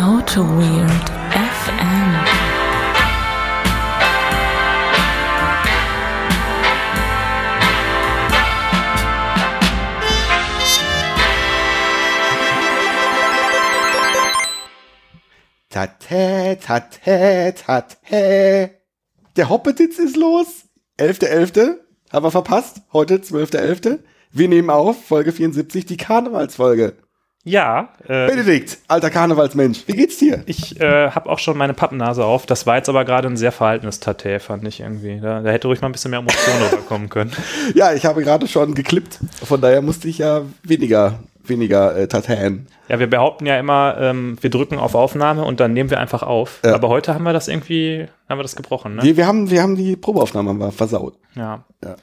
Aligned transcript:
Auto 0.00 0.40
Weird 0.40 1.10
FM. 1.30 2.14
Tate, 15.68 16.58
tate, 16.64 17.54
tate. 17.54 18.70
Der 19.36 19.48
Hoppetitz 19.50 19.98
ist 19.98 20.16
los. 20.16 20.64
11.11. 20.98 21.76
Haben 22.10 22.24
wir 22.24 22.30
verpasst. 22.30 22.80
Heute 22.94 23.18
12.11. 23.18 23.98
Wir 24.32 24.48
nehmen 24.48 24.70
auf, 24.70 25.04
Folge 25.04 25.32
74, 25.32 25.84
die 25.84 25.98
Karnevalsfolge. 25.98 26.96
Ja, 27.42 27.88
äh, 28.06 28.28
Benedikt, 28.28 28.78
alter 28.86 29.08
Karnevalsmensch, 29.08 29.84
wie 29.86 29.94
geht's 29.94 30.18
dir? 30.18 30.42
ich 30.44 30.78
äh, 30.78 31.10
habe 31.10 31.30
auch 31.30 31.38
schon 31.38 31.56
meine 31.56 31.72
Pappnase 31.72 32.22
auf. 32.22 32.44
Das 32.44 32.66
war 32.66 32.76
jetzt 32.76 32.90
aber 32.90 33.06
gerade 33.06 33.28
ein 33.28 33.38
sehr 33.38 33.50
verhaltenes 33.50 33.98
Tattoo, 33.98 34.38
fand 34.40 34.66
ich 34.66 34.80
irgendwie. 34.80 35.20
Da, 35.20 35.40
da 35.40 35.50
hätte 35.50 35.68
ruhig 35.68 35.80
mal 35.80 35.88
ein 35.88 35.92
bisschen 35.92 36.10
mehr 36.10 36.20
Emotion 36.20 36.54
rüberkommen 36.70 37.08
können. 37.08 37.32
Ja, 37.74 37.94
ich 37.94 38.04
habe 38.04 38.22
gerade 38.22 38.46
schon 38.46 38.74
geklippt. 38.74 39.20
Von 39.42 39.62
daher 39.62 39.80
musste 39.80 40.06
ich 40.08 40.18
ja 40.18 40.42
weniger, 40.64 41.20
weniger 41.42 41.96
äh, 41.96 42.08
Tatan. 42.08 42.66
Ja, 42.88 42.98
wir 42.98 43.08
behaupten 43.08 43.46
ja 43.46 43.58
immer, 43.58 43.96
ähm, 43.98 44.36
wir 44.42 44.50
drücken 44.50 44.78
auf 44.78 44.94
Aufnahme 44.94 45.42
und 45.42 45.60
dann 45.60 45.72
nehmen 45.72 45.88
wir 45.88 45.98
einfach 45.98 46.22
auf. 46.22 46.60
Ja. 46.62 46.74
Aber 46.74 46.88
heute 46.88 47.14
haben 47.14 47.22
wir 47.24 47.32
das 47.32 47.48
irgendwie, 47.48 48.06
haben 48.28 48.38
wir 48.38 48.42
das 48.42 48.54
gebrochen, 48.54 48.96
ne? 48.96 49.02
Wir, 49.02 49.16
wir, 49.16 49.26
haben, 49.26 49.50
wir 49.50 49.62
haben 49.62 49.76
die 49.76 49.96
Probeaufnahme 49.96 50.52
mal 50.52 50.72
versaut. 50.72 51.14
Ja. 51.34 51.64
Ja. 51.82 51.96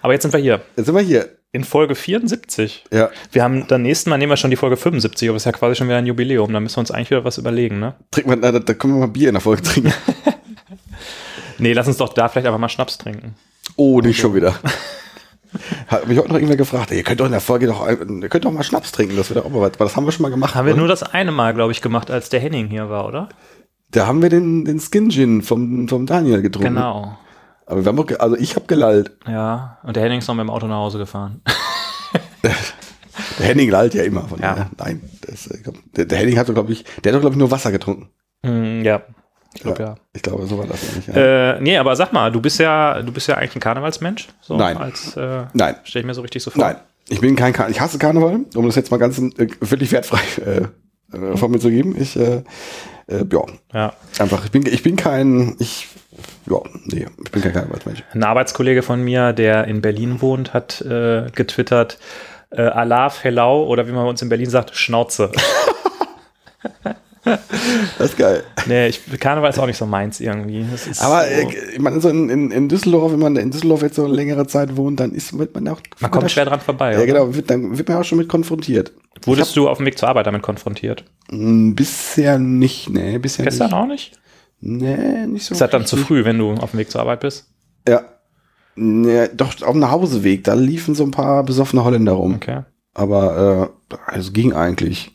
Aber 0.00 0.14
jetzt 0.14 0.22
sind 0.22 0.32
wir 0.32 0.40
hier. 0.40 0.62
Jetzt 0.76 0.86
sind 0.86 0.94
wir 0.94 1.02
hier. 1.02 1.28
In 1.52 1.64
Folge 1.64 1.96
74. 1.96 2.84
Ja. 2.92 3.10
Wir 3.32 3.42
haben 3.42 3.66
dann 3.66 3.82
nächsten 3.82 4.08
Mal 4.08 4.18
nehmen 4.18 4.30
wir 4.30 4.36
schon 4.36 4.50
die 4.50 4.56
Folge 4.56 4.76
75, 4.76 5.28
aber 5.28 5.36
ist 5.36 5.46
ja 5.46 5.52
quasi 5.52 5.74
schon 5.74 5.88
wieder 5.88 5.98
ein 5.98 6.06
Jubiläum. 6.06 6.52
Da 6.52 6.60
müssen 6.60 6.76
wir 6.76 6.80
uns 6.80 6.92
eigentlich 6.92 7.10
wieder 7.10 7.24
was 7.24 7.38
überlegen, 7.38 7.80
ne? 7.80 7.94
Trinken 8.12 8.30
wir, 8.30 8.36
da, 8.36 8.58
da 8.58 8.74
können 8.74 8.94
wir 8.94 9.00
mal 9.00 9.08
Bier 9.08 9.28
in 9.28 9.34
der 9.34 9.40
Folge 9.40 9.62
trinken. 9.62 9.92
Nee, 11.60 11.74
lass 11.74 11.86
uns 11.86 11.98
doch 11.98 12.12
da 12.14 12.28
vielleicht 12.28 12.46
einfach 12.46 12.58
mal 12.58 12.68
Schnaps 12.68 12.98
trinken. 12.98 13.34
Oh, 13.76 14.00
nicht 14.00 14.18
schon 14.18 14.34
wieder. 14.34 14.54
Hat 15.88 16.08
mich 16.08 16.16
heute 16.18 16.28
noch 16.28 16.36
irgendwer 16.36 16.56
gefragt, 16.56 16.90
ey, 16.90 16.98
ihr 16.98 17.04
könnt 17.04 17.20
doch 17.20 17.26
in 17.26 17.32
der 17.32 17.40
Folge 17.40 17.66
doch, 17.66 17.86
ihr 17.86 18.28
könnt 18.28 18.44
doch 18.44 18.52
mal 18.52 18.62
Schnaps 18.62 18.92
trinken, 18.92 19.16
das 19.16 19.28
wird 19.28 19.44
auch 19.44 19.50
mal 19.50 19.60
was. 19.60 19.72
Das 19.72 19.96
haben 19.96 20.06
wir 20.06 20.12
schon 20.12 20.22
mal 20.22 20.30
gemacht. 20.30 20.54
Haben 20.54 20.66
wir 20.66 20.72
oder? 20.72 20.80
nur 20.80 20.88
das 20.88 21.02
eine 21.02 21.32
Mal, 21.32 21.52
glaube 21.54 21.72
ich, 21.72 21.82
gemacht, 21.82 22.10
als 22.10 22.28
der 22.28 22.40
Henning 22.40 22.68
hier 22.68 22.88
war, 22.88 23.06
oder? 23.06 23.28
Da 23.90 24.06
haben 24.06 24.22
wir 24.22 24.28
den, 24.28 24.64
den 24.64 24.80
Skin 24.80 25.10
Gin 25.10 25.42
vom, 25.42 25.88
vom 25.88 26.06
Daniel 26.06 26.40
getrunken. 26.40 26.74
Genau. 26.74 27.18
Aber 27.70 27.84
wir 27.84 27.88
haben 27.88 27.98
auch, 27.98 28.06
ge- 28.06 28.18
also 28.18 28.36
ich 28.36 28.56
habe 28.56 28.66
gelallt. 28.66 29.12
Ja, 29.26 29.78
und 29.84 29.94
der 29.96 30.02
Henning 30.02 30.18
ist 30.18 30.26
noch 30.28 30.34
mit 30.34 30.42
dem 30.42 30.50
Auto 30.50 30.66
nach 30.66 30.76
Hause 30.76 30.98
gefahren. 30.98 31.40
Der 32.42 33.46
Henning 33.46 33.70
lallt 33.70 33.94
ja 33.94 34.02
immer. 34.02 34.22
Von 34.28 34.38
Ja. 34.40 34.54
daher. 34.54 34.70
Nein, 34.78 35.02
das, 35.26 35.46
äh, 35.46 35.58
glaub, 35.62 35.76
der, 35.94 36.04
der 36.06 36.18
Henning 36.18 36.38
hat 36.38 36.48
doch, 36.48 36.54
glaube 36.54 36.72
ich, 36.72 36.84
der 37.04 37.12
hat 37.12 37.16
doch, 37.16 37.20
glaube 37.20 37.34
ich, 37.34 37.38
nur 37.38 37.50
Wasser 37.50 37.70
getrunken. 37.72 38.10
Hm, 38.44 38.82
ja, 38.82 39.02
ich 39.54 39.62
glaube 39.62 39.82
ja. 39.82 39.94
Ich 40.12 40.22
glaube, 40.22 40.46
so 40.46 40.58
war 40.58 40.66
das 40.66 40.82
nämlich. 40.82 41.06
Ja. 41.06 41.14
Äh, 41.54 41.60
nee, 41.60 41.76
aber 41.76 41.94
sag 41.96 42.12
mal, 42.12 42.30
du 42.32 42.40
bist 42.40 42.58
ja, 42.58 43.02
du 43.02 43.12
bist 43.12 43.28
ja 43.28 43.36
eigentlich 43.36 43.56
ein 43.56 43.60
Karnevalsmensch. 43.60 44.28
So, 44.40 44.56
Nein. 44.56 44.76
Als, 44.76 45.16
äh, 45.16 45.44
Nein. 45.52 45.76
Stell 45.84 46.00
ich 46.00 46.06
mir 46.06 46.14
so 46.14 46.22
richtig 46.22 46.42
so 46.42 46.50
vor. 46.50 46.62
Nein, 46.64 46.76
ich 47.08 47.20
bin 47.20 47.36
kein 47.36 47.52
Kar 47.52 47.68
ich 47.68 47.80
hasse 47.80 47.98
Karneval, 47.98 48.40
um 48.54 48.66
das 48.66 48.76
jetzt 48.76 48.90
mal 48.90 48.96
ganz 48.98 49.18
äh, 49.18 49.48
völlig 49.62 49.92
wertfrei 49.92 50.20
äh, 51.12 51.16
äh, 51.16 51.36
von 51.36 51.50
mir 51.50 51.58
zu 51.60 51.70
geben. 51.70 51.94
Ich, 52.00 52.16
äh, 52.16 52.42
äh, 53.06 53.24
ja, 53.30 53.42
Ja. 53.72 53.92
einfach, 54.18 54.44
ich 54.44 54.50
bin, 54.50 54.64
ich 54.66 54.82
bin 54.82 54.96
kein, 54.96 55.56
ich, 55.58 55.88
ja, 56.48 56.60
nee, 56.86 57.06
ich 57.24 57.30
bin 57.30 57.42
kein 57.42 57.52
Karnevalsmensch. 57.52 58.04
Ein 58.12 58.22
Arbeitskollege 58.22 58.82
von 58.82 59.02
mir, 59.02 59.32
der 59.32 59.64
in 59.64 59.80
Berlin 59.80 60.20
wohnt, 60.20 60.54
hat 60.54 60.80
äh, 60.82 61.26
getwittert, 61.34 61.98
äh, 62.50 62.62
Alaf, 62.62 63.24
Hellau 63.24 63.66
oder 63.66 63.86
wie 63.86 63.92
man 63.92 64.04
bei 64.04 64.10
uns 64.10 64.22
in 64.22 64.28
Berlin 64.28 64.50
sagt, 64.50 64.74
Schnauze. 64.76 65.30
Das 67.22 68.10
ist 68.10 68.16
geil. 68.16 68.42
nee, 68.66 68.88
ich, 68.88 69.02
Karneval 69.20 69.50
ist 69.50 69.58
auch 69.58 69.66
nicht 69.66 69.76
so 69.76 69.84
meins 69.84 70.20
irgendwie. 70.20 70.64
Aber 71.00 71.22
so, 71.24 71.30
äh, 71.30 71.72
ich 71.74 71.78
meine, 71.78 72.00
so 72.00 72.08
in, 72.08 72.30
in, 72.30 72.50
in 72.50 72.68
Düsseldorf, 72.68 73.12
wenn 73.12 73.18
man 73.18 73.36
in 73.36 73.50
Düsseldorf 73.50 73.82
jetzt 73.82 73.96
so 73.96 74.06
eine 74.06 74.14
längere 74.14 74.46
Zeit 74.46 74.76
wohnt, 74.76 75.00
dann 75.00 75.12
ist, 75.12 75.36
wird 75.36 75.54
man 75.54 75.68
auch. 75.68 75.80
man 76.00 76.10
kommt 76.10 76.30
schwer 76.30 76.46
dran 76.46 76.60
vorbei. 76.60 76.92
Ja, 76.92 76.98
oder? 76.98 77.06
genau, 77.06 77.34
wird, 77.34 77.50
dann 77.50 77.76
wird 77.76 77.88
man 77.88 77.98
auch 77.98 78.04
schon 78.04 78.18
mit 78.18 78.28
konfrontiert. 78.28 78.92
Wurdest 79.24 79.54
du 79.56 79.68
auf 79.68 79.76
dem 79.76 79.86
Weg 79.86 79.98
zur 79.98 80.08
Arbeit 80.08 80.26
damit 80.26 80.42
konfrontiert? 80.42 81.04
Hm, 81.28 81.74
Bisher 81.74 82.38
nicht, 82.38 82.88
nee, 82.88 83.18
bisher 83.18 83.44
Gestern 83.44 83.66
nicht. 83.68 83.74
auch 83.74 83.86
nicht? 83.86 84.19
Nee, 84.60 85.26
nicht 85.26 85.44
so. 85.46 85.52
Ist 85.52 85.60
das 85.60 85.70
dann 85.70 85.86
zu 85.86 85.96
früh, 85.96 86.24
wenn 86.24 86.38
du 86.38 86.52
auf 86.54 86.72
dem 86.72 86.78
Weg 86.80 86.90
zur 86.90 87.00
Arbeit 87.00 87.20
bist? 87.20 87.48
Ja. 87.88 88.02
Nee, 88.76 89.28
doch, 89.34 89.60
auf 89.62 89.72
dem 89.72 89.80
Nachhauseweg, 89.80 90.44
da 90.44 90.54
liefen 90.54 90.94
so 90.94 91.04
ein 91.04 91.10
paar 91.10 91.42
besoffene 91.44 91.84
Holländer 91.84 92.12
rum. 92.12 92.36
Okay. 92.36 92.60
Aber, 92.94 93.70
äh, 93.92 94.18
es 94.18 94.32
ging 94.32 94.52
eigentlich. 94.52 95.12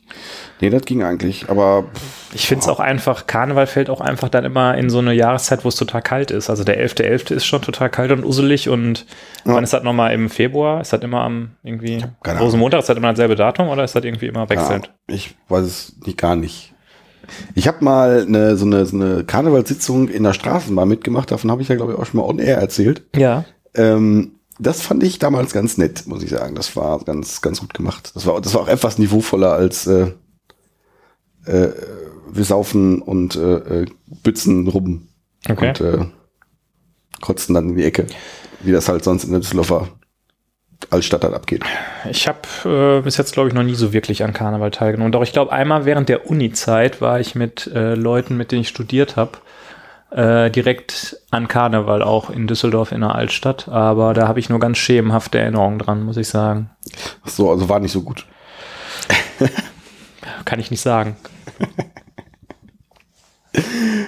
Nee, 0.60 0.70
das 0.70 0.82
ging 0.82 1.02
eigentlich. 1.02 1.48
Aber, 1.50 1.84
pff, 1.94 2.34
Ich 2.34 2.46
finde 2.48 2.62
es 2.62 2.68
auch 2.68 2.80
einfach, 2.80 3.26
Karneval 3.26 3.66
fällt 3.66 3.90
auch 3.90 4.00
einfach 4.00 4.28
dann 4.30 4.44
immer 4.44 4.76
in 4.76 4.88
so 4.90 4.98
eine 4.98 5.12
Jahreszeit, 5.12 5.64
wo 5.64 5.68
es 5.68 5.76
total 5.76 6.00
kalt 6.02 6.30
ist. 6.30 6.48
Also 6.48 6.64
der 6.64 6.78
11.11. 6.78 7.34
ist 7.34 7.44
schon 7.46 7.60
total 7.62 7.90
kalt 7.90 8.12
und 8.12 8.24
uselig 8.24 8.68
und 8.70 9.06
Ja. 9.44 9.54
wann 9.54 9.64
ist 9.64 9.72
das 9.74 9.82
nochmal 9.82 10.12
im 10.14 10.30
Februar? 10.30 10.80
Ist 10.80 10.92
das 10.92 11.02
immer 11.02 11.20
am 11.22 11.50
irgendwie 11.62 11.98
keine 12.22 12.38
Ahnung. 12.38 12.42
Rosenmontag? 12.44 12.80
Ist 12.80 12.88
das 12.88 12.96
immer 12.96 13.10
dasselbe 13.10 13.36
Datum 13.36 13.68
oder 13.68 13.84
ist 13.84 13.94
das 13.94 14.04
irgendwie 14.04 14.26
immer 14.26 14.48
wechselnd? 14.48 14.90
ja, 15.08 15.14
ich 15.14 15.34
weiß 15.48 15.64
es 15.64 15.96
nicht, 16.04 16.18
gar 16.18 16.34
nicht. 16.36 16.72
Ich 17.54 17.68
habe 17.68 17.84
mal 17.84 18.24
eine, 18.26 18.56
so, 18.56 18.66
eine, 18.66 18.86
so 18.86 18.96
eine 18.96 19.24
Karnevalssitzung 19.24 20.08
in 20.08 20.22
der 20.22 20.32
Straßenbahn 20.32 20.88
mitgemacht. 20.88 21.30
Davon 21.30 21.50
habe 21.50 21.62
ich 21.62 21.68
ja, 21.68 21.76
glaube 21.76 21.92
ich, 21.92 21.98
auch 21.98 22.06
schon 22.06 22.20
mal 22.20 22.26
on 22.26 22.38
air 22.38 22.58
erzählt. 22.58 23.02
Ja. 23.14 23.44
Ähm, 23.74 24.32
das 24.58 24.80
fand 24.80 25.02
ich 25.02 25.18
damals 25.18 25.52
ganz 25.52 25.76
nett, 25.76 26.06
muss 26.06 26.22
ich 26.22 26.30
sagen. 26.30 26.54
Das 26.54 26.76
war 26.76 26.98
ganz, 27.04 27.42
ganz 27.42 27.60
gut 27.60 27.74
gemacht. 27.74 28.12
Das 28.14 28.26
war, 28.26 28.40
das 28.40 28.54
war 28.54 28.62
auch 28.62 28.68
etwas 28.68 28.98
niveauvoller 28.98 29.52
als 29.52 29.86
äh, 29.86 30.12
äh, 31.44 31.72
wir 32.32 32.44
saufen 32.44 33.02
und 33.02 33.36
äh, 33.36 33.82
äh, 33.82 33.86
bützen 34.22 34.66
rum 34.68 35.08
Okay. 35.48 35.68
und 35.68 35.80
äh, 35.80 36.06
kotzen 37.20 37.54
dann 37.54 37.70
in 37.70 37.76
die 37.76 37.84
Ecke, 37.84 38.06
wie 38.62 38.72
das 38.72 38.88
halt 38.88 39.04
sonst 39.04 39.24
in 39.24 39.30
der 39.30 39.40
Düsseldorfer 39.40 39.88
Altstadt 40.90 41.24
dann 41.24 41.34
abgeht. 41.34 41.62
Ich 42.10 42.28
habe 42.28 42.98
äh, 42.98 43.02
bis 43.02 43.16
jetzt, 43.16 43.32
glaube 43.32 43.48
ich, 43.48 43.54
noch 43.54 43.62
nie 43.62 43.74
so 43.74 43.92
wirklich 43.92 44.22
an 44.22 44.32
Karneval 44.32 44.70
teilgenommen. 44.70 45.12
Doch 45.12 45.22
ich 45.22 45.32
glaube, 45.32 45.52
einmal 45.52 45.84
während 45.84 46.08
der 46.08 46.28
Uni-Zeit 46.30 47.00
war 47.00 47.20
ich 47.20 47.34
mit 47.34 47.66
äh, 47.68 47.94
Leuten, 47.94 48.36
mit 48.36 48.52
denen 48.52 48.62
ich 48.62 48.68
studiert 48.68 49.16
habe, 49.16 49.38
äh, 50.10 50.50
direkt 50.50 51.16
an 51.30 51.48
Karneval 51.48 52.02
auch 52.02 52.30
in 52.30 52.46
Düsseldorf 52.46 52.92
in 52.92 53.00
der 53.00 53.14
Altstadt. 53.14 53.68
Aber 53.68 54.14
da 54.14 54.28
habe 54.28 54.38
ich 54.38 54.48
nur 54.48 54.60
ganz 54.60 54.78
schemenhafte 54.78 55.38
Erinnerungen 55.38 55.78
dran, 55.78 56.02
muss 56.02 56.16
ich 56.16 56.28
sagen. 56.28 56.70
Ach 57.24 57.30
so, 57.30 57.50
also 57.50 57.68
war 57.68 57.80
nicht 57.80 57.92
so 57.92 58.02
gut. 58.02 58.26
Kann 60.44 60.60
ich 60.60 60.70
nicht 60.70 60.80
sagen. 60.80 61.16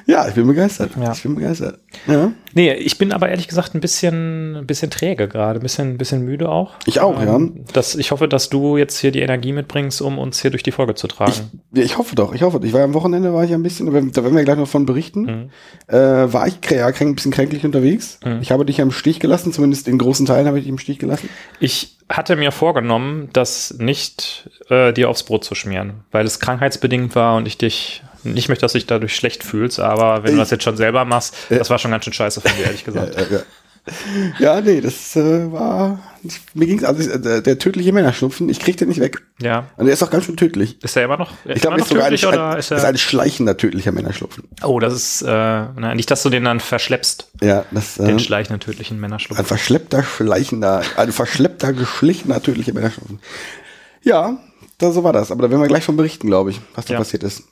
Ja, 0.07 0.27
ich 0.27 0.35
bin 0.35 0.47
begeistert. 0.47 0.93
Ja. 0.99 1.13
Ich 1.13 1.23
bin 1.23 1.35
begeistert. 1.35 1.81
Ja. 2.07 2.33
Nee, 2.55 2.73
ich 2.73 2.97
bin 2.97 3.13
aber 3.13 3.29
ehrlich 3.29 3.47
gesagt 3.47 3.75
ein 3.75 3.81
bisschen, 3.81 4.57
ein 4.57 4.67
bisschen 4.67 4.91
träge 4.91 5.29
gerade, 5.29 5.61
ein 5.61 5.63
bisschen, 5.63 5.91
ein 5.91 5.99
bisschen 5.99 6.25
müde 6.25 6.49
auch. 6.49 6.77
Ich 6.87 7.01
auch, 7.01 7.23
ja. 7.23 7.39
Das, 7.75 7.95
ich 7.95 8.11
hoffe, 8.11 8.27
dass 8.27 8.49
du 8.49 8.79
jetzt 8.79 8.99
hier 8.99 9.11
die 9.11 9.21
Energie 9.21 9.53
mitbringst, 9.53 10.01
um 10.01 10.19
uns 10.19 10.41
hier 10.41 10.51
durch 10.51 10.63
die 10.63 10.73
Folge 10.73 10.95
zu 10.95 11.09
tragen. 11.09 11.33
Ich, 11.75 11.83
ich 11.83 11.99
hoffe 11.99 12.15
doch, 12.15 12.35
ich 12.35 12.43
hoffe. 12.43 12.59
Ich 12.63 12.73
war 12.73 12.83
am 12.83 12.95
Wochenende, 12.95 13.35
war 13.35 13.45
ich 13.45 13.53
ein 13.53 13.63
bisschen, 13.63 13.87
da 13.87 13.93
werden 13.93 14.35
wir 14.35 14.45
gleich 14.45 14.57
noch 14.57 14.67
von 14.67 14.87
berichten. 14.87 15.51
Mhm. 15.89 15.95
Äh, 15.95 16.33
war 16.33 16.47
ich 16.47 16.59
ja, 16.71 16.87
ein 16.87 17.15
bisschen 17.15 17.33
kränklich 17.33 17.65
unterwegs. 17.65 18.19
Mhm. 18.25 18.39
Ich 18.41 18.51
habe 18.51 18.65
dich 18.65 18.79
ja 18.79 18.85
im 18.85 18.93
Stich 18.93 19.21
gelassen, 19.21 19.53
zumindest 19.53 19.89
in 19.89 19.99
großen 19.99 20.25
Teilen 20.25 20.47
habe 20.47 20.59
ich 20.59 20.65
dich 20.65 20.71
im 20.71 20.79
Stich 20.79 20.99
gelassen. 20.99 21.29
Ich 21.61 21.99
hatte 22.09 22.37
mir 22.37 22.53
vorgenommen, 22.53 23.29
das 23.35 23.75
nicht 23.79 24.49
äh, 24.71 24.93
dir 24.95 25.11
aufs 25.11 25.25
Brot 25.25 25.45
zu 25.45 25.55
schmieren, 25.55 26.05
weil 26.11 26.25
es 26.25 26.41
krankheitsbedingt 26.41 27.15
war 27.15 27.37
und 27.37 27.47
ich 27.47 27.59
dich 27.59 28.03
nicht 28.25 28.49
möchte, 28.49 28.63
dass 28.63 28.73
du 28.73 28.79
dich 28.79 28.87
dadurch 28.87 29.15
schlecht 29.15 29.45
fühlst, 29.45 29.81
aber 29.81 30.23
wenn 30.25 30.33
du 30.33 30.39
das 30.39 30.51
jetzt 30.51 30.65
schon 30.65 30.77
selber 30.77 31.05
machst, 31.05 31.35
das 31.51 31.71
war 31.71 31.79
schon 31.79 31.91
ganz 31.91 32.05
schön 32.05 32.13
scheiße 32.13 32.41
von 32.41 32.51
dir, 32.57 32.65
ehrlich 32.67 32.85
gesagt. 32.85 33.17
Ja, 34.39 34.61
nee, 34.61 34.83
das 34.83 35.17
äh, 35.17 35.51
war. 35.51 35.99
Ich, 36.23 36.41
mir 36.53 36.67
ging 36.67 36.79
es, 36.79 36.85
also 36.85 37.17
der, 37.19 37.41
der 37.41 37.59
tödliche 37.59 37.91
Männerschnupfen, 37.93 38.49
ich 38.51 38.61
krieg 38.61 38.77
den 38.77 38.89
nicht 38.89 39.01
weg. 39.01 39.23
Ja. 39.41 39.69
Und 39.79 39.87
der 39.87 39.95
ist 39.95 40.03
auch 40.03 40.11
ganz 40.11 40.25
schön 40.27 40.37
tödlich. 40.37 40.83
Ist 40.83 40.95
er 40.97 41.05
immer 41.05 41.17
noch, 41.17 41.33
Ich 41.47 41.63
glaube, 41.63 41.81
ist 41.81 41.89
sogar 41.89 42.05
ein, 42.05 42.11
tödlich 42.17 42.29
ein, 42.39 42.59
ist 42.59 42.71
ist 42.71 42.85
ein 42.85 42.99
schleichender 42.99 43.57
tödlicher 43.57 43.93
Männerschnupfen. 43.93 44.45
oh, 44.63 44.79
das 44.79 44.93
ist, 44.93 45.23
äh, 45.23 45.27
na, 45.27 45.95
nicht, 45.95 46.11
dass 46.11 46.23
du 46.23 46.29
den 46.29 46.45
dann 46.45 46.61
verschleppst, 46.61 47.31
Ja, 47.41 47.65
das 47.71 47.99
äh, 47.99 48.05
den 48.05 48.19
schleichenden 48.19 48.61
tödlichen 48.61 49.01
Männerschlupf. 49.01 49.39
ein 49.39 49.47
verschleppter, 49.47 50.03
schleichender, 50.03 50.83
ein 50.99 51.11
verschleppter, 51.13 51.73
geschlichener 51.73 52.43
tödlicher 52.43 52.75
Männerschnupfen. 52.75 53.21
Ja, 54.03 54.37
da, 54.77 54.91
so 54.93 55.03
war 55.03 55.15
das. 55.15 55.31
Aber 55.31 55.43
da 55.43 55.51
werden 55.51 55.63
wir 55.63 55.69
gleich 55.69 55.85
von 55.85 55.97
berichten, 55.97 56.27
glaube 56.27 56.51
ich, 56.51 56.61
was 56.75 56.85
da 56.85 56.93
Ja. 56.95 56.99
passiert 56.99 57.23
ist. 57.23 57.45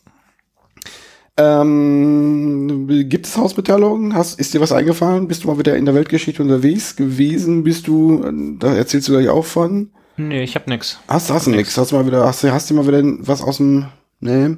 Ähm, 1.38 2.87
gibt 3.09 3.27
es 3.27 3.37
Hausmitteilungen? 3.37 4.15
Hast, 4.15 4.38
ist 4.41 4.55
dir 4.55 4.61
was 4.61 4.73
eingefallen? 4.73 5.29
Bist 5.29 5.44
du 5.44 5.49
mal 5.49 5.59
wieder 5.59 5.77
in 5.77 5.85
der 5.85 5.94
Weltgeschichte 5.94 6.43
unterwegs 6.43 6.97
gewesen? 6.97 7.62
Bist 7.65 7.87
du, 7.88 8.56
da 8.59 8.75
erzählst 8.75 9.09
du 9.09 9.12
gleich 9.12 9.29
auch 9.29 9.44
von? 9.44 9.91
Nee, 10.17 10.43
ich 10.43 10.55
hab 10.55 10.67
nix. 10.67 10.99
Hast, 11.09 11.31
hast 11.31 11.47
du 11.47 11.50
nix? 11.50 11.77
Hast 11.77 11.93
du 11.93 11.97
mal 11.97 12.06
wieder, 12.06 12.25
hast 12.27 12.43
du, 12.43 12.50
hast 12.50 12.71
du 12.71 12.75
mal 12.75 12.87
wieder 12.87 13.03
was 13.27 13.43
aus 13.43 13.59
dem, 13.59 13.87
nee. 14.21 14.56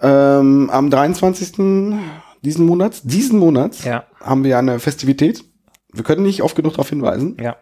Ähm, 0.00 0.70
am 0.70 0.90
23. 0.90 1.52
diesen 2.42 2.66
Monats, 2.66 3.02
diesen 3.02 3.38
Monats, 3.38 3.84
Ja, 3.84 4.04
haben 4.20 4.42
wir 4.44 4.58
eine 4.58 4.78
Festivität. 4.78 5.44
Wir 5.92 6.02
können 6.02 6.22
nicht 6.22 6.42
oft 6.42 6.56
genug 6.56 6.72
darauf 6.72 6.88
hinweisen. 6.88 7.36
ja. 7.40 7.56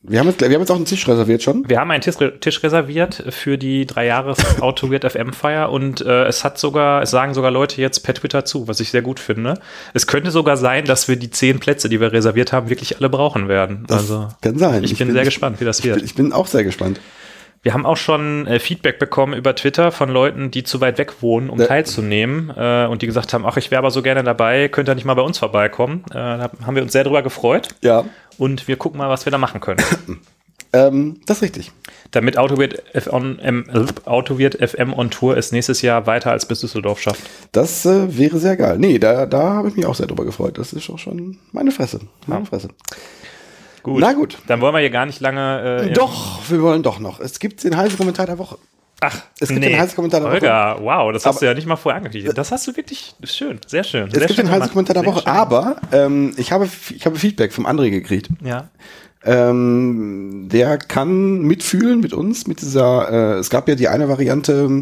Wir 0.00 0.20
haben, 0.20 0.28
jetzt, 0.28 0.40
wir 0.40 0.46
haben 0.48 0.60
jetzt 0.60 0.70
auch 0.70 0.76
einen 0.76 0.84
Tisch 0.84 1.08
reserviert 1.08 1.42
schon. 1.42 1.68
Wir 1.68 1.80
haben 1.80 1.90
einen 1.90 2.00
Tisch, 2.02 2.14
Tisch 2.40 2.62
reserviert 2.62 3.24
für 3.30 3.58
die 3.58 3.84
drei 3.84 4.06
Jahres 4.06 4.60
Auto 4.62 4.92
Weird 4.92 5.10
FM 5.10 5.32
Feier 5.32 5.70
und 5.72 6.00
äh, 6.02 6.24
es 6.26 6.44
hat 6.44 6.56
sogar, 6.56 7.02
es 7.02 7.10
sagen 7.10 7.34
sogar 7.34 7.50
Leute 7.50 7.80
jetzt 7.80 8.00
per 8.04 8.14
Twitter 8.14 8.44
zu, 8.44 8.68
was 8.68 8.78
ich 8.78 8.92
sehr 8.92 9.02
gut 9.02 9.18
finde. 9.18 9.54
Es 9.94 10.06
könnte 10.06 10.30
sogar 10.30 10.56
sein, 10.56 10.84
dass 10.84 11.08
wir 11.08 11.16
die 11.16 11.30
zehn 11.30 11.58
Plätze, 11.58 11.88
die 11.88 12.00
wir 12.00 12.12
reserviert 12.12 12.52
haben, 12.52 12.70
wirklich 12.70 12.96
alle 12.98 13.08
brauchen 13.10 13.48
werden. 13.48 13.84
Das 13.88 13.98
also 14.02 14.28
kann 14.40 14.56
sein. 14.56 14.84
ich, 14.84 14.96
bin 14.96 15.10
sehr 15.12 15.24
gespannt, 15.24 15.60
wie 15.60 15.64
das 15.64 15.80
Ich 15.80 15.84
wird. 15.86 15.96
bin, 15.96 16.04
ich 16.04 16.14
bin 16.14 16.32
auch 16.32 16.46
sehr 16.46 16.62
gespannt. 16.62 17.00
Wir 17.64 17.74
haben 17.74 17.84
auch 17.84 17.96
schon 17.96 18.46
äh, 18.46 18.60
Feedback 18.60 19.00
bekommen 19.00 19.32
über 19.34 19.52
Twitter 19.56 19.90
von 19.90 20.08
Leuten, 20.10 20.52
die 20.52 20.62
zu 20.62 20.80
weit 20.80 20.96
weg 20.98 21.14
wohnen, 21.22 21.50
um 21.50 21.58
Ja. 21.58 21.66
teilzunehmen 21.66 22.52
äh, 22.56 22.86
und 22.86 23.02
die 23.02 23.06
gesagt 23.06 23.32
haben, 23.34 23.44
ach, 23.44 23.56
ich 23.56 23.72
wäre 23.72 23.80
aber 23.80 23.90
so 23.90 24.00
gerne 24.00 24.22
dabei, 24.22 24.68
könnt 24.68 24.88
ihr 24.88 24.94
nicht 24.94 25.04
mal 25.04 25.14
bei 25.14 25.22
uns 25.22 25.38
vorbeikommen. 25.38 26.04
Äh, 26.10 26.14
da 26.14 26.50
haben 26.64 26.76
wir 26.76 26.82
uns 26.84 26.92
sehr 26.92 27.02
drüber 27.02 27.22
gefreut 27.22 27.70
Ja, 27.82 28.04
und 28.38 28.68
wir 28.68 28.76
gucken 28.76 28.98
mal, 28.98 29.08
was 29.08 29.26
wir 29.26 29.30
da 29.30 29.38
machen 29.38 29.60
können. 29.60 29.82
ähm, 30.72 31.20
das 31.26 31.38
ist 31.38 31.42
richtig. 31.42 31.72
Damit 32.10 32.38
Autowirt 32.38 32.82
FM, 32.94 33.38
äh, 33.40 34.08
Autowirt 34.08 34.56
FM 34.56 34.92
on 34.94 35.10
Tour 35.10 35.36
es 35.36 35.52
nächstes 35.52 35.82
Jahr 35.82 36.06
weiter 36.06 36.30
als 36.30 36.46
bis 36.46 36.60
Düsseldorf 36.60 37.00
schafft. 37.00 37.22
Das 37.52 37.84
äh, 37.84 38.16
wäre 38.16 38.38
sehr 38.38 38.56
geil. 38.56 38.78
Nee, 38.78 38.98
da, 38.98 39.26
da 39.26 39.54
habe 39.54 39.68
ich 39.68 39.76
mich 39.76 39.86
auch 39.86 39.94
sehr 39.94 40.06
drüber 40.06 40.24
gefreut. 40.24 40.58
Das 40.58 40.72
ist 40.72 40.88
auch 40.88 40.98
schon 40.98 41.38
meine 41.52 41.70
Fresse. 41.70 42.00
Meine 42.26 42.46
Fresse. 42.46 42.68
Gut. 43.82 44.00
Na 44.00 44.12
gut. 44.12 44.38
Dann 44.46 44.60
wollen 44.60 44.74
wir 44.74 44.80
hier 44.80 44.90
gar 44.90 45.06
nicht 45.06 45.20
lange. 45.20 45.82
Äh, 45.82 45.92
Doch, 45.92 46.40
wir 46.48 46.62
wollen 46.62 46.82
doch 46.82 46.98
noch. 46.98 47.20
Es 47.20 47.38
gibt 47.38 47.64
den 47.64 47.76
heißen 47.76 47.96
Kommentar 47.96 48.26
der 48.26 48.38
Woche. 48.38 48.58
Ach, 49.00 49.16
Es 49.38 49.48
gibt 49.48 49.62
den 49.62 49.78
heißen 49.78 49.94
Kommentar 49.94 50.20
der 50.20 50.28
Woche. 50.30 50.40
Holger, 50.40 50.76
wow, 50.80 51.12
das 51.12 51.24
hast 51.24 51.36
Aber- 51.36 51.40
du 51.40 51.46
ja 51.46 51.54
nicht 51.54 51.66
mal 51.66 51.76
vorher 51.76 51.98
angekündigt. 51.98 52.36
Das 52.36 52.50
hast 52.50 52.66
du 52.66 52.76
wirklich 52.76 53.14
schön, 53.24 53.60
sehr 53.66 53.84
schön. 53.84 54.08
Es 54.08 54.12
sehr 54.14 54.22
gibt 54.26 54.34
schön 54.34 54.46
den 54.46 54.52
heißen. 54.54 54.70
Kommentar 54.70 54.94
der 54.94 55.04
Woche, 55.06 55.20
schön. 55.20 55.28
aber 55.28 55.76
ähm, 55.92 56.34
ich, 56.36 56.50
habe, 56.50 56.68
ich 56.94 57.06
habe 57.06 57.16
Feedback 57.16 57.52
vom 57.52 57.66
André 57.66 57.90
gekriegt. 57.90 58.28
Ja. 58.42 58.68
Ähm, 59.24 60.48
der 60.50 60.78
kann 60.78 61.42
mitfühlen 61.42 62.00
mit 62.00 62.12
uns, 62.12 62.46
mit 62.46 62.60
dieser, 62.60 63.36
äh, 63.36 63.38
es 63.38 63.50
gab 63.50 63.68
ja 63.68 63.74
die 63.74 63.88
eine 63.88 64.08
Variante, 64.08 64.80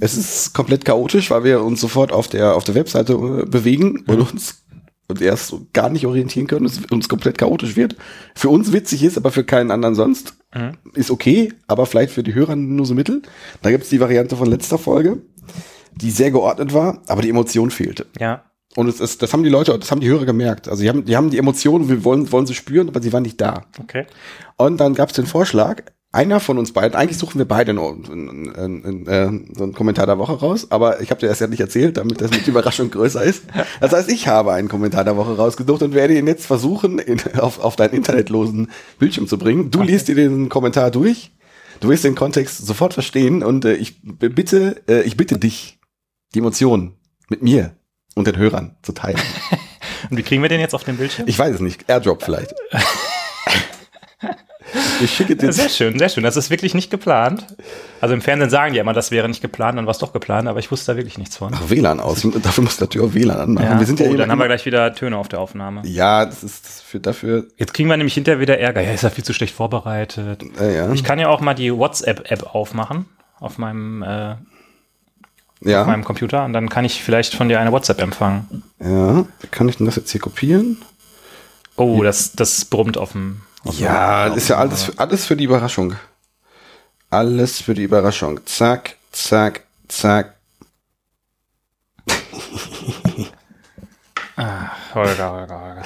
es 0.00 0.16
ist 0.16 0.54
komplett 0.54 0.84
chaotisch, 0.84 1.30
weil 1.30 1.44
wir 1.44 1.62
uns 1.62 1.80
sofort 1.80 2.12
auf 2.12 2.28
der, 2.28 2.54
auf 2.54 2.64
der 2.64 2.74
Webseite 2.74 3.14
äh, 3.14 3.46
bewegen 3.46 4.04
und 4.06 4.20
uns 4.20 4.62
erst 5.20 5.48
so 5.48 5.66
gar 5.72 5.88
nicht 5.88 6.06
orientieren 6.06 6.46
können, 6.46 6.66
es 6.66 6.80
uns 6.90 7.08
komplett 7.08 7.38
chaotisch 7.38 7.76
wird. 7.76 7.96
Für 8.34 8.50
uns 8.50 8.72
witzig 8.72 9.02
ist, 9.02 9.16
aber 9.16 9.30
für 9.30 9.44
keinen 9.44 9.70
anderen 9.70 9.94
sonst. 9.94 10.34
Ist 10.94 11.10
okay, 11.10 11.52
aber 11.66 11.86
vielleicht 11.86 12.12
für 12.12 12.22
die 12.22 12.34
Hörer 12.34 12.56
nur 12.56 12.86
so 12.86 12.94
mittel. 12.94 13.22
Da 13.62 13.70
gibt's 13.70 13.90
die 13.90 14.00
Variante 14.00 14.36
von 14.36 14.48
letzter 14.48 14.78
Folge, 14.78 15.22
die 15.94 16.10
sehr 16.10 16.30
geordnet 16.30 16.72
war, 16.72 17.02
aber 17.06 17.22
die 17.22 17.30
Emotion 17.30 17.70
fehlte. 17.70 18.06
Ja. 18.18 18.44
Und 18.76 18.88
es 18.88 19.00
ist, 19.00 19.22
das 19.22 19.32
haben 19.32 19.42
die 19.42 19.50
Leute, 19.50 19.78
das 19.78 19.90
haben 19.90 20.00
die 20.00 20.08
Hörer 20.08 20.26
gemerkt. 20.26 20.68
Also 20.68 20.82
die 20.82 20.88
haben, 20.88 21.04
die 21.04 21.16
haben 21.16 21.30
die 21.30 21.38
Emotionen, 21.38 21.88
wir 21.88 22.04
wollen, 22.04 22.30
wollen 22.32 22.46
sie 22.46 22.54
spüren, 22.54 22.88
aber 22.88 23.02
sie 23.02 23.12
waren 23.12 23.22
nicht 23.22 23.40
da. 23.40 23.66
Okay. 23.80 24.06
Und 24.56 24.78
dann 24.78 24.94
gab 24.94 25.08
es 25.08 25.16
den 25.16 25.26
Vorschlag, 25.26 25.82
einer 26.18 26.40
von 26.40 26.58
uns 26.58 26.72
beiden, 26.72 26.98
eigentlich 26.98 27.16
suchen 27.16 27.38
wir 27.38 27.46
beide 27.46 27.72
nur 27.74 27.92
einen, 27.92 28.52
einen, 28.56 28.84
einen, 28.84 29.06
äh, 29.06 29.54
so 29.56 29.62
einen 29.62 29.72
Kommentar 29.72 30.04
der 30.06 30.18
Woche 30.18 30.32
raus, 30.32 30.66
aber 30.70 31.00
ich 31.00 31.10
habe 31.12 31.20
dir 31.20 31.28
das 31.28 31.38
ja 31.38 31.46
nicht 31.46 31.60
erzählt, 31.60 31.96
damit 31.96 32.20
das 32.20 32.32
mit 32.32 32.44
Überraschung 32.48 32.90
größer 32.90 33.22
ist. 33.22 33.44
Das 33.80 33.92
heißt, 33.92 34.10
ich 34.10 34.26
habe 34.26 34.52
einen 34.52 34.68
Kommentar 34.68 35.04
der 35.04 35.16
Woche 35.16 35.36
rausgesucht 35.36 35.80
und 35.82 35.94
werde 35.94 36.18
ihn 36.18 36.26
jetzt 36.26 36.44
versuchen, 36.44 36.98
in, 36.98 37.20
auf, 37.38 37.60
auf 37.60 37.76
deinen 37.76 37.94
internetlosen 37.94 38.68
Bildschirm 38.98 39.28
zu 39.28 39.38
bringen. 39.38 39.70
Du 39.70 39.80
liest 39.82 40.08
dir 40.08 40.16
den 40.16 40.48
Kommentar 40.48 40.90
durch, 40.90 41.30
du 41.78 41.88
wirst 41.88 42.02
den 42.02 42.16
Kontext 42.16 42.66
sofort 42.66 42.94
verstehen 42.94 43.44
und 43.44 43.64
äh, 43.64 43.74
ich 43.74 44.00
bitte, 44.02 44.82
äh, 44.88 45.02
ich 45.02 45.16
bitte 45.16 45.38
dich, 45.38 45.78
die 46.34 46.40
Emotionen 46.40 46.96
mit 47.28 47.42
mir 47.42 47.76
und 48.16 48.26
den 48.26 48.36
Hörern 48.36 48.76
zu 48.82 48.90
teilen. 48.90 49.20
Und 50.10 50.16
wie 50.16 50.22
kriegen 50.22 50.42
wir 50.42 50.48
den 50.48 50.60
jetzt 50.60 50.76
auf 50.76 50.84
den 50.84 50.96
Bildschirm? 50.96 51.26
Ich 51.26 51.36
weiß 51.38 51.56
es 51.56 51.60
nicht, 51.60 51.88
Airdrop 51.88 52.22
vielleicht. 52.22 52.54
Ich 55.02 55.14
schicke 55.14 55.36
dir 55.36 55.52
sehr 55.52 55.68
schön, 55.68 55.98
sehr 55.98 56.08
schön. 56.08 56.24
Das 56.24 56.36
ist 56.36 56.50
wirklich 56.50 56.74
nicht 56.74 56.90
geplant. 56.90 57.46
Also 58.00 58.14
im 58.14 58.20
Fernsehen 58.20 58.50
sagen 58.50 58.72
die 58.74 58.78
immer, 58.78 58.92
das 58.92 59.10
wäre 59.10 59.28
nicht 59.28 59.40
geplant, 59.40 59.78
dann 59.78 59.86
war 59.86 59.92
es 59.92 59.98
doch 59.98 60.12
geplant, 60.12 60.46
aber 60.48 60.58
ich 60.58 60.70
wusste 60.70 60.92
da 60.92 60.96
wirklich 60.96 61.18
nichts 61.18 61.36
von. 61.36 61.54
Ach, 61.54 61.70
WLAN 61.70 62.00
aus. 62.00 62.26
Dafür 62.42 62.64
muss 62.64 62.78
natürlich 62.80 63.08
auch 63.08 63.14
WLAN 63.14 63.38
anmachen. 63.40 63.78
Wir 63.78 63.86
sind 63.86 64.00
ja 64.00 64.06
oh, 64.06 64.08
immer- 64.10 64.18
dann 64.18 64.30
haben 64.30 64.38
wir 64.38 64.46
gleich 64.46 64.66
wieder 64.66 64.94
Töne 64.94 65.16
auf 65.16 65.28
der 65.28 65.40
Aufnahme. 65.40 65.82
Ja, 65.84 66.26
das 66.26 66.44
ist 66.44 66.82
für 66.82 67.00
dafür. 67.00 67.46
Jetzt 67.56 67.72
kriegen 67.74 67.88
wir 67.88 67.96
nämlich 67.96 68.14
hinterher 68.14 68.40
wieder 68.40 68.58
Ärger. 68.58 68.82
Ja, 68.82 68.92
ist 68.92 69.02
ja 69.02 69.10
viel 69.10 69.24
zu 69.24 69.32
schlecht 69.32 69.54
vorbereitet. 69.54 70.42
Äh, 70.60 70.76
ja. 70.76 70.92
Ich 70.92 71.04
kann 71.04 71.18
ja 71.18 71.28
auch 71.28 71.40
mal 71.40 71.54
die 71.54 71.74
WhatsApp-App 71.74 72.54
aufmachen 72.54 73.06
auf 73.40 73.56
meinem, 73.58 74.02
äh, 74.02 74.34
ja. 75.62 75.80
auf 75.82 75.86
meinem 75.86 76.04
Computer 76.04 76.44
und 76.44 76.52
dann 76.52 76.68
kann 76.68 76.84
ich 76.84 77.02
vielleicht 77.02 77.34
von 77.34 77.48
dir 77.48 77.60
eine 77.60 77.72
WhatsApp 77.72 78.00
empfangen. 78.02 78.62
ja. 78.80 79.24
Kann 79.50 79.68
ich 79.68 79.76
denn 79.76 79.86
das 79.86 79.96
jetzt 79.96 80.10
hier 80.10 80.20
kopieren? 80.20 80.78
Oh, 81.76 82.02
das, 82.02 82.32
das 82.32 82.64
brummt 82.64 82.98
auf 82.98 83.12
dem. 83.12 83.40
Dem- 83.76 83.84
Ja, 83.84 84.26
ist 84.28 84.48
ja 84.48 84.56
alles 84.56 84.84
für, 84.84 84.98
alles 84.98 85.26
für 85.26 85.36
die 85.36 85.44
Überraschung. 85.44 85.94
Alles 87.10 87.60
für 87.62 87.74
die 87.74 87.82
Überraschung. 87.84 88.40
Zack, 88.46 88.96
zack, 89.12 89.62
zack. 89.88 90.34
Holger, 94.94 95.32
Holger, 95.32 95.60
Holger. 95.60 95.82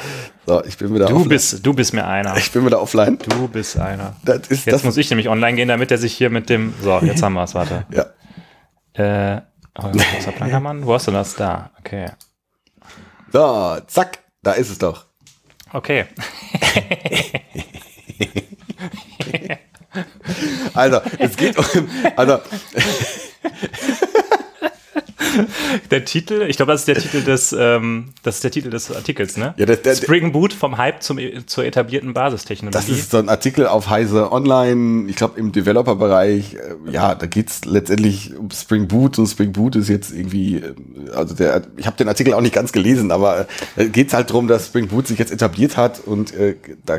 So, 0.46 0.64
ich 0.64 0.76
bin 0.76 0.94
wieder 0.94 1.06
Du 1.06 1.14
offline. 1.16 1.28
bist, 1.30 1.64
du 1.64 1.72
bist 1.72 1.94
mir 1.94 2.06
einer. 2.06 2.36
Ich 2.36 2.52
bin 2.52 2.66
wieder 2.66 2.80
offline. 2.82 3.18
Du 3.18 3.48
bist 3.48 3.78
einer. 3.78 4.14
Das 4.24 4.38
ist 4.48 4.66
Jetzt 4.66 4.74
das. 4.74 4.84
muss 4.84 4.96
ich 4.98 5.08
nämlich 5.10 5.28
online 5.28 5.56
gehen, 5.56 5.68
damit 5.68 5.90
er 5.90 5.98
sich 5.98 6.12
hier 6.14 6.28
mit 6.30 6.50
dem. 6.50 6.74
So, 6.82 6.98
jetzt 7.00 7.22
haben 7.22 7.32
wir 7.34 7.44
es, 7.44 7.54
warte. 7.54 7.86
ja. 7.90 8.06
Äh, 8.92 9.40
Holger 9.80 10.04
Großer 10.04 10.32
Plankermann, 10.32 10.84
wo 10.84 10.92
hast 10.94 11.06
du 11.06 11.12
das? 11.12 11.34
Da, 11.34 11.70
okay. 11.78 12.10
So, 13.32 13.78
zack. 13.86 14.18
Da 14.42 14.52
ist 14.52 14.70
es 14.70 14.78
doch. 14.78 15.06
Okay. 15.72 16.06
Also, 20.74 21.00
es 21.18 21.36
geht 21.36 21.56
um. 21.58 21.88
Also, 22.16 22.38
Der 25.90 26.04
Titel, 26.04 26.42
ich 26.48 26.56
glaube, 26.56 26.72
das 26.72 26.82
ist 26.82 26.88
der 26.88 26.96
Titel 26.96 27.22
des, 27.22 27.54
ähm, 27.58 28.10
das 28.22 28.36
ist 28.36 28.44
der 28.44 28.50
Titel 28.50 28.70
des 28.70 28.90
Artikels, 28.94 29.36
ne? 29.36 29.54
Ja, 29.56 29.66
der- 29.66 29.76
der- 29.76 29.94
Spring 29.96 30.32
Boot 30.32 30.52
vom 30.52 30.78
Hype 30.78 31.02
zum, 31.02 31.18
zur 31.46 31.64
etablierten 31.64 32.14
Basistechnologie. 32.14 32.76
Das 32.76 32.88
ist 32.88 33.10
so 33.10 33.18
ein 33.18 33.28
Artikel 33.28 33.66
auf 33.66 33.88
Heise 33.90 34.32
Online, 34.32 35.08
ich 35.10 35.16
glaube 35.16 35.38
im 35.38 35.52
Developer-Bereich. 35.52 36.54
äh, 36.54 36.90
Ja, 36.92 37.14
da 37.14 37.26
geht's 37.26 37.64
letztendlich 37.64 38.36
um 38.36 38.50
Spring 38.50 38.88
Boot 38.88 39.18
und 39.18 39.26
Spring 39.26 39.52
Boot 39.52 39.76
ist 39.76 39.88
jetzt 39.88 40.12
irgendwie, 40.12 40.56
äh, 40.56 40.74
also 41.14 41.34
der, 41.34 41.62
ich 41.76 41.86
habe 41.86 41.96
den 41.96 42.08
Artikel 42.08 42.34
auch 42.34 42.40
nicht 42.40 42.54
ganz 42.54 42.72
gelesen, 42.72 43.10
aber 43.10 43.46
äh, 43.76 43.88
geht's 43.88 44.14
halt 44.14 44.30
drum, 44.30 44.48
dass 44.48 44.66
Spring 44.66 44.88
Boot 44.88 45.06
sich 45.08 45.18
jetzt 45.18 45.32
etabliert 45.32 45.76
hat 45.76 46.00
und 46.06 46.34
äh, 46.34 46.56
da 46.86 46.98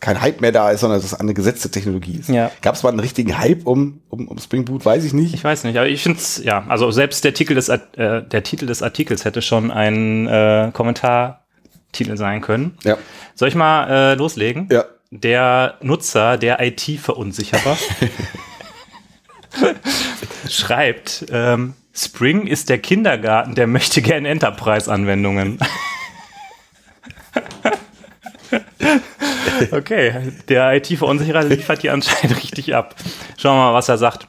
kein 0.00 0.20
Hype 0.20 0.40
mehr 0.40 0.52
da 0.52 0.70
ist, 0.70 0.80
sondern 0.80 1.00
dass 1.00 1.12
es 1.12 1.18
eine 1.18 1.34
gesetzte 1.34 1.70
Technologie 1.70 2.18
ist. 2.18 2.28
Ja. 2.28 2.50
Gab 2.62 2.74
es 2.74 2.82
mal 2.82 2.90
einen 2.90 3.00
richtigen 3.00 3.38
Hype 3.38 3.66
um, 3.66 4.00
um, 4.08 4.28
um 4.28 4.38
Spring 4.38 4.64
Boot? 4.64 4.84
Weiß 4.84 5.04
ich 5.04 5.12
nicht. 5.12 5.34
ich 5.34 5.42
weiß 5.44 5.64
nicht, 5.64 5.76
aber 5.76 5.88
ich 5.88 6.02
finde 6.02 6.18
es, 6.18 6.42
ja, 6.42 6.64
also 6.68 6.90
selbst 6.90 7.24
der 7.24 7.34
Titel 7.34 7.54
des, 7.54 7.68
äh, 7.68 7.78
der 7.96 8.42
Titel 8.42 8.66
des 8.66 8.82
Artikels 8.82 9.24
hätte 9.24 9.42
schon 9.42 9.70
ein 9.70 10.26
äh, 10.26 10.70
Kommentartitel 10.72 12.16
sein 12.16 12.40
können. 12.40 12.76
ja, 12.84 12.96
Soll 13.34 13.48
ich 13.48 13.54
mal 13.54 14.12
äh, 14.12 14.14
loslegen? 14.14 14.68
ja. 14.70 14.84
Der 15.14 15.74
Nutzer, 15.82 16.38
der 16.38 16.58
IT-Verunsicherer, 16.66 17.76
schreibt, 20.48 21.26
ähm, 21.30 21.74
Spring 21.92 22.46
ist 22.46 22.70
der 22.70 22.78
Kindergarten, 22.78 23.54
der 23.54 23.66
möchte 23.66 24.00
gerne 24.00 24.28
Enterprise-Anwendungen. 24.30 25.58
okay, 29.72 30.32
der 30.48 30.74
IT-Verunsicherer 30.74 31.44
liefert 31.44 31.80
hier 31.82 31.92
anscheinend 31.92 32.36
richtig 32.42 32.74
ab. 32.74 32.94
Schauen 33.36 33.56
wir 33.56 33.64
mal, 33.70 33.74
was 33.74 33.88
er 33.88 33.98
sagt. 33.98 34.26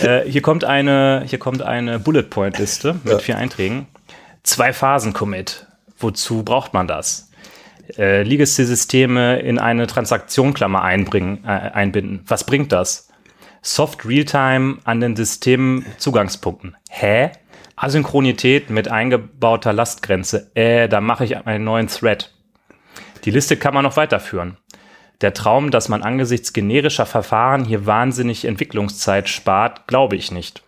Äh, 0.00 0.22
hier 0.28 0.42
kommt 0.42 0.64
eine, 0.64 1.22
hier 1.26 1.38
kommt 1.38 1.62
eine 1.62 1.98
Bullet-Point-Liste 1.98 2.94
mit 3.04 3.12
Ja. 3.12 3.18
vier 3.18 3.38
Einträgen. 3.38 3.86
Zwei 4.42 4.72
Phasen-Commit. 4.72 5.66
Wozu 5.98 6.42
braucht 6.42 6.74
man 6.74 6.86
das? 6.86 7.30
äh, 7.98 8.22
Legacy-Systeme 8.24 9.38
in 9.38 9.58
eine 9.60 9.86
Transaktionklammer 9.86 10.82
einbringen, 10.82 11.44
äh, 11.44 11.48
einbinden. 11.48 12.24
Was 12.26 12.44
bringt 12.44 12.72
das? 12.72 13.08
Soft 13.62 14.04
Realtime 14.04 14.78
an 14.84 15.00
den 15.00 15.14
Systemzugangspunkten. 15.14 16.76
Hä? 16.90 17.30
Asynchronität 17.76 18.70
mit 18.70 18.88
eingebauter 18.88 19.72
Lastgrenze. 19.72 20.50
Äh, 20.54 20.88
da 20.88 21.00
mache 21.00 21.24
ich 21.24 21.36
einen 21.46 21.64
neuen 21.64 21.86
Thread. 21.88 22.32
Die 23.26 23.32
Liste 23.32 23.56
kann 23.56 23.74
man 23.74 23.82
noch 23.82 23.96
weiterführen. 23.96 24.56
Der 25.20 25.34
Traum, 25.34 25.70
dass 25.70 25.88
man 25.88 26.02
angesichts 26.02 26.52
generischer 26.52 27.06
Verfahren 27.06 27.64
hier 27.64 27.84
wahnsinnig 27.84 28.44
Entwicklungszeit 28.44 29.28
spart, 29.28 29.88
glaube 29.88 30.14
ich 30.14 30.30
nicht. 30.30 30.62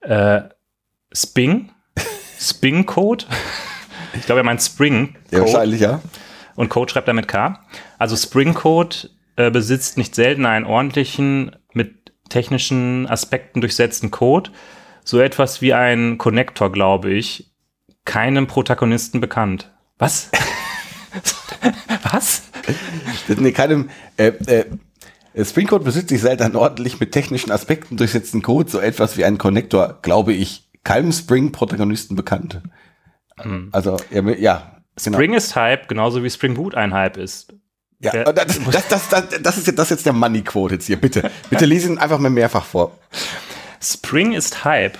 Äh, 0.00 0.42
Sping? 1.12 1.70
Sping-Code? 2.40 3.26
Ich 4.14 4.24
glaube, 4.24 4.40
er 4.40 4.44
meint 4.44 4.62
Spring. 4.62 5.16
Ja, 5.30 5.40
Code. 5.40 5.52
wahrscheinlich, 5.52 5.80
ja. 5.80 6.00
Und 6.54 6.70
Code 6.70 6.90
schreibt 6.90 7.08
er 7.08 7.14
mit 7.14 7.28
K. 7.28 7.60
Also 7.98 8.16
Spring 8.16 8.54
Code 8.54 9.10
äh, 9.36 9.50
besitzt 9.50 9.98
nicht 9.98 10.14
selten 10.14 10.46
einen 10.46 10.64
ordentlichen, 10.64 11.56
mit 11.72 12.12
technischen 12.30 13.06
Aspekten 13.08 13.60
durchsetzten 13.60 14.10
Code. 14.10 14.50
So 15.02 15.20
etwas 15.20 15.60
wie 15.60 15.74
ein 15.74 16.16
Connector, 16.16 16.72
glaube 16.72 17.10
ich. 17.10 17.52
Keinem 18.06 18.46
Protagonisten 18.46 19.20
bekannt. 19.20 19.70
Was? 19.98 20.30
Was? 22.12 22.42
nee, 23.28 23.52
keinem, 23.52 23.90
äh, 24.16 24.32
äh, 25.34 25.44
Spring 25.44 25.66
Code 25.66 25.84
besitzt 25.84 26.10
sich 26.10 26.20
selten 26.20 26.56
ordentlich 26.56 27.00
mit 27.00 27.12
technischen 27.12 27.50
Aspekten 27.50 27.96
durchsetzten 27.96 28.42
Code, 28.42 28.70
so 28.70 28.78
etwas 28.78 29.16
wie 29.16 29.24
ein 29.24 29.38
Connector, 29.38 29.98
glaube 30.02 30.32
ich, 30.32 30.70
keinem 30.84 31.12
Spring-Protagonisten 31.12 32.14
bekannt. 32.14 32.60
Also, 33.72 33.96
ja, 34.10 34.22
ja 34.30 34.80
genau. 35.02 35.16
Spring 35.18 35.34
ist 35.34 35.56
Hype, 35.56 35.88
genauso 35.88 36.22
wie 36.22 36.30
Spring 36.30 36.54
Boot 36.54 36.74
ein 36.74 36.94
Hype 36.94 37.16
ist. 37.16 37.52
Ja, 38.00 38.12
Wer- 38.12 38.32
das, 38.32 38.60
das, 38.70 38.88
das, 38.88 39.28
das, 39.42 39.58
ist 39.58 39.66
jetzt, 39.66 39.78
das 39.78 39.86
ist 39.86 39.90
jetzt 39.90 40.06
der 40.06 40.12
Money 40.12 40.42
Quote 40.42 40.74
jetzt 40.74 40.86
hier, 40.86 41.00
bitte. 41.00 41.30
Bitte 41.50 41.64
lese 41.64 41.88
ihn 41.88 41.98
einfach 41.98 42.18
mal 42.18 42.30
mehrfach 42.30 42.64
vor. 42.64 42.96
Spring 43.82 44.32
ist 44.32 44.64
Hype. 44.64 44.98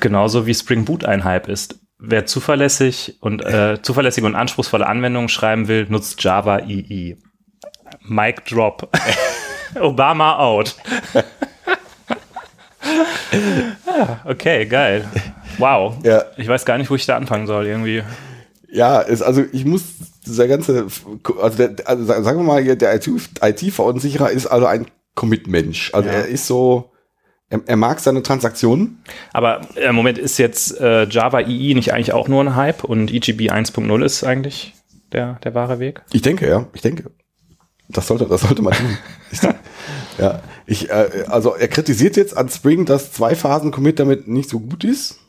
Genauso 0.00 0.46
wie 0.46 0.54
Spring 0.54 0.84
Boot 0.84 1.04
ein 1.04 1.24
Hype 1.24 1.48
ist. 1.48 1.79
Wer 2.02 2.24
zuverlässig 2.26 3.18
und 3.20 3.44
äh, 3.44 3.80
zuverlässige 3.82 4.26
und 4.26 4.34
anspruchsvolle 4.34 4.86
Anwendungen 4.86 5.28
schreiben 5.28 5.68
will, 5.68 5.86
nutzt 5.90 6.22
Java 6.24 6.60
EE. 6.60 7.16
Mic 8.02 8.44
drop. 8.46 8.88
Obama 9.80 10.38
out. 10.38 10.74
ja, 13.86 14.20
okay, 14.24 14.66
geil. 14.66 15.04
Wow. 15.58 15.94
Ja. 16.02 16.24
Ich 16.36 16.48
weiß 16.48 16.64
gar 16.64 16.78
nicht, 16.78 16.90
wo 16.90 16.94
ich 16.94 17.06
da 17.06 17.16
anfangen 17.16 17.46
soll, 17.46 17.66
irgendwie. 17.66 18.02
Ja, 18.72 19.00
ist, 19.00 19.22
also 19.22 19.44
ich 19.52 19.64
muss 19.64 19.82
dieser 20.26 20.48
ganze, 20.48 20.86
also, 21.40 21.56
der, 21.66 21.86
also 21.88 22.04
sa- 22.04 22.22
sagen 22.22 22.38
wir 22.38 22.44
mal, 22.44 22.76
der 22.76 22.94
IT-Verunsicherer 22.94 24.30
ist 24.30 24.46
also 24.46 24.66
ein 24.66 24.86
Commit-Mensch. 25.16 25.90
Also 25.92 26.08
Ja. 26.08 26.14
er 26.16 26.26
ist 26.26 26.46
so, 26.46 26.92
er, 27.50 27.60
er 27.66 27.76
mag 27.76 28.00
seine 28.00 28.22
Transaktionen. 28.22 29.02
Aber 29.32 29.60
äh, 29.74 29.88
im 29.88 29.94
Moment 29.94 30.16
ist 30.16 30.38
jetzt 30.38 30.80
äh, 30.80 31.06
Java 31.06 31.40
EE 31.40 31.74
nicht 31.74 31.92
eigentlich 31.92 32.12
auch 32.12 32.28
nur 32.28 32.42
ein 32.42 32.56
Hype 32.56 32.84
und 32.84 33.12
EGB 33.12 33.50
1.0 33.50 34.04
ist 34.04 34.24
eigentlich 34.24 34.74
der, 35.12 35.34
der 35.44 35.54
wahre 35.54 35.80
Weg? 35.80 36.02
Ich 36.12 36.22
denke, 36.22 36.48
ja, 36.48 36.66
ich 36.72 36.80
denke. 36.80 37.10
Das 37.88 38.06
sollte, 38.06 38.26
das 38.26 38.42
sollte 38.42 38.62
man 38.62 38.72
tun. 38.72 38.96
Ich, 39.32 39.42
ja, 40.18 40.42
ich, 40.66 40.90
äh, 40.90 41.24
also 41.28 41.54
er 41.54 41.68
kritisiert 41.68 42.16
jetzt 42.16 42.36
an 42.36 42.48
Spring, 42.48 42.84
dass 42.84 43.12
zwei 43.12 43.36
Phasen 43.36 43.70
Commit 43.70 44.00
damit 44.00 44.26
nicht 44.26 44.50
so 44.50 44.58
gut 44.58 44.82
ist. 44.82 45.20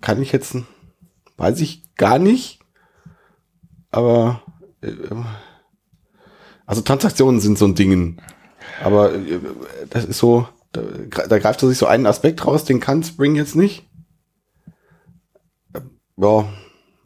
Kann 0.00 0.22
ich 0.22 0.30
jetzt, 0.30 0.56
weiß 1.36 1.60
ich 1.60 1.82
gar 1.96 2.20
nicht. 2.20 2.60
Aber 3.90 4.42
äh, 4.80 4.92
also 6.66 6.82
Transaktionen 6.82 7.40
sind 7.40 7.58
so 7.58 7.64
ein 7.64 7.74
Ding. 7.74 8.20
Aber 8.80 9.12
äh, 9.12 9.40
das 9.90 10.04
ist 10.04 10.18
so, 10.18 10.46
da, 10.72 10.82
da 11.28 11.38
greift 11.38 11.62
er 11.62 11.68
sich 11.68 11.78
so 11.78 11.86
einen 11.86 12.06
Aspekt 12.06 12.46
raus, 12.46 12.64
den 12.64 12.80
kann 12.80 13.02
Spring 13.02 13.34
jetzt 13.36 13.56
nicht. 13.56 13.86
Ja, 16.16 16.48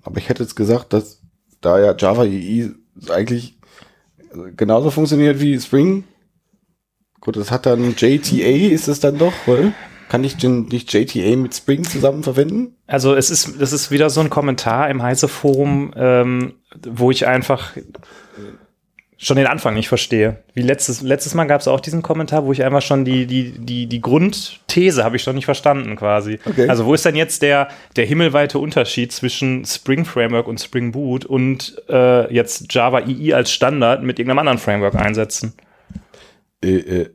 aber 0.02 0.18
ich 0.18 0.28
hätte 0.28 0.42
jetzt 0.42 0.56
gesagt, 0.56 0.92
dass 0.92 1.20
da 1.60 1.78
ja 1.78 1.94
Java 1.96 2.24
EE 2.24 2.70
eigentlich 3.08 3.58
genauso 4.56 4.90
funktioniert 4.90 5.40
wie 5.40 5.60
Spring. 5.60 6.04
Gut, 7.20 7.36
das 7.36 7.50
hat 7.50 7.66
dann 7.66 7.94
JTA, 7.96 8.72
ist 8.72 8.88
es 8.88 9.00
dann 9.00 9.18
doch, 9.18 9.34
weil 9.46 9.72
kann 10.08 10.24
ich 10.24 10.36
denn 10.36 10.64
nicht 10.64 10.92
JTA 10.92 11.36
mit 11.36 11.54
Spring 11.54 11.84
zusammen 11.84 12.22
verwenden? 12.22 12.76
Also 12.86 13.14
es 13.14 13.30
ist, 13.30 13.60
das 13.60 13.72
ist 13.72 13.90
wieder 13.90 14.10
so 14.10 14.20
ein 14.20 14.28
Kommentar 14.28 14.90
im 14.90 15.02
Heise-Forum, 15.02 15.94
ähm, 15.96 16.54
wo 16.86 17.10
ich 17.10 17.26
einfach 17.26 17.76
schon 19.22 19.36
den 19.36 19.46
Anfang 19.46 19.74
nicht 19.74 19.88
verstehe. 19.88 20.38
Wie 20.52 20.62
letztes, 20.62 21.00
letztes 21.00 21.34
Mal 21.34 21.44
gab 21.44 21.60
es 21.60 21.68
auch 21.68 21.78
diesen 21.78 22.02
Kommentar, 22.02 22.44
wo 22.44 22.52
ich 22.52 22.64
einfach 22.64 22.82
schon 22.82 23.04
die, 23.04 23.26
die, 23.26 23.52
die, 23.52 23.86
die 23.86 24.00
Grundthese 24.00 25.04
habe 25.04 25.14
ich 25.14 25.22
schon 25.22 25.36
nicht 25.36 25.44
verstanden 25.44 25.94
quasi. 25.94 26.40
Okay. 26.44 26.68
Also 26.68 26.86
wo 26.86 26.92
ist 26.92 27.04
denn 27.04 27.14
jetzt 27.14 27.40
der, 27.42 27.68
der 27.94 28.04
himmelweite 28.04 28.58
Unterschied 28.58 29.12
zwischen 29.12 29.64
Spring 29.64 30.04
Framework 30.04 30.48
und 30.48 30.60
Spring 30.60 30.90
Boot 30.90 31.24
und 31.24 31.80
äh, 31.88 32.34
jetzt 32.34 32.74
Java 32.74 33.00
EE 33.06 33.32
als 33.34 33.52
Standard 33.52 34.02
mit 34.02 34.18
irgendeinem 34.18 34.40
anderen 34.40 34.58
Framework 34.58 34.96
einsetzen? 34.96 35.52
Äh, 36.64 36.76
äh, 36.76 37.10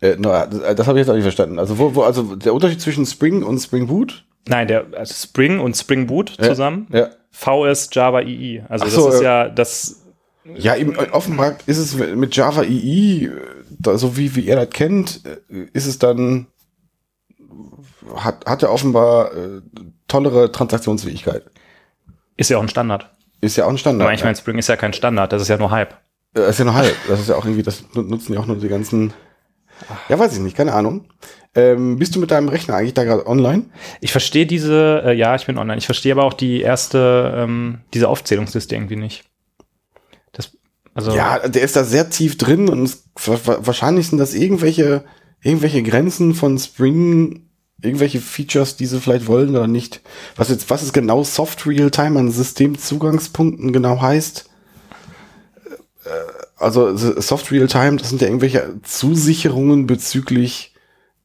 äh, 0.00 0.16
no, 0.16 0.30
das, 0.30 0.76
das 0.76 0.86
habe 0.86 0.98
ich 0.98 1.02
jetzt 1.02 1.10
auch 1.10 1.16
nicht 1.16 1.24
verstanden. 1.24 1.58
Also, 1.58 1.78
wo, 1.78 1.94
wo, 1.94 2.02
also 2.02 2.34
der 2.34 2.54
Unterschied 2.54 2.80
zwischen 2.80 3.04
Spring 3.04 3.42
und 3.42 3.58
Spring 3.58 3.88
Boot? 3.88 4.24
Nein, 4.46 4.68
der 4.68 4.86
also 4.96 5.12
Spring 5.12 5.60
und 5.60 5.76
Spring 5.76 6.06
Boot 6.06 6.36
Ja, 6.38 6.48
zusammen. 6.48 6.86
Ja. 6.92 7.10
VS 7.30 7.88
Java 7.92 8.20
EE. 8.22 8.62
Also 8.68 8.86
so, 8.88 9.06
das 9.06 9.14
ist 9.16 9.20
äh, 9.20 9.24
ja 9.24 9.48
das 9.48 10.02
Ja, 10.56 10.76
eben, 10.76 10.94
äh, 10.94 11.08
offenbar 11.12 11.56
ist 11.66 11.78
es 11.78 11.94
mit 11.96 12.34
Java 12.36 12.62
EE, 12.62 13.26
äh, 13.26 13.96
so 13.96 14.16
wie, 14.16 14.34
wie 14.34 14.46
er 14.48 14.56
das 14.56 14.70
kennt, 14.70 15.20
ist 15.72 15.86
es 15.86 15.98
dann, 15.98 16.46
hat, 18.16 18.44
hat 18.46 18.62
er 18.62 18.72
offenbar 18.72 19.32
äh, 19.34 19.60
tollere 20.08 20.50
Transaktionsfähigkeit. 20.52 21.42
ist 22.36 22.50
ja 22.50 22.58
auch 22.58 22.62
ein 22.62 22.68
Standard. 22.68 23.10
Ist 23.40 23.56
ja 23.56 23.66
auch 23.66 23.70
ein 23.70 23.78
Standard. 23.78 24.06
Aber 24.06 24.14
ich 24.14 24.24
meine, 24.24 24.36
Spring 24.36 24.58
ist 24.58 24.68
ja 24.68 24.76
kein 24.76 24.92
Standard, 24.92 25.32
das 25.32 25.42
ist 25.42 25.48
ja 25.48 25.58
nur 25.58 25.70
Hype. 25.70 25.94
Das 26.34 26.50
ist 26.50 26.58
ja 26.58 26.64
nur 26.64 26.74
halb. 26.74 26.94
Das 27.08 27.20
ist 27.20 27.28
ja 27.28 27.36
auch 27.36 27.44
irgendwie, 27.44 27.62
das 27.62 27.84
nu- 27.94 28.02
nutzen 28.02 28.34
ja 28.34 28.40
auch 28.40 28.46
nur 28.46 28.56
die 28.56 28.68
ganzen. 28.68 29.12
Ja, 30.08 30.18
weiß 30.18 30.34
ich 30.34 30.40
nicht, 30.40 30.56
keine 30.56 30.74
Ahnung. 30.74 31.06
Ähm, 31.54 31.98
bist 31.98 32.14
du 32.14 32.20
mit 32.20 32.30
deinem 32.30 32.48
Rechner 32.48 32.74
eigentlich 32.76 32.94
da 32.94 33.04
gerade 33.04 33.26
online? 33.26 33.64
Ich 34.00 34.12
verstehe 34.12 34.46
diese, 34.46 35.02
äh, 35.06 35.12
ja, 35.14 35.34
ich 35.34 35.46
bin 35.46 35.58
online. 35.58 35.78
Ich 35.78 35.86
verstehe 35.86 36.12
aber 36.12 36.24
auch 36.24 36.34
die 36.34 36.60
erste, 36.60 37.32
ähm, 37.36 37.80
diese 37.94 38.08
Aufzählungsliste 38.08 38.74
irgendwie 38.74 38.96
nicht. 38.96 39.24
Das, 40.32 40.50
also, 40.94 41.12
Ja, 41.12 41.48
der 41.48 41.62
ist 41.62 41.74
da 41.76 41.84
sehr 41.84 42.10
tief 42.10 42.36
drin 42.38 42.68
und 42.68 42.84
es, 42.84 43.04
wa- 43.24 43.38
wa- 43.44 43.58
wahrscheinlich 43.62 44.08
sind 44.08 44.18
das 44.18 44.34
irgendwelche, 44.34 45.04
irgendwelche 45.42 45.82
Grenzen 45.82 46.34
von 46.34 46.58
Spring, 46.58 47.48
irgendwelche 47.80 48.20
Features, 48.20 48.76
die 48.76 48.86
sie 48.86 49.00
vielleicht 49.00 49.26
wollen 49.26 49.50
oder 49.50 49.66
nicht. 49.68 50.00
Was 50.36 50.50
jetzt, 50.50 50.68
was 50.68 50.82
ist 50.82 50.92
genau 50.92 51.24
Soft 51.24 51.66
Real-Time 51.66 52.18
an 52.18 52.30
Systemzugangspunkten 52.30 53.72
genau 53.72 54.00
heißt? 54.00 54.50
Äh, 56.04 56.08
Also 56.58 56.96
Soft 56.96 57.50
Real-Time, 57.52 57.96
das 57.98 58.08
sind 58.10 58.20
ja 58.20 58.26
irgendwelche 58.28 58.80
Zusicherungen 58.82 59.86
bezüglich 59.86 60.74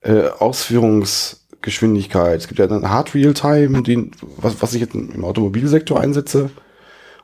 äh, 0.02 0.28
Ausführungsgeschwindigkeit. 0.28 2.40
Es 2.40 2.48
gibt 2.48 2.60
ja 2.60 2.68
dann 2.68 2.90
Hard 2.90 3.14
Real-Time, 3.16 3.82
den, 3.84 4.12
was, 4.38 4.62
was 4.62 4.74
ich 4.74 4.82
jetzt 4.82 4.96
im 4.96 5.24
Automobilsektor 5.26 6.00
einsetze. 6.00 6.50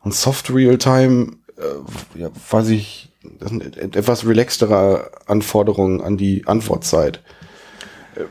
Und 0.02 0.14
Soft 0.14 0.54
Real-Time, 0.54 1.34
äh, 1.58 2.20
ja, 2.20 2.30
weiß 2.50 2.70
ich, 2.70 3.12
das 3.40 3.50
sind 3.50 3.78
et- 3.78 3.96
etwas 3.96 4.26
relaxtere 4.26 5.12
Anforderungen 5.28 6.02
an 6.02 6.18
die 6.18 6.48
Antwortzeit. 6.48 7.22
Äh, 8.16 8.22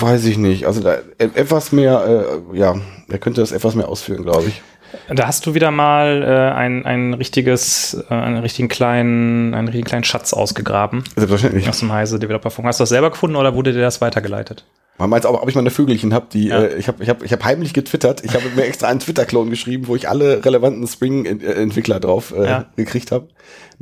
weiß 0.00 0.24
ich 0.24 0.36
nicht. 0.36 0.66
Also 0.66 0.80
da, 0.80 0.94
e- 1.18 1.30
etwas 1.34 1.70
mehr, 1.72 2.42
äh, 2.52 2.58
ja, 2.58 2.74
er 3.08 3.18
könnte 3.18 3.40
das 3.40 3.52
etwas 3.52 3.74
mehr 3.76 3.88
ausführen, 3.88 4.24
glaube 4.24 4.48
ich. 4.48 4.62
Da 5.08 5.26
hast 5.26 5.46
du 5.46 5.54
wieder 5.54 5.70
mal 5.70 6.22
äh, 6.22 6.56
ein, 6.56 6.84
ein 6.86 7.14
richtiges, 7.14 7.94
äh, 8.10 8.14
einen 8.14 8.38
richtigen 8.38 8.68
kleinen, 8.68 9.54
einen 9.54 9.68
richtigen 9.68 9.86
kleinen 9.86 10.04
Schatz 10.04 10.32
ausgegraben 10.32 11.04
Selbstverständlich. 11.16 11.68
aus 11.68 11.78
dem 11.80 11.92
Heise 11.92 12.18
Developer 12.18 12.50
Funk. 12.50 12.66
Hast 12.68 12.80
du 12.80 12.82
das 12.82 12.88
selber 12.90 13.10
gefunden 13.10 13.36
oder 13.36 13.54
wurde 13.54 13.72
dir 13.72 13.80
das 13.80 14.00
weitergeleitet? 14.00 14.64
Man 14.98 15.08
meint 15.08 15.24
auch, 15.24 15.40
ob 15.42 15.48
ich 15.48 15.54
meine 15.54 15.70
Vögelchen 15.70 16.12
habe, 16.12 16.26
die 16.30 16.48
Ja. 16.48 16.60
äh, 16.62 16.74
ich 16.76 16.86
habe 16.86 17.02
ich 17.02 17.08
hab, 17.08 17.22
ich 17.22 17.32
hab 17.32 17.42
heimlich 17.44 17.72
getwittert. 17.72 18.22
Ich 18.22 18.34
habe 18.34 18.44
mir 18.54 18.64
extra 18.64 18.88
einen 18.88 19.00
Twitter-Klon 19.00 19.48
geschrieben, 19.48 19.86
wo 19.88 19.96
ich 19.96 20.08
alle 20.10 20.44
relevanten 20.44 20.86
Spring-Entwickler 20.86 22.00
drauf 22.00 22.34
äh, 22.36 22.44
Ja. 22.46 22.64
gekriegt 22.76 23.10
habe. 23.10 23.28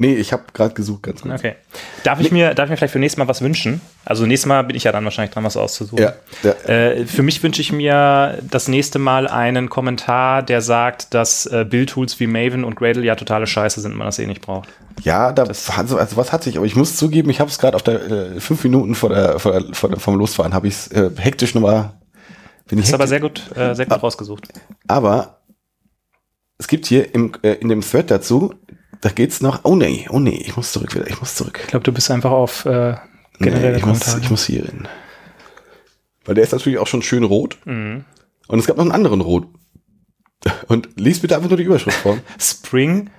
Nee, 0.00 0.14
ich 0.14 0.32
habe 0.32 0.44
gerade 0.52 0.74
gesucht, 0.74 1.02
ganz 1.02 1.22
kurz. 1.22 1.34
Okay. 1.34 1.56
Darf 2.04 2.20
ich 2.20 2.30
mir, 2.30 2.54
darf 2.54 2.66
ich 2.66 2.70
mir 2.70 2.76
vielleicht 2.76 2.92
für 2.92 3.00
nächstes 3.00 3.18
Mal 3.18 3.26
was 3.26 3.42
wünschen? 3.42 3.80
Also 4.04 4.26
nächstes 4.26 4.46
Mal 4.46 4.62
bin 4.62 4.76
ich 4.76 4.84
ja 4.84 4.92
dann 4.92 5.02
wahrscheinlich 5.02 5.34
dran, 5.34 5.42
was 5.42 5.56
auszusuchen. 5.56 5.98
Ja, 6.04 6.14
ja. 6.44 6.52
Äh, 6.72 7.04
für 7.04 7.24
mich 7.24 7.42
wünsche 7.42 7.60
ich 7.60 7.72
mir 7.72 8.38
das 8.48 8.68
nächste 8.68 9.00
Mal 9.00 9.26
einen 9.26 9.68
Kommentar, 9.68 10.44
der 10.44 10.60
sagt, 10.60 11.14
dass 11.14 11.46
äh, 11.46 11.66
Build-Tools 11.68 12.20
wie 12.20 12.28
Maven 12.28 12.62
und 12.62 12.76
Gradle 12.76 13.04
ja 13.04 13.16
totale 13.16 13.48
Scheiße 13.48 13.80
sind, 13.80 13.96
man 13.96 14.06
das 14.06 14.20
eh 14.20 14.26
nicht 14.28 14.40
braucht. 14.40 14.68
Ja, 15.02 15.32
da 15.32 15.42
also, 15.44 15.98
also 15.98 16.16
was 16.16 16.32
hatte 16.32 16.48
ich, 16.48 16.56
aber 16.56 16.66
ich 16.66 16.76
muss 16.76 16.94
zugeben, 16.94 17.28
ich 17.30 17.40
habe 17.40 17.50
es 17.50 17.58
gerade 17.58 17.74
auf 17.74 17.82
der 17.82 18.00
äh, 18.08 18.40
fünf 18.40 18.62
Minuten 18.62 18.94
vor 18.94 19.08
der, 19.10 19.40
vor 19.40 19.52
der, 19.52 19.74
vor 19.74 19.90
der 19.90 19.98
vom 19.98 20.16
Losfahren 20.16 20.54
habe 20.54 20.68
ich 20.68 20.74
es 20.74 20.88
äh, 20.88 21.10
hektisch 21.16 21.54
nochmal. 21.54 21.94
Bin 22.68 22.78
Ist 22.78 22.94
aber 22.94 23.08
sehr 23.08 23.20
gut, 23.20 23.50
äh, 23.56 23.74
sehr 23.74 23.86
gut 23.86 24.00
rausgesucht. 24.00 24.48
aber 24.86 25.40
es 26.58 26.68
gibt 26.68 26.86
hier 26.86 27.14
im, 27.14 27.32
äh, 27.42 27.54
in 27.54 27.68
dem 27.68 27.80
Thread 27.80 28.10
dazu, 28.10 28.54
da 29.00 29.11
geht's 29.11 29.40
noch. 29.40 29.61
Oh 29.64 29.76
nee, 29.76 30.07
oh 30.11 30.21
nee, 30.21 30.43
ich 30.45 30.57
muss 30.57 30.73
zurück 30.73 30.95
wieder, 30.95 31.07
ich 31.09 31.21
muss 31.21 31.35
zurück. 31.35 31.61
Ich 31.62 31.69
glaube, 31.69 31.85
du 31.85 31.93
bist 31.93 32.11
einfach 32.11 32.31
auf 32.31 32.64
äh, 32.64 32.97
generelle 33.38 33.73
nee, 33.73 33.78
ich 33.78 33.87
muss, 33.87 34.17
ich 34.17 34.31
muss 34.31 34.47
hier 34.47 34.64
hin. 34.64 34.88
Weil 36.25 36.35
der 36.35 36.45
ist 36.45 36.52
natürlich 36.52 36.78
auch 36.78 36.87
schon 36.87 37.02
schön 37.02 37.25
rot. 37.25 37.59
Mhm. 37.64 38.05
Und 38.49 38.59
es 38.59 38.67
gab 38.67 38.76
noch 38.76 38.85
einen 38.85 38.93
anderen 38.93 39.21
Rot. 39.21 39.47
Und 40.69 40.88
lies 40.97 41.21
bitte 41.21 41.37
einfach 41.37 41.49
nur 41.49 41.59
die 41.59 41.64
Überschrift 41.64 41.99
vor. 41.99 42.19
Spring, 42.38 43.11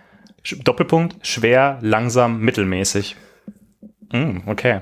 Doppelpunkt, 0.64 1.26
schwer, 1.26 1.80
langsam, 1.82 2.40
mittelmäßig. 2.42 3.16
Mm, 4.12 4.40
okay. 4.48 4.82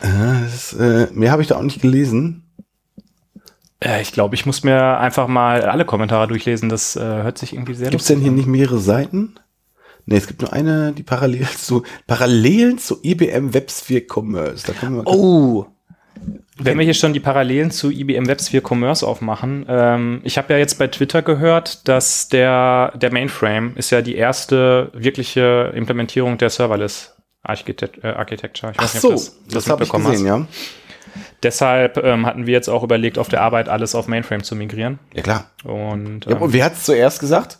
Das, 0.00 0.72
äh, 0.78 1.08
mehr 1.12 1.30
habe 1.30 1.42
ich 1.42 1.48
da 1.48 1.56
auch 1.56 1.62
nicht 1.62 1.82
gelesen. 1.82 2.45
Ich 4.00 4.12
glaube, 4.12 4.34
ich 4.34 4.46
muss 4.46 4.64
mir 4.64 4.98
einfach 4.98 5.28
mal 5.28 5.62
alle 5.62 5.84
Kommentare 5.84 6.26
durchlesen. 6.26 6.68
Das 6.68 6.96
äh, 6.96 7.00
hört 7.00 7.38
sich 7.38 7.52
irgendwie 7.52 7.74
sehr 7.74 7.90
Gibt 7.90 8.02
es 8.02 8.08
denn 8.08 8.20
hier 8.20 8.32
nicht 8.32 8.46
mehrere 8.46 8.78
Seiten? 8.78 9.34
Nee, 10.06 10.16
es 10.16 10.26
gibt 10.26 10.40
nur 10.40 10.52
eine, 10.52 10.92
die 10.92 11.02
parallel 11.02 11.46
zu, 11.58 11.82
parallel 12.06 12.76
zu 12.76 12.98
IBM 13.02 13.52
WebSphere 13.52 14.02
Commerce. 14.08 14.72
Oh, 15.04 15.66
Wenn 16.56 16.78
wir 16.78 16.84
hier 16.84 16.94
schon 16.94 17.12
die 17.12 17.20
Parallelen 17.20 17.70
zu 17.70 17.90
IBM 17.90 18.26
WebSphere 18.26 18.62
Commerce 18.66 19.06
aufmachen, 19.06 19.66
ähm, 19.68 20.20
ich 20.22 20.38
habe 20.38 20.52
ja 20.52 20.58
jetzt 20.58 20.78
bei 20.78 20.86
Twitter 20.86 21.22
gehört, 21.22 21.86
dass 21.88 22.28
der, 22.28 22.92
der 22.96 23.12
Mainframe 23.12 23.74
ist 23.76 23.90
ja 23.90 24.00
die 24.00 24.14
erste 24.14 24.90
wirkliche 24.94 25.72
Implementierung 25.74 26.38
der 26.38 26.50
Serverless 26.50 27.16
Architect 27.42 28.02
äh, 28.02 28.08
Architecture. 28.08 28.72
Ich 28.72 28.78
Ach 28.78 28.88
so, 28.88 29.10
das, 29.10 29.36
das 29.48 29.68
habe 29.68 29.84
ich 29.84 29.92
gesehen, 29.92 30.26
ja. 30.26 30.46
Deshalb 31.42 31.96
ähm, 31.98 32.26
hatten 32.26 32.46
wir 32.46 32.52
jetzt 32.54 32.68
auch 32.68 32.82
überlegt, 32.82 33.18
auf 33.18 33.28
der 33.28 33.42
Arbeit 33.42 33.68
alles 33.68 33.94
auf 33.94 34.08
Mainframe 34.08 34.42
zu 34.42 34.54
migrieren. 34.56 34.98
Ja, 35.14 35.22
klar. 35.22 35.50
Und, 35.64 36.26
Ja, 36.26 36.32
ähm, 36.36 36.42
und 36.42 36.52
wer 36.52 36.64
hat 36.64 36.74
es 36.74 36.84
zuerst 36.84 37.20
gesagt? 37.20 37.58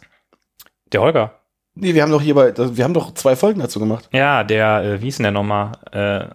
der 0.92 1.00
Holger. 1.00 1.40
Nee, 1.74 1.94
wir 1.94 2.02
haben 2.02 2.12
doch 2.12 2.22
hierbei, 2.22 2.54
wir 2.56 2.84
haben 2.84 2.94
doch 2.94 3.12
zwei 3.14 3.36
Folgen 3.36 3.60
dazu 3.60 3.80
gemacht. 3.80 4.08
Ja, 4.12 4.44
der, 4.44 4.82
äh, 4.82 5.00
wie 5.00 5.06
hieß 5.06 5.16
denn 5.16 5.24
der 5.24 5.32
nochmal? 5.32 5.72
Äh, 5.92 6.28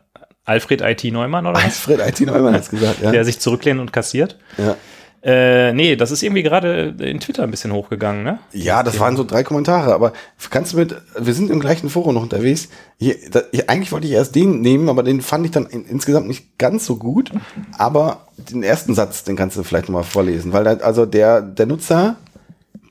Alfred 0.44 0.82
IT 0.82 1.04
Neumann 1.06 1.46
oder 1.48 1.56
was? 1.56 1.63
Alfred 1.88 2.00
IT 2.08 2.28
Neumann 2.28 2.54
hat 2.54 2.62
es 2.62 2.70
gesagt, 2.70 3.01
ja. 3.01 3.12
Der 3.12 3.24
sich 3.25 3.40
zurücklehnt 3.40 3.80
und 3.80 3.94
kassiert. 3.94 4.38
ja. 4.58 4.75
Äh, 5.24 5.72
nee, 5.74 5.96
das 5.96 6.10
ist 6.10 6.24
irgendwie 6.24 6.42
gerade 6.42 6.96
in 7.00 7.20
Twitter 7.20 7.44
ein 7.44 7.51
bisschen 7.51 7.72
hochgegangen, 7.72 8.24
ne? 8.24 8.40
Ja, 8.54 8.82
das 8.82 9.00
waren 9.00 9.16
so 9.16 9.24
drei 9.24 9.44
Kommentare, 9.44 9.94
aber 9.94 10.13
kannst 10.50 10.74
du 10.74 10.78
mit, 10.78 10.96
wir 11.16 11.34
sind 11.36 11.51
im 11.51 11.60
gleichen 11.60 11.92
Forum 11.92 12.16
noch 12.16 12.24
unterwegs. 12.24 12.70
Hier, 12.98 13.16
da, 13.30 13.42
hier, 13.51 13.70
eigentlich 13.70 13.92
wollte 13.92 14.08
ich 14.08 14.13
erst 14.13 14.34
den 14.34 14.62
nehmen, 14.62 14.90
aber 14.90 15.04
den 15.04 15.22
fand 15.22 15.46
ich 15.46 15.51
dann 15.51 15.68
in, 15.68 15.86
insgesamt 15.86 16.28
nicht 16.28 16.58
ganz 16.58 16.88
so 16.88 16.96
gut. 16.96 17.32
Aber 17.78 18.25
den 18.38 18.63
ersten 18.63 18.96
Satz, 18.96 19.24
den 19.24 19.36
kannst 19.36 19.58
du 19.58 19.63
vielleicht 19.63 19.90
nochmal 19.90 20.04
vorlesen, 20.04 20.54
weil 20.54 20.63
da, 20.63 20.78
also 20.78 21.06
der, 21.06 21.42
der 21.42 21.68
Nutzer 21.68 22.16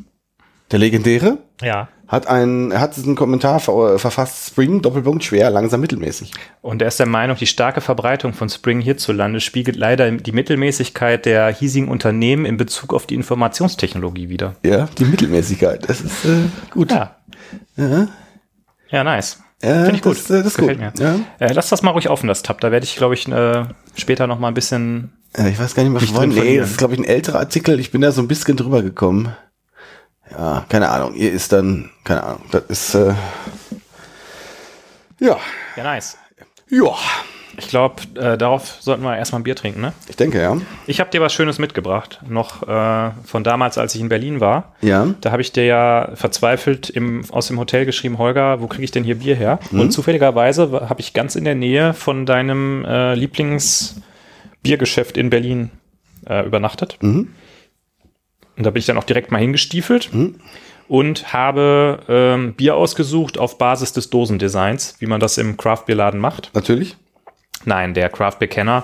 der 0.71 0.79
legendäre, 0.79 1.37
Ja. 1.61 1.89
Hat 2.11 2.27
einen, 2.27 2.77
hat 2.77 2.97
diesen 2.97 3.15
Kommentar 3.15 3.61
ver, 3.61 3.97
verfasst, 3.97 4.47
Spring, 4.47 4.81
Doppelpunkt, 4.81 5.23
schwer, 5.23 5.49
langsam, 5.49 5.79
mittelmäßig. 5.79 6.33
Und 6.61 6.81
er 6.81 6.89
ist 6.89 6.99
der 6.99 7.07
Meinung, 7.07 7.37
die 7.37 7.47
starke 7.47 7.79
Verbreitung 7.79 8.33
von 8.33 8.49
Spring 8.49 8.81
hierzulande 8.81 9.39
spiegelt 9.39 9.77
leider 9.77 10.11
die 10.11 10.31
Mittelmäßigkeit 10.33 11.25
der 11.25 11.47
hiesigen 11.47 11.87
Unternehmen 11.87 12.45
in 12.45 12.57
Bezug 12.57 12.93
auf 12.93 13.07
die 13.07 13.15
Informationstechnologie 13.15 14.27
wider. 14.27 14.55
Ja, 14.65 14.89
die 14.97 15.05
Mittelmäßigkeit, 15.05 15.89
das 15.89 16.01
ist 16.01 16.25
äh, 16.25 16.49
gut. 16.69 16.91
Ja. 16.91 17.15
Ja. 17.77 18.07
Ja, 18.89 19.03
nice. 19.05 19.39
Ja, 19.63 19.83
Finde 19.83 19.95
ich 19.95 20.01
gut. 20.01 20.17
das, 20.17 20.29
äh, 20.29 20.39
das 20.39 20.47
ist 20.47 20.57
Gefällt 20.57 20.79
gut. 20.81 20.99
mir. 20.99 21.05
Ja. 21.39 21.47
Äh, 21.47 21.53
lass 21.53 21.69
das 21.69 21.81
mal 21.81 21.91
ruhig 21.91 22.09
offen, 22.09 22.27
das 22.27 22.43
Tab. 22.43 22.59
Da 22.59 22.71
werde 22.71 22.83
ich, 22.83 22.97
glaube 22.97 23.13
ich, 23.13 23.25
äh, 23.29 23.63
später 23.95 24.27
noch 24.27 24.37
mal 24.37 24.49
ein 24.49 24.53
bisschen. 24.53 25.13
Ich 25.37 25.57
weiß 25.57 25.75
gar 25.75 25.83
nicht 25.83 25.93
mehr, 25.93 26.01
von 26.01 26.27
Nee, 26.27 26.57
das 26.57 26.71
ist, 26.71 26.77
glaube 26.77 26.95
ich, 26.95 26.99
ein 26.99 27.05
älterer 27.05 27.39
Artikel. 27.39 27.79
Ich 27.79 27.91
bin 27.91 28.01
da 28.01 28.11
so 28.11 28.21
ein 28.21 28.27
bisschen 28.27 28.57
drüber 28.57 28.81
gekommen. 28.81 29.33
Ja, 30.31 30.65
keine 30.69 30.89
Ahnung. 30.89 31.13
Ihr 31.15 31.31
ist 31.31 31.51
dann, 31.51 31.89
keine 32.03 32.23
Ahnung. 32.23 32.41
Das 32.51 32.63
ist, 32.69 32.95
äh, 32.95 33.13
ja. 35.19 35.37
Ja, 35.75 35.83
nice. 35.83 36.17
Ja, 36.69 36.95
Ich 37.57 37.67
glaube, 37.67 37.95
äh, 38.15 38.37
darauf 38.37 38.77
sollten 38.79 39.03
wir 39.03 39.17
erstmal 39.17 39.41
ein 39.41 39.43
Bier 39.43 39.57
trinken, 39.57 39.81
ne? 39.81 39.91
ich 40.07 40.15
denke, 40.15 40.41
ja. 40.41 40.55
Ich 40.87 41.01
habe 41.01 41.09
dir 41.11 41.19
was 41.19 41.33
Schönes 41.33 41.59
mitgebracht. 41.59 42.21
Noch 42.27 42.65
äh, 42.67 43.11
von 43.25 43.43
damals, 43.43 43.77
als 43.77 43.93
ich 43.93 43.99
in 44.01 44.07
Berlin 44.07 44.39
war. 44.39 44.73
Ja. 44.81 45.05
Da 45.19 45.31
habe 45.31 45.41
ich 45.41 45.51
dir 45.51 45.65
ja 45.65 46.11
verzweifelt 46.15 46.89
im, 46.89 47.25
aus 47.29 47.47
dem 47.47 47.59
Hotel 47.59 47.85
geschrieben, 47.85 48.17
Holger, 48.17 48.61
wo 48.61 48.67
kriege 48.67 48.85
ich 48.85 48.91
denn 48.91 49.03
hier 49.03 49.19
Bier 49.19 49.35
her? 49.35 49.59
Mhm. 49.69 49.81
Und 49.81 49.91
zufälligerweise 49.91 50.87
habe 50.89 51.01
ich 51.01 51.13
ganz 51.13 51.35
in 51.35 51.43
der 51.43 51.55
Nähe 51.55 51.93
von 51.93 52.25
deinem 52.25 52.85
äh, 52.85 53.15
Lieblingsbiergeschäft 53.15 55.17
in 55.17 55.29
Berlin 55.29 55.71
äh, 56.27 56.45
übernachtet. 56.45 56.97
Mhm. 57.01 57.33
Und 58.57 58.65
da 58.65 58.69
bin 58.71 58.79
ich 58.79 58.85
dann 58.85 58.97
auch 58.97 59.03
direkt 59.03 59.31
mal 59.31 59.39
hingestiefelt 59.39 60.09
und 60.87 61.33
habe 61.33 61.99
ähm, 62.09 62.53
Bier 62.53 62.75
ausgesucht 62.75 63.37
auf 63.37 63.57
Basis 63.57 63.93
des 63.93 64.09
Dosendesigns, 64.09 64.95
wie 64.99 65.05
man 65.07 65.19
das 65.19 65.37
im 65.37 65.57
Craft-Bierladen 65.57 66.19
macht. 66.19 66.51
Natürlich. 66.53 66.97
Nein, 67.65 67.93
der 67.93 68.09
Craft 68.09 68.37
Beer 68.39 68.47
Kenner, 68.49 68.83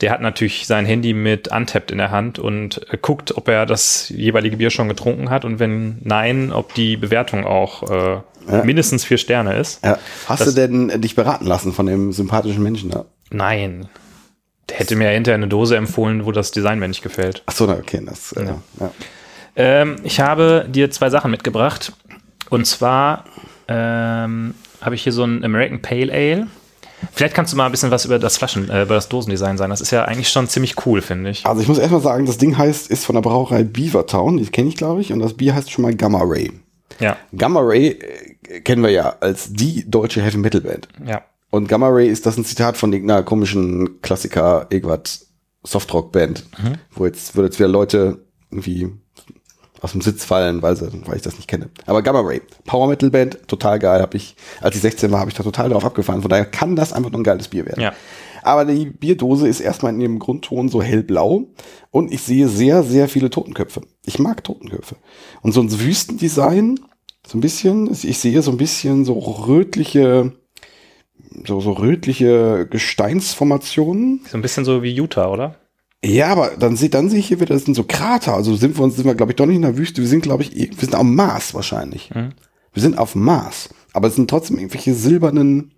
der 0.00 0.10
hat 0.12 0.20
natürlich 0.20 0.66
sein 0.66 0.84
Handy 0.84 1.14
mit 1.14 1.48
Untapped 1.48 1.90
in 1.90 1.98
der 1.98 2.10
Hand 2.10 2.38
und 2.38 2.80
äh, 2.92 2.96
guckt, 3.00 3.36
ob 3.36 3.48
er 3.48 3.66
das 3.66 4.08
jeweilige 4.10 4.56
Bier 4.58 4.70
schon 4.70 4.88
getrunken 4.88 5.30
hat 5.30 5.44
und 5.44 5.58
wenn 5.58 5.98
nein, 6.02 6.52
ob 6.52 6.74
die 6.74 6.96
Bewertung 6.96 7.44
auch 7.44 7.90
äh, 7.90 8.20
Ja. 8.50 8.64
mindestens 8.64 9.04
vier 9.04 9.18
Sterne 9.18 9.56
ist. 9.56 9.84
Ja. 9.84 9.98
Hast 10.26 10.40
Das- 10.40 10.54
du 10.54 10.60
denn 10.60 10.90
äh, 10.90 10.98
dich 10.98 11.14
beraten 11.16 11.46
lassen 11.46 11.72
von 11.72 11.86
dem 11.86 12.12
sympathischen 12.12 12.62
Menschen 12.62 12.90
da? 12.90 13.04
Nein. 13.30 13.88
Hätte 14.70 14.96
mir 14.96 15.08
hinterher 15.10 15.36
eine 15.36 15.48
Dose 15.48 15.76
empfohlen, 15.76 16.24
wo 16.24 16.32
das 16.32 16.50
Design 16.50 16.78
mir 16.78 16.88
nicht 16.88 17.02
gefällt. 17.02 17.42
Ach 17.46 17.52
so, 17.52 17.66
na, 17.66 17.74
okay, 17.74 18.00
das, 18.04 18.32
äh, 18.32 18.44
Ja. 18.44 18.58
ja. 18.80 18.90
Ähm, 19.54 19.96
ich 20.02 20.18
habe 20.20 20.66
dir 20.68 20.90
zwei 20.90 21.10
Sachen 21.10 21.30
mitgebracht. 21.30 21.92
Und 22.48 22.66
zwar 22.66 23.24
ähm, 23.68 24.54
habe 24.80 24.94
ich 24.94 25.02
hier 25.02 25.12
so 25.12 25.24
ein 25.24 25.44
American 25.44 25.82
Pale 25.82 26.12
Ale. 26.12 26.46
Vielleicht 27.12 27.34
kannst 27.34 27.52
du 27.52 27.56
mal 27.56 27.66
ein 27.66 27.72
bisschen 27.72 27.90
was 27.90 28.04
über 28.04 28.18
das 28.18 28.36
Flaschen, 28.38 28.70
äh, 28.70 28.82
über 28.82 28.94
das 28.94 29.08
Dosendesign 29.08 29.58
sagen. 29.58 29.70
Das 29.70 29.80
ist 29.80 29.90
ja 29.90 30.04
eigentlich 30.04 30.28
schon 30.28 30.48
ziemlich 30.48 30.86
cool, 30.86 31.02
finde 31.02 31.30
ich. 31.30 31.44
Also 31.44 31.60
ich 31.60 31.68
muss 31.68 31.78
erstmal 31.78 32.00
sagen, 32.00 32.26
das 32.26 32.38
Ding 32.38 32.56
heißt, 32.56 32.90
ist 32.90 33.04
von 33.04 33.14
der 33.14 33.22
Brauerei 33.22 33.64
Beavertown, 33.64 34.36
die 34.38 34.46
kenne 34.46 34.68
ich, 34.68 34.76
glaube 34.76 35.00
ich, 35.00 35.12
und 35.12 35.18
das 35.18 35.34
Bier 35.34 35.54
heißt 35.54 35.70
schon 35.70 35.82
mal 35.82 35.94
Gamma 35.94 36.20
Ray. 36.22 36.52
Ja, 37.00 37.16
Gamma 37.36 37.60
Ray 37.60 37.98
äh, 38.48 38.60
kennen 38.60 38.82
wir 38.82 38.90
ja 38.90 39.16
als 39.20 39.52
die 39.52 39.84
deutsche 39.90 40.22
Heavy 40.22 40.38
Metal 40.38 40.60
Band. 40.60 40.88
ja. 41.04 41.22
Und 41.52 41.68
Gamma 41.68 41.88
Ray 41.88 42.08
ist 42.08 42.24
das 42.24 42.38
ein 42.38 42.46
Zitat 42.46 42.78
von 42.78 42.94
irgendeiner 42.94 43.22
komischen 43.22 44.00
Klassiker, 44.00 44.68
irgendwas 44.70 45.26
Softrock-Band, 45.64 46.46
wo 46.94 47.04
jetzt, 47.04 47.36
wo 47.36 47.42
jetzt 47.42 47.58
wieder 47.58 47.68
Leute 47.68 48.24
irgendwie 48.50 48.90
aus 49.82 49.92
dem 49.92 50.00
Sitz 50.00 50.24
fallen, 50.24 50.62
weil, 50.62 50.76
sie, 50.76 50.90
weil 51.04 51.16
ich 51.16 51.22
das 51.22 51.36
nicht 51.36 51.48
kenne. 51.48 51.68
Aber 51.84 52.00
Gamma 52.00 52.20
Ray, 52.20 52.40
Power 52.64 52.88
Metal 52.88 53.10
Band, 53.10 53.48
total 53.48 53.78
geil, 53.78 54.00
habe 54.00 54.16
ich, 54.16 54.34
als 54.62 54.76
ich 54.76 54.80
16 54.80 55.12
war, 55.12 55.20
habe 55.20 55.30
ich 55.30 55.36
da 55.36 55.42
total 55.42 55.68
drauf 55.68 55.84
abgefahren. 55.84 56.22
Von 56.22 56.30
daher 56.30 56.46
kann 56.46 56.74
das 56.74 56.94
einfach 56.94 57.10
nur 57.10 57.20
ein 57.20 57.24
geiles 57.24 57.48
Bier 57.48 57.66
werden. 57.66 57.82
Ja. 57.82 57.92
Aber 58.42 58.64
die 58.64 58.86
Bierdose 58.86 59.46
ist 59.46 59.60
erstmal 59.60 59.92
in 59.92 60.00
ihrem 60.00 60.18
Grundton 60.20 60.70
so 60.70 60.80
hellblau 60.80 61.48
und 61.90 62.10
ich 62.14 62.22
sehe 62.22 62.48
sehr, 62.48 62.82
sehr 62.82 63.10
viele 63.10 63.28
Totenköpfe. 63.28 63.82
Ich 64.06 64.18
mag 64.18 64.42
Totenköpfe. 64.42 64.96
Und 65.42 65.52
so 65.52 65.60
ein 65.60 65.70
Wüstendesign, 65.70 66.80
so 67.26 67.36
ein 67.36 67.42
bisschen, 67.42 67.92
ich 67.92 68.18
sehe 68.18 68.40
so 68.40 68.52
ein 68.52 68.56
bisschen 68.56 69.04
so 69.04 69.18
rötliche, 69.18 70.32
so, 71.46 71.60
so 71.60 71.72
rötliche 71.72 72.66
Gesteinsformationen. 72.70 74.20
So 74.30 74.36
ein 74.38 74.42
bisschen 74.42 74.64
so 74.64 74.82
wie 74.82 74.92
Utah, 74.92 75.28
oder? 75.28 75.56
Ja, 76.04 76.28
aber 76.28 76.52
dann 76.58 76.76
sehe 76.76 76.88
dann 76.88 77.08
sehe 77.10 77.20
ich 77.20 77.28
hier 77.28 77.40
wieder, 77.40 77.54
das 77.54 77.64
sind 77.64 77.74
so 77.74 77.84
Krater. 77.84 78.34
Also 78.34 78.56
sind 78.56 78.76
wir 78.76 78.82
uns, 78.84 78.96
sind 78.96 79.04
wir, 79.04 79.14
glaube 79.14 79.32
ich, 79.32 79.36
doch 79.36 79.46
nicht 79.46 79.56
in 79.56 79.62
der 79.62 79.76
Wüste. 79.78 80.00
Wir 80.00 80.08
sind, 80.08 80.22
glaube 80.22 80.42
ich, 80.42 80.56
eh- 80.56 80.70
wir 80.70 80.78
sind 80.80 80.94
auf 80.94 81.02
dem 81.02 81.14
Mars 81.14 81.54
wahrscheinlich. 81.54 82.10
Wir 82.72 82.82
sind 82.82 82.98
auf 82.98 83.14
Mars. 83.14 83.68
Aber 83.92 84.08
es 84.08 84.16
sind 84.16 84.28
trotzdem 84.28 84.56
irgendwelche 84.58 84.94
silbernen 84.94 85.72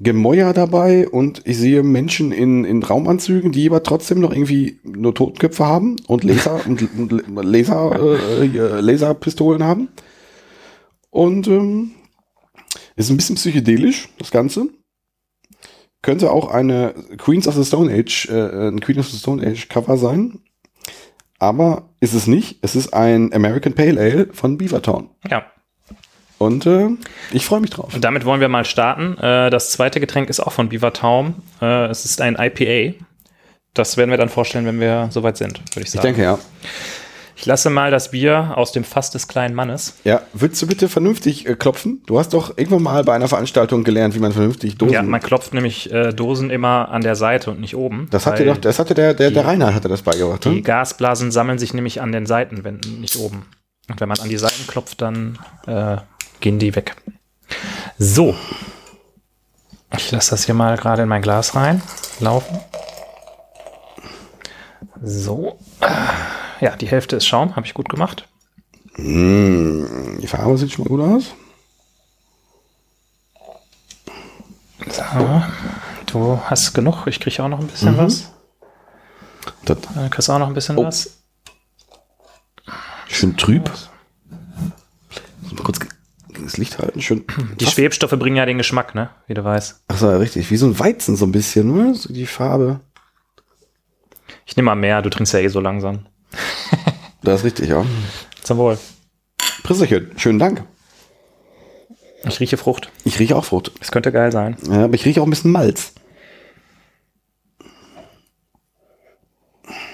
Gemäuer 0.00 0.54
dabei 0.54 1.06
und 1.08 1.42
ich 1.44 1.58
sehe 1.58 1.82
Menschen 1.82 2.32
in, 2.32 2.64
in 2.64 2.82
Raumanzügen, 2.82 3.52
die 3.52 3.68
aber 3.68 3.82
trotzdem 3.82 4.20
noch 4.20 4.32
irgendwie 4.32 4.78
nur 4.82 5.14
Totenköpfe 5.14 5.66
haben 5.66 5.96
und 6.06 6.24
Laser 6.24 6.60
und, 6.66 6.80
und 6.96 7.12
Laser, 7.44 8.40
äh, 8.40 8.48
hier 8.48 8.80
Laserpistolen 8.80 9.62
haben. 9.62 9.88
Und 11.10 11.48
ähm, 11.48 11.90
ist 12.96 13.10
ein 13.10 13.16
bisschen 13.16 13.36
psychedelisch, 13.36 14.08
das 14.18 14.30
Ganze. 14.30 14.68
Könnte 16.02 16.30
auch 16.32 16.50
eine 16.50 16.94
Queens 17.18 17.46
of 17.46 17.54
the 17.54 17.64
Stone 17.64 17.92
Age, 17.92 18.28
äh, 18.30 18.68
ein 18.68 18.80
Queen 18.80 18.98
of 18.98 19.08
the 19.08 19.18
Stone 19.18 19.46
Age 19.46 19.68
Cover 19.68 19.96
sein. 19.96 20.40
Aber 21.38 21.88
ist 22.00 22.14
es 22.14 22.26
nicht. 22.26 22.58
Es 22.62 22.76
ist 22.76 22.92
ein 22.94 23.32
American 23.32 23.74
Pale 23.74 24.00
Ale 24.00 24.28
von 24.32 24.58
Beavertown. 24.58 25.08
Ja. 25.30 25.44
Und 26.38 26.64
äh, 26.66 26.88
ich 27.32 27.44
freue 27.44 27.60
mich 27.60 27.70
drauf. 27.70 27.94
Und 27.94 28.02
damit 28.02 28.24
wollen 28.24 28.40
wir 28.40 28.48
mal 28.48 28.64
starten. 28.64 29.16
Äh, 29.18 29.50
das 29.50 29.70
zweite 29.72 30.00
Getränk 30.00 30.30
ist 30.30 30.40
auch 30.40 30.52
von 30.52 30.70
Beaver 30.70 30.92
Town. 30.92 31.34
Äh, 31.60 31.86
es 31.86 32.04
ist 32.06 32.20
ein 32.22 32.36
IPA. 32.38 32.94
Das 33.74 33.96
werden 33.98 34.10
wir 34.10 34.16
dann 34.18 34.30
vorstellen, 34.30 34.64
wenn 34.66 34.80
wir 34.80 35.08
soweit 35.12 35.36
sind, 35.36 35.58
würde 35.74 35.80
ich 35.80 35.86
Ich 35.86 35.90
sagen. 35.92 36.02
denke, 36.04 36.22
ja. 36.22 36.38
Ich 37.40 37.46
lasse 37.46 37.70
mal 37.70 37.90
das 37.90 38.10
Bier 38.10 38.52
aus 38.56 38.70
dem 38.70 38.84
Fass 38.84 39.10
des 39.10 39.26
kleinen 39.26 39.54
Mannes. 39.54 39.94
Ja, 40.04 40.20
würdest 40.34 40.60
du 40.60 40.66
bitte 40.66 40.90
vernünftig 40.90 41.48
äh, 41.48 41.54
klopfen? 41.54 42.02
Du 42.04 42.18
hast 42.18 42.34
doch 42.34 42.58
irgendwann 42.58 42.82
mal 42.82 43.02
bei 43.02 43.14
einer 43.14 43.28
Veranstaltung 43.28 43.82
gelernt, 43.82 44.14
wie 44.14 44.18
man 44.18 44.32
vernünftig 44.32 44.76
Dosen. 44.76 44.92
Ja, 44.92 45.02
man 45.02 45.22
klopft 45.22 45.54
nämlich 45.54 45.90
äh, 45.90 46.12
Dosen 46.12 46.50
immer 46.50 46.90
an 46.90 47.00
der 47.00 47.16
Seite 47.16 47.50
und 47.50 47.58
nicht 47.58 47.74
oben. 47.74 48.08
das 48.10 48.26
hatte 48.26 48.44
doch, 48.44 48.58
das 48.58 48.78
hatte 48.78 48.92
der, 48.92 49.14
der, 49.14 49.30
der 49.30 49.46
Reinhard 49.46 49.72
hatte 49.74 49.88
das 49.88 50.02
beigebracht. 50.02 50.44
Die 50.44 50.50
Hm? 50.56 50.62
Gasblasen 50.64 51.30
sammeln 51.30 51.58
sich 51.58 51.72
nämlich 51.72 52.02
an 52.02 52.12
den 52.12 52.26
Seitenwänden, 52.26 53.00
nicht 53.00 53.16
oben. 53.16 53.46
Und 53.88 53.98
wenn 54.02 54.08
man 54.10 54.20
an 54.20 54.28
die 54.28 54.36
Seiten 54.36 54.66
klopft, 54.66 55.00
dann 55.00 55.38
äh, 55.66 55.96
gehen 56.40 56.58
die 56.58 56.76
weg. 56.76 56.94
So. 57.98 58.34
Ich 59.96 60.10
lasse 60.10 60.32
das 60.32 60.44
hier 60.44 60.54
mal 60.54 60.76
gerade 60.76 61.04
in 61.04 61.08
mein 61.08 61.22
Glas 61.22 61.54
rein. 61.56 61.80
Laufen. 62.20 62.58
So. 65.02 65.58
Ja, 66.60 66.76
die 66.76 66.88
Hälfte 66.88 67.16
ist 67.16 67.26
Schaum, 67.26 67.56
habe 67.56 67.66
ich 67.66 67.74
gut 67.74 67.88
gemacht. 67.88 68.28
Hm, 68.94 70.18
die 70.20 70.26
Farbe 70.26 70.56
sieht 70.58 70.72
schon 70.72 70.84
mal 70.84 70.88
gut 70.90 71.00
aus. 71.00 71.34
So. 74.90 75.42
Du 76.06 76.40
hast 76.44 76.72
genug, 76.72 77.06
ich 77.06 77.20
kriege 77.20 77.42
auch 77.42 77.48
noch 77.48 77.60
ein 77.60 77.66
bisschen 77.66 77.96
was. 77.96 78.32
Das 79.64 79.78
Du 79.80 80.08
kriegst 80.10 80.30
auch 80.30 80.38
noch 80.38 80.48
ein 80.48 80.54
bisschen 80.54 80.76
Oh. 80.78 80.84
was. 80.84 81.18
schön 83.08 83.36
trüb. 83.36 83.70
Muss 85.42 85.52
mal 85.52 85.62
kurz 85.64 85.80
ge- 85.80 85.88
das 86.42 86.56
Licht 86.56 86.78
halten. 86.78 87.00
Schön. 87.02 87.24
Die 87.58 87.64
fast- 87.64 87.74
Schwebstoffe 87.76 88.12
bringen 88.18 88.36
ja 88.36 88.46
den 88.46 88.58
Geschmack, 88.58 88.94
ne? 88.94 89.10
Wie 89.26 89.34
du 89.34 89.44
weißt. 89.44 89.82
Ach 89.88 89.98
so, 89.98 90.10
ja, 90.10 90.16
richtig. 90.16 90.50
Wie 90.50 90.56
so 90.56 90.66
ein 90.66 90.78
Weizen 90.78 91.16
so 91.16 91.26
ein 91.26 91.32
bisschen, 91.32 91.74
ne? 91.74 91.94
So 91.94 92.12
die 92.12 92.26
Farbe. 92.26 92.80
Ich 94.46 94.56
nehme 94.56 94.66
mal 94.66 94.74
mehr, 94.76 95.02
du 95.02 95.10
trinkst 95.10 95.32
ja 95.34 95.40
eh 95.40 95.48
so 95.48 95.60
langsam. 95.60 96.06
Das 97.22 97.40
ist 97.40 97.44
richtig, 97.44 97.68
ja. 97.68 97.84
Zum 98.42 98.58
Wohl. 98.58 98.78
Prisserchen, 99.62 100.10
schönen 100.16 100.38
Dank. 100.38 100.64
Ich 102.24 102.40
rieche 102.40 102.56
Frucht. 102.56 102.90
Ich 103.04 103.18
rieche 103.18 103.36
auch 103.36 103.44
Frucht. 103.44 103.72
Das 103.78 103.90
könnte 103.90 104.12
geil 104.12 104.32
sein. 104.32 104.56
Ja, 104.68 104.84
aber 104.84 104.94
ich 104.94 105.04
rieche 105.04 105.20
auch 105.20 105.26
ein 105.26 105.30
bisschen 105.30 105.52
Malz. 105.52 105.92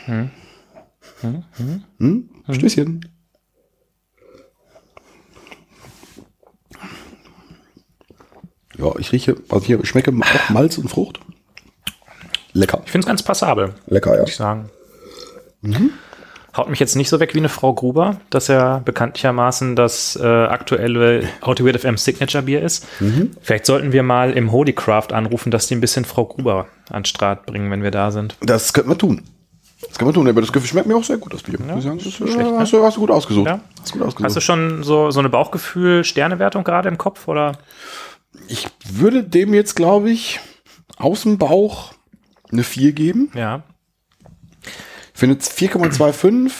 Hm? 0.07 0.31
Stößchen. 2.51 3.01
Ja, 8.79 8.95
ich 8.99 9.11
rieche, 9.13 9.37
also 9.49 9.65
hier 9.65 9.85
schmecke 9.87 10.13
auch 10.13 10.51
Malz 10.51 10.79
und 10.79 10.89
Frucht. 10.89 11.21
Lecker. 12.53 12.83
Ich 12.85 12.91
finde 12.91 13.05
es 13.05 13.09
ganz 13.09 13.23
passabel, 13.23 13.75
Lecker, 13.87 14.13
ja. 14.13 14.19
würde 14.19 14.31
ich 14.31 14.37
sagen. 14.37 14.71
Haut 16.57 16.69
mich 16.69 16.81
jetzt 16.81 16.97
nicht 16.97 17.09
so 17.09 17.21
weg 17.21 17.35
wie 17.35 17.39
eine 17.39 17.49
Frau 17.49 17.75
Gruber, 17.75 18.17
das 18.31 18.49
ja 18.49 18.79
bekanntlichermaßen 18.79 19.77
das 19.77 20.17
äh, 20.17 20.27
aktuelle 20.27 21.29
Auto 21.41 21.65
Weird 21.65 21.81
FM 21.81 21.97
Signature 21.97 22.45
Bier 22.45 22.63
ist. 22.63 22.87
Vielleicht 23.41 23.67
sollten 23.67 23.93
wir 23.93 24.03
mal 24.03 24.33
im 24.33 24.53
Holycraft 24.53 25.13
anrufen, 25.13 25.51
dass 25.51 25.67
die 25.67 25.75
ein 25.75 25.81
bisschen 25.81 26.05
Frau 26.05 26.25
Gruber 26.25 26.67
an 26.91 27.03
den 27.03 27.07
Start 27.07 27.47
bringen, 27.47 27.71
wenn 27.71 27.83
wir 27.83 27.91
da 27.91 28.11
sind. 28.11 28.37
Das 28.41 28.73
könnten 28.73 28.91
wir 28.91 28.99
tun. 28.99 29.23
Das 29.87 29.99
können 29.99 30.09
wir 30.09 30.15
tun, 30.15 30.27
aber 30.29 30.41
das 30.41 30.53
Gefühl 30.53 30.69
schmeckt 30.69 30.87
mir 30.87 30.97
auch 30.97 31.05
sehr 31.05 31.19
gut, 31.19 31.35
das 31.35 31.43
Bier. 31.43 31.59
ich 31.61 31.85
sagen. 31.85 31.99
Das 31.99 32.07
ist, 32.07 32.17
schlecht, 32.17 32.39
äh, 32.39 32.43
ne? 32.43 32.59
hast, 32.59 32.73
du, 32.73 32.83
hast 32.83 32.97
du 32.97 33.01
gut 33.01 33.11
ausgesucht. 33.11 33.47
Ja. 33.47 33.61
Hast 33.81 33.95
du 33.95 33.99
gut 33.99 34.07
ausgesucht. 34.07 34.25
Hast 34.25 34.37
du 34.37 34.41
schon 34.41 34.83
so, 34.83 35.11
so 35.11 35.21
eine 35.21 35.29
Bauchgefühl-Sternewertung 35.29 36.65
gerade 36.65 36.89
im 36.89 36.97
Kopf? 36.97 37.29
Oder? 37.29 37.53
ich 38.49 38.69
würde 38.89 39.25
dem 39.25 39.55
jetzt, 39.55 39.75
glaube 39.75 40.11
ich, 40.11 40.41
aus 40.97 41.23
dem 41.23 41.39
Bauch 41.39 41.93
eine 42.51 42.63
4 42.63 42.93
geben. 42.93 43.31
Ja. 43.35 43.63
Finde 45.17 45.37
jetzt 45.37 45.59
4,25. 45.59 46.53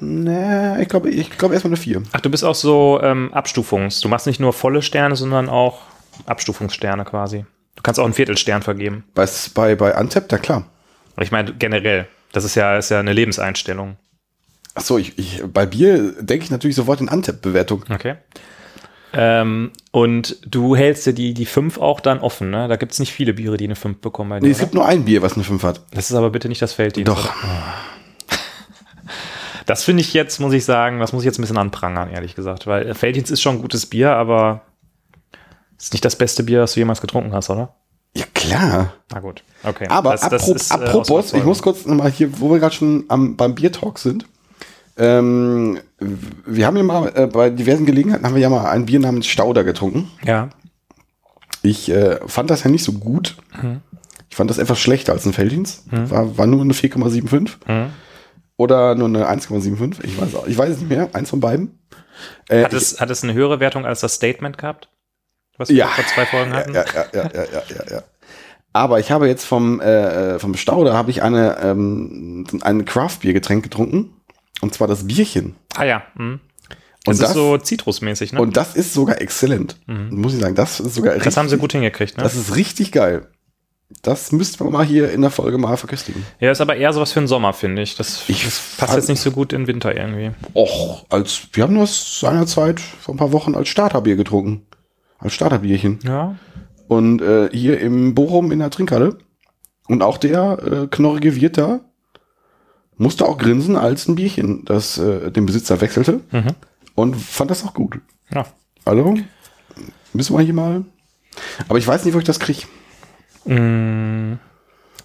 Ne, 0.00 0.78
ich 0.80 0.88
glaube 0.88 1.10
ich 1.10 1.30
glaube 1.38 1.54
erstmal 1.54 1.70
eine 1.70 1.80
4. 1.80 2.02
Ach, 2.10 2.20
du 2.20 2.28
bist 2.28 2.44
auch 2.44 2.56
so 2.56 2.98
ähm, 3.02 3.32
Abstufungs. 3.32 4.00
Du 4.00 4.08
machst 4.08 4.26
nicht 4.26 4.40
nur 4.40 4.52
volle 4.52 4.82
Sterne, 4.82 5.14
sondern 5.14 5.48
auch 5.48 5.82
Abstufungssterne 6.26 7.04
quasi. 7.04 7.44
Du 7.76 7.82
kannst 7.82 8.00
auch 8.00 8.04
einen 8.04 8.14
Viertelstern 8.14 8.62
vergeben. 8.62 9.04
Bei, 9.14 9.28
bei, 9.54 9.76
bei 9.76 9.94
Antep, 9.94 10.32
ja 10.32 10.38
klar. 10.38 10.66
Aber 11.14 11.22
ich 11.22 11.30
meine 11.30 11.54
generell. 11.54 12.08
Das 12.32 12.44
ist 12.44 12.56
ja, 12.56 12.78
ist 12.78 12.90
ja 12.90 12.98
eine 12.98 13.12
Lebenseinstellung. 13.12 13.96
Achso, 14.74 14.98
ich, 14.98 15.16
ich, 15.18 15.42
bei 15.44 15.66
Bier 15.66 16.14
denke 16.20 16.44
ich 16.44 16.50
natürlich 16.50 16.76
sofort 16.76 17.00
in 17.00 17.08
Antep-Bewertung. 17.08 17.84
Okay. 17.90 18.16
Ähm, 19.12 19.70
und 19.92 20.36
du 20.46 20.76
hältst 20.76 21.06
dir 21.06 21.12
die, 21.12 21.34
die 21.34 21.46
5 21.46 21.78
auch 21.78 22.00
dann 22.00 22.20
offen, 22.20 22.50
ne? 22.50 22.68
Da 22.68 22.76
gibt 22.76 22.92
es 22.92 22.98
nicht 22.98 23.12
viele 23.12 23.34
Biere, 23.34 23.56
die 23.56 23.64
eine 23.64 23.76
5 23.76 23.98
bekommen 23.98 24.30
bei 24.30 24.40
dir. 24.40 24.46
Nee, 24.46 24.52
es 24.52 24.58
oder? 24.58 24.66
gibt 24.66 24.74
nur 24.74 24.86
ein 24.86 25.04
Bier, 25.04 25.22
was 25.22 25.34
eine 25.34 25.44
5 25.44 25.62
hat. 25.62 25.80
das 25.92 26.10
ist 26.10 26.16
aber 26.16 26.30
bitte 26.30 26.48
nicht 26.48 26.62
das 26.62 26.72
Felddienst. 26.72 27.10
Doch. 27.10 27.32
Das 29.70 29.84
finde 29.84 30.00
ich 30.02 30.12
jetzt, 30.14 30.40
muss 30.40 30.52
ich 30.52 30.64
sagen, 30.64 30.98
das 31.00 31.12
muss 31.12 31.22
ich 31.22 31.26
jetzt 31.26 31.38
ein 31.38 31.42
bisschen 31.42 31.56
anprangern, 31.58 32.10
ehrlich 32.10 32.34
gesagt. 32.34 32.66
Weil 32.66 32.94
Felddienst 32.94 33.30
ist 33.30 33.40
schon 33.40 33.56
ein 33.56 33.62
gutes 33.62 33.86
Bier, 33.86 34.12
aber 34.12 34.62
ist 35.78 35.92
nicht 35.92 36.04
das 36.04 36.16
beste 36.16 36.42
Bier, 36.42 36.60
das 36.60 36.74
du 36.74 36.80
jemals 36.80 37.00
getrunken 37.00 37.32
hast, 37.32 37.48
oder? 37.50 37.74
Ja, 38.16 38.24
klar. 38.34 38.92
Na 39.12 39.20
gut, 39.20 39.42
okay. 39.62 39.86
Aber 39.88 40.10
Das- 40.12 40.28
das 40.28 40.42
apro 40.42 40.52
ist, 40.54 40.70
äh, 40.70 40.74
apropos, 40.74 41.32
ich 41.32 41.44
muss 41.44 41.62
kurz 41.62 41.86
nochmal 41.86 42.10
hier, 42.10 42.40
wo 42.40 42.50
wir 42.50 42.58
gerade 42.58 42.74
schon 42.74 43.04
am, 43.08 43.36
beim 43.36 43.54
Biertalk 43.54 43.98
sind. 43.98 44.26
Ähm, 44.96 45.78
wir 46.44 46.66
haben 46.66 46.76
ja 46.76 46.82
mal 46.82 47.12
äh, 47.14 47.26
bei 47.26 47.48
diversen 47.50 47.86
Gelegenheiten 47.86 48.26
haben 48.26 48.34
wir 48.34 48.42
ja 48.42 48.50
mal 48.50 48.66
ein 48.68 48.84
Bier 48.86 49.00
namens 49.00 49.26
Stauder 49.26 49.64
getrunken. 49.64 50.10
Ja. 50.24 50.50
Ich 51.62 51.90
äh, 51.90 52.18
fand 52.26 52.50
das 52.50 52.64
ja 52.64 52.70
nicht 52.70 52.84
so 52.84 52.92
gut. 52.92 53.36
Mhm. 53.62 53.80
Ich 54.28 54.36
fand 54.36 54.50
das 54.50 54.58
etwas 54.58 54.78
schlechter 54.80 55.12
als 55.12 55.24
ein 55.26 55.32
Felddienst. 55.32 55.84
War, 55.90 56.36
war 56.38 56.46
nur 56.46 56.60
eine 56.62 56.72
4,75 56.74 57.50
Mhm. 57.68 57.86
Oder 58.60 58.94
nur 58.94 59.08
eine 59.08 59.26
1,75. 59.28 60.04
Ich 60.04 60.20
weiß, 60.20 60.34
auch- 60.34 60.46
ich 60.46 60.56
weiß 60.58 60.70
es 60.70 60.78
nicht 60.80 60.90
mehr. 60.90 61.08
Eins 61.14 61.30
von 61.30 61.40
beiden. 61.40 61.78
Äh, 62.48 62.64
Hat 62.64 62.74
es, 62.74 63.00
hat 63.00 63.08
es 63.10 63.22
eine 63.24 63.32
höhere 63.32 63.58
Wertung 63.60 63.86
als 63.86 64.00
das 64.00 64.14
Statement 64.14 64.58
gehabt? 64.58 64.90
Was 65.56 65.70
wir 65.70 65.76
Ja. 65.76 65.86
vor 65.88 66.04
zwei 66.06 66.26
Folgen 66.26 66.52
hatten? 66.52 66.74
ja, 66.74 66.84
ja, 66.94 67.04
ja, 67.14 67.22
ja, 67.34 67.42
ja, 67.44 67.62
ja, 67.68 67.92
ja. 67.96 68.02
Aber 68.72 69.00
ich 69.00 69.10
habe 69.10 69.26
jetzt 69.28 69.44
vom, 69.46 69.80
äh, 69.80 70.38
vom 70.38 70.54
Stauder 70.56 70.92
habe 70.94 71.10
ich 71.10 71.22
eine, 71.22 71.56
ähm, 71.62 72.46
ein 72.62 72.84
Craft-Bier-Getränk 72.84 73.62
getrunken. 73.64 74.14
Und 74.60 74.74
zwar 74.74 74.86
das 74.88 75.06
Bierchen. 75.06 75.56
Ah 75.74 75.84
ja. 75.84 76.02
Mhm. 76.16 76.40
Das 77.04 77.06
Und 77.06 77.12
ist 77.14 77.22
das- 77.22 77.32
so 77.32 77.56
zitrusmäßig, 77.56 78.34
ne? 78.34 78.40
Und 78.42 78.58
das 78.58 78.76
ist 78.76 78.92
sogar 78.92 79.20
exzellent. 79.22 79.76
Muss 79.86 80.34
ich 80.34 80.40
sagen, 80.40 80.54
das 80.54 80.80
ist 80.80 80.94
sogar 80.94 81.16
das 81.16 81.36
haben 81.38 81.48
sie 81.48 81.56
gut 81.56 81.72
hingekriegt, 81.72 82.18
ne? 82.18 82.22
Das 82.22 82.34
ist 82.36 82.54
richtig 82.56 82.92
geil. 82.92 83.26
Das 84.02 84.32
müssten 84.32 84.64
wir 84.64 84.70
mal 84.70 84.84
hier 84.84 85.10
in 85.10 85.20
der 85.20 85.30
Folge 85.30 85.58
mal 85.58 85.76
verköstigen. 85.76 86.24
ja, 86.38 86.50
ist 86.50 86.60
aber 86.60 86.76
eher 86.76 86.92
sowas 86.92 87.12
für 87.12 87.20
den 87.20 87.26
Sommer, 87.26 87.52
finde 87.52 87.82
ich. 87.82 87.96
Das, 87.96 88.28
Ich 88.28 88.44
das 88.44 88.60
passt 88.78 88.94
jetzt 88.94 89.08
nicht 89.08 89.20
so 89.20 89.30
gut 89.30 89.52
in 89.52 89.62
den 89.62 89.66
Winter 89.66 89.94
irgendwie. 89.94 90.30
Och, 90.54 91.04
als, 91.10 91.48
wir 91.52 91.64
haben 91.64 91.76
das 91.76 92.20
seinerzeit 92.20 92.80
vor 92.80 93.14
ein 93.14 93.18
paar 93.18 93.32
Wochen 93.32 93.54
als 93.54 93.68
Starterbier 93.68 94.16
getrunken. 94.16 94.66
Als 95.18 95.34
Starterbierchen. 95.34 95.98
Ja. 96.04 96.36
Und 96.88 97.20
äh, 97.20 97.50
hier 97.52 97.80
im 97.80 98.14
Bochum 98.14 98.52
in 98.52 98.60
der 98.60 98.70
Trinkhalle. 98.70 99.18
Und 99.86 100.02
auch 100.02 100.18
der 100.18 100.58
äh, 100.62 100.86
knorrige 100.86 101.34
Wirt 101.36 101.58
da 101.58 101.80
musste 102.96 103.26
auch 103.26 103.38
grinsen, 103.38 103.76
als 103.76 104.08
ein 104.08 104.14
Bierchen 104.14 104.64
das 104.66 104.98
äh, 104.98 105.30
den 105.30 105.46
Besitzer 105.46 105.80
wechselte. 105.80 106.20
Mhm. 106.30 106.54
Und 106.94 107.16
fand 107.16 107.50
das 107.50 107.64
auch 107.64 107.74
gut. 107.74 107.98
Ja. 108.32 108.46
Also, 108.84 109.14
müssen 110.12 110.36
wir 110.36 110.42
hier 110.42 110.54
mal. 110.54 110.84
Aber 111.68 111.78
ich 111.78 111.86
weiß 111.86 112.04
nicht, 112.04 112.14
wo 112.14 112.18
ich 112.18 112.24
das 112.24 112.40
kriege. 112.40 112.62
Mm, 113.44 114.34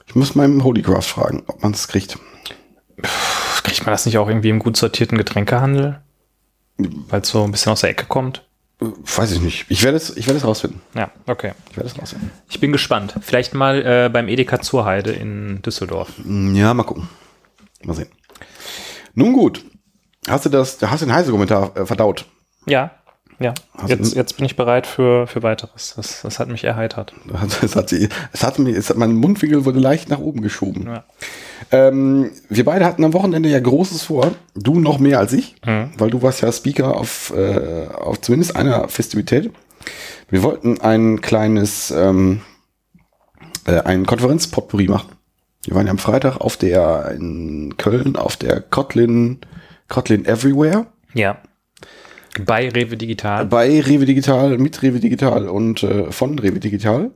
Ich 0.08 0.16
muss 0.16 0.36
meinem 0.36 0.64
Holycraft 0.64 1.02
fragen, 1.04 1.44
ob 1.48 1.62
man 1.64 1.72
es 1.74 1.88
kriegt. 1.88 2.18
kriegt 3.64 3.86
man 3.86 3.92
das 3.94 4.06
nicht 4.06 4.18
auch 4.18 4.28
irgendwie 4.28 4.50
im 4.50 4.60
gut 4.60 4.78
sortierten 4.78 5.18
Getränkehandel? 5.18 6.02
Weil 6.78 7.22
es 7.22 7.30
so 7.30 7.44
ein 7.44 7.52
bisschen 7.52 7.72
aus 7.72 7.82
der 7.82 7.90
Ecke 7.92 8.06
kommt? 8.06 8.46
Äh, 8.82 8.86
Weiß 9.16 9.32
ich 9.32 9.42
nicht. 9.42 9.66
Ich 9.70 9.84
werde 9.84 9.98
es, 9.98 10.16
ich 10.18 10.28
werde 10.28 10.38
es 10.40 10.46
rausfinden. 10.46 10.82
Ja, 10.94 11.10
okay. 11.28 11.54
Ich 11.72 11.78
werde 11.78 11.90
es 11.90 11.98
rausfinden. 12.00 12.32
Ich 12.50 12.60
bin 12.60 12.72
gespannt. 12.74 13.16
Vielleicht 13.22 13.54
mal 13.54 13.82
äh, 13.86 14.10
beim 14.10 14.28
Edeka 14.28 14.60
Zurheide 14.62 15.12
in 15.12 15.62
Düsseldorf. 15.62 16.10
Ja, 16.26 16.74
mal 16.74 16.84
gucken. 16.84 17.08
Mal 17.84 17.94
sehen. 17.94 18.10
Nun 19.14 19.32
gut. 19.34 19.64
Hast 20.28 20.46
du 20.46 20.50
das, 20.50 20.78
hast 20.82 21.02
du 21.02 21.06
den 21.06 21.14
Heise-Kommentar 21.16 21.76
äh, 21.78 21.86
verdaut? 21.86 22.26
Ja, 22.66 22.92
ja. 23.40 23.54
Du- 23.80 23.88
Jetzt, 23.88 24.16
jetzt 24.16 24.38
bin 24.38 24.46
ich 24.46 24.56
bereit 24.56 24.88
für, 24.88 25.28
für 25.28 25.44
weiteres. 25.44 25.94
Das, 25.96 26.22
das 26.22 26.40
hat 26.40 26.48
mich 26.50 26.64
erheitert. 26.64 27.14
Es 27.62 27.76
hat, 27.76 27.90
sie- 27.90 28.10
es 28.32 28.44
hat 28.44 28.60
mir, 28.60 28.76
es 28.76 28.90
hat, 28.90 28.98
mein 28.98 29.14
Mundwinkel 29.16 29.66
wurde 29.66 29.80
leicht 29.80 30.10
nach 30.10 30.20
oben 30.20 30.42
geschoben. 30.42 30.88
Ja. 30.88 31.04
Ähm, 31.72 32.32
wir 32.50 32.66
beide 32.66 32.86
hatten 32.86 33.04
am 33.04 33.14
Wochenende 33.14 33.50
ja 33.50 33.60
Großes 33.60 34.04
vor. 34.04 34.32
Du 34.56 34.80
noch 34.80 35.00
mehr 35.00 35.20
als 35.20 35.34
ich, 35.34 35.56
Mhm. 35.66 35.92
weil 35.98 36.10
du 36.10 36.22
warst 36.22 36.42
ja 36.42 36.52
Speaker 36.52 36.96
auf, 36.96 37.34
äh, 37.36 37.88
auf 37.88 38.22
zumindest 38.22 38.56
einer 38.56 38.88
Festivität. 38.90 39.52
Wir 40.30 40.42
wollten 40.44 40.80
ein 40.82 41.22
kleines, 41.22 41.92
ähm, 41.92 42.42
äh, 43.66 43.80
ein 43.82 44.06
Konferenzpotpourri 44.06 44.88
machen. 44.88 45.10
Wir 45.66 45.76
waren 45.76 45.88
ja 45.88 45.92
am 45.92 45.98
Freitag 45.98 46.38
auf 46.38 46.58
der, 46.58 47.12
in 47.18 47.76
Köln, 47.78 48.16
auf 48.16 48.38
der 48.38 48.62
Kotlin, 48.62 49.40
Kotlin 49.88 50.26
Everywhere. 50.26 50.86
Ja. 51.14 51.38
Bei 52.44 52.70
Rewe 52.70 52.98
Digital. 52.98 53.46
bei 53.46 53.80
Rewe 53.80 54.06
Digital, 54.06 54.58
mit 54.58 54.82
Rewe 54.82 55.00
Digital 55.00 55.48
und 55.48 55.84
äh, 55.84 56.12
von 56.12 56.38
Rewe 56.40 56.60
Digital. 56.60 57.12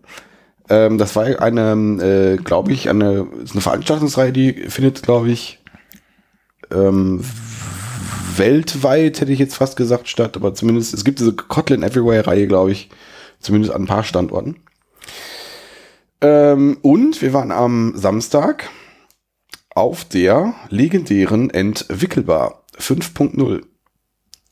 Ähm, 0.70 0.98
das 0.98 1.16
war 1.16 1.26
eine, 1.42 1.72
äh, 2.04 2.38
glaube 2.38 2.72
ich, 2.72 2.90
eine, 2.90 3.28
ist 3.44 3.54
eine 3.54 3.62
Veranstaltungsreihe, 3.62 4.32
die 4.32 4.54
findet, 4.54 5.04
glaube 5.04 5.30
ich, 5.30 5.60
ähm, 6.72 7.24
weltweit, 8.36 9.20
hätte 9.20 9.32
ich 9.32 9.40
jetzt 9.40 9.56
fast 9.56 9.76
gesagt, 9.76 10.08
statt, 10.08 10.38
aber 10.38 10.54
zumindest, 10.54 10.94
es 10.94 11.04
gibt 11.04 11.20
diese 11.20 11.34
Kotlin 11.34 11.84
Everywhere-Reihe, 11.84 12.48
glaube 12.48 12.72
ich, 12.72 12.90
zumindest 13.40 13.74
an 13.74 13.84
ein 13.84 13.88
paar 13.88 14.04
Standorten. 14.04 14.58
Ähm, 16.22 16.78
und 16.82 17.22
wir 17.22 17.34
waren 17.34 17.52
am 17.52 17.94
Samstag 17.96 18.70
auf 19.74 20.06
der 20.06 20.54
legendären 20.70 21.50
Entwickelbar 21.50 22.64
5.0. 22.78 23.64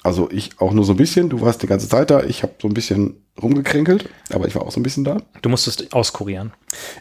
Also 0.08 0.30
ich 0.32 0.60
auch 0.60 0.72
nur 0.72 0.86
so 0.86 0.93
ein 0.93 0.98
bisschen. 0.98 1.30
Du 1.30 1.41
warst 1.41 1.62
die 1.62 1.67
ganze 1.67 1.89
Zeit 1.89 2.10
da. 2.10 2.24
Ich 2.24 2.41
habe 2.43 2.54
so 2.62 2.67
ein 2.67 2.74
bisschen 2.74 3.26
rumgekränkelt, 3.41 4.10
aber 4.32 4.48
ich 4.48 4.56
war 4.56 4.63
auch 4.63 4.72
so 4.72 4.80
ein 4.80 4.84
bisschen 4.84 5.04
da. 5.04 5.17
Du 5.41 5.50
musstest 5.50 5.93
auskurieren. 5.93 6.54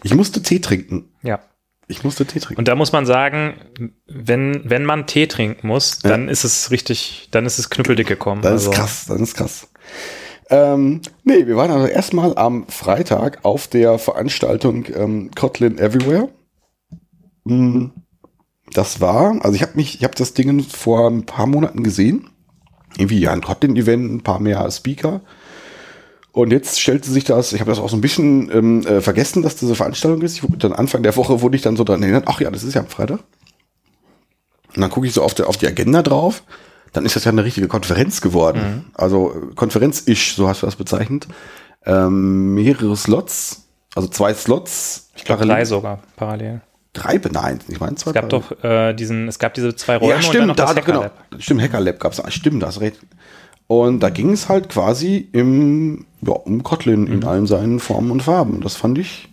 Ich 0.03 0.15
musste 0.15 0.43
Tee 0.43 0.59
trinken. 0.61 1.09
Ja. 1.23 1.41
Ich 1.89 2.03
musste 2.03 2.27
Tee 2.27 2.41
trinken. 2.41 2.59
Und 2.59 2.67
da 2.67 2.75
muss 2.75 2.91
man 2.91 3.07
sagen, 3.07 3.55
wenn, 4.07 4.69
wenn 4.69 4.85
man 4.85 5.07
Tee 5.07 5.29
trinken 5.29 5.69
muss, 5.69 6.01
dann 6.01 6.29
ist 6.29 6.43
es 6.43 6.73
richtig, 6.73 7.29
dann 7.31 7.47
ist 7.47 7.59
es 7.61 7.71
knüppeldick 7.71 8.09
gekommen. 8.09 8.43
Das 8.43 8.53
Also, 8.53 8.71
ist 8.73 8.77
krass, 8.77 9.05
das 9.07 9.21
ist 9.21 9.35
krass. 9.37 9.69
Ähm, 10.51 11.01
nee, 11.25 11.47
wir 11.47 11.57
waren 11.57 11.71
also 11.71 11.87
erstmal 11.87 12.37
am 12.37 12.67
Freitag 12.69 13.45
auf 13.45 13.69
der 13.69 13.99
Veranstaltung 13.99 14.85
ähm, 14.95 15.31
Kotlin 15.35 15.79
Everywhere. 15.79 16.29
Mm, 17.45 17.87
Das 18.73 19.01
war, 19.01 19.39
also 19.45 19.55
ich 19.55 19.63
habe 19.63 19.73
mich, 19.77 19.95
ich 19.97 20.05
habe 20.05 20.15
das 20.17 20.35
Ding 20.35 20.61
vor 20.65 21.09
ein 21.09 21.25
paar 21.25 21.47
Monaten 21.47 21.85
gesehen. 21.85 22.31
Irgendwie 22.97 23.21
ja 23.21 23.33
ein 23.33 23.43
Kotlin-Event, 23.43 24.13
ein 24.13 24.23
paar 24.23 24.41
mehr 24.41 24.71
Speaker. 24.71 25.21
Und 26.33 26.51
jetzt 26.51 26.81
stellte 26.81 27.11
sich 27.11 27.25
das, 27.25 27.55
ich 27.55 27.61
habe 27.61 27.71
das 27.71 27.79
auch 27.79 27.89
so 27.89 27.97
ein 27.97 28.03
bisschen 28.03 28.51
ähm, 28.53 28.87
äh, 28.87 29.01
vergessen, 29.01 29.43
dass 29.43 29.57
diese 29.57 29.75
Veranstaltung 29.75 30.21
ist. 30.21 30.37
Ich, 30.37 30.45
dann 30.59 30.75
Anfang 30.75 31.03
der 31.03 31.17
Woche 31.17 31.41
wurde 31.41 31.57
ich 31.57 31.63
dann 31.63 31.77
so 31.77 31.85
dran 31.85 32.03
erinnert, 32.03 32.25
ach 32.27 32.41
ja, 32.41 32.51
das 32.51 32.63
ist 32.63 32.75
ja 32.75 32.83
am 32.83 32.89
Freitag. 32.89 33.21
Und 34.75 34.83
dann 34.83 34.91
gucke 34.91 35.07
ich 35.07 35.15
so 35.15 35.23
auf, 35.23 35.33
der, 35.33 35.49
auf 35.49 35.57
die 35.57 35.67
Agenda 35.67 36.03
drauf. 36.03 36.43
Dann 36.93 37.07
ist 37.07 37.17
das 37.17 37.25
ja 37.25 37.33
eine 37.33 37.45
richtige 37.45 37.69
Konferenz 37.69 38.21
geworden. 38.21 38.85
Also 38.95 39.33
äh, 39.33 39.55
Konferenz-ish, 39.55 40.35
so 40.35 40.47
hast 40.47 40.63
du 40.63 40.67
das 40.67 40.77
bezeichnet. 40.77 41.27
Ähm, 41.87 42.53
mehrere 42.55 42.97
Slots, 42.97 43.69
also 43.95 44.09
zwei 44.09 44.35
Slots. 44.35 45.11
Ich 45.17 45.25
glaube, 45.25 45.47
drei 45.47 45.65
sogar 45.65 46.03
parallel. 46.17 46.61
Drei, 46.97 47.21
nein, 47.31 47.59
ich 47.69 47.79
meine 47.79 47.97
zwei. 47.97 48.11
Es 48.11 48.15
gab 48.15 48.29
doch 48.31 48.65
äh, 48.65 48.95
diesen, 48.95 49.29
es 49.29 49.39
gab 49.39 49.55
diese 49.55 49.75
zwei 49.77 49.97
Räume 49.99 50.15
Ja, 50.15 50.23
stimmt, 50.23 50.51
und 50.51 50.59
da, 50.59 50.67
dann 50.67 50.75
noch 50.75 50.75
das 50.77 50.85
genau. 50.87 51.03
Hacker-Lab. 51.05 51.43
Stimmt, 51.43 51.63
Hacker 51.63 51.81
Lab 51.81 52.01
gab's. 52.01 52.21
Ah, 52.21 52.31
Stimmt, 52.31 52.63
das 52.63 52.81
recht. 52.81 52.99
Und 53.67 54.01
da 54.01 54.11
ging 54.11 54.31
es 54.33 54.49
halt 54.49 54.69
quasi 54.69 55.29
im, 55.33 56.07
ja, 56.23 56.33
um 56.33 56.63
Kotlin 56.63 57.03
Mhm. 57.03 57.13
in 57.13 57.25
allen 57.25 57.47
seinen 57.47 57.81
Formen 57.81 58.11
und 58.11 58.23
Farben. 58.23 58.61
Das 58.63 58.77
fand 58.77 58.97
ich. 58.99 59.29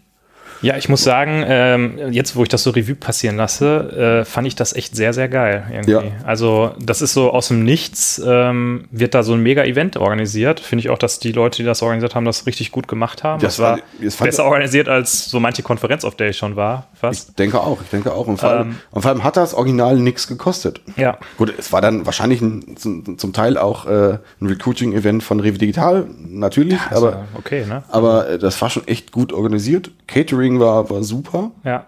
Ja, 0.63 0.77
ich 0.77 0.89
muss 0.89 1.03
sagen, 1.03 1.43
ähm, 1.47 1.99
jetzt 2.11 2.35
wo 2.35 2.43
ich 2.43 2.49
das 2.49 2.63
so 2.63 2.71
Revue 2.71 2.95
passieren 2.95 3.35
lasse, 3.37 4.21
äh, 4.21 4.25
fand 4.25 4.47
ich 4.47 4.55
das 4.55 4.73
echt 4.73 4.95
sehr, 4.95 5.13
sehr 5.13 5.27
geil 5.29 5.65
irgendwie. 5.71 5.91
Ja. 5.91 6.01
Also 6.25 6.71
das 6.79 7.01
ist 7.01 7.13
so 7.13 7.31
aus 7.31 7.49
dem 7.49 7.63
Nichts, 7.63 8.21
ähm, 8.25 8.85
wird 8.91 9.13
da 9.13 9.23
so 9.23 9.33
ein 9.33 9.41
Mega-Event 9.43 9.97
organisiert. 9.97 10.59
Finde 10.59 10.81
ich 10.81 10.89
auch, 10.89 10.97
dass 10.97 11.19
die 11.19 11.31
Leute, 11.31 11.57
die 11.57 11.63
das 11.65 11.81
organisiert 11.81 12.15
haben, 12.15 12.25
das 12.25 12.45
richtig 12.47 12.71
gut 12.71 12.87
gemacht 12.87 13.23
haben. 13.23 13.41
Das 13.41 13.57
Das, 13.57 13.59
war 13.59 13.79
das 14.01 14.15
besser 14.17 14.45
organisiert, 14.45 14.87
als 14.87 15.29
so 15.29 15.39
manche 15.39 15.63
Konferenz, 15.63 16.05
auf 16.05 16.15
der 16.15 16.29
ich 16.29 16.37
schon 16.37 16.55
war, 16.55 16.87
fast. 16.93 17.29
Ich 17.29 17.35
denke 17.35 17.59
auch, 17.59 17.81
ich 17.81 17.89
denke 17.89 18.13
auch. 18.13 18.27
Und 18.27 18.37
vor, 18.39 18.49
allem, 18.49 18.69
Ähm. 18.69 18.75
und 18.91 19.01
vor 19.01 19.11
allem 19.11 19.23
hat 19.23 19.37
das 19.37 19.53
Original 19.53 19.97
nichts 19.97 20.27
gekostet. 20.27 20.81
Ja. 20.95 21.17
Gut, 21.37 21.53
es 21.57 21.71
war 21.73 21.81
dann 21.81 22.05
wahrscheinlich 22.05 22.41
ein, 22.41 22.77
zum, 22.77 23.17
zum 23.17 23.33
Teil 23.33 23.57
auch 23.57 23.85
äh, 23.85 24.17
ein 24.41 24.47
Recruiting-Event 24.47 25.23
von 25.23 25.39
Rewe 25.39 25.57
Digital, 25.57 26.07
natürlich, 26.25 26.79
Also, 26.89 27.07
aber, 27.09 27.25
okay, 27.35 27.65
ne? 27.65 27.83
aber 27.89 28.29
äh, 28.29 28.39
das 28.39 28.61
war 28.61 28.69
schon 28.69 28.87
echt 28.87 29.11
gut 29.11 29.33
organisiert. 29.33 29.91
Catering 30.07 30.52
war, 30.59 30.89
war 30.89 31.03
super. 31.03 31.51
Ja. 31.63 31.85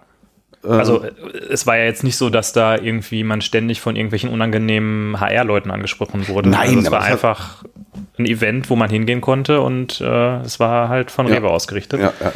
Ähm. 0.64 0.72
Also 0.72 1.04
es 1.50 1.68
war 1.68 1.78
ja 1.78 1.86
jetzt 1.86 2.04
nicht 2.04 2.18
so, 2.18 2.30
dass 2.30 2.54
da 2.54 2.78
irgendwie 2.78 3.24
man 3.24 3.42
ständig 3.42 3.82
von 3.82 3.96
irgendwelchen 3.96 4.30
unangenehmen 4.30 5.20
HR-Leuten 5.20 5.72
angesprochen 5.72 6.28
wurde. 6.28 6.50
Nein, 6.50 6.78
also 6.78 6.80
es 6.80 6.92
war 6.92 7.02
einfach 7.04 7.64
ein 8.18 8.26
Event, 8.26 8.70
wo 8.70 8.76
man 8.76 8.90
hingehen 8.90 9.22
konnte 9.22 9.62
und 9.62 10.02
äh, 10.02 10.38
es 10.42 10.60
war 10.60 10.90
halt 10.90 11.12
von 11.12 11.28
Ja. 11.28 11.36
Rewe 11.36 11.50
ausgerichtet. 11.50 12.02
Ja, 12.02 12.14
ja, 12.20 12.34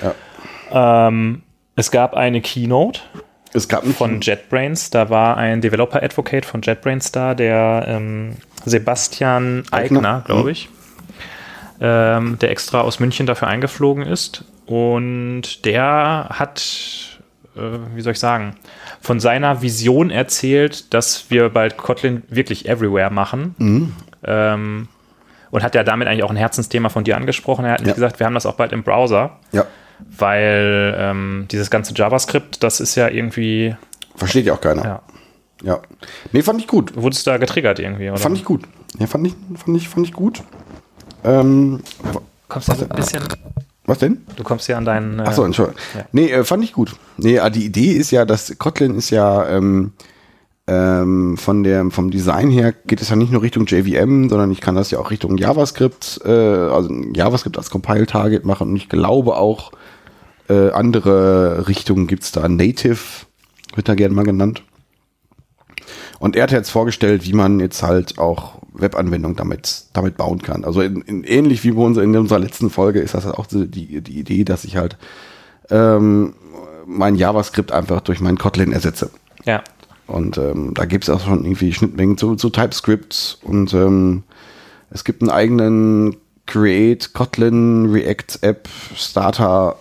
ja. 0.71 1.07
Ähm, 1.07 1.41
es 1.75 1.91
gab 1.91 2.13
eine 2.13 2.41
Keynote 2.41 2.99
Es 3.53 3.67
gab 3.67 3.85
von 3.85 4.21
JetBrains. 4.21 4.89
Da 4.89 5.09
war 5.09 5.37
ein 5.37 5.61
Developer 5.61 6.03
Advocate 6.03 6.45
von 6.45 6.61
JetBrains 6.61 7.11
da, 7.11 7.33
der 7.33 7.85
ähm, 7.87 8.35
Sebastian 8.65 9.63
Eigner. 9.71 10.23
Glaube 10.25 10.51
ich, 10.51 10.69
ähm, 11.79 12.37
der 12.39 12.51
extra 12.51 12.81
aus 12.81 12.99
München 12.99 13.25
dafür 13.25 13.47
eingeflogen 13.47 14.05
ist. 14.05 14.43
Und 14.69 15.65
der 15.65 16.27
hat, 16.29 17.19
äh, 17.55 17.61
wie 17.95 18.01
soll 18.01 18.13
ich 18.13 18.19
sagen, 18.19 18.55
von 19.01 19.19
seiner 19.19 19.63
Vision 19.63 20.11
erzählt, 20.11 20.93
dass 20.93 21.31
wir 21.31 21.49
bald 21.49 21.75
Kotlin 21.77 22.21
wirklich 22.29 22.67
everywhere 22.69 23.09
machen. 23.09 23.95
Ähm, 24.23 24.87
und 25.51 25.63
hat 25.63 25.73
ja 25.73 25.83
damit 25.83 26.07
eigentlich 26.07 26.23
auch 26.23 26.29
ein 26.29 26.35
Herzensthema 26.35 26.89
von 26.89 27.03
dir 27.03 27.17
angesprochen. 27.17 27.65
Er 27.65 27.71
hat 27.73 27.79
nicht 27.79 27.87
Ja. 27.89 27.93
gesagt, 27.95 28.19
wir 28.19 28.27
haben 28.27 28.35
das 28.35 28.45
auch 28.45 28.53
bald 28.53 28.71
im 28.71 28.83
Browser 28.83 29.39
ja, 29.51 29.65
weil 30.17 30.95
ähm, 30.97 31.47
dieses 31.49 31.71
ganze 31.71 31.93
JavaScript, 31.95 32.61
das 32.61 32.79
ist 32.79 32.93
ja 32.95 33.07
irgendwie, 33.07 33.75
versteht 34.15 34.45
ja 34.45 34.53
auch 34.53 34.61
keiner. 34.61 34.83
ja, 34.83 35.01
Ja. 35.63 35.79
Nee, 36.31 36.43
fand 36.43 36.61
ich 36.61 36.67
gut. 36.67 36.95
wurdest 36.95 37.25
du 37.25 37.31
da 37.31 37.37
getriggert 37.37 37.79
irgendwie, 37.79 38.09
oder? 38.11 38.19
Fand 38.19 38.37
ich 38.37 38.45
gut. 38.45 38.65
Ja, 38.99 39.07
fand 39.07 39.25
ich, 39.25 39.33
fand 39.55 39.75
ich, 39.77 39.89
fand 39.89 40.05
ich 40.05 40.13
gut. 40.13 40.43
Ähm, 41.23 41.81
kommst 42.47 42.67
ja 42.67 42.75
ein 42.75 42.89
bisschen, 42.89 43.23
was 43.89 43.99
denn? 43.99 44.21
du 44.35 44.43
kommst 44.43 44.67
ja 44.67 44.77
an 44.77 44.85
deinen, 44.85 45.19
äh, 45.19 45.23
Achso, 45.23 45.43
Entschuldigung. 45.43 45.79
Ja. 45.95 46.05
Nee, 46.11 46.31
äh, 46.31 46.43
fand 46.43 46.63
ich 46.63 46.73
gut. 46.73 46.95
Nee, 47.17 47.37
äh, 47.37 47.51
die 47.51 47.65
Idee 47.65 47.91
ist 47.91 48.11
ja, 48.11 48.25
dass 48.25 48.57
Kotlin 48.57 48.95
ist 48.95 49.09
ja 49.09 49.47
ähm, 49.49 49.91
ähm, 50.67 51.35
von 51.37 51.63
der, 51.63 51.89
vom 51.89 52.11
Design 52.11 52.49
her 52.51 52.73
geht 52.85 53.01
es 53.01 53.09
ja 53.09 53.15
nicht 53.15 53.31
nur 53.31 53.41
Richtung 53.41 53.65
JVM, 53.65 54.29
sondern 54.29 54.51
ich 54.51 54.61
kann 54.61 54.75
das 54.75 54.91
ja 54.91 54.99
auch 54.99 55.09
Richtung 55.09 55.37
JavaScript, 55.37 56.21
äh, 56.23 56.29
also 56.29 56.93
JavaScript 57.13 57.57
als 57.57 57.71
Compile-Target 57.71 58.45
machen 58.45 58.69
und 58.69 58.75
ich 58.75 58.87
glaube 58.87 59.35
auch 59.35 59.71
äh, 60.47 60.69
andere 60.69 61.67
Richtungen 61.67 62.07
gibt's 62.07 62.31
da. 62.31 62.47
Native 62.47 62.99
wird 63.75 63.89
da 63.89 63.95
gerne 63.95 64.13
mal 64.13 64.23
genannt. 64.23 64.63
Und 66.19 66.35
er 66.35 66.43
hat 66.43 66.51
jetzt 66.51 66.69
vorgestellt, 66.69 67.25
wie 67.25 67.33
man 67.33 67.59
jetzt 67.59 67.81
halt 67.81 68.19
auch 68.19 68.58
Webanwendungen 68.73 69.35
damit, 69.35 69.85
damit 69.93 70.17
bauen 70.17 70.41
kann. 70.41 70.63
Also 70.63 70.81
in, 70.81 71.01
in, 71.01 71.23
ähnlich 71.23 71.63
wie 71.63 71.71
bei 71.71 71.81
uns 71.81 71.97
in 71.97 72.15
unserer 72.15 72.39
letzten 72.39 72.69
Folge 72.69 72.99
ist 72.99 73.13
das 73.13 73.25
auch 73.25 73.45
so 73.49 73.65
die, 73.65 74.01
die 74.01 74.19
Idee, 74.19 74.43
dass 74.43 74.63
ich 74.63 74.77
halt 74.77 74.97
ähm, 75.69 76.33
mein 76.85 77.15
JavaScript 77.15 77.71
einfach 77.71 78.01
durch 78.01 78.19
mein 78.19 78.37
Kotlin 78.37 78.71
ersetze. 78.71 79.11
ja, 79.45 79.63
Und 80.07 80.37
ähm, 80.37 80.73
da 80.73 80.85
gibt 80.85 81.03
es 81.03 81.09
auch 81.09 81.21
schon 81.21 81.45
irgendwie 81.45 81.73
Schnittmengen 81.73 82.17
zu, 82.17 82.35
zu 82.35 82.49
TypeScript 82.49 83.39
und 83.43 83.73
ähm, 83.73 84.23
es 84.89 85.03
gibt 85.03 85.21
einen 85.21 85.29
eigenen 85.29 86.15
Create 86.45 87.13
Kotlin 87.13 87.91
React 87.91 88.39
App 88.41 88.67
Starter. 88.95 89.75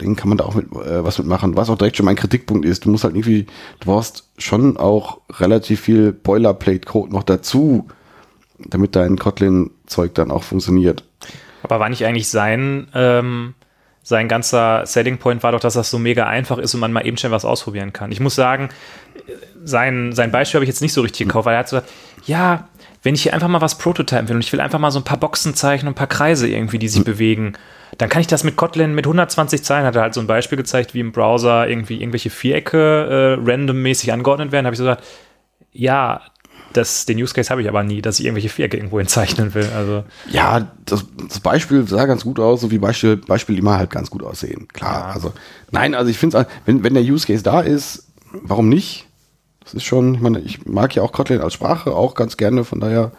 Den 0.00 0.16
kann 0.16 0.30
man 0.30 0.38
da 0.38 0.44
auch 0.44 0.54
mit 0.54 0.72
äh, 0.72 1.04
was 1.04 1.18
mitmachen. 1.18 1.56
Was 1.56 1.68
auch 1.68 1.76
direkt 1.76 1.96
schon 1.96 2.06
mein 2.06 2.16
Kritikpunkt 2.16 2.64
ist, 2.64 2.84
du 2.84 2.90
musst 2.90 3.04
halt 3.04 3.14
irgendwie, 3.14 3.44
du 3.80 3.86
brauchst 3.86 4.24
schon 4.38 4.78
auch 4.78 5.20
relativ 5.38 5.80
viel 5.80 6.12
Boilerplate-Code 6.12 7.12
noch 7.12 7.22
dazu, 7.22 7.86
damit 8.58 8.96
dein 8.96 9.18
Kotlin-Zeug 9.18 10.14
dann 10.14 10.30
auch 10.30 10.42
funktioniert. 10.42 11.04
aber 11.62 11.80
war 11.80 11.88
nicht 11.88 12.04
eigentlich 12.04 12.28
sein, 12.28 12.88
ähm, 12.94 13.54
sein 14.02 14.28
ganzer 14.28 14.86
Selling 14.86 15.18
Point 15.18 15.42
war 15.42 15.52
doch, 15.52 15.60
dass 15.60 15.74
das 15.74 15.90
so 15.90 15.98
mega 15.98 16.26
einfach 16.26 16.58
ist 16.58 16.74
und 16.74 16.80
man 16.80 16.92
mal 16.92 17.04
eben 17.04 17.16
schnell 17.16 17.32
was 17.32 17.44
ausprobieren 17.44 17.92
kann. 17.92 18.12
Ich 18.12 18.20
muss 18.20 18.36
sagen, 18.36 18.68
sein, 19.64 20.12
sein 20.12 20.30
Beispiel 20.30 20.58
habe 20.58 20.64
ich 20.64 20.68
jetzt 20.68 20.80
nicht 20.80 20.92
so 20.92 21.00
richtig 21.00 21.26
gekauft, 21.26 21.46
weil 21.46 21.54
er 21.54 21.58
hat 21.58 21.68
so 21.68 21.76
gesagt, 21.76 21.92
ja, 22.24 22.68
wenn 23.02 23.14
ich 23.14 23.22
hier 23.22 23.34
einfach 23.34 23.48
mal 23.48 23.60
was 23.60 23.78
prototypen 23.78 24.28
will 24.28 24.36
und 24.36 24.44
ich 24.44 24.52
will 24.52 24.60
einfach 24.60 24.78
mal 24.78 24.92
so 24.92 25.00
ein 25.00 25.04
paar 25.04 25.18
Boxen 25.18 25.54
zeichnen 25.54 25.88
und 25.88 25.94
ein 25.94 25.96
paar 25.96 26.06
Kreise 26.06 26.48
irgendwie, 26.48 26.78
die 26.78 26.88
sich 26.88 27.04
bewegen, 27.04 27.54
dann 27.98 28.08
kann 28.08 28.20
ich 28.20 28.26
das 28.26 28.44
mit 28.44 28.56
Kotlin 28.56 28.94
mit 28.94 29.06
120 29.06 29.64
Zeilen, 29.64 29.86
hat 29.86 29.96
er 29.96 30.02
halt 30.02 30.14
so 30.14 30.20
ein 30.20 30.26
Beispiel 30.26 30.56
gezeigt, 30.56 30.94
wie 30.94 31.00
im 31.00 31.12
Browser 31.12 31.68
irgendwie 31.68 32.00
irgendwelche 32.00 32.30
Vierecke 32.30 33.38
äh, 33.40 33.50
randommäßig 33.50 34.12
angeordnet 34.12 34.52
werden, 34.52 34.66
habe 34.66 34.74
ich 34.74 34.78
so 34.78 34.84
gesagt, 34.84 35.04
ja, 35.72 36.22
das, 36.72 37.06
den 37.06 37.16
Use 37.18 37.32
Case 37.32 37.48
habe 37.50 37.62
ich 37.62 37.68
aber 37.68 37.82
nie, 37.82 38.02
dass 38.02 38.18
ich 38.18 38.26
irgendwelche 38.26 38.48
Vierecke 38.50 38.76
irgendwo 38.76 39.02
zeichnen 39.04 39.54
will. 39.54 39.68
Also, 39.74 40.04
Ja, 40.30 40.72
das, 40.84 41.06
das 41.28 41.40
Beispiel 41.40 41.86
sah 41.88 42.04
ganz 42.06 42.24
gut 42.24 42.38
aus, 42.38 42.60
so 42.60 42.70
wie 42.70 42.78
Beispiel, 42.78 43.16
Beispiel 43.16 43.58
immer 43.58 43.78
halt 43.78 43.90
ganz 43.90 44.10
gut 44.10 44.22
aussehen. 44.22 44.68
Klar, 44.72 45.08
Ja. 45.08 45.14
also 45.14 45.32
nein, 45.70 45.94
also 45.94 46.10
ich 46.10 46.18
finde 46.18 46.46
wenn, 46.66 46.82
wenn 46.84 46.94
der 46.94 47.02
Use 47.02 47.26
Case 47.26 47.42
da 47.42 47.60
ist, 47.62 48.08
warum 48.32 48.68
nicht? 48.68 49.06
Das 49.64 49.74
ist 49.74 49.84
schon, 49.84 50.14
ich 50.14 50.20
meine, 50.20 50.40
ich 50.40 50.66
mag 50.66 50.94
ja 50.94 51.02
auch 51.02 51.12
Kotlin 51.12 51.40
als 51.40 51.54
Sprache 51.54 51.92
auch 51.94 52.14
ganz 52.14 52.36
gerne, 52.36 52.62
von 52.64 52.78
daher 52.80 53.12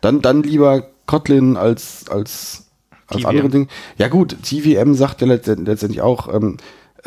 dann, 0.00 0.20
dann 0.22 0.42
lieber 0.42 0.86
Kotlin 1.06 1.56
als, 1.56 2.08
als, 2.08 2.66
als 3.08 3.22
TVM. 3.22 3.26
andere 3.28 3.48
Dinge. 3.48 3.66
Ja 3.96 4.08
gut, 4.08 4.36
TVM 4.42 4.94
sagt 4.94 5.22
ja 5.22 5.26
letztend- 5.26 5.66
letztendlich 5.66 6.02
auch, 6.02 6.32
ähm, 6.32 6.58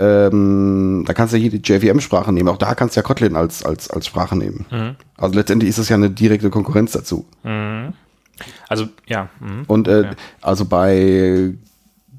ähm, 0.01 1.03
da 1.05 1.13
kannst 1.13 1.33
du 1.33 1.37
ja 1.37 1.43
jede 1.43 1.57
JVM-Sprache 1.57 2.31
nehmen. 2.33 2.49
Auch 2.49 2.57
da 2.57 2.73
kannst 2.73 2.95
du 2.95 2.99
ja 2.99 3.03
Kotlin 3.03 3.35
als, 3.35 3.63
als, 3.63 3.89
als 3.91 4.07
Sprache 4.07 4.35
nehmen. 4.35 4.65
Mhm. 4.71 4.95
Also 5.17 5.35
letztendlich 5.35 5.69
ist 5.69 5.77
es 5.77 5.89
ja 5.89 5.95
eine 5.95 6.09
direkte 6.09 6.49
Konkurrenz 6.49 6.91
dazu. 6.93 7.25
also 8.67 8.87
ja. 9.07 9.29
mhm. 9.39 9.63
Und 9.67 9.87
äh, 9.87 10.01
Ja. 10.03 10.09
also 10.41 10.65
bei, 10.65 11.53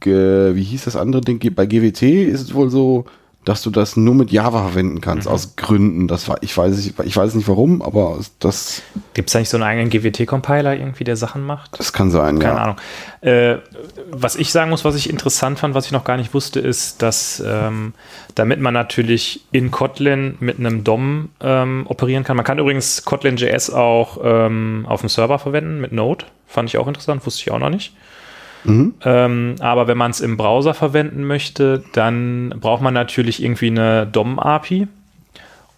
G, 0.01 0.11
wie 0.55 0.63
hieß 0.63 0.85
das 0.85 0.97
andere 0.97 1.23
Ding? 1.23 1.41
Bei 1.55 1.67
GWT 1.67 2.03
ist 2.03 2.43
es 2.43 2.55
wohl 2.55 2.71
so, 2.71 3.05
dass 3.45 3.63
du 3.63 3.71
das 3.71 3.97
nur 3.97 4.15
mit 4.15 4.31
Java 4.31 4.63
verwenden 4.69 5.01
kannst, 5.01 5.27
Mhm. 5.27 5.33
aus 5.35 5.57
Gründen. 5.57 6.07
Das 6.07 6.29
war, 6.29 6.37
ich 6.43 6.57
weiß, 6.57 6.77
nicht- 6.77 6.95
ich 7.05 7.17
weiß 7.17 7.35
nicht 7.35 7.49
warum, 7.49 7.83
aber 7.83 8.19
das, 8.39 8.83
Gibt 9.15 9.29
es 9.29 9.33
da 9.33 9.41
nicht 9.41 9.49
so 9.49 9.57
einen 9.57 9.65
eigenen 9.65 9.91
GWT-Compiler 9.91 10.77
irgendwie, 10.77 11.03
der 11.05 11.17
Sachen 11.17 11.45
macht? 11.45 11.79
das 11.79 11.93
kann 11.93 12.11
sein, 12.13 12.39
Keine 12.39 12.55
ja. 12.57 12.63
Ahnung. 12.63 12.77
Äh, 13.21 13.57
was 14.11 14.37
ich 14.37 14.53
sagen 14.53 14.71
muss, 14.71 14.85
was 14.85 14.95
ich 14.95 15.11
interessant 15.11 15.59
fand, 15.59 15.75
was 15.75 15.87
ich 15.87 15.93
noch 15.93 16.05
gar 16.05 16.17
nicht 16.17 16.35
wusste, 16.35 16.61
ist, 16.61 17.03
dass 17.03 17.43
ähm, 17.45 17.95
damit 18.37 18.61
man 18.61 18.75
natürlich 18.75 19.45
in 19.51 19.71
Kotlin 19.71 20.37
mit 20.41 20.59
einem 20.59 20.85
DOM 20.85 21.31
ähm, 21.41 21.85
operieren 21.89 22.25
kann. 22.25 22.37
Man 22.37 22.45
kann 22.47 22.59
übrigens 22.59 23.05
Kotlin.js 23.05 23.71
auch 23.71 24.19
ähm, 24.23 24.87
auf 24.89 25.01
dem 25.01 25.09
Server 25.09 25.39
verwenden 25.39 25.81
mit 25.81 25.93
Node. 25.93 26.25
Fand 26.47 26.69
ich 26.69 26.79
auch 26.79 26.87
interessant, 26.87 27.25
wusste 27.27 27.43
ich 27.43 27.51
auch 27.51 27.59
noch 27.59 27.71
nicht. 27.71 27.95
Ähm, 28.65 29.57
aber 29.61 29.89
wenn 29.89 29.99
man 29.99 30.11
es 30.13 30.21
im 30.21 30.37
Browser 30.37 30.75
verwenden 30.75 31.25
möchte, 31.25 31.83
dann 31.93 32.55
braucht 32.61 32.83
man 32.83 32.95
natürlich 32.95 33.43
irgendwie 33.43 33.69
eine 33.69 34.07
DOM-API. 34.07 34.89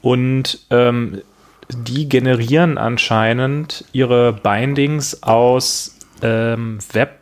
Und 0.03 0.61
ähm, 0.70 1.23
die 1.70 2.09
generieren 2.09 2.77
anscheinend 2.77 3.87
ihre 3.92 4.35
Bindings 4.35 5.23
aus 5.23 5.99
ähm, 6.23 6.79
Web, 6.92 7.18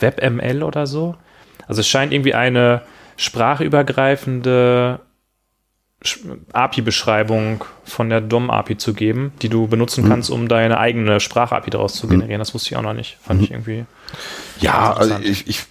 WebML 0.00 0.62
oder 0.64 0.86
so. 0.86 1.14
Also 1.68 1.80
es 1.80 1.88
scheint 1.88 2.12
irgendwie 2.12 2.34
eine 2.34 2.82
sprachübergreifende 3.16 5.00
Sch- 6.04 6.18
API-Beschreibung 6.52 7.64
von 7.84 8.08
der 8.08 8.20
DOM-API 8.20 8.76
zu 8.78 8.94
geben, 8.94 9.32
die 9.42 9.48
du 9.48 9.66
benutzen 9.66 10.04
kannst, 10.08 10.30
um 10.30 10.48
deine 10.48 10.78
eigene 10.78 11.20
Sprach-API 11.20 11.70
daraus 11.70 11.94
zu 11.94 12.06
generieren. 12.08 12.38
Das 12.38 12.54
wusste 12.54 12.70
ich 12.70 12.76
auch 12.76 12.82
noch 12.82 12.94
nicht. 12.94 13.18
Fand 13.20 13.42
ich 13.42 13.50
irgendwie. 13.50 13.84
Ja, 14.60 14.92
also 14.92 15.16
ich, 15.22 15.46
ich 15.48 15.66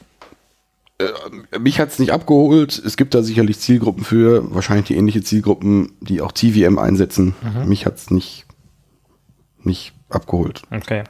Äh, 1.00 1.60
mich 1.60 1.80
hat's 1.80 2.00
nicht 2.00 2.12
abgeholt. 2.12 2.82
Es 2.84 2.98
gibt 2.98 3.14
da 3.14 3.22
sicherlich 3.22 3.60
Zielgruppen 3.60 4.04
für, 4.04 4.54
wahrscheinlich 4.54 4.88
die 4.88 4.96
ähnliche 4.96 5.22
Zielgruppen, 5.22 5.92
die 6.02 6.22
auch 6.22 6.32
TVM 6.32 6.80
einsetzen. 6.80 7.36
Mich 7.66 7.86
hat's 7.86 8.10
nicht, 8.10 8.46
nicht 9.64 9.94
abgeholt. 10.10 10.64
Okay. 10.72 11.04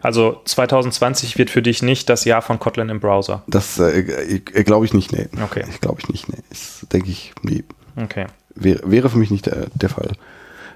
Also 0.00 0.40
2020 0.46 1.36
wird 1.38 1.50
für 1.50 1.60
dich 1.62 1.82
nicht 1.82 2.08
das 2.08 2.24
Jahr 2.24 2.40
von 2.42 2.58
Kotlin 2.58 2.88
im 2.88 3.00
Browser. 3.00 3.42
Das 3.46 3.78
äh, 3.78 4.00
äh, 4.00 4.64
glaube 4.64 4.86
ich 4.86 4.94
nicht, 4.94 5.12
nee. 5.12 5.28
Okay. 5.44 5.64
Ich 5.68 5.80
glaube 5.80 6.00
ich 6.00 6.08
nicht, 6.08 6.28
nee. 6.28 6.42
Das 6.48 6.86
denke 6.92 7.10
ich, 7.10 7.32
nee. 7.42 7.64
Okay. 7.96 8.26
Wäre, 8.54 8.90
wäre 8.90 9.10
für 9.10 9.18
mich 9.18 9.30
nicht 9.30 9.46
der, 9.46 9.66
der 9.74 9.88
Fall. 9.90 10.12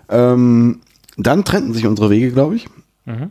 Ähm, 0.08 0.80
dann 1.16 1.44
trennten 1.44 1.72
sich 1.72 1.86
unsere 1.86 2.10
Wege, 2.10 2.30
glaube 2.32 2.56
ich. 2.56 2.68
Mhm. 3.06 3.30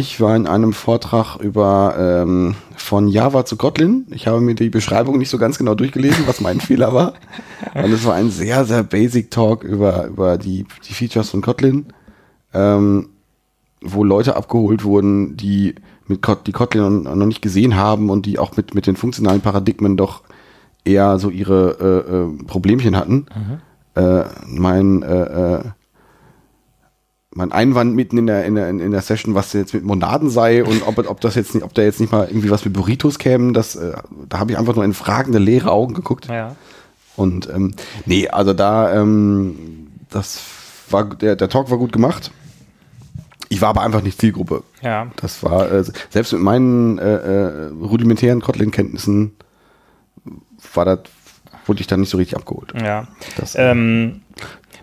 Ich 0.00 0.18
war 0.18 0.34
in 0.34 0.46
einem 0.46 0.72
Vortrag 0.72 1.36
über 1.36 1.94
ähm, 1.98 2.54
von 2.74 3.06
Java 3.06 3.44
zu 3.44 3.56
Kotlin. 3.56 4.06
Ich 4.12 4.26
habe 4.26 4.40
mir 4.40 4.54
die 4.54 4.70
Beschreibung 4.70 5.18
nicht 5.18 5.28
so 5.28 5.36
ganz 5.36 5.58
genau 5.58 5.74
durchgelesen, 5.74 6.26
was 6.26 6.40
mein 6.40 6.58
Fehler 6.68 6.94
war. 6.94 7.12
Und 7.74 7.92
es 7.92 8.06
war 8.06 8.14
ein 8.14 8.30
sehr, 8.30 8.64
sehr 8.64 8.82
basic 8.82 9.30
Talk 9.30 9.62
über, 9.62 10.06
über 10.06 10.38
die, 10.38 10.64
die 10.88 10.94
Features 10.94 11.28
von 11.28 11.42
Kotlin, 11.42 11.92
ähm, 12.54 13.10
wo 13.82 14.02
Leute 14.02 14.36
abgeholt 14.36 14.84
wurden, 14.84 15.36
die 15.36 15.74
mit 16.06 16.22
Kot 16.22 16.46
die 16.46 16.52
Kotlin 16.52 17.02
noch 17.02 17.26
nicht 17.26 17.42
gesehen 17.42 17.76
haben 17.76 18.08
und 18.08 18.24
die 18.24 18.38
auch 18.38 18.56
mit, 18.56 18.74
mit 18.74 18.86
den 18.86 18.96
funktionalen 18.96 19.42
Paradigmen 19.42 19.98
doch 19.98 20.22
eher 20.82 21.18
so 21.18 21.28
ihre 21.28 21.76
äh, 21.78 22.14
äh, 22.14 22.44
Problemchen 22.46 22.96
hatten. 22.96 23.26
Äh, 23.96 24.24
mein 24.46 25.02
äh, 25.02 25.56
äh, 25.56 25.64
mein 27.32 27.52
Einwand 27.52 27.94
mitten 27.94 28.18
in 28.18 28.26
der, 28.26 28.44
in 28.44 28.56
der, 28.56 28.68
in 28.68 28.90
der 28.90 29.02
Session, 29.02 29.34
was 29.34 29.52
jetzt 29.52 29.72
mit 29.72 29.84
Monaden 29.84 30.30
sei 30.30 30.64
und 30.64 30.86
ob, 30.86 30.98
ob 31.08 31.20
das 31.20 31.36
jetzt 31.36 31.54
nicht, 31.54 31.62
ob 31.62 31.74
da 31.74 31.82
jetzt 31.82 32.00
nicht 32.00 32.10
mal 32.12 32.26
irgendwie 32.26 32.50
was 32.50 32.64
mit 32.64 32.74
Burritos 32.74 33.18
kämen, 33.18 33.54
das, 33.54 33.76
äh, 33.76 33.92
da 34.28 34.38
habe 34.38 34.52
ich 34.52 34.58
einfach 34.58 34.74
nur 34.74 34.84
in 34.84 34.94
fragende, 34.94 35.38
leere 35.38 35.70
Augen 35.70 35.94
geguckt. 35.94 36.26
Ja. 36.26 36.56
Und 37.16 37.48
ähm, 37.48 37.74
nee, 38.04 38.28
also 38.28 38.52
da, 38.52 38.92
ähm, 38.94 39.88
das 40.10 40.40
war, 40.90 41.04
der, 41.04 41.36
der 41.36 41.48
Talk 41.48 41.70
war 41.70 41.78
gut 41.78 41.92
gemacht. 41.92 42.32
Ich 43.48 43.60
war 43.60 43.70
aber 43.70 43.82
einfach 43.82 44.02
nicht 44.02 44.20
Zielgruppe. 44.20 44.62
Ja. 44.80 45.08
Das 45.16 45.42
war, 45.42 45.70
äh, 45.70 45.84
selbst 46.08 46.32
mit 46.32 46.42
meinen 46.42 46.98
äh, 46.98 47.14
äh, 47.14 47.66
rudimentären 47.80 48.40
Kotlin-Kenntnissen 48.40 49.36
war 50.74 50.84
das, 50.84 51.00
wurde 51.66 51.80
ich 51.80 51.86
dann 51.86 52.00
nicht 52.00 52.10
so 52.10 52.18
richtig 52.18 52.36
abgeholt. 52.36 52.72
Ja. 52.80 53.08
Das, 53.36 53.54
Ähm, 53.56 54.22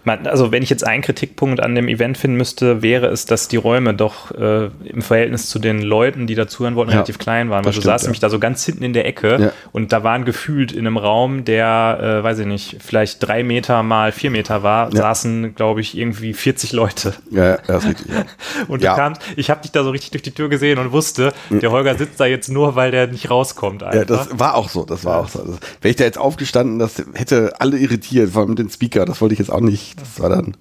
man, 0.07 0.25
also 0.25 0.51
wenn 0.51 0.63
ich 0.63 0.69
jetzt 0.69 0.87
einen 0.87 1.03
Kritikpunkt 1.03 1.59
an 1.59 1.75
dem 1.75 1.87
Event 1.87 2.17
finden 2.17 2.37
müsste, 2.37 2.81
wäre 2.81 3.07
es, 3.07 3.25
dass 3.25 3.47
die 3.47 3.57
Räume 3.57 3.93
doch 3.93 4.31
äh, 4.31 4.69
im 4.85 5.01
Verhältnis 5.01 5.49
zu 5.49 5.59
den 5.59 5.81
Leuten, 5.81 6.25
die 6.25 6.33
dazuhören 6.33 6.75
wollten, 6.75 6.91
Ja, 6.91 6.97
relativ 6.97 7.19
klein 7.19 7.49
waren. 7.49 7.65
Weil 7.65 7.73
das 7.73 7.75
du 7.75 7.81
saßt 7.81 8.05
ja. 8.05 8.07
nämlich 8.07 8.21
da 8.21 8.29
so 8.29 8.39
ganz 8.39 8.65
hinten 8.65 8.83
in 8.83 8.93
der 8.93 9.05
Ecke 9.05 9.37
Ja. 9.39 9.51
und 9.73 9.91
da 9.91 10.03
waren 10.03 10.25
gefühlt 10.25 10.71
in 10.71 10.87
einem 10.87 10.97
Raum, 10.97 11.45
der, 11.45 11.99
äh, 12.01 12.23
weiß 12.23 12.39
ich 12.39 12.47
nicht, 12.47 12.77
vielleicht 12.79 13.27
drei 13.27 13.43
Meter 13.43 13.83
mal 13.83 14.11
vier 14.11 14.31
Meter 14.31 14.63
war, 14.63 14.91
saßen, 14.91 15.53
glaube 15.55 15.81
ich, 15.81 15.97
irgendwie 15.97 16.33
40 16.33 16.71
Leute. 16.71 17.13
ja, 17.29 17.49
ja, 17.49 17.57
das 17.67 17.83
ist 17.83 17.89
richtig. 17.89 18.07
Und 18.67 18.83
du 18.83 18.87
kamst, 18.87 19.21
ich 19.35 19.49
habe 19.49 19.61
dich 19.61 19.71
da 19.71 19.83
so 19.83 19.89
richtig 19.91 20.11
durch 20.11 20.23
die 20.23 20.31
Tür 20.31 20.49
gesehen 20.49 20.79
und 20.79 20.91
wusste, 20.91 21.33
der 21.49 21.69
Holger 21.71 21.95
sitzt 21.95 22.19
da 22.19 22.25
jetzt 22.25 22.49
nur, 22.49 22.75
weil 22.75 22.91
der 22.91 23.07
nicht 23.07 23.29
rauskommt 23.29 23.83
einfach. 23.83 23.99
Ja, 23.99 24.05
das 24.05 24.29
war 24.31 24.55
auch 24.55 24.69
so, 24.69 24.85
das 24.85 25.03
war 25.05 25.19
auch 25.19 25.29
so. 25.29 25.39
Das, 25.39 25.59
wäre 25.81 25.89
ich 25.89 25.95
da 25.97 26.05
jetzt 26.05 26.17
aufgestanden, 26.17 26.79
das 26.79 27.03
hätte 27.13 27.53
alle 27.59 27.77
irritiert, 27.77 28.31
vor 28.31 28.43
allem 28.43 28.55
den 28.55 28.69
Speaker, 28.69 29.05
das 29.05 29.19
wollte 29.21 29.33
ich 29.33 29.39
jetzt 29.39 29.51
auch 29.51 29.59
nicht. 29.61 29.96
Das 29.97 30.21
war 30.21 30.29
dann, 30.29 30.55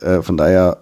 äh, 0.00 0.22
von 0.22 0.36
daher 0.36 0.78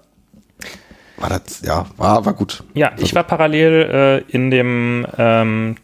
war 1.17 1.31
das, 1.31 1.63
ja, 1.63 1.87
war, 1.97 2.25
war 2.25 2.35
gut. 2.35 2.63
Ja, 2.75 2.93
ich 2.99 3.15
war 3.15 3.25
parallel 3.25 4.25
äh, 4.31 4.33
in 4.33 4.51
dem 4.51 5.07
ähm, 5.17 5.77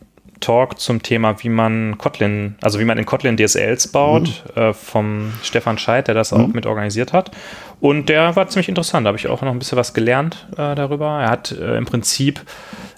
Talk 0.45 0.79
zum 0.79 1.03
Thema, 1.03 1.43
wie 1.43 1.49
man 1.49 1.97
Kotlin, 1.97 2.57
also 2.61 2.79
wie 2.79 2.85
man 2.85 2.99
in 2.99 3.07
Kotlin 3.07 3.37
DSLs 3.37 3.89
baut, 3.89 4.45
äh, 4.55 4.75
vom 4.75 5.33
Stefan 5.43 5.79
Scheidt, 5.79 6.09
der 6.09 6.15
das 6.15 6.33
auch 6.33 6.49
mit 6.49 6.67
organisiert 6.67 7.15
hat. 7.15 7.31
Und 7.81 8.09
der 8.09 8.37
war 8.37 8.49
ziemlich 8.49 8.69
interessant. 8.69 9.07
Da 9.07 9.09
habe 9.09 9.19
ich 9.19 9.27
auch 9.27 9.43
noch 9.43 9.51
ein 9.51 9.59
bisschen 9.59 9.79
was 9.79 9.95
gelernt 9.95 10.47
äh, 10.53 10.75
darüber. 10.75 11.21
Er 11.21 11.31
hat 11.31 11.53
äh, 11.53 11.77
im 11.77 11.87
Prinzip, 11.87 12.43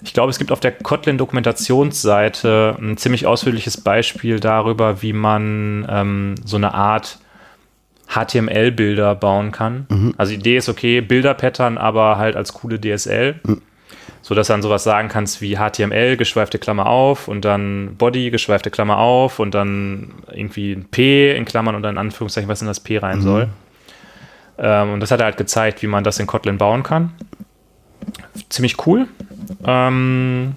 ich 0.03 0.13
glaube, 0.13 0.29
es 0.29 0.39
gibt 0.39 0.51
auf 0.51 0.59
der 0.59 0.73
Kotlin-Dokumentationsseite 0.73 2.75
ein 2.79 2.97
ziemlich 2.97 3.25
ausführliches 3.25 3.81
Beispiel 3.81 4.39
darüber, 4.39 5.01
wie 5.01 5.13
man 5.13 5.87
ähm, 5.89 6.35
so 6.43 6.57
eine 6.57 6.73
Art 6.73 7.19
HTML-Bilder 8.07 9.15
bauen 9.15 9.51
kann. 9.51 9.85
Also 10.17 10.31
die 10.31 10.39
Idee 10.39 10.57
ist 10.57 10.69
okay, 10.69 11.01
Bilder-Pattern, 11.01 11.77
aber 11.77 12.17
halt 12.17 12.35
als 12.35 12.53
coole 12.53 12.79
DSL. 12.79 13.35
So 14.21 14.35
dass 14.35 14.47
du 14.47 14.53
dann 14.53 14.61
sowas 14.61 14.83
sagen 14.83 15.07
kannst 15.07 15.41
wie 15.41 15.55
HTML, 15.55 16.17
geschweifte 16.17 16.59
Klammer 16.59 16.87
auf 16.87 17.27
und 17.29 17.45
dann 17.45 17.95
Body, 17.97 18.29
geschweifte 18.29 18.69
Klammer 18.69 18.97
auf 18.97 19.39
und 19.39 19.53
dann 19.53 20.15
irgendwie 20.31 20.73
ein 20.73 20.85
P 20.85 21.33
in 21.33 21.45
Klammern 21.45 21.75
und 21.75 21.83
dann 21.83 21.95
in 21.95 21.97
Anführungszeichen, 21.97 22.49
was 22.49 22.61
in 22.61 22.67
das 22.67 22.81
P 22.81 22.97
rein 22.97 23.21
soll. 23.21 23.47
Ähm, 24.57 24.93
und 24.93 24.99
das 24.99 25.11
hat 25.11 25.21
er 25.21 25.25
halt 25.25 25.37
gezeigt, 25.37 25.81
wie 25.81 25.87
man 25.87 26.03
das 26.03 26.19
in 26.19 26.27
Kotlin 26.27 26.57
bauen 26.57 26.83
kann. 26.83 27.13
Ziemlich 28.49 28.85
cool. 28.85 29.07
Ähm, 29.65 30.55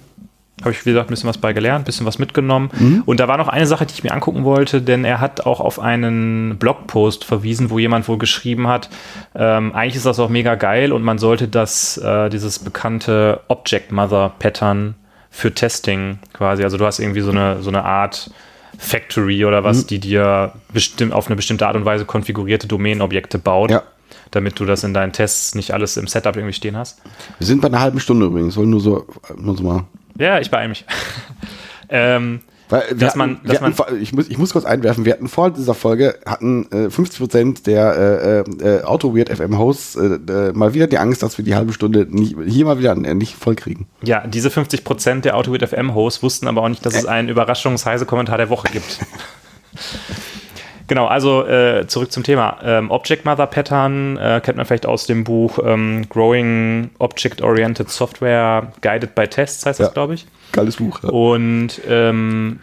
habe 0.61 0.71
ich, 0.71 0.85
wie 0.85 0.91
gesagt, 0.91 1.09
ein 1.09 1.13
bisschen 1.13 1.29
was 1.29 1.37
bei 1.37 1.53
gelernt, 1.53 1.83
ein 1.83 1.85
bisschen 1.85 2.05
was 2.05 2.19
mitgenommen. 2.19 3.03
Und 3.05 3.19
da 3.19 3.27
war 3.27 3.37
noch 3.37 3.47
eine 3.47 3.67
Sache, 3.67 3.85
die 3.85 3.93
ich 3.93 4.03
mir 4.03 4.11
angucken 4.11 4.43
wollte, 4.43 4.81
denn 4.81 5.03
er 5.03 5.19
hat 5.19 5.45
auch 5.45 5.59
auf 5.59 5.79
einen 5.79 6.57
Blogpost 6.57 7.25
verwiesen, 7.25 7.69
wo 7.69 7.79
jemand 7.79 8.07
wohl 8.07 8.17
geschrieben 8.17 8.67
hat, 8.67 8.89
ähm, 9.35 9.73
eigentlich 9.73 9.95
ist 9.95 10.05
das 10.05 10.19
auch 10.19 10.29
mega 10.29 10.55
geil 10.55 10.91
und 10.91 11.03
man 11.03 11.17
sollte 11.17 11.47
das, 11.47 11.97
äh, 11.97 12.29
dieses 12.29 12.59
bekannte 12.59 13.41
Object 13.47 13.91
Mother 13.91 14.33
Pattern 14.39 14.95
für 15.29 15.53
Testing 15.53 16.19
quasi, 16.33 16.63
also 16.63 16.77
du 16.77 16.85
hast 16.85 16.99
irgendwie 16.99 17.21
so 17.21 17.31
eine, 17.31 17.61
so 17.61 17.69
eine 17.69 17.85
Art 17.85 18.31
Factory 18.77 19.45
oder 19.45 19.63
was, 19.63 19.85
die 19.85 19.99
dir 19.99 20.53
bestimmt 20.73 21.13
auf 21.13 21.27
eine 21.27 21.35
bestimmte 21.35 21.67
Art 21.67 21.75
und 21.75 21.85
Weise 21.85 22.05
konfigurierte 22.05 22.67
Domänenobjekte 22.67 23.37
baut. 23.37 23.71
Ja. 23.71 23.83
Damit 24.31 24.59
du 24.59 24.65
das 24.65 24.83
in 24.83 24.93
deinen 24.93 25.11
Tests 25.11 25.55
nicht 25.55 25.73
alles 25.73 25.97
im 25.97 26.07
Setup 26.07 26.35
irgendwie 26.35 26.53
stehen 26.53 26.77
hast. 26.77 27.01
Wir 27.37 27.47
sind 27.47 27.61
bei 27.61 27.67
einer 27.67 27.79
halben 27.79 27.99
Stunde 27.99 28.25
übrigens, 28.25 28.55
wollen 28.55 28.69
nur 28.69 28.79
so, 28.79 29.05
nur 29.37 29.57
so 29.57 29.63
mal. 29.63 29.83
Ja, 30.17 30.39
ich 30.39 30.51
beeile 30.51 30.69
mich. 30.69 30.85
ähm, 31.89 32.41
Dass 32.69 32.81
hatten, 33.09 33.17
man- 33.19 33.39
dass 33.43 33.59
man- 33.59 33.77
hatten, 33.77 34.01
ich, 34.01 34.13
muss, 34.13 34.29
ich 34.29 34.37
muss 34.37 34.51
kurz 34.53 34.63
einwerfen, 34.65 35.03
wir 35.03 35.11
hatten 35.13 35.27
vor 35.27 35.51
dieser 35.51 35.73
Folge, 35.73 36.17
hatten 36.25 36.67
äh, 36.71 36.87
50% 36.87 37.63
der 37.65 38.45
äh, 38.61 38.65
äh, 38.77 38.83
Auto-Weird 38.83 39.29
FM-Hosts 39.29 39.95
äh, 39.97 40.05
äh, 40.05 40.53
mal 40.53 40.73
wieder 40.73 40.87
die 40.87 40.97
Angst, 40.97 41.21
dass 41.21 41.37
wir 41.37 41.43
die 41.43 41.55
halbe 41.55 41.73
Stunde 41.73 42.07
nicht, 42.09 42.35
hier 42.45 42.65
mal 42.65 42.79
wieder 42.79 42.91
äh, 42.93 43.13
nicht 43.13 43.35
voll 43.35 43.55
kriegen. 43.55 43.87
ja, 44.03 44.25
diese 44.25 44.47
50% 44.49 45.21
der 45.21 45.35
AutoWit 45.35 45.67
FM-Hosts 45.67 46.23
wussten 46.23 46.47
aber 46.47 46.61
auch 46.63 46.69
nicht, 46.69 46.85
dass 46.85 46.95
es 46.95 47.05
einen 47.05 47.27
überraschungsheise 47.29 48.05
Kommentar 48.05 48.37
der 48.37 48.49
Woche 48.49 48.69
gibt. 48.71 48.99
genau, 50.91 51.07
also 51.07 51.47
äh, 51.47 51.87
zurück 51.87 52.11
zum 52.11 52.23
Thema. 52.23 52.57
Ähm, 52.65 52.91
Object 52.91 53.23
Mother 53.23 53.47
Pattern 53.47 54.17
äh, 54.17 54.41
kennt 54.43 54.57
man 54.57 54.65
vielleicht 54.65 54.85
aus 54.85 55.05
dem 55.07 55.23
Buch 55.23 55.57
ähm, 55.65 56.05
Growing 56.09 56.89
Object-Oriented 56.99 57.89
Software 57.89 58.73
Guided 58.81 59.15
by 59.15 59.25
Tests, 59.25 59.65
heißt 59.65 59.79
das, 59.79 59.87
Ja. 59.87 59.93
glaube 59.93 60.15
ich. 60.15 60.27
Geiles 60.51 60.75
Buch. 60.75 61.01
Ja. 61.01 61.09
Und 61.09 61.79
ähm, 61.87 62.59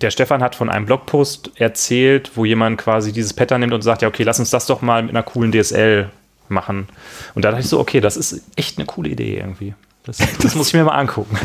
der 0.00 0.10
Stefan 0.10 0.42
hat 0.42 0.54
von 0.54 0.70
einem 0.70 0.86
Blogpost 0.86 1.50
erzählt, 1.60 2.30
wo 2.34 2.46
jemand 2.46 2.78
quasi 2.78 3.12
dieses 3.12 3.34
Pattern 3.34 3.60
nimmt 3.60 3.74
und 3.74 3.82
sagt, 3.82 4.00
ja, 4.00 4.08
okay, 4.08 4.22
lass 4.22 4.38
uns 4.38 4.48
das 4.48 4.64
doch 4.64 4.80
mal 4.80 5.02
mit 5.02 5.10
einer 5.10 5.22
coolen 5.22 5.52
DSL 5.52 6.08
machen. 6.48 6.88
Und 7.34 7.44
da 7.44 7.50
dachte 7.50 7.62
ich 7.62 7.68
so, 7.68 7.78
okay, 7.78 8.00
das 8.00 8.16
ist 8.16 8.42
echt 8.56 8.78
eine 8.78 8.86
coole 8.86 9.10
Idee 9.10 9.36
irgendwie. 9.36 9.74
Das, 10.06 10.18
das 10.40 10.54
muss 10.54 10.68
ich 10.68 10.74
mir 10.74 10.84
mal 10.84 10.92
angucken, 10.98 11.36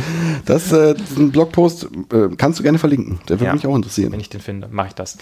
Das 0.46 0.72
äh, 0.72 0.94
diesen 0.94 1.32
Blogpost 1.32 1.90
äh, 2.14 2.30
kannst 2.38 2.60
du 2.60 2.64
gerne 2.64 2.80
verlinken. 2.80 3.20
Der 3.28 3.40
würde 3.40 3.46
Ja. 3.48 3.54
mich 3.54 3.68
auch 3.68 3.76
interessieren. 3.76 4.12
wenn 4.14 4.20
ich 4.20 4.30
den 4.30 4.40
finde, 4.42 4.68
mache 4.72 4.90
ich 4.90 4.94
das. 4.96 5.18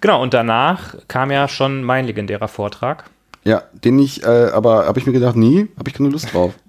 Genau, 0.00 0.22
und 0.22 0.32
danach 0.32 0.94
kam 1.08 1.30
ja 1.30 1.48
schon 1.48 1.82
mein 1.84 2.06
legendärer 2.06 2.48
Vortrag. 2.48 3.04
Ja, 3.44 3.64
den 3.72 3.98
ich, 3.98 4.22
äh, 4.22 4.26
aber 4.26 4.86
habe 4.86 4.98
ich 4.98 5.06
mir 5.06 5.12
gedacht, 5.12 5.36
nie, 5.36 5.68
habe 5.76 5.88
ich 5.90 5.94
keine 5.94 6.08
Lust 6.08 6.32
drauf. 6.32 6.54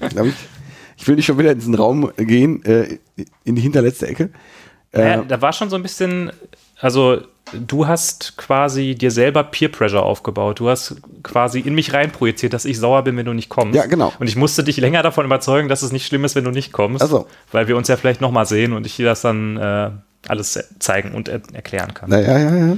Ich, 0.00 0.16
ich 0.96 1.08
will 1.08 1.16
nicht 1.16 1.26
schon 1.26 1.36
wieder 1.38 1.50
in 1.52 1.58
diesen 1.58 1.74
Raum 1.74 2.12
gehen, 2.16 2.64
äh, 2.64 2.98
in 3.44 3.56
die 3.56 3.60
hinterletzte 3.60 4.06
Ecke. 4.06 4.30
Äh, 4.92 5.18
da 5.26 5.42
war 5.42 5.52
schon 5.52 5.68
so 5.68 5.76
ein 5.76 5.82
bisschen, 5.82 6.30
also 6.80 7.22
du 7.52 7.86
hast 7.86 8.36
quasi 8.36 8.94
dir 8.94 9.10
selber 9.10 9.44
Peer 9.44 9.70
Pressure 9.70 10.02
aufgebaut. 10.02 10.60
Du 10.60 10.68
hast 10.68 10.96
quasi 11.22 11.60
in 11.60 11.74
mich 11.74 11.92
reinprojiziert, 11.92 12.52
dass 12.52 12.64
ich 12.64 12.78
sauer 12.78 13.02
bin, 13.04 13.16
wenn 13.16 13.26
du 13.26 13.32
nicht 13.32 13.48
kommst. 13.48 13.74
Ja, 13.74 13.86
genau. 13.86 14.12
Und 14.18 14.28
ich 14.28 14.36
musste 14.36 14.64
dich 14.64 14.76
länger 14.76 15.02
davon 15.02 15.24
überzeugen, 15.24 15.68
dass 15.68 15.82
es 15.82 15.92
nicht 15.92 16.06
schlimm 16.06 16.24
ist, 16.24 16.34
wenn 16.34 16.44
du 16.44 16.50
nicht 16.50 16.72
kommst. 16.72 17.02
Ach 17.02 17.08
so. 17.08 17.26
Weil 17.52 17.68
wir 17.68 17.76
uns 17.76 17.88
ja 17.88 17.96
vielleicht 17.96 18.20
nochmal 18.20 18.46
sehen 18.46 18.72
und 18.72 18.86
ich 18.86 18.96
dir 18.96 19.06
das 19.06 19.22
dann 19.22 19.56
äh, 19.56 19.90
alles 20.26 20.58
zeigen 20.78 21.12
und 21.12 21.28
er 21.28 21.40
erklären 21.52 21.94
kann. 21.94 22.10
Naja, 22.10 22.38
ja, 22.38 22.56
ja. 22.56 22.76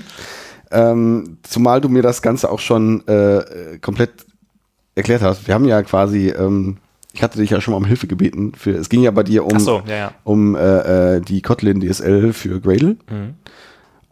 Ähm, 0.72 1.38
zumal 1.42 1.80
du 1.80 1.88
mir 1.88 2.02
das 2.02 2.22
Ganze 2.22 2.50
auch 2.50 2.60
schon 2.60 3.06
äh, 3.08 3.78
komplett 3.80 4.10
erklärt 4.94 5.22
hast. 5.22 5.46
Wir 5.48 5.54
haben 5.54 5.64
ja 5.64 5.82
quasi, 5.82 6.28
ähm, 6.28 6.76
ich 7.12 7.22
hatte 7.24 7.38
dich 7.38 7.50
ja 7.50 7.60
schon 7.60 7.72
mal 7.72 7.78
um 7.78 7.84
Hilfe 7.84 8.06
gebeten. 8.06 8.52
Für, 8.56 8.70
es 8.72 8.88
ging 8.88 9.02
ja 9.02 9.10
bei 9.10 9.24
dir 9.24 9.44
um, 9.44 9.58
so, 9.58 9.82
ja, 9.86 9.96
ja. 9.96 10.12
um 10.22 10.54
äh, 10.54 11.16
äh, 11.16 11.20
die 11.20 11.42
Kotlin 11.42 11.80
DSL 11.80 12.32
für 12.32 12.60
Gradle. 12.60 12.96
Mhm. 13.10 13.34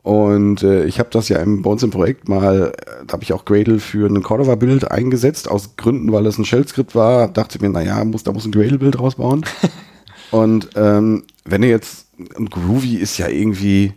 Und 0.09 0.63
äh, 0.63 0.87
ich 0.87 1.01
habe 1.01 1.11
das 1.13 1.29
ja 1.29 1.37
im, 1.41 1.61
bei 1.61 1.69
uns 1.69 1.83
im 1.83 1.91
Projekt 1.91 2.31
mal, 2.31 2.73
äh, 2.75 3.05
da 3.07 3.13
habe 3.13 3.25
ich 3.25 3.35
auch 3.35 3.45
Gradle 3.45 3.79
für 3.79 4.09
ein 4.09 4.23
Cordova-Bild 4.23 4.91
eingesetzt, 4.91 5.51
aus 5.51 5.77
Gründen, 5.77 6.11
weil 6.13 6.25
es 6.25 6.39
ein 6.39 6.47
Shell-Skript 6.47 6.95
war. 6.95 7.29
Dachte 7.29 7.61
mir, 7.61 7.69
naja, 7.69 8.03
muss, 8.07 8.23
da 8.23 8.33
muss 8.33 8.47
ein 8.47 8.53
Gradle-Bild 8.53 8.99
rausbauen. 8.99 9.45
Und 10.31 10.71
ähm, 10.77 11.25
wenn 11.45 11.61
du 11.61 11.69
jetzt, 11.69 12.07
und 12.37 12.51
Groovy 12.51 12.95
ist 12.95 13.19
ja 13.19 13.29
irgendwie, 13.29 13.93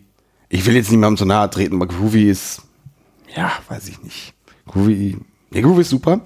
ich 0.49 0.65
will 0.65 0.75
jetzt 0.75 0.91
niemandem 0.91 1.15
so 1.15 1.23
nahe 1.23 1.49
treten, 1.49 1.75
aber 1.75 1.87
Groovy 1.87 2.29
ist, 2.29 2.63
ja, 3.33 3.49
weiß 3.69 3.87
ich 3.87 4.03
nicht. 4.03 4.33
Groovy, 4.67 5.17
nee, 5.49 5.61
Groovy 5.61 5.79
ist 5.79 5.91
super, 5.91 6.17
mhm. 6.17 6.21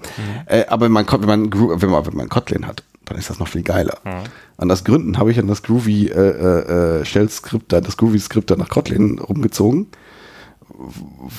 äh, 0.46 0.66
aber 0.66 0.86
wenn 0.86 0.92
man, 0.92 1.06
wenn, 1.08 1.20
man, 1.20 1.52
wenn, 1.52 1.90
man, 1.90 2.06
wenn 2.06 2.16
man 2.16 2.28
Kotlin 2.28 2.66
hat, 2.66 2.82
dann 3.06 3.16
ist 3.16 3.30
das 3.30 3.38
noch 3.38 3.48
viel 3.48 3.62
geiler. 3.62 3.98
Mhm. 4.04 4.24
An 4.58 4.68
das 4.68 4.84
Gründen 4.84 5.18
habe 5.18 5.30
ich 5.30 5.38
dann 5.38 5.46
das 5.46 5.62
Groovy 5.62 6.08
äh, 6.08 6.12
äh, 6.12 7.00
äh 7.00 7.04
Shell-Skript, 7.04 7.72
das 7.72 7.96
Groovy-Skript 7.96 8.50
nach 8.56 8.68
Kotlin 8.68 9.18
rumgezogen, 9.18 9.86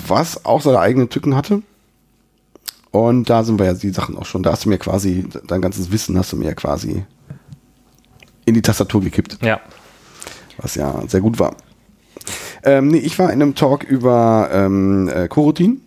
was 0.07 0.45
auch 0.45 0.61
seine 0.61 0.79
eigenen 0.79 1.09
Tücken 1.09 1.35
hatte. 1.35 1.61
Und 2.91 3.29
da 3.29 3.43
sind 3.43 3.59
wir 3.59 3.65
ja 3.67 3.73
die 3.73 3.89
Sachen 3.89 4.17
auch 4.17 4.25
schon. 4.25 4.43
Da 4.43 4.53
hast 4.53 4.65
du 4.65 4.69
mir 4.69 4.77
quasi, 4.77 5.27
dein 5.45 5.61
ganzes 5.61 5.91
Wissen 5.91 6.17
hast 6.17 6.31
du 6.31 6.37
mir 6.37 6.45
ja 6.45 6.53
quasi 6.53 7.05
in 8.45 8.53
die 8.53 8.61
Tastatur 8.61 9.01
gekippt. 9.01 9.37
Ja. 9.43 9.59
Was 10.57 10.75
ja 10.75 11.03
sehr 11.07 11.21
gut 11.21 11.37
war. 11.37 11.55
Ähm, 12.63 12.87
nee, 12.87 12.97
ich 12.97 13.19
war 13.19 13.31
in 13.31 13.41
einem 13.41 13.55
Talk 13.55 13.83
über 13.83 14.49
ähm, 14.51 15.09
äh, 15.09 15.27
Coroutine. 15.27 15.77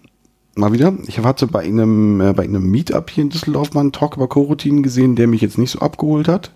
Mal 0.57 0.73
wieder. 0.73 0.93
Ich 1.07 1.19
hatte 1.19 1.47
bei 1.47 1.61
einem, 1.61 2.21
äh, 2.21 2.33
bei 2.33 2.43
einem 2.43 2.71
Meetup 2.71 3.11
hier 3.11 3.23
in 3.23 3.31
Düsseldorf 3.31 3.73
mal 3.73 3.81
einen 3.81 3.93
Talk 3.93 4.17
über 4.17 4.29
Coroutine 4.29 4.83
gesehen, 4.83 5.17
der 5.17 5.27
mich 5.27 5.41
jetzt 5.41 5.59
nicht 5.59 5.71
so 5.71 5.79
abgeholt 5.79 6.29
hat. 6.29 6.51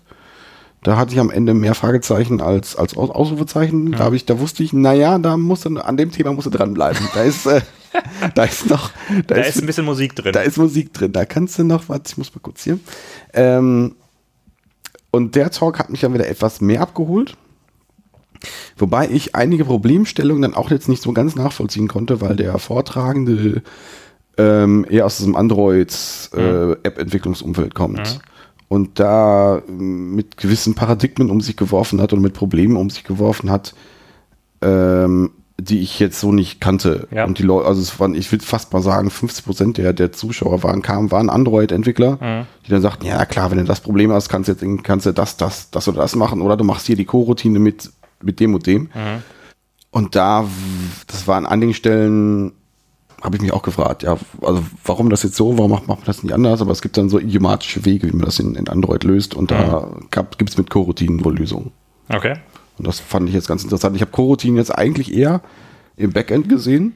Da 0.83 0.97
hatte 0.97 1.13
ich 1.13 1.19
am 1.19 1.31
Ende 1.31 1.55
mehr 1.55 1.73
Fragezeichen 1.73 2.41
als, 2.41 2.75
als 2.75 2.95
Ausrufezeichen. 2.95 3.93
Ja. 3.93 3.97
Da, 3.97 4.11
ich, 4.11 4.25
da 4.25 4.39
wusste 4.39 4.61
ich, 4.61 4.71
naja, 4.71 5.17
da 5.17 5.35
muss 5.35 5.65
an 5.65 5.97
dem 5.97 6.11
Thema 6.11 6.33
muss 6.33 6.45
er 6.45 6.51
dranbleiben. 6.51 7.07
Da 7.13 7.23
ist, 7.23 7.47
äh, 7.47 7.61
da 8.35 8.43
ist 8.43 8.69
noch. 8.69 8.91
Da, 9.27 9.35
da 9.35 9.41
ist, 9.41 9.55
ist, 9.55 9.61
ein 9.63 9.65
bisschen 9.65 9.85
Musik 9.85 10.15
drin. 10.15 10.33
Da 10.33 10.41
ist 10.41 10.57
Musik 10.57 10.93
drin. 10.93 11.11
Da 11.11 11.25
kannst 11.25 11.57
du 11.57 11.63
noch, 11.63 11.89
warte, 11.89 12.11
ich 12.11 12.17
muss 12.17 12.35
mal 12.35 12.41
kurz 12.41 12.63
hier. 12.63 12.77
Ähm, 13.33 13.95
und 15.09 15.35
der 15.35 15.49
Talk 15.49 15.79
hat 15.79 15.89
mich 15.89 16.01
dann 16.01 16.13
wieder 16.13 16.27
etwas 16.27 16.61
mehr 16.61 16.81
abgeholt. 16.81 17.37
Wobei 18.77 19.09
ich 19.09 19.35
einige 19.35 19.65
Problemstellungen 19.65 20.41
dann 20.41 20.53
auch 20.53 20.71
jetzt 20.71 20.87
nicht 20.89 21.01
so 21.01 21.13
ganz 21.13 21.35
nachvollziehen 21.35 21.87
konnte, 21.87 22.19
weil 22.21 22.35
der 22.35 22.57
Vortragende 22.57 23.61
ähm, 24.37 24.85
eher 24.89 25.05
aus 25.05 25.17
diesem 25.17 25.35
Android-App-Entwicklungsumfeld 25.35 27.71
äh, 27.71 27.75
kommt. 27.75 27.99
Mhm. 27.99 28.19
Und 28.67 28.99
da 28.99 29.61
mit 29.67 30.37
gewissen 30.37 30.73
Paradigmen 30.75 31.29
um 31.29 31.39
sich 31.39 31.55
geworfen 31.55 32.01
hat 32.01 32.13
und 32.13 32.21
mit 32.21 32.33
Problemen 32.33 32.77
um 32.77 32.89
sich 32.89 33.03
geworfen 33.03 33.51
hat, 33.51 33.75
ähm, 34.61 35.29
die 35.57 35.79
ich 35.79 35.99
jetzt 35.99 36.19
so 36.19 36.31
nicht 36.31 36.59
kannte. 36.59 37.07
Ja. 37.11 37.25
Und 37.25 37.39
die 37.39 37.43
Leute, 37.43 37.67
also 37.67 37.81
es 37.81 37.97
waren, 37.99 38.13
ich 38.13 38.31
würde 38.31 38.43
fast 38.43 38.73
mal 38.73 38.81
sagen, 38.81 39.09
50 39.09 39.45
Prozent 39.45 39.77
der, 39.77 39.93
der 39.93 40.11
Zuschauer 40.11 40.63
waren, 40.63 40.81
kamen, 40.81 41.11
waren 41.11 41.29
Android-Entwickler, 41.29 42.17
mhm. 42.19 42.47
die 42.65 42.71
dann 42.71 42.81
sagten, 42.81 43.05
ja 43.05 43.25
klar, 43.25 43.51
wenn 43.51 43.59
du 43.59 43.63
das 43.63 43.79
Problem 43.79 44.11
hast, 44.11 44.27
kannst 44.27 44.49
du 44.49 44.53
jetzt, 44.53 44.83
kannst 44.83 45.05
du 45.05 45.13
das, 45.13 45.37
das, 45.37 45.71
das 45.71 45.87
oder 45.87 46.01
das 46.01 46.15
machen, 46.15 46.41
oder 46.41 46.57
du 46.57 46.65
machst 46.65 46.87
hier 46.87 46.97
die 46.97 47.05
Co-Routine 47.05 47.59
mit, 47.59 47.89
mit 48.21 48.39
dem 48.39 48.53
und 48.53 48.65
dem. 48.67 48.83
Mhm. 48.93 49.23
Und 49.91 50.15
da, 50.15 50.45
das 51.07 51.27
war 51.27 51.37
an 51.37 51.45
einigen 51.45 51.73
Stellen, 51.73 52.53
habe 53.21 53.37
ich 53.37 53.41
mich 53.41 53.53
auch 53.53 53.63
gefragt, 53.63 54.03
ja, 54.03 54.17
also 54.41 54.63
warum 54.83 55.09
das 55.09 55.23
jetzt 55.23 55.35
so, 55.35 55.57
warum 55.57 55.71
macht, 55.71 55.87
macht 55.87 55.99
man 55.99 56.05
das 56.05 56.21
nicht 56.21 56.33
anders? 56.33 56.61
Aber 56.61 56.71
es 56.71 56.81
gibt 56.81 56.97
dann 56.97 57.09
so 57.09 57.19
idiomatische 57.19 57.85
Wege, 57.85 58.07
wie 58.07 58.15
man 58.15 58.25
das 58.25 58.39
in, 58.39 58.55
in 58.55 58.67
Android 58.67 59.03
löst 59.03 59.33
und 59.35 59.51
mhm. 59.51 59.55
da 59.55 59.89
gibt 60.37 60.49
es 60.49 60.57
mit 60.57 60.69
Co-Routinen 60.69 61.23
wohl 61.23 61.37
Lösungen. 61.37 61.71
Okay. 62.09 62.35
Und 62.77 62.87
das 62.87 62.99
fand 62.99 63.29
ich 63.29 63.35
jetzt 63.35 63.47
ganz 63.47 63.63
interessant. 63.63 63.95
Ich 63.95 64.01
habe 64.01 64.11
Coroutine 64.11 64.57
jetzt 64.57 64.71
eigentlich 64.71 65.13
eher 65.13 65.41
im 65.97 66.11
Backend 66.11 66.49
gesehen, 66.49 66.93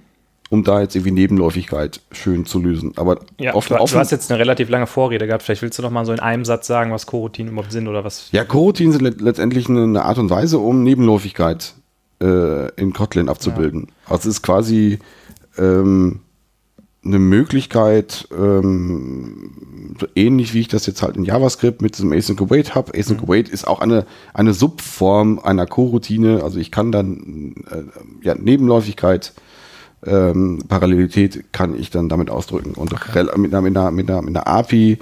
um 0.49 0.63
da 0.63 0.81
jetzt 0.81 0.95
irgendwie 0.95 1.11
Nebenläufigkeit 1.11 2.01
schön 2.11 2.45
zu 2.45 2.59
lösen. 2.59 2.93
Aber 2.95 3.19
ja, 3.39 3.53
offen, 3.53 3.75
du, 3.75 3.81
offen, 3.81 3.93
du 3.93 3.99
hast 3.99 4.11
jetzt 4.11 4.31
eine 4.31 4.39
relativ 4.39 4.69
lange 4.69 4.87
Vorrede 4.87 5.27
gehabt. 5.27 5.43
Vielleicht 5.43 5.61
willst 5.61 5.77
du 5.77 5.83
noch 5.83 5.91
mal 5.91 6.05
so 6.05 6.11
in 6.11 6.19
einem 6.19 6.43
Satz 6.43 6.67
sagen, 6.67 6.91
was 6.91 7.05
Coroutinen 7.05 7.53
überhaupt 7.53 7.71
sind 7.71 7.87
oder 7.87 8.03
was? 8.03 8.29
Ja, 8.31 8.43
Coroutinen 8.43 8.91
sind 8.91 9.01
le 9.01 9.09
letztendlich 9.19 9.69
eine 9.69 10.03
Art 10.03 10.17
und 10.17 10.29
Weise, 10.29 10.57
um 10.57 10.83
Nebenläufigkeit 10.83 11.75
äh, 12.21 12.73
in 12.75 12.93
Kotlin 12.93 13.29
abzubilden. 13.29 13.87
Ja. 13.89 14.13
Also 14.13 14.29
es 14.29 14.37
ist 14.37 14.41
quasi 14.41 14.99
ähm, 15.57 16.21
eine 17.05 17.19
Möglichkeit, 17.19 18.27
ähm, 18.37 19.95
so 19.99 20.07
ähnlich 20.15 20.53
wie 20.53 20.61
ich 20.61 20.67
das 20.67 20.85
jetzt 20.85 21.01
halt 21.01 21.15
in 21.15 21.23
JavaScript 21.23 21.81
mit 21.81 21.97
diesem 21.97 22.11
Async 22.11 22.41
Await 22.41 22.75
habe. 22.75 22.97
Async 22.97 23.23
Await 23.23 23.47
mhm. 23.47 23.53
ist 23.53 23.67
auch 23.67 23.79
eine, 23.79 24.05
eine 24.33 24.53
Subform 24.53 25.39
einer 25.39 25.65
Coroutine. 25.65 26.43
Also 26.43 26.59
ich 26.59 26.71
kann 26.71 26.91
dann 26.91 27.55
äh, 27.69 28.25
ja, 28.25 28.35
Nebenläufigkeit, 28.35 29.33
ähm, 30.05 30.63
Parallelität 30.67 31.51
kann 31.51 31.77
ich 31.77 31.89
dann 31.89 32.09
damit 32.09 32.29
ausdrücken. 32.29 32.73
Und 32.73 32.93
okay. 32.93 33.25
mit, 33.37 33.53
einer, 33.53 33.61
mit, 33.61 33.77
einer, 33.77 33.91
mit, 33.91 34.09
einer, 34.09 34.21
mit 34.21 34.35
einer 34.35 34.47
API, 34.47 34.99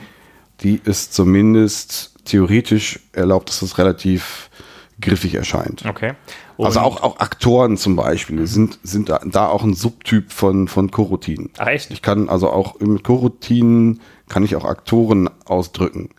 die 0.62 0.82
ist 0.84 1.14
zumindest 1.14 2.14
theoretisch 2.26 3.00
erlaubt, 3.14 3.50
dass 3.50 3.60
das 3.60 3.78
relativ 3.78 4.50
griffig 5.00 5.36
erscheint. 5.36 5.86
Okay. 5.86 6.14
Also 6.58 6.80
auch, 6.80 7.04
auch 7.04 7.20
Aktoren 7.20 7.78
zum 7.78 7.95
Beispiel 7.95 8.48
sind, 8.48 8.80
sind 8.82 9.10
da, 9.10 9.20
da 9.24 9.48
auch 9.48 9.64
ein 9.64 9.76
Subtyp 9.76 10.32
von, 10.32 10.68
von 10.68 10.89
Coroutinen. 10.89 11.52
Ah, 11.58 11.68
echt? 11.68 11.91
Ich 11.91 12.02
kann 12.02 12.30
also 12.30 12.50
auch 12.50 12.80
mit 12.80 13.04
Coroutinen 13.04 14.02
kann 14.28 14.43
ich 14.43 14.56
auch 14.56 14.66
Aktoren 14.66 15.30
ausdrücken. 15.45 16.10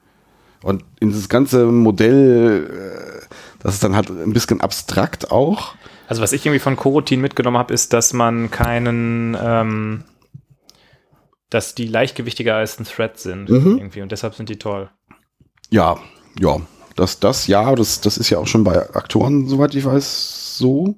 Und 0.63 0.85
in 1.01 1.09
dieses 1.09 1.29
ganze 1.29 1.67
Modell, 1.67 3.21
äh, 3.21 3.27
das 3.61 3.75
ist 3.75 3.85
dann 3.85 3.97
halt 3.97 4.11
ein 4.11 4.33
bisschen 4.33 4.61
abstrakt 4.61 5.31
auch. 5.33 5.75
Also 6.09 6.23
was 6.23 6.33
ich 6.33 6.45
irgendwie 6.47 6.59
von 6.59 6.75
Coroutinen 6.77 7.21
mitgenommen 7.21 7.59
habe, 7.59 7.75
ist, 7.75 7.93
dass 7.93 8.15
man 8.15 8.51
keinen, 8.51 9.37
ähm, 9.39 10.05
dass 11.51 11.75
die 11.75 11.87
leichtgewichtiger 11.87 12.57
als 12.57 12.81
ein 12.81 12.85
Thread 12.85 13.19
sind 13.19 13.51
mhm. 13.51 13.77
irgendwie 13.77 14.01
und 14.01 14.11
deshalb 14.11 14.35
sind 14.35 14.49
die 14.49 14.59
toll. 14.59 14.91
Ja, 15.69 15.99
ja, 16.41 16.57
dass 16.97 17.21
das, 17.21 17.47
ja, 17.47 17.75
das, 17.75 18.01
das 18.01 18.17
ist 18.17 18.31
ja 18.31 18.39
auch 18.39 18.47
schon 18.47 18.65
bei 18.65 18.89
Aktoren, 18.95 19.49
soweit 19.49 19.75
ich 19.75 19.85
weiß, 19.85 20.57
so. 20.57 20.95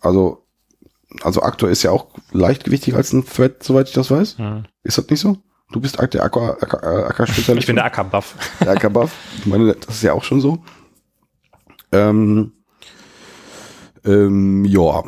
Also, 0.00 0.44
also 1.22 1.40
Aktor 1.42 1.70
ist 1.70 1.84
ja 1.84 1.92
auch 1.92 2.08
leichtgewichtiger 2.32 2.96
als 2.96 3.12
ein 3.12 3.24
Thread, 3.24 3.62
soweit 3.62 3.86
ich 3.86 3.94
das 3.94 4.10
weiß. 4.10 4.38
Hm. 4.38 4.64
Ist 4.82 4.98
das 4.98 5.08
nicht 5.08 5.20
so? 5.20 5.36
Du 5.70 5.80
bist 5.80 5.96
der 5.96 6.24
Acker-Spezialist. 6.24 7.60
Ich 7.60 7.66
bin 7.66 7.76
der 7.76 7.84
Acker-Buff. 7.84 8.34
Der 8.60 8.72
Acker-Buff. 8.72 9.12
Ich 9.38 9.46
meine, 9.46 9.74
das 9.74 9.96
ist 9.96 10.02
ja 10.02 10.12
auch 10.12 10.24
schon 10.24 10.40
so. 10.40 10.64
Ähm, 11.92 12.52
ähm, 14.08 14.64
ja. 14.64 15.04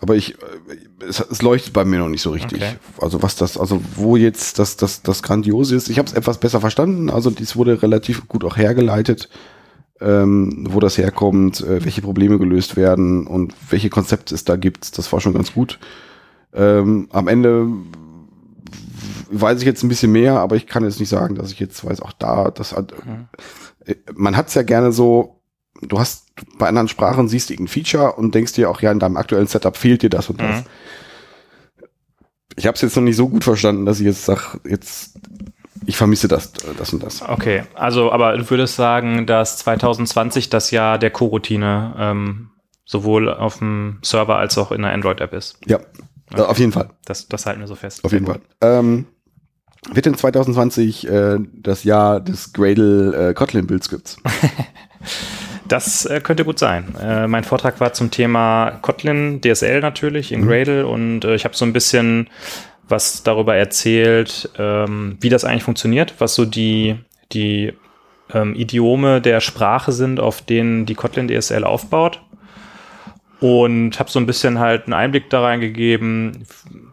Aber 0.00 0.14
ich, 0.14 0.34
äh, 0.34 1.06
es, 1.06 1.20
es, 1.20 1.42
leuchtet 1.42 1.72
bei 1.72 1.84
mir 1.84 1.98
noch 1.98 2.08
nicht 2.08 2.22
so 2.22 2.30
richtig. 2.30 2.62
Okay. 2.62 2.76
Also 3.00 3.22
was 3.22 3.36
das, 3.36 3.58
also 3.58 3.80
wo 3.96 4.16
jetzt 4.16 4.58
das, 4.58 4.76
das, 4.76 5.02
das 5.02 5.22
Grandiose 5.22 5.74
ist, 5.74 5.88
ich 5.88 5.98
habe 5.98 6.08
es 6.08 6.14
etwas 6.14 6.38
besser 6.38 6.60
verstanden. 6.60 7.10
Also 7.10 7.30
dies 7.30 7.56
wurde 7.56 7.82
relativ 7.82 8.28
gut 8.28 8.44
auch 8.44 8.56
hergeleitet, 8.56 9.28
ähm, 10.00 10.66
wo 10.70 10.78
das 10.78 10.98
herkommt, 10.98 11.60
äh, 11.62 11.84
welche 11.84 12.02
Probleme 12.02 12.38
gelöst 12.38 12.76
werden 12.76 13.26
und 13.26 13.54
welche 13.70 13.90
Konzepte 13.90 14.34
es 14.34 14.44
da 14.44 14.56
gibt. 14.56 14.96
Das 14.98 15.12
war 15.12 15.20
schon 15.20 15.34
ganz 15.34 15.52
gut. 15.52 15.78
Ähm, 16.54 17.08
am 17.10 17.26
Ende 17.28 17.66
weiß 19.30 19.58
ich 19.60 19.66
jetzt 19.66 19.82
ein 19.82 19.88
bisschen 19.88 20.12
mehr, 20.12 20.38
aber 20.38 20.56
ich 20.56 20.66
kann 20.66 20.84
jetzt 20.84 21.00
nicht 21.00 21.08
sagen, 21.08 21.34
dass 21.34 21.52
ich 21.52 21.60
jetzt 21.60 21.84
weiß, 21.84 22.00
auch 22.02 22.12
da, 22.12 22.50
das 22.50 22.74
hat, 22.74 22.92
mhm. 23.04 23.26
Äh, 23.84 23.96
man 24.14 24.36
hat 24.36 24.48
es 24.48 24.54
ja 24.54 24.62
gerne 24.62 24.92
so, 24.92 25.37
du 25.82 25.98
hast 25.98 26.26
bei 26.58 26.68
anderen 26.68 26.88
Sprachen 26.88 27.28
siehst 27.28 27.48
du 27.48 27.54
irgendein 27.54 27.72
Feature 27.72 28.12
und 28.12 28.34
denkst 28.34 28.52
dir 28.52 28.70
auch, 28.70 28.80
ja, 28.80 28.92
in 28.92 28.98
deinem 28.98 29.16
aktuellen 29.16 29.46
Setup 29.46 29.76
fehlt 29.76 30.02
dir 30.02 30.10
das 30.10 30.28
und 30.28 30.40
das. 30.40 30.60
Mhm. 30.60 30.64
Ich 32.56 32.66
habe 32.66 32.74
es 32.74 32.82
jetzt 32.82 32.96
noch 32.96 33.02
nicht 33.02 33.16
so 33.16 33.28
gut 33.28 33.44
verstanden, 33.44 33.86
dass 33.86 34.00
ich 34.00 34.06
jetzt 34.06 34.24
sage, 34.24 34.60
jetzt 34.64 35.18
ich 35.86 35.96
vermisse 35.96 36.28
das, 36.28 36.52
das 36.52 36.92
und 36.92 37.02
das. 37.02 37.22
Okay, 37.22 37.62
also 37.74 38.12
aber 38.12 38.36
du 38.36 38.50
würdest 38.50 38.76
sagen, 38.76 39.26
dass 39.26 39.58
2020 39.58 40.50
das 40.50 40.70
Jahr 40.70 40.98
der 40.98 41.10
Co-Routine 41.10 41.94
ähm, 41.96 42.50
sowohl 42.84 43.32
auf 43.32 43.58
dem 43.58 43.98
Server 44.02 44.36
als 44.36 44.58
auch 44.58 44.72
in 44.72 44.82
der 44.82 44.92
Android-App 44.92 45.32
ist. 45.32 45.58
Ja, 45.66 45.78
okay. 46.32 46.42
auf 46.42 46.58
jeden 46.58 46.72
Fall. 46.72 46.90
Das, 47.04 47.28
das 47.28 47.46
halten 47.46 47.60
wir 47.60 47.68
so 47.68 47.74
fest. 47.74 48.04
Auf 48.04 48.12
jeden 48.12 48.26
Fall. 48.26 48.40
Ähm, 48.60 49.06
wird 49.92 50.06
in 50.06 50.16
2020 50.16 51.08
äh, 51.08 51.38
das 51.54 51.84
Jahr 51.84 52.20
des 52.20 52.52
Gradle 52.52 53.30
äh, 53.30 53.34
Kotlin 53.34 53.66
Build 53.66 53.84
Scripts? 53.84 54.16
Das 55.68 56.06
äh, 56.06 56.20
könnte 56.20 56.44
gut 56.44 56.58
sein. 56.58 56.94
Äh, 57.00 57.26
mein 57.26 57.44
Vortrag 57.44 57.80
war 57.80 57.92
zum 57.92 58.10
Thema 58.10 58.78
Kotlin, 58.82 59.40
DSL 59.40 59.80
natürlich 59.80 60.32
in 60.32 60.42
mhm. 60.42 60.48
Gradle 60.48 60.86
und 60.86 61.24
äh, 61.24 61.34
ich 61.34 61.44
habe 61.44 61.54
so 61.54 61.64
ein 61.64 61.72
bisschen 61.72 62.28
was 62.88 63.22
darüber 63.22 63.54
erzählt, 63.54 64.50
ähm, 64.58 65.18
wie 65.20 65.28
das 65.28 65.44
eigentlich 65.44 65.62
funktioniert, 65.62 66.14
was 66.18 66.34
so 66.34 66.46
die, 66.46 66.96
die 67.32 67.74
ähm, 68.32 68.54
Idiome 68.54 69.20
der 69.20 69.40
Sprache 69.40 69.92
sind, 69.92 70.20
auf 70.20 70.40
denen 70.40 70.86
die 70.86 70.94
Kotlin 70.94 71.28
DSL 71.28 71.64
aufbaut 71.64 72.22
und 73.40 74.00
habe 74.00 74.10
so 74.10 74.18
ein 74.18 74.26
bisschen 74.26 74.58
halt 74.58 74.84
einen 74.84 74.94
Einblick 74.94 75.30
da 75.30 75.42
reingegeben, 75.42 76.44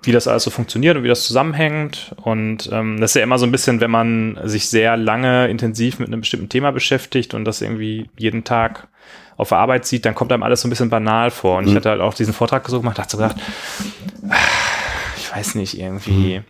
wie 0.04 0.12
das 0.12 0.28
alles 0.28 0.44
so 0.44 0.52
funktioniert 0.52 0.96
und 0.96 1.04
wie 1.04 1.08
das 1.08 1.26
zusammenhängt. 1.26 2.16
Und 2.22 2.70
ähm, 2.72 3.00
das 3.00 3.12
ist 3.12 3.16
ja 3.16 3.24
immer 3.24 3.40
so 3.40 3.46
ein 3.46 3.52
bisschen, 3.52 3.82
wenn 3.82 3.90
man 3.90 4.40
sich 4.44 4.70
sehr 4.70 4.96
lange 4.96 5.48
intensiv 5.48 5.98
mit 5.98 6.10
einem 6.10 6.22
bestimmten 6.22 6.50
Thema 6.50 6.72
beschäftigt 6.72 7.34
und 7.34 7.46
das 7.46 7.62
irgendwie 7.62 8.10
jeden 8.18 8.44
Tag 8.44 8.88
auf 9.38 9.50
der 9.50 9.58
Arbeit 9.58 9.86
sieht, 9.86 10.06
dann 10.06 10.16
kommt 10.16 10.32
einem 10.32 10.44
alles 10.44 10.62
so 10.62 10.68
ein 10.68 10.70
bisschen 10.70 10.90
banal 10.90 11.32
vor. 11.32 11.58
Und 11.58 11.66
mhm. 11.66 11.70
ich 11.72 11.76
hatte 11.76 11.90
halt 11.90 12.02
auch 12.02 12.14
diesen 12.14 12.34
Vortrag 12.34 12.68
so 12.70 12.80
gemacht, 12.80 13.00
dachte 13.00 13.18
so 13.18 13.24
gedacht, 13.24 13.38
ich 15.18 15.36
weiß 15.36 15.56
nicht, 15.56 15.80
irgendwie, 15.80 16.40
mhm. 16.40 16.44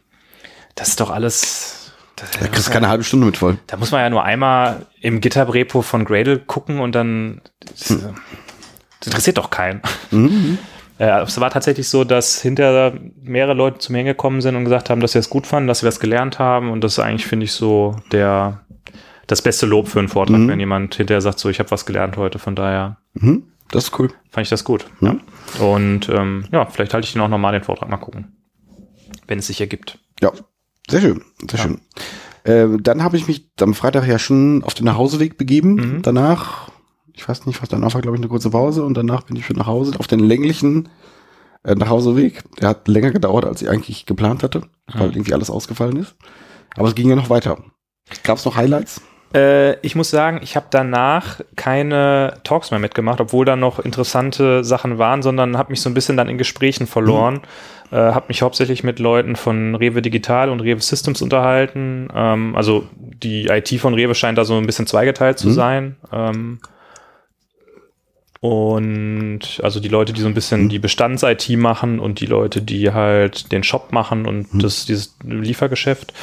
das 0.76 0.90
ist 0.90 1.00
doch 1.00 1.10
alles 1.10 1.94
Da 2.18 2.48
kriegst 2.48 2.68
du 2.68 2.72
keine 2.72 2.90
halbe 2.90 3.06
Stunde 3.06 3.26
mit 3.26 3.38
voll. 3.38 3.58
Da 3.68 3.78
muss 3.78 3.92
man 3.92 4.02
ja 4.02 4.10
nur 4.10 4.24
einmal 4.24 4.86
im 5.00 5.22
GitHub-Repo 5.22 5.82
von 5.82 6.04
Gradle 6.04 6.40
gucken 6.40 6.80
und 6.80 6.94
dann 6.94 7.42
das, 7.60 7.90
Hm. 7.90 8.16
Das 9.06 9.14
interessiert 9.14 9.38
doch 9.38 9.50
keinen. 9.50 9.82
Mhm. 10.12 10.58
Ja, 10.98 11.22
es 11.24 11.38
war 11.42 11.50
tatsächlich 11.50 11.90
so, 11.90 12.06
dass 12.06 12.42
hinterher 12.42 12.94
mehrere 13.22 13.54
Leute 13.54 13.80
zu 13.80 13.92
mir 13.92 13.98
hingekommen 13.98 14.40
sind 14.40 14.56
und 14.56 14.64
gesagt 14.64 14.90
haben, 14.90 15.02
dass 15.02 15.12
sie 15.12 15.20
es 15.20 15.30
gut 15.30 15.46
fanden, 15.46 15.68
dass 15.68 15.80
sie 15.82 15.86
was 15.86 16.00
gelernt 16.00 16.40
haben 16.40 16.70
und 16.72 16.80
das 16.86 16.94
ist 16.94 17.00
eigentlich, 17.00 17.28
finde 17.28 17.44
ich, 17.44 17.52
so 17.52 17.98
der 18.14 18.62
das 19.28 19.42
beste 19.42 19.66
Lob 19.66 19.90
für 19.90 20.00
einen 20.00 20.08
Vortrag, 20.08 20.38
Mhm. 20.40 20.48
wenn 20.48 20.60
jemand 20.62 20.96
hinterher 20.96 21.20
sagt, 21.20 21.40
so, 21.40 21.50
ich 21.50 21.60
habe 21.60 21.70
was 21.70 21.86
gelernt 21.86 22.16
heute, 22.16 22.40
von 22.40 22.56
daher 22.56 22.96
Mhm. 23.14 23.44
Das 23.72 23.86
ist 23.90 24.00
cool. 24.00 24.08
fand 24.32 24.46
ich 24.46 24.50
das 24.50 24.64
gut. 24.64 24.86
Mhm. 25.02 25.20
Ja. 25.60 25.66
Und 25.66 26.08
ähm, 26.08 26.46
ja, 26.54 26.66
vielleicht 26.66 26.94
halte 26.94 27.06
ich 27.08 27.12
den 27.12 27.22
auch 27.22 27.28
nochmal 27.28 27.52
den 27.52 27.64
Vortrag 27.64 27.90
mal 27.90 27.98
gucken, 27.98 28.38
wenn 29.28 29.40
es 29.40 29.48
sich 29.48 29.60
ergibt. 29.60 30.00
Ja, 30.22 30.32
sehr 30.90 31.02
schön, 31.02 31.22
sehr 31.50 31.60
schön. 31.60 31.82
Äh, 32.46 32.68
dann 32.82 33.04
habe 33.04 33.18
ich 33.18 33.28
mich 33.28 33.50
am 33.60 33.74
Freitag 33.74 34.08
ja 34.08 34.18
schon 34.18 34.64
auf 34.64 34.76
den 34.76 34.86
Nachhauseweg 34.86 35.38
begeben. 35.38 35.74
Mhm. 35.74 36.02
Danach, 36.04 36.70
ich 37.16 37.28
weiß 37.28 37.46
nicht, 37.46 37.62
was 37.62 37.70
danach 37.70 37.94
war, 37.94 38.02
glaube 38.02 38.18
ich, 38.18 38.22
eine 38.22 38.30
kurze 38.30 38.50
Pause 38.50 38.84
und 38.84 38.96
danach 38.96 39.24
bin 39.24 39.36
ich 39.36 39.46
schon 39.46 39.56
nach 39.56 39.68
Hause 39.68 39.94
auf 40.00 40.08
den 40.08 40.20
länglichen 40.20 40.90
äh, 41.64 41.76
Nachhauseweg. 41.76 42.44
Der 42.60 42.70
hat 42.70 42.88
länger 42.88 43.12
gedauert, 43.12 43.46
als 43.46 43.62
ich 43.62 43.70
eigentlich 43.70 44.06
geplant 44.06 44.44
hatte, 44.44 44.62
weil 44.94 45.12
irgendwie 45.12 45.34
alles 45.34 45.50
ausgefallen 45.50 45.98
ist. 45.98 46.16
Aber 46.78 46.88
es 46.88 46.96
ging 46.96 47.10
ja 47.10 47.16
noch 47.16 47.30
weiter. 47.30 47.58
Gab 48.24 48.38
es 48.38 48.46
noch 48.46 48.56
Highlights? 48.56 49.02
Äh, 49.34 49.80
ich 49.80 49.96
muss 49.96 50.10
sagen, 50.12 50.40
ich 50.44 50.56
habe 50.56 50.68
danach 50.70 51.40
keine 51.56 52.36
Talks 52.44 52.70
mehr 52.72 52.80
mitgemacht, 52.80 53.20
obwohl 53.22 53.46
da 53.46 53.56
noch 53.56 53.80
interessante 53.80 54.64
Sachen 54.64 54.98
waren, 54.98 55.22
sondern 55.24 55.58
habe 55.58 55.72
mich 55.72 55.82
so 55.82 55.90
ein 55.90 55.94
bisschen 55.94 56.18
dann 56.18 56.30
in 56.30 56.38
Gesprächen 56.38 56.86
verloren. 56.86 57.42
Äh, 57.92 57.96
habe 57.98 58.26
mich 58.28 58.42
hauptsächlich 58.42 58.84
mit 58.84 59.00
Leuten 59.00 59.36
von 59.36 59.76
Rewe 59.76 60.02
Digital 60.02 60.50
und 60.50 60.60
Rewe 60.60 60.82
Systems 60.82 61.22
unterhalten. 61.22 62.08
Ähm, 62.14 62.56
also 62.56 62.86
die 62.94 63.46
IT 63.48 63.70
von 63.80 63.94
Rewe 63.94 64.14
scheint 64.16 64.38
da 64.38 64.46
so 64.46 64.56
ein 64.58 64.66
bisschen 64.66 64.86
zweigeteilt 64.88 65.40
zu 65.40 65.48
Mhm. 65.48 65.54
sein. 65.54 65.96
Ähm, 66.12 66.60
und 68.42 69.40
also 69.64 69.80
die 69.80 69.88
Leute, 69.90 70.14
die 70.14 70.22
so 70.22 70.28
ein 70.28 70.34
bisschen 70.34 70.70
die 70.70 70.80
Bestands-IT 70.80 71.50
machen 71.58 72.00
und 72.00 72.20
die 72.20 72.26
Leute, 72.26 72.62
die 72.62 72.92
halt 72.92 73.52
den 73.52 73.64
Shop 73.64 73.92
machen 73.92 74.26
und 74.28 74.48
das, 74.54 74.86
dieses 74.86 75.18
Liefergeschäft. 75.24 76.14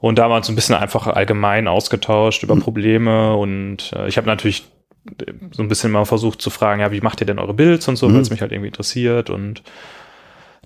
Und 0.00 0.18
da 0.18 0.24
haben 0.24 0.30
wir 0.30 0.36
uns 0.36 0.48
ein 0.48 0.54
bisschen 0.54 0.76
einfach 0.76 1.08
allgemein 1.08 1.66
ausgetauscht 1.66 2.42
über 2.44 2.56
Probleme. 2.56 3.34
Und 3.36 3.92
äh, 3.96 4.06
ich 4.08 4.16
habe 4.16 4.28
natürlich 4.28 4.64
äh, 5.20 5.32
so 5.50 5.62
ein 5.62 5.68
bisschen 5.68 5.90
mal 5.90 6.04
versucht 6.04 6.40
zu 6.40 6.50
fragen, 6.50 6.80
ja, 6.80 6.92
wie 6.92 7.00
macht 7.00 7.20
ihr 7.20 7.26
denn 7.26 7.40
eure 7.40 7.54
Builds 7.54 7.88
und 7.88 7.96
so, 7.96 8.08
Mhm. 8.08 8.14
weil 8.14 8.20
es 8.22 8.30
mich 8.30 8.40
halt 8.40 8.52
irgendwie 8.52 8.68
interessiert. 8.68 9.28
Und 9.28 9.62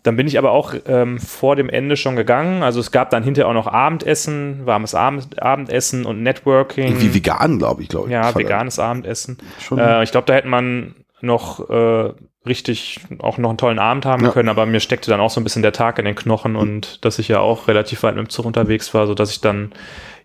dann 0.02 0.16
bin 0.16 0.26
ich 0.26 0.36
aber 0.38 0.50
auch 0.50 0.74
ähm, 0.86 1.18
vor 1.20 1.54
dem 1.56 1.68
Ende 1.68 1.96
schon 1.96 2.16
gegangen. 2.16 2.62
Also 2.62 2.80
es 2.80 2.90
gab 2.90 3.10
dann 3.10 3.22
hinterher 3.22 3.48
auch 3.48 3.54
noch 3.54 3.68
Abendessen, 3.68 4.66
warmes 4.66 4.94
Abend, 4.96 5.40
Abendessen 5.40 6.04
und 6.06 6.22
Networking. 6.22 6.86
Irgendwie 6.88 7.14
vegan, 7.14 7.58
glaube 7.58 7.82
ich, 7.82 7.88
glaube 7.88 8.06
ich. 8.08 8.12
Ja, 8.12 8.34
veganes 8.34 8.78
Abendessen. 8.80 9.38
Äh, 9.76 10.02
ich 10.02 10.10
glaube, 10.10 10.26
da 10.26 10.34
hätte 10.34 10.48
man 10.48 10.96
noch 11.20 11.70
äh, 11.70 12.10
richtig 12.44 12.98
auch 13.20 13.38
noch 13.38 13.50
einen 13.50 13.58
tollen 13.58 13.78
Abend 13.78 14.04
haben 14.04 14.24
Ja. 14.24 14.32
können, 14.32 14.48
aber 14.48 14.66
mir 14.66 14.80
steckte 14.80 15.08
dann 15.08 15.20
auch 15.20 15.30
so 15.30 15.40
ein 15.40 15.44
bisschen 15.44 15.62
der 15.62 15.72
Tag 15.72 16.00
in 16.00 16.04
den 16.04 16.16
Knochen 16.16 16.56
und 16.56 17.04
dass 17.04 17.20
ich 17.20 17.28
ja 17.28 17.38
auch 17.38 17.68
relativ 17.68 18.02
weit 18.02 18.16
mit 18.16 18.26
dem 18.26 18.30
Zug 18.30 18.44
unterwegs 18.46 18.92
war, 18.94 19.06
so 19.06 19.14
dass 19.14 19.30
ich 19.30 19.40
dann 19.40 19.70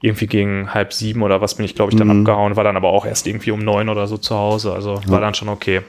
irgendwie 0.02 0.26
gegen 0.26 0.74
halb 0.74 0.92
sieben 0.94 1.22
oder 1.22 1.40
was 1.42 1.54
bin 1.54 1.66
ich, 1.66 1.76
glaube 1.76 1.92
ich, 1.92 1.98
dann 2.00 2.08
Mhm. 2.08 2.22
abgehauen, 2.22 2.56
war 2.56 2.64
dann 2.64 2.76
aber 2.78 2.90
auch 2.90 3.06
erst 3.06 3.28
irgendwie 3.28 3.52
um 3.52 3.60
neun 3.60 3.90
oder 3.90 4.08
so 4.08 4.18
zu 4.18 4.36
Hause. 4.36 4.74
Also 4.74 5.00
war 5.06 5.22
dann 5.22 5.36
schon 5.36 5.50
okay. 5.50 5.82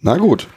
Na 0.00 0.16
gut. 0.16 0.48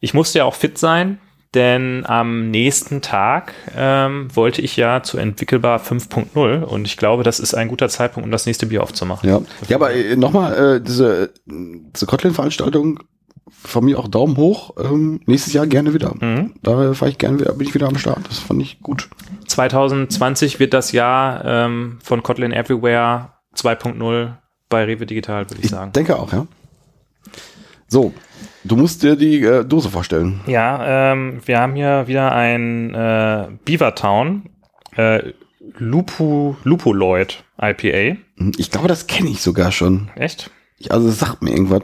Ich 0.00 0.12
musste 0.12 0.40
ja 0.40 0.44
auch 0.44 0.54
fit 0.54 0.76
sein, 0.76 1.18
denn 1.56 2.06
am 2.06 2.50
nächsten 2.50 3.02
Tag 3.02 3.54
ähm, 3.76 4.28
wollte 4.34 4.62
ich 4.62 4.76
ja 4.76 5.02
zu 5.02 5.18
Entwickelbar 5.18 5.80
5.0 5.80 6.62
und 6.62 6.86
ich 6.86 6.96
glaube, 6.96 7.24
das 7.24 7.40
ist 7.40 7.54
ein 7.54 7.66
guter 7.66 7.88
Zeitpunkt, 7.88 8.24
um 8.26 8.30
das 8.30 8.46
nächste 8.46 8.66
Bier 8.66 8.82
aufzumachen. 8.82 9.28
Ja, 9.28 9.40
ja 9.66 9.76
aber 9.76 9.92
äh, 9.92 10.14
nochmal, 10.14 10.76
äh, 10.76 10.80
diese, 10.80 11.32
diese 11.46 12.06
Kotlin-Veranstaltung, 12.06 13.00
von 13.50 13.84
mir 13.84 13.98
auch 13.98 14.08
Daumen 14.08 14.36
hoch. 14.36 14.74
Ähm, 14.78 15.20
nächstes 15.26 15.52
Jahr 15.52 15.66
gerne 15.66 15.94
wieder. 15.94 16.14
Mhm. 16.20 16.54
Da 16.62 16.94
fahr 16.94 17.08
ich 17.08 17.18
gerne 17.18 17.38
wieder, 17.40 17.52
bin 17.52 17.66
ich 17.66 17.74
wieder 17.74 17.88
am 17.88 17.96
Start. 17.98 18.20
Das 18.28 18.38
fand 18.38 18.60
ich 18.60 18.80
gut. 18.80 19.08
2020 19.46 20.58
wird 20.58 20.74
das 20.74 20.92
Jahr 20.92 21.44
ähm, 21.44 21.98
von 22.02 22.22
Kotlin 22.22 22.52
Everywhere 22.52 23.32
2.0 23.56 24.32
bei 24.68 24.84
Rewe 24.84 25.06
Digital, 25.06 25.44
würde 25.48 25.58
ich 25.58 25.64
Ich 25.66 25.70
sagen. 25.70 25.92
denke 25.92 26.18
auch, 26.18 26.32
ja. 26.32 26.46
So, 27.88 28.12
du 28.64 28.76
musst 28.76 29.02
dir 29.02 29.16
die 29.16 29.42
äh, 29.42 29.64
Dose 29.64 29.90
vorstellen. 29.90 30.40
Ja, 30.46 31.12
ähm, 31.12 31.40
wir 31.44 31.60
haben 31.60 31.74
hier 31.74 32.04
wieder 32.08 32.32
ein 32.32 32.94
äh, 32.94 33.46
Beavertown 33.64 34.50
äh, 34.96 35.32
Lupu, 35.78 36.54
Lupuloid 36.64 37.44
IPA. 37.60 38.16
Hm, 38.38 38.52
Ich 38.58 38.70
glaube, 38.70 38.88
das 38.88 39.06
kenne 39.06 39.30
ich 39.30 39.40
sogar 39.40 39.72
schon. 39.72 40.10
Echt? 40.16 40.50
Ich, 40.78 40.90
also 40.92 41.08
es 41.08 41.18
sagt 41.18 41.42
mir 41.42 41.50
irgendwas. 41.50 41.82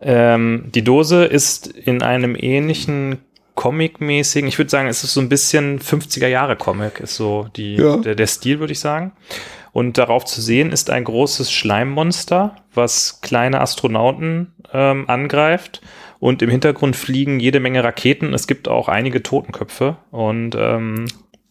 Ähm, 0.00 0.66
die 0.74 0.82
Dose 0.84 1.24
ist 1.24 1.66
in 1.66 2.02
einem 2.02 2.36
ähnlichen 2.38 3.18
Comic-mäßigen, 3.54 4.48
ich 4.48 4.56
würde 4.58 4.70
sagen, 4.70 4.86
es 4.88 5.02
ist 5.02 5.14
so 5.14 5.20
ein 5.20 5.28
bisschen 5.28 5.80
50er 5.80 6.28
Jahre 6.28 6.54
Comic, 6.54 7.00
ist 7.00 7.16
so 7.16 7.48
die, 7.56 7.74
Ja. 7.74 7.96
der, 7.96 8.14
der 8.14 8.26
Stil, 8.28 8.60
würde 8.60 8.72
ich 8.72 8.78
sagen. 8.78 9.12
Und 9.72 9.98
darauf 9.98 10.24
zu 10.24 10.40
sehen 10.40 10.72
ist 10.72 10.90
ein 10.90 11.04
großes 11.04 11.52
Schleimmonster, 11.52 12.56
was 12.74 13.20
kleine 13.20 13.60
Astronauten 13.60 14.54
ähm, 14.72 15.08
angreift. 15.08 15.80
Und 16.20 16.42
im 16.42 16.50
Hintergrund 16.50 16.96
fliegen 16.96 17.38
jede 17.38 17.60
Menge 17.60 17.84
Raketen. 17.84 18.34
Es 18.34 18.46
gibt 18.46 18.66
auch 18.68 18.88
einige 18.88 19.22
Totenköpfe. 19.22 19.96
Und 20.10 20.56
ähm, 20.58 21.06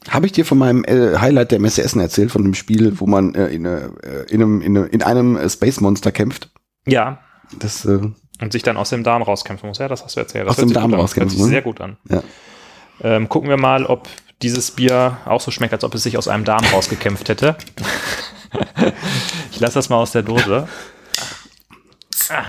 Habe 0.10 0.26
ich 0.26 0.34
dir 0.34 0.46
von 0.46 0.58
meinem 0.58 0.84
äh, 0.84 1.18
Highlight 1.18 1.52
der 1.52 1.60
Messe 1.60 1.84
Essen 1.84 2.02
erzählt, 2.02 2.32
von 2.32 2.44
dem 2.44 2.54
Spiel, 2.54 3.00
wo 3.00 3.06
man 3.08 3.34
äh, 3.36 3.48
in, 3.48 3.66
äh, 3.66 3.90
in 4.30 4.42
einem, 4.42 4.62
in, 4.62 4.76
in 4.76 5.04
einem 5.04 5.38
äh, 5.38 5.50
Space 5.50 5.80
Monster 5.80 6.12
kämpft? 6.12 6.50
ja, 6.86 7.20
Das, 7.60 7.86
äh, 7.86 8.00
und 8.42 8.52
sich 8.52 8.62
dann 8.64 8.78
aus 8.78 8.90
dem 8.92 9.04
Darm 9.04 9.22
rauskämpfen 9.24 9.68
muss. 9.70 9.78
Ja, 9.80 9.88
das 9.88 10.04
hast 10.04 10.16
du 10.16 10.20
erzählt. 10.20 10.46
Das 10.46 10.52
Aus 10.52 10.58
dem 10.58 10.68
sich 10.70 10.78
Darm 10.78 10.94
rauskämpfen, 10.94 11.38
Hört 11.38 11.46
sich 11.46 11.46
ne? 11.48 11.48
sehr 11.48 11.62
gut 11.62 11.80
an. 11.82 11.98
ja. 12.10 12.22
Ähm, 13.02 13.30
gucken 13.30 13.50
wir 13.50 13.58
mal, 13.58 13.86
ob 13.86 14.08
dieses 14.42 14.72
Bier 14.72 15.18
auch 15.26 15.42
so 15.42 15.52
schmeckt, 15.52 15.74
als 15.74 15.84
ob 15.84 15.96
es 15.96 16.04
sich 16.04 16.18
aus 16.18 16.28
einem 16.28 16.46
Darm 16.46 16.64
rausgekämpft 16.66 17.30
hätte. 17.30 17.58
ich 19.52 19.60
lasse 19.60 19.76
das 19.76 19.90
mal 19.90 19.98
aus 19.98 20.12
der 20.12 20.24
Dose. 20.24 20.68
Ah, 22.30 22.46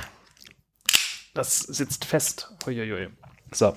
das 1.34 1.60
sitzt 1.60 2.04
fest. 2.04 2.52
Uiuiui. 2.66 3.08
So. 3.52 3.74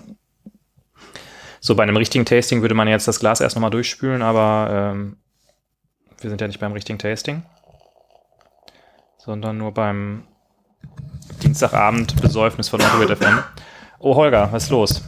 So, 1.60 1.76
bei 1.76 1.84
einem 1.84 1.98
richtigen 1.98 2.26
Tasting 2.26 2.62
würde 2.62 2.74
man 2.74 2.88
jetzt 2.88 3.08
das 3.08 3.20
Glas 3.20 3.40
erst 3.40 3.56
nochmal 3.56 3.70
durchspülen, 3.70 4.24
aber 4.24 4.94
ähm, 4.94 5.18
wir 6.20 6.30
sind 6.30 6.42
ja 6.42 6.48
nicht 6.48 6.60
beim 6.60 6.72
richtigen 6.72 6.98
Tasting, 6.98 7.44
sondern 9.20 9.60
nur 9.60 9.72
beim 9.72 10.24
Dienstagabend 11.44 12.20
Besäufnis 12.20 12.68
von 12.68 12.82
Android 12.82 13.16
FM. 13.16 13.44
Oh, 14.00 14.16
Holger, 14.16 14.52
was 14.52 14.64
ist 14.64 14.70
los? 14.72 15.02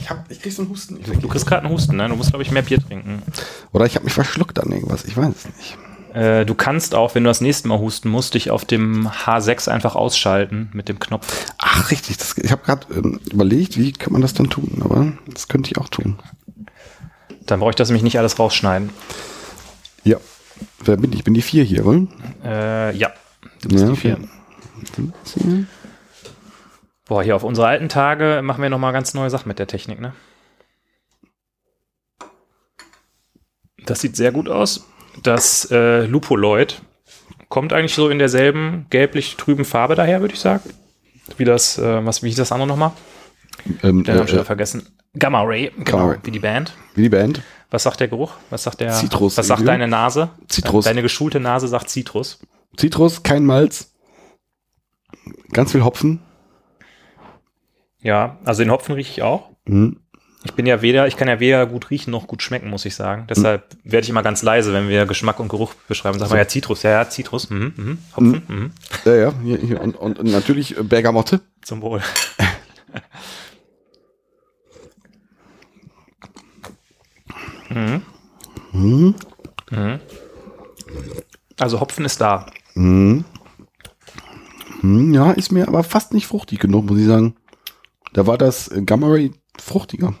Ich, 0.00 0.10
hab, 0.10 0.30
ich 0.30 0.40
krieg 0.40 0.52
so 0.52 0.62
einen 0.62 0.70
Husten. 0.70 0.98
Du 1.20 1.28
kriegst 1.28 1.46
gerade 1.46 1.64
einen 1.64 1.72
Husten, 1.72 1.96
ne? 1.96 2.08
Du 2.08 2.16
musst, 2.16 2.30
glaube 2.30 2.42
ich, 2.42 2.50
mehr 2.50 2.62
Bier 2.62 2.78
trinken. 2.80 3.22
Oder 3.72 3.86
ich 3.86 3.94
habe 3.96 4.04
mich 4.04 4.14
verschluckt 4.14 4.58
an 4.58 4.70
irgendwas. 4.70 5.04
Ich 5.04 5.16
weiß 5.16 5.28
es 5.34 5.46
nicht. 5.56 5.78
Äh, 6.14 6.46
du 6.46 6.54
kannst 6.54 6.94
auch, 6.94 7.14
wenn 7.14 7.24
du 7.24 7.28
das 7.28 7.40
nächste 7.40 7.68
Mal 7.68 7.78
husten 7.78 8.08
musst, 8.08 8.34
dich 8.34 8.50
auf 8.50 8.64
dem 8.64 9.08
H6 9.08 9.68
einfach 9.68 9.94
ausschalten 9.96 10.70
mit 10.72 10.88
dem 10.88 10.98
Knopf. 10.98 11.46
Ach, 11.58 11.90
richtig. 11.90 12.16
Das, 12.18 12.36
ich 12.38 12.50
habe 12.52 12.62
gerade 12.64 12.86
ähm, 12.94 13.20
überlegt, 13.30 13.76
wie 13.76 13.92
kann 13.92 14.12
man 14.12 14.22
das 14.22 14.32
dann 14.32 14.48
tun? 14.48 14.80
Aber 14.82 15.12
das 15.26 15.48
könnte 15.48 15.70
ich 15.70 15.78
auch 15.78 15.88
tun. 15.88 16.18
Dann 17.44 17.60
brauche 17.60 17.70
ich 17.70 17.76
das 17.76 17.88
nämlich 17.88 18.02
nicht 18.02 18.18
alles 18.18 18.38
rausschneiden. 18.38 18.90
Ja. 20.04 20.16
Wer 20.84 20.96
bin 20.96 21.12
ich? 21.12 21.18
Ich 21.18 21.24
bin 21.24 21.34
die 21.34 21.42
vier 21.42 21.64
hier, 21.64 21.84
oder? 21.84 22.06
Äh, 22.44 22.96
ja, 22.96 23.10
du 23.60 23.68
bist 23.68 23.84
Ja, 23.84 23.90
die 23.90 23.96
vier. 23.96 24.18
okay. 24.92 25.64
Boah, 27.06 27.22
hier 27.22 27.36
auf 27.36 27.44
unsere 27.44 27.68
alten 27.68 27.88
Tage 27.88 28.40
machen 28.42 28.62
wir 28.62 28.68
nochmal 28.68 28.92
ganz 28.92 29.14
neue 29.14 29.30
Sachen 29.30 29.48
mit 29.48 29.58
der 29.58 29.68
Technik, 29.68 30.00
ne? 30.00 30.12
Das 33.84 34.00
sieht 34.00 34.16
sehr 34.16 34.32
gut 34.32 34.48
aus. 34.48 34.86
Das 35.22 35.70
äh, 35.70 36.04
Lupuloid 36.04 36.82
kommt 37.48 37.72
eigentlich 37.72 37.94
so 37.94 38.08
in 38.08 38.18
derselben 38.18 38.86
gelblich 38.90 39.36
trüben 39.36 39.64
Farbe 39.64 39.94
daher, 39.94 40.20
würde 40.20 40.34
ich 40.34 40.40
sagen. 40.40 40.68
Wie 41.36 41.44
das, 41.44 41.78
äh, 41.78 42.04
was, 42.04 42.22
wie 42.22 42.28
hieß 42.28 42.36
das 42.36 42.50
andere 42.52 42.68
nochmal? 42.68 42.92
Ähm, 43.82 44.02
Den 44.02 44.16
ich 44.16 44.22
äh, 44.22 44.28
wieder 44.32 44.40
äh, 44.40 44.44
vergessen. 44.44 44.88
Gamma 45.18 45.42
Ray, 45.42 45.70
genau, 45.70 45.84
Gamma 45.84 46.10
Ray. 46.10 46.18
wie 46.24 46.30
die 46.32 46.38
Band. 46.40 46.72
wie 46.94 47.02
die 47.02 47.08
Band. 47.08 47.40
Was 47.70 47.84
sagt 47.84 48.00
der 48.00 48.08
Geruch? 48.08 48.34
Was 48.50 48.64
sagt 48.64 48.80
der? 48.80 48.92
Zitrus. 48.92 49.36
Was 49.38 49.46
sagt 49.46 49.66
deine 49.66 49.88
Nase? 49.88 50.30
Zitrus. 50.48 50.84
Deine 50.84 51.02
geschulte 51.02 51.40
Nase 51.40 51.68
sagt 51.68 51.88
Zitrus. 51.88 52.38
Zitrus, 52.76 53.22
kein 53.22 53.44
Malz. 53.44 53.92
Ganz 55.52 55.72
viel 55.72 55.84
Hopfen. 55.84 56.20
Ja, 58.02 58.38
also 58.44 58.62
den 58.62 58.70
Hopfen 58.70 58.94
rieche 58.94 59.10
ich 59.10 59.22
auch. 59.22 59.50
Mhm. 59.64 60.00
Ich 60.44 60.54
bin 60.54 60.66
ja 60.66 60.80
weder, 60.80 61.08
ich 61.08 61.16
kann 61.16 61.26
ja 61.26 61.40
weder 61.40 61.66
gut 61.66 61.90
riechen 61.90 62.12
noch 62.12 62.28
gut 62.28 62.40
schmecken, 62.40 62.70
muss 62.70 62.84
ich 62.84 62.94
sagen. 62.94 63.26
Deshalb 63.28 63.76
werde 63.82 64.04
ich 64.04 64.10
immer 64.10 64.22
ganz 64.22 64.42
leise, 64.42 64.72
wenn 64.72 64.88
wir 64.88 65.04
Geschmack 65.04 65.40
und 65.40 65.48
Geruch 65.48 65.74
beschreiben. 65.88 66.20
Sagen 66.20 66.30
wir 66.30 66.38
ja 66.38 66.46
Zitrus, 66.46 66.84
ja, 66.84 66.90
ja, 66.90 67.08
Zitrus, 67.08 67.50
mhm, 67.50 67.72
mhm. 67.76 67.98
Hopfen, 68.12 68.42
mhm. 68.46 68.70
Ja, 69.04 69.16
ja. 69.16 69.32
Hier, 69.42 69.58
hier. 69.58 69.80
Und, 69.80 69.96
und, 69.96 70.20
und 70.20 70.30
natürlich 70.30 70.78
äh, 70.78 70.84
Bergamotte. 70.84 71.40
zum 71.62 71.82
Wohl. 71.82 72.00
mhm. 77.70 78.02
Mhm. 78.72 79.14
Mhm. 79.72 80.00
Also 81.58 81.80
Hopfen 81.80 82.04
ist 82.04 82.20
da. 82.20 82.46
Hm, 82.74 83.24
ja, 85.12 85.32
ist 85.32 85.50
mir 85.50 85.66
aber 85.66 85.82
fast 85.82 86.14
nicht 86.14 86.26
fruchtig 86.26 86.60
genug, 86.60 86.86
muss 86.86 86.98
ich 86.98 87.06
sagen. 87.06 87.34
Da 88.16 88.26
war 88.26 88.38
das 88.38 88.70
Gamma 88.86 89.08
Ray 89.08 89.30
fruchtiger. 89.60 90.14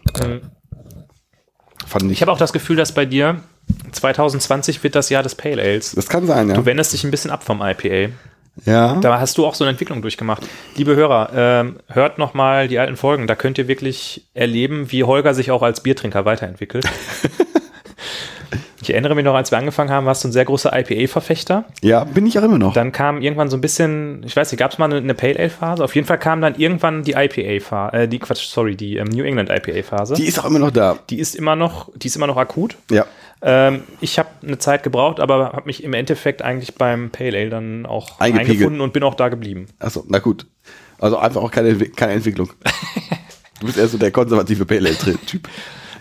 Fand 1.86 2.04
ich. 2.04 2.12
Ich 2.12 2.20
habe 2.20 2.30
auch 2.30 2.36
das 2.36 2.52
Gefühl, 2.52 2.76
dass 2.76 2.92
bei 2.92 3.06
dir 3.06 3.40
2020 3.92 4.84
wird 4.84 4.94
das 4.94 5.08
Jahr 5.08 5.22
des 5.22 5.34
Pale 5.34 5.62
Ales. 5.62 5.92
das 5.92 6.06
kann 6.10 6.26
sein, 6.26 6.50
ja. 6.50 6.54
Du 6.54 6.66
wendest 6.66 6.92
dich 6.92 7.04
ein 7.04 7.10
bisschen 7.10 7.30
ab 7.30 7.42
vom 7.42 7.62
IPA. 7.62 8.12
Ja. 8.66 8.96
Da 9.00 9.18
hast 9.18 9.38
du 9.38 9.46
auch 9.46 9.54
so 9.54 9.64
eine 9.64 9.70
Entwicklung 9.70 10.02
durchgemacht. 10.02 10.46
Liebe 10.76 10.94
Hörer, 10.94 11.30
ähm, 11.34 11.78
hört 11.88 12.18
noch 12.18 12.34
mal 12.34 12.68
die 12.68 12.78
alten 12.78 12.96
Folgen. 12.96 13.26
Da 13.26 13.34
könnt 13.34 13.56
ihr 13.56 13.66
wirklich 13.66 14.26
erleben, 14.34 14.92
wie 14.92 15.04
Holger 15.04 15.32
sich 15.32 15.50
auch 15.50 15.62
als 15.62 15.82
Biertrinker 15.82 16.26
weiterentwickelt. 16.26 16.86
ich 18.86 18.92
erinnere 18.92 19.16
mich 19.16 19.24
noch, 19.24 19.34
als 19.34 19.50
wir 19.50 19.58
angefangen 19.58 19.90
haben, 19.90 20.06
warst 20.06 20.22
du 20.22 20.28
ein 20.28 20.32
sehr 20.32 20.44
großer 20.44 20.70
IPA-Verfechter. 20.72 21.64
ja, 21.82 22.04
bin 22.04 22.24
ich 22.26 22.38
auch 22.38 22.44
immer 22.44 22.58
noch. 22.58 22.72
Dann 22.72 22.92
kam 22.92 23.20
irgendwann 23.20 23.50
so 23.50 23.56
ein 23.56 23.60
bisschen, 23.60 24.22
ich 24.24 24.36
weiß 24.36 24.52
nicht, 24.52 24.60
gab 24.60 24.70
es 24.70 24.78
mal 24.78 24.84
eine, 24.84 24.96
eine 24.96 25.14
Pale 25.14 25.38
Ale 25.38 25.50
Phase? 25.50 25.82
Auf 25.82 25.94
jeden 25.96 26.06
Fall 26.06 26.18
kam 26.18 26.40
dann 26.40 26.54
irgendwann 26.54 27.02
die 27.02 27.12
IPA 27.12 27.64
Phase, 27.64 27.96
äh, 27.96 28.08
die 28.08 28.20
Quatsch, 28.20 28.46
sorry, 28.46 28.76
die 28.76 28.96
ähm, 28.96 29.08
New 29.08 29.24
England 29.24 29.50
IPA 29.50 29.82
Phase. 29.82 30.14
Die 30.14 30.24
ist 30.24 30.38
auch 30.38 30.44
immer 30.44 30.60
noch 30.60 30.70
da. 30.70 30.98
Die 31.10 31.18
ist 31.18 31.34
immer 31.34 31.56
noch, 31.56 31.90
die 31.96 32.06
ist 32.06 32.16
immer 32.16 32.28
noch 32.28 32.36
akut. 32.36 32.76
Ja. 32.90 33.06
Ähm, 33.42 33.82
ich 34.00 34.18
habe 34.18 34.28
eine 34.42 34.58
Zeit 34.58 34.82
gebraucht, 34.82 35.18
aber 35.18 35.52
habe 35.52 35.66
mich 35.66 35.82
im 35.82 35.92
Endeffekt 35.92 36.42
eigentlich 36.42 36.74
beim 36.76 37.10
Pale 37.10 37.36
Ale 37.36 37.50
dann 37.50 37.86
auch 37.86 38.20
Eingepegelt. 38.20 38.50
eingefunden 38.50 38.80
und 38.80 38.92
bin 38.92 39.02
auch 39.02 39.14
da 39.14 39.28
geblieben. 39.28 39.66
Achso, 39.78 40.04
na 40.08 40.20
gut. 40.20 40.46
Also 40.98 41.18
einfach 41.18 41.42
auch 41.42 41.50
keine, 41.50 41.76
keine 41.76 42.12
Entwicklung. 42.12 42.52
du 43.60 43.66
bist 43.66 43.78
eher 43.78 43.88
so 43.88 43.98
der 43.98 44.10
konservative 44.10 44.64
Pale 44.64 44.88
Ale 44.88 45.18
Typ. 45.26 45.48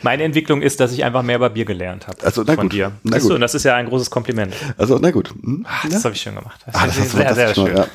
Meine 0.05 0.21
Entwicklung 0.23 0.61
ist, 0.61 0.79
dass 0.79 0.91
ich 0.91 1.03
einfach 1.03 1.23
mehr 1.23 1.37
über 1.37 1.49
Bier 1.49 1.65
gelernt 1.65 2.07
habe. 2.07 2.19
Ach 2.23 2.31
so, 2.31 2.43
na 2.45 2.53
von 2.53 2.65
gut. 2.65 2.73
dir. 2.73 2.91
Na 3.01 3.13
Siehst 3.13 3.23
du, 3.25 3.29
gut. 3.29 3.35
und 3.35 3.41
das 3.41 3.55
ist 3.55 3.63
ja 3.63 3.73
ein 3.75 3.87
großes 3.87 4.11
Kompliment. 4.11 4.53
Also, 4.77 4.99
na 5.01 5.09
gut. 5.09 5.31
Hm? 5.41 5.65
Ach, 5.67 5.89
das 5.89 6.05
habe 6.05 6.13
ich 6.13 6.21
schön 6.21 6.35
gemacht. 6.35 6.61
Das 6.67 6.75
Ah, 6.75 6.85
das 6.85 6.97
ist 6.97 7.11
sehr, 7.13 7.33
sehr 7.33 7.55
schön. 7.55 7.65
gemacht, 7.65 7.89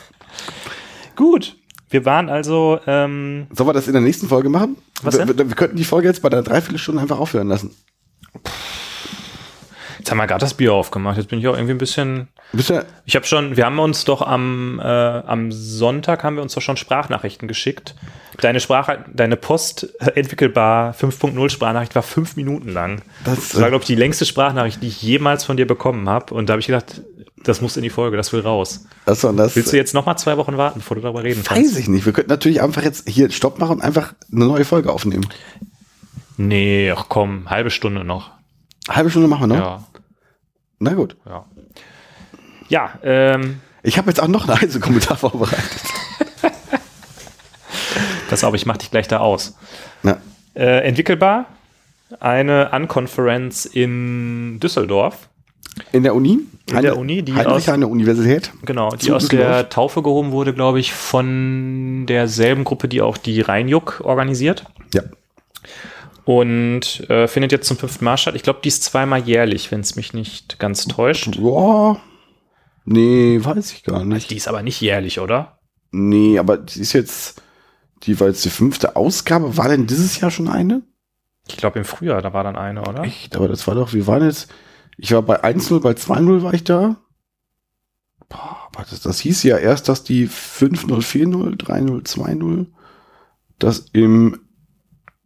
Gut. 1.14 1.56
Wir 1.88 2.04
waren 2.04 2.28
also, 2.28 2.80
ähm, 2.88 3.46
ja. 3.50 3.56
Sollen 3.56 3.68
wir 3.68 3.72
das 3.74 3.86
in 3.86 3.92
der 3.92 4.02
nächsten 4.02 4.26
Folge 4.26 4.48
machen? 4.48 4.76
Was 5.02 5.18
wir, 5.18 5.24
denn? 5.24 5.38
wir, 5.38 5.48
wir 5.50 5.54
könnten 5.54 5.76
die 5.76 5.84
Folge 5.84 6.08
jetzt 6.08 6.20
bei 6.20 6.28
der 6.28 6.42
Dreiviertelstunde 6.42 7.00
einfach 7.00 7.20
aufhören 7.20 7.46
lassen. 7.46 7.76
jetzt 9.98 10.11
haben 10.11 10.18
wir 10.18 10.26
gerade 10.26 10.40
das 10.40 10.54
Bier 10.54 10.72
aufgemacht. 10.74 11.16
Jetzt 11.16 11.28
bin 11.28 11.38
ich 11.38 11.46
auch 11.46 11.54
irgendwie 11.54 11.74
ein 11.74 11.78
bisschen. 11.78 12.26
Bist 12.52 12.70
du, 12.70 12.84
Ich 13.04 13.14
habe 13.14 13.24
schon, 13.26 13.56
wir 13.56 13.66
haben 13.66 13.78
uns 13.78 14.04
doch 14.04 14.20
am, 14.22 14.80
äh, 14.80 14.82
am 14.84 15.52
Sonntag 15.52 16.24
haben 16.24 16.34
wir 16.34 16.42
uns 16.42 16.54
doch 16.54 16.62
schon 16.62 16.76
Sprachnachrichten 16.76 17.46
geschickt. 17.46 17.94
Deine 18.41 18.61
Sprache, 18.61 19.05
deine 19.12 19.36
Post 19.36 19.88
entwickelbar 20.14 20.93
5.0 20.95 21.51
Sprachnachricht 21.51 21.95
war 21.95 22.03
fünf 22.03 22.36
Minuten 22.36 22.68
lang. 22.72 23.03
Das, 23.24 23.36
Das 23.51 23.55
war, 23.61 23.66
äh, 23.66 23.70
glaube 23.70 23.82
ich, 23.82 23.86
die 23.86 23.95
längste 23.97 24.24
Sprachnachricht, 24.24 24.82
die 24.82 24.88
ich 24.88 25.03
jemals 25.03 25.45
von 25.45 25.57
dir 25.57 25.66
bekommen 25.66 26.09
habe. 26.09 26.32
Und 26.34 26.49
da 26.49 26.55
habe 26.55 26.61
ich 26.61 26.66
gedacht, 26.66 27.03
das 27.43 27.61
muss 27.61 27.76
in 27.76 27.82
die 27.82 27.91
Folge, 27.91 28.16
das 28.16 28.32
will 28.32 28.41
raus. 28.41 28.84
achso, 29.07 29.32
das 29.32 29.57
Willst 29.57 29.72
du 29.72 29.76
jetzt 29.76 29.95
noch 29.95 30.07
mal 30.07 30.16
zwei 30.16 30.36
Wochen 30.36 30.57
warten, 30.57 30.80
bevor 30.80 30.95
du 30.97 31.03
darüber 31.03 31.22
reden 31.22 31.41
weiß 31.41 31.47
kannst? 31.49 31.78
ich 31.78 31.88
nicht. 31.88 32.05
Wir 32.07 32.12
könnten 32.12 32.30
natürlich 32.30 32.61
einfach 32.62 32.82
jetzt 32.82 33.09
hier 33.09 33.30
Stopp 33.30 33.59
machen 33.59 33.76
und 33.76 33.82
einfach 33.82 34.14
eine 34.32 34.45
neue 34.47 34.64
Folge 34.64 34.93
aufnehmen. 34.93 35.26
Nee, 36.36 36.93
ach 36.97 37.07
komm, 37.09 37.49
halbe 37.51 37.70
Stunde 37.70 38.05
noch. 38.05 38.30
Halbe 38.88 39.11
Stunde 39.11 39.28
machen 39.28 39.43
wir 39.51 39.57
noch? 39.59 39.64
Ja, 39.64 39.84
Na 40.78 40.95
gut. 40.95 41.16
ja. 41.26 41.45
Ja, 42.68 42.93
ähm, 43.03 43.61
Ich 43.82 43.99
habe 43.99 44.09
jetzt 44.09 44.22
auch 44.22 44.28
noch 44.28 44.49
einen 44.49 44.59
Einzelkommentar 44.59 45.16
vorbereitet. 45.18 45.82
Pass 48.31 48.45
auf, 48.45 48.55
ich 48.55 48.64
mach 48.66 48.76
dich 48.78 48.91
gleich 48.91 49.09
da 49.09 49.18
aus. 49.18 49.57
Na, 50.03 50.16
Äh, 50.55 50.87
entwickelbar, 50.89 51.47
eine 52.18 52.70
Unconference 52.72 53.66
in 53.66 54.59
Düsseldorf. 54.61 55.28
in 55.93 56.03
der 56.03 56.14
Uni? 56.14 56.41
In 56.68 56.83
der 56.83 56.97
Uni, 56.99 57.22
die 57.22 57.33
Heinrich 57.35 57.47
aus- 57.55 57.68
Heine 57.68 57.87
Universität. 57.89 58.53
Genau, 58.64 58.91
die 58.91 59.12
aus 59.12 59.28
der 59.28 59.68
Taufe 59.68 60.03
gehoben 60.03 60.31
wurde, 60.33 60.53
glaube 60.53 60.81
ich, 60.81 60.93
von 60.93 62.07
derselben 62.07 62.64
Gruppe, 62.64 62.89
die 62.89 63.01
auch 63.03 63.16
die 63.16 63.41
Rheinjuck 63.41 64.01
organisiert. 64.05 64.64
Ja. 64.95 65.03
Und 66.24 67.09
äh, 67.09 67.26
findet 67.28 67.53
jetzt 67.53 67.66
zum 67.66 67.76
fünften 67.76 68.05
Mal 68.05 68.16
statt. 68.16 68.35
Ich 68.37 68.43
glaube, 68.43 68.61
die 68.62 68.68
ist 68.68 68.85
zweimal 68.85 69.20
jährlich, 69.20 69.70
wenn 69.72 69.81
es 69.81 69.97
mich 69.97 70.12
nicht 70.12 70.59
ganz 70.59 70.87
täuscht. 70.87 71.39
Boah. 71.41 72.01
Nee, 72.85 73.39
weiß 73.43 73.72
ich 73.72 73.85
gar 73.85 74.05
nicht. 74.05 74.31
Die 74.31 74.37
ist 74.37 74.49
aber 74.49 74.62
nicht 74.62 74.81
jährlich, 74.81 75.18
oder? 75.20 75.59
Nee, 75.93 76.39
aber 76.39 76.57
die 76.59 76.81
ist 76.81 76.93
jetzt, 76.93 77.43
die 78.05 78.18
war 78.20 78.28
jetzt 78.28 78.44
die 78.44 78.51
fünfte 78.51 78.96
Ausgabe. 78.96 79.57
War 79.57 79.68
denn 79.68 79.86
dieses 79.86 80.20
Jahr 80.20 80.30
schon 80.30 80.48
eine? 80.48 80.82
Ich 81.48 81.57
glaube, 81.57 81.78
im 81.80 81.84
Frühjahr, 81.84 82.22
da 82.22 82.32
war 82.32 82.44
dann 82.44 82.57
eine, 82.57 82.82
oder? 82.82 83.03
Echt? 83.03 83.36
Aber 83.36 83.48
das 83.48 83.66
war 83.66 83.74
doch, 83.74 83.92
wie 83.92 84.07
war 84.07 84.20
das? 84.20 84.46
Ich 84.96 85.12
war 85.12 85.22
bei 85.22 85.42
1-0, 85.42 85.80
bei 85.80 85.92
2-0 85.92 86.42
war 86.42 86.55
ich 86.55 86.64
da. 86.64 86.96
Boah, 88.28 88.68
aber 88.72 88.84
das, 88.88 89.01
das 89.01 89.18
hieß 89.20 89.42
ja 89.42 89.57
erst, 89.59 89.88
dass 89.88 90.05
die 90.05 90.28
5-0, 90.28 90.86
4-0, 91.03 91.57
3-0, 91.57 92.07
2-0, 92.07 92.66
das 93.59 93.86
im, 93.92 94.38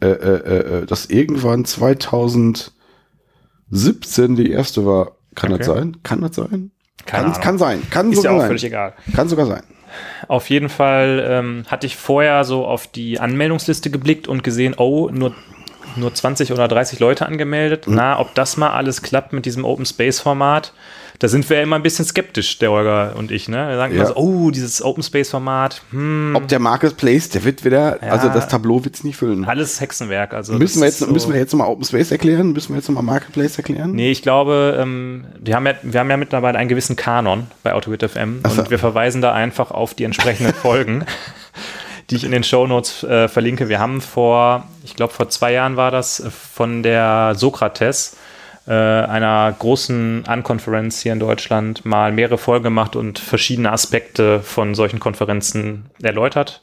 äh, 0.01 0.07
äh, 0.09 0.81
äh, 0.83 0.87
das 0.87 1.07
irgendwann 1.07 1.65
2017 1.67 4.37
die 4.37 4.51
erste 4.51 4.87
war. 4.87 5.19
Kann 5.35 5.53
Okay. 5.53 5.59
das 5.59 5.67
sein? 5.67 5.97
Kann 6.03 6.21
das 6.23 6.37
sein? 6.37 6.71
Keine 7.05 7.05
kann, 7.05 7.25
Ahnung. 7.33 7.41
kann 7.43 7.59
sein. 7.59 7.83
Kann 7.91 8.11
ist 8.13 8.17
ja 8.17 8.23
sogar 8.23 8.37
auch 8.37 8.41
sein. 8.41 8.49
völlig 8.49 8.65
egal. 8.65 8.95
Kann 9.15 9.29
sogar 9.29 9.47
sein. 9.47 9.63
Auf 10.29 10.51
jeden 10.51 10.69
Fall 10.69 11.25
ähm, 11.29 11.65
hatte 11.69 11.87
ich 11.87 11.97
vorher 11.97 12.45
so 12.45 12.67
auf 12.67 12.87
die 12.87 13.21
Anmeldungsliste 13.21 13.91
geblickt 13.91 14.29
und 14.29 14.45
gesehen, 14.45 14.75
oh, 14.77 15.11
nur, 15.11 15.35
nur 15.97 16.15
20 16.15 16.53
oder 16.53 16.69
30 16.69 17.01
Leute 17.01 17.27
angemeldet. 17.27 17.87
Mhm. 17.87 17.95
Na, 17.95 18.19
ob 18.19 18.35
das 18.35 18.57
mal 18.57 18.71
alles 18.71 19.03
klappt 19.03 19.33
mit 19.33 19.47
diesem 19.47 19.65
Open 19.65 19.87
Space 19.87 20.21
Format. 20.21 20.73
Da 21.21 21.29
sind 21.29 21.49
wir 21.49 21.63
immer 21.63 21.77
ein 21.77 21.83
bisschen 21.83 22.05
skeptisch, 22.05 22.59
der 22.59 22.71
Holger 22.73 23.15
und 23.17 23.31
ich. 23.31 23.49
Ne? 23.49 23.69
Wir 23.69 23.77
sagen 23.77 23.93
immer 23.95 24.03
Ja. 24.03 24.09
so, 24.09 24.17
oh, 24.17 24.51
dieses 24.51 24.83
Open 24.83 25.03
Space 25.03 25.31
Format, 25.31 25.81
hm, 25.91 26.33
Ob 26.37 26.49
der 26.49 26.59
Marketplace, 26.59 27.29
der 27.31 27.45
wird 27.45 27.65
wieder, 27.65 28.03
Ja. 28.05 28.11
also 28.13 28.29
das 28.29 28.49
Tableau 28.49 28.85
wird's 28.85 29.05
nicht 29.05 29.17
füllen. 29.17 29.45
alles 29.45 29.81
Hexenwerk. 29.81 30.35
Also 30.35 30.55
Müssen 30.55 30.81
wir, 30.81 30.87
jetzt, 30.89 30.99
so- 30.99 31.07
müssen 31.07 31.33
wir 31.33 31.39
jetzt 31.39 31.53
nochmal 31.53 31.69
Open 31.69 31.85
Space 31.85 32.11
erklären? 32.11 32.53
Müssen 32.53 32.71
wir 32.71 32.77
jetzt 32.77 32.89
nochmal 32.89 33.05
Marketplace 33.05 33.57
erklären? 33.57 33.93
Nee, 33.93 34.11
ich 34.11 34.23
glaube, 34.23 34.77
ähm, 34.81 35.25
wir, 35.41 35.55
haben 35.55 35.67
ja, 35.67 35.75
wir 35.83 36.01
haben 36.01 36.11
ja 36.11 36.17
mittlerweile 36.17 36.59
einen 36.59 36.69
gewissen 36.69 36.97
Kanon 36.97 37.47
bei 37.63 37.73
Autogrid 37.75 38.03
FM 38.03 38.41
so. 38.47 38.61
und 38.63 38.71
wir 38.71 38.79
verweisen 38.81 39.23
da 39.23 39.33
einfach 39.33 39.71
auf 39.71 39.95
die 39.95 40.05
entsprechenden 40.05 40.53
Folgen, 40.63 41.05
die 42.11 42.17
ich 42.17 42.25
in 42.25 42.33
den 42.33 42.43
Shownotes 42.45 43.05
äh, 43.05 43.29
verlinke. 43.29 43.69
Wir 43.69 43.79
haben 43.79 44.01
vor, 44.01 44.65
ich 44.85 44.95
glaube, 44.97 45.13
vor 45.13 45.29
zwei 45.29 45.53
Jahren 45.53 45.77
war 45.77 45.91
das, 45.93 46.19
äh, 46.21 46.29
von 46.31 46.83
der 46.83 47.35
Sokrates, 47.37 48.17
äh, 48.67 48.73
einer 48.73 49.55
großen 49.59 50.25
Unkonferenz 50.27 51.01
hier 51.01 51.13
in 51.13 51.21
Deutschland, 51.21 51.85
mal 51.85 52.13
mehrere 52.13 52.39
Folgen 52.39 52.65
gemacht 52.65 52.97
und 52.97 53.19
verschiedene 53.19 53.73
Aspekte 53.73 54.41
von 54.41 54.75
solchen 54.75 55.01
Konferenzen 55.01 55.91
erläutert. 56.03 56.63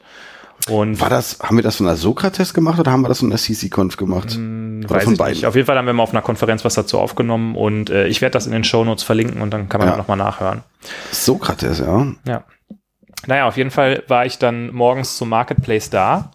Und 0.68 1.00
War 1.00 1.10
das, 1.10 1.38
haben 1.42 1.56
wir 1.56 1.62
das 1.62 1.76
von 1.76 1.86
der 1.86 1.96
Sokrates 1.96 2.54
gemacht 2.54 2.78
oder 2.78 2.92
haben 2.92 3.02
wir 3.02 3.08
das 3.08 3.18
von 3.18 3.30
der 3.30 3.38
CC-Conf 3.38 3.96
gemacht? 3.96 4.36
Oder 4.36 4.90
Weiß 4.90 5.04
von 5.04 5.14
ich 5.14 5.18
beiden? 5.18 5.34
nicht. 5.34 5.46
Auf 5.46 5.56
jeden 5.56 5.66
Fall 5.66 5.76
haben 5.76 5.86
wir 5.86 5.92
mal 5.92 6.04
auf 6.04 6.12
einer 6.12 6.22
Konferenz 6.22 6.64
was 6.64 6.74
dazu 6.74 6.98
aufgenommen 6.98 7.56
und 7.56 7.90
äh, 7.90 8.06
ich 8.06 8.20
werde 8.20 8.34
das 8.34 8.46
in 8.46 8.52
den 8.52 8.64
Shownotes 8.64 9.02
verlinken 9.02 9.42
und 9.42 9.50
dann 9.50 9.68
kann 9.68 9.80
man 9.80 9.88
ja. 9.88 9.96
nochmal 9.96 10.16
nachhören. 10.16 10.62
Sokrates, 11.10 11.80
ja. 11.80 12.06
Ja. 12.26 12.44
Naja, 13.26 13.46
auf 13.46 13.56
jeden 13.56 13.70
Fall 13.70 14.02
war 14.08 14.26
ich 14.26 14.38
dann 14.38 14.72
morgens 14.72 15.16
zum 15.16 15.28
Marketplace 15.28 15.90
da. 15.90 16.30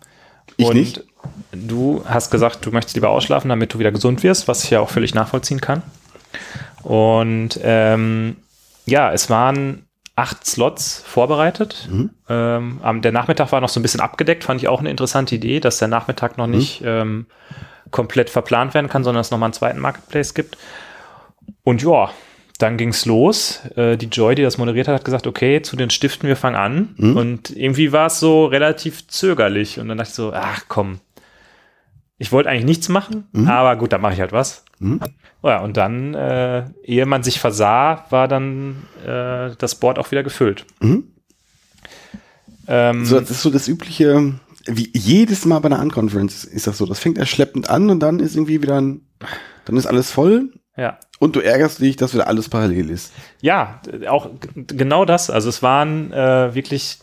Ich 0.57 0.67
und 0.67 0.75
nicht. 0.75 1.03
Du 1.51 2.03
hast 2.05 2.31
gesagt, 2.31 2.65
du 2.65 2.71
möchtest 2.71 2.95
lieber 2.95 3.09
ausschlafen, 3.09 3.49
damit 3.49 3.73
du 3.73 3.79
wieder 3.79 3.91
gesund 3.91 4.23
wirst, 4.23 4.47
was 4.47 4.63
ich 4.63 4.69
ja 4.71 4.79
auch 4.79 4.89
völlig 4.89 5.13
nachvollziehen 5.15 5.61
kann. 5.61 5.81
Und 6.83 7.59
ähm, 7.63 8.37
ja, 8.85 9.11
es 9.11 9.29
waren 9.29 9.83
acht 10.15 10.45
Slots 10.45 11.03
vorbereitet. 11.05 11.87
Mhm. 11.91 12.09
Ähm, 12.29 12.79
am- 12.81 13.01
der 13.01 13.11
Nachmittag 13.11 13.51
war 13.51 13.61
noch 13.61 13.69
so 13.69 13.79
ein 13.79 13.83
bisschen 13.83 13.99
abgedeckt, 14.01 14.43
fand 14.43 14.61
ich 14.61 14.67
auch 14.67 14.79
eine 14.79 14.89
interessante 14.89 15.35
Idee, 15.35 15.59
dass 15.59 15.77
der 15.77 15.87
Nachmittag 15.87 16.37
Mhm. 16.37 16.41
noch 16.43 16.47
nicht 16.47 16.81
ähm, 16.85 17.25
komplett 17.91 18.29
verplant 18.29 18.73
werden 18.73 18.89
kann, 18.89 19.03
sondern 19.03 19.21
es 19.21 19.31
nochmal 19.31 19.47
einen 19.47 19.53
zweiten 19.53 19.79
Marketplace 19.79 20.33
gibt. 20.33 20.57
Und 21.63 21.81
ja, 21.83 22.09
dann 22.57 22.77
ging's 22.77 23.05
los. 23.05 23.61
Äh, 23.75 23.97
die 23.97 24.07
Joy, 24.07 24.33
die 24.35 24.41
das 24.41 24.57
moderiert 24.57 24.87
hat, 24.87 24.95
hat 24.95 25.05
gesagt, 25.05 25.27
okay, 25.27 25.61
zu 25.61 25.75
den 25.75 25.89
Stiften, 25.91 26.27
wir 26.27 26.35
fangen 26.35 26.55
an. 26.55 26.95
Mhm. 26.97 27.17
Und 27.17 27.49
irgendwie 27.51 27.91
war 27.91 28.07
es 28.07 28.19
so 28.19 28.45
relativ 28.45 29.07
zögerlich. 29.07 29.79
Und 29.79 29.87
dann 29.89 29.97
dachte 29.99 30.09
ich 30.09 30.15
so, 30.15 30.33
ach 30.33 30.63
komm, 30.67 30.99
ich 32.17 32.31
wollte 32.31 32.49
eigentlich 32.49 32.65
nichts 32.65 32.89
machen, 32.89 33.27
Mhm. 33.31 33.47
aber 33.47 33.75
gut, 33.75 33.93
dann 33.93 34.01
mache 34.01 34.13
ich 34.13 34.19
halt 34.19 34.31
was. 34.31 34.63
Mhm. 34.79 34.99
Ja, 35.43 35.59
und 35.61 35.77
dann, 35.77 36.13
äh, 36.13 36.65
ehe 36.83 37.05
man 37.05 37.23
sich 37.23 37.39
versah, 37.39 38.05
war 38.09 38.27
dann 38.27 38.83
äh, 39.05 39.51
das 39.57 39.75
Board 39.75 39.99
auch 39.99 40.11
wieder 40.11 40.23
gefüllt. 40.23 40.65
Mhm. 40.81 41.05
Ähm, 42.67 43.05
So, 43.05 43.19
das 43.19 43.31
ist 43.31 43.41
so 43.41 43.49
das 43.49 43.67
übliche, 43.67 44.33
wie 44.65 44.89
jedes 44.93 45.45
Mal 45.45 45.59
bei 45.59 45.67
einer 45.67 45.79
Unconference 45.81 46.43
ist 46.43 46.67
das 46.67 46.77
so. 46.77 46.85
Das 46.85 46.99
fängt 46.99 47.17
erst 47.17 47.31
schleppend 47.31 47.69
an 47.69 47.89
und 47.89 47.99
dann 48.01 48.19
ist 48.19 48.35
irgendwie 48.35 48.61
wieder 48.61 48.79
ein, 48.81 49.01
dann 49.65 49.77
ist 49.77 49.85
alles 49.85 50.11
voll 50.11 50.51
ja. 50.75 50.97
und 51.19 51.35
du 51.35 51.39
ärgerst 51.39 51.79
dich, 51.79 51.95
dass 51.95 52.13
wieder 52.13 52.27
alles 52.27 52.49
parallel 52.49 52.89
ist. 52.89 53.13
Ja, 53.41 53.81
auch 54.09 54.29
genau 54.55 55.05
das. 55.05 55.29
Also 55.29 55.47
es 55.49 55.63
waren 55.63 56.11
äh, 56.11 56.53
wirklich 56.53 56.99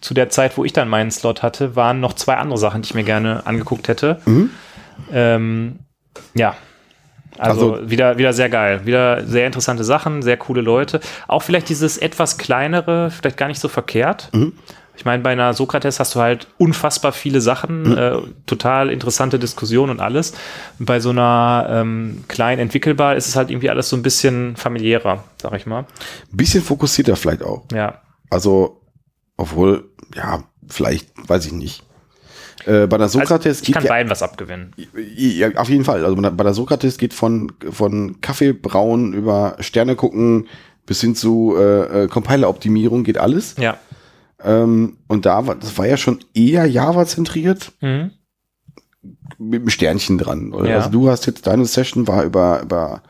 zu 0.00 0.14
der 0.14 0.28
Zeit, 0.30 0.56
wo 0.56 0.64
ich 0.64 0.72
dann 0.72 0.88
meinen 0.88 1.10
Slot 1.10 1.42
hatte, 1.42 1.76
waren 1.76 2.00
noch 2.00 2.14
zwei 2.14 2.36
andere 2.36 2.58
Sachen, 2.58 2.82
die 2.82 2.86
ich 2.86 2.94
mir 2.94 3.04
gerne 3.04 3.46
angeguckt 3.46 3.88
hätte. 3.88 4.20
Mhm. 4.24 4.50
Ähm, 5.12 5.78
ja, 6.34 6.56
Also, 7.36 7.74
Also- 7.74 7.90
wieder, 7.90 8.16
wieder 8.16 8.32
sehr 8.32 8.48
geil. 8.48 8.82
Wieder 8.86 9.26
sehr 9.26 9.44
interessante 9.46 9.82
Sachen, 9.82 10.22
sehr 10.22 10.36
coole 10.36 10.60
Leute. 10.60 11.00
Auch 11.26 11.42
vielleicht 11.42 11.68
dieses 11.68 11.98
etwas 11.98 12.38
kleinere, 12.38 13.10
vielleicht 13.10 13.36
gar 13.36 13.48
nicht 13.48 13.58
so 13.60 13.66
verkehrt. 13.66 14.30
Ich 14.96 15.04
meine, 15.04 15.20
bei 15.20 15.32
einer 15.32 15.52
Sokrates 15.52 15.98
hast 15.98 16.14
du 16.14 16.20
halt 16.20 16.46
unfassbar 16.58 17.10
viele 17.10 17.40
Sachen, 17.40 17.98
äh, 17.98 18.18
total 18.46 18.88
interessante 18.88 19.40
Diskussionen 19.40 19.90
und 19.90 20.00
alles. 20.00 20.32
Bei 20.78 21.00
so 21.00 21.10
einer 21.10 21.66
ähm, 21.70 22.22
kleinen 22.28 22.60
entwickelbar 22.60 23.16
ist 23.16 23.26
es 23.26 23.34
halt 23.34 23.50
irgendwie 23.50 23.68
alles 23.68 23.88
so 23.88 23.96
ein 23.96 24.02
bisschen 24.04 24.54
familiärer, 24.54 25.24
sag 25.42 25.54
ich 25.54 25.66
mal. 25.66 25.80
Ein 25.80 26.36
bisschen 26.36 26.62
fokussierter 26.62 27.16
vielleicht 27.16 27.42
auch. 27.42 27.64
Ja. 27.72 28.00
Also, 28.30 28.80
obwohl, 29.36 29.90
ja, 30.14 30.44
vielleicht, 30.68 31.08
weiß 31.28 31.46
ich 31.46 31.52
nicht. 31.52 31.82
Äh, 32.66 32.86
bei 32.86 32.96
der 32.98 33.08
Sokrates 33.08 33.46
also, 33.46 33.60
ich 33.62 33.66
geht 33.66 33.74
kann 33.74 33.84
ja, 33.84 33.90
beiden 33.90 34.10
was 34.10 34.22
abgewinnen. 34.22 34.72
ja, 35.16 35.50
auf 35.56 35.68
jeden 35.68 35.84
Fall. 35.84 36.04
Also 36.04 36.16
bei 36.16 36.44
der- 36.44 36.54
Sokrates 36.54 36.96
geht 36.98 37.12
von, 37.12 37.52
von 37.70 38.20
Kaffeebrauen 38.20 39.12
über 39.12 39.56
Sterne 39.60 39.96
gucken 39.96 40.46
bis 40.86 41.00
hin 41.00 41.14
zu 41.14 41.54
äh, 41.58 42.04
äh, 42.04 42.08
Compiler-Optimierung 42.08 43.04
geht 43.04 43.18
alles. 43.18 43.56
Ja. 43.58 43.78
Ähm, 44.42 44.98
und 45.08 45.24
da 45.26 45.46
war, 45.46 45.54
das 45.56 45.76
war 45.78 45.86
ja 45.86 45.96
schon 45.96 46.20
eher 46.34 46.66
Java-zentriert 46.66 47.72
Mhm. 47.80 48.10
mit 49.38 49.60
einem 49.62 49.70
Sternchen 49.70 50.18
dran. 50.18 50.52
Ja. 50.64 50.76
Also 50.76 50.90
du 50.90 51.08
hast 51.10 51.26
jetzt 51.26 51.46
deine 51.46 51.64
Session 51.66 52.06
war 52.06 52.22
über, 52.24 52.62
über 52.62 53.02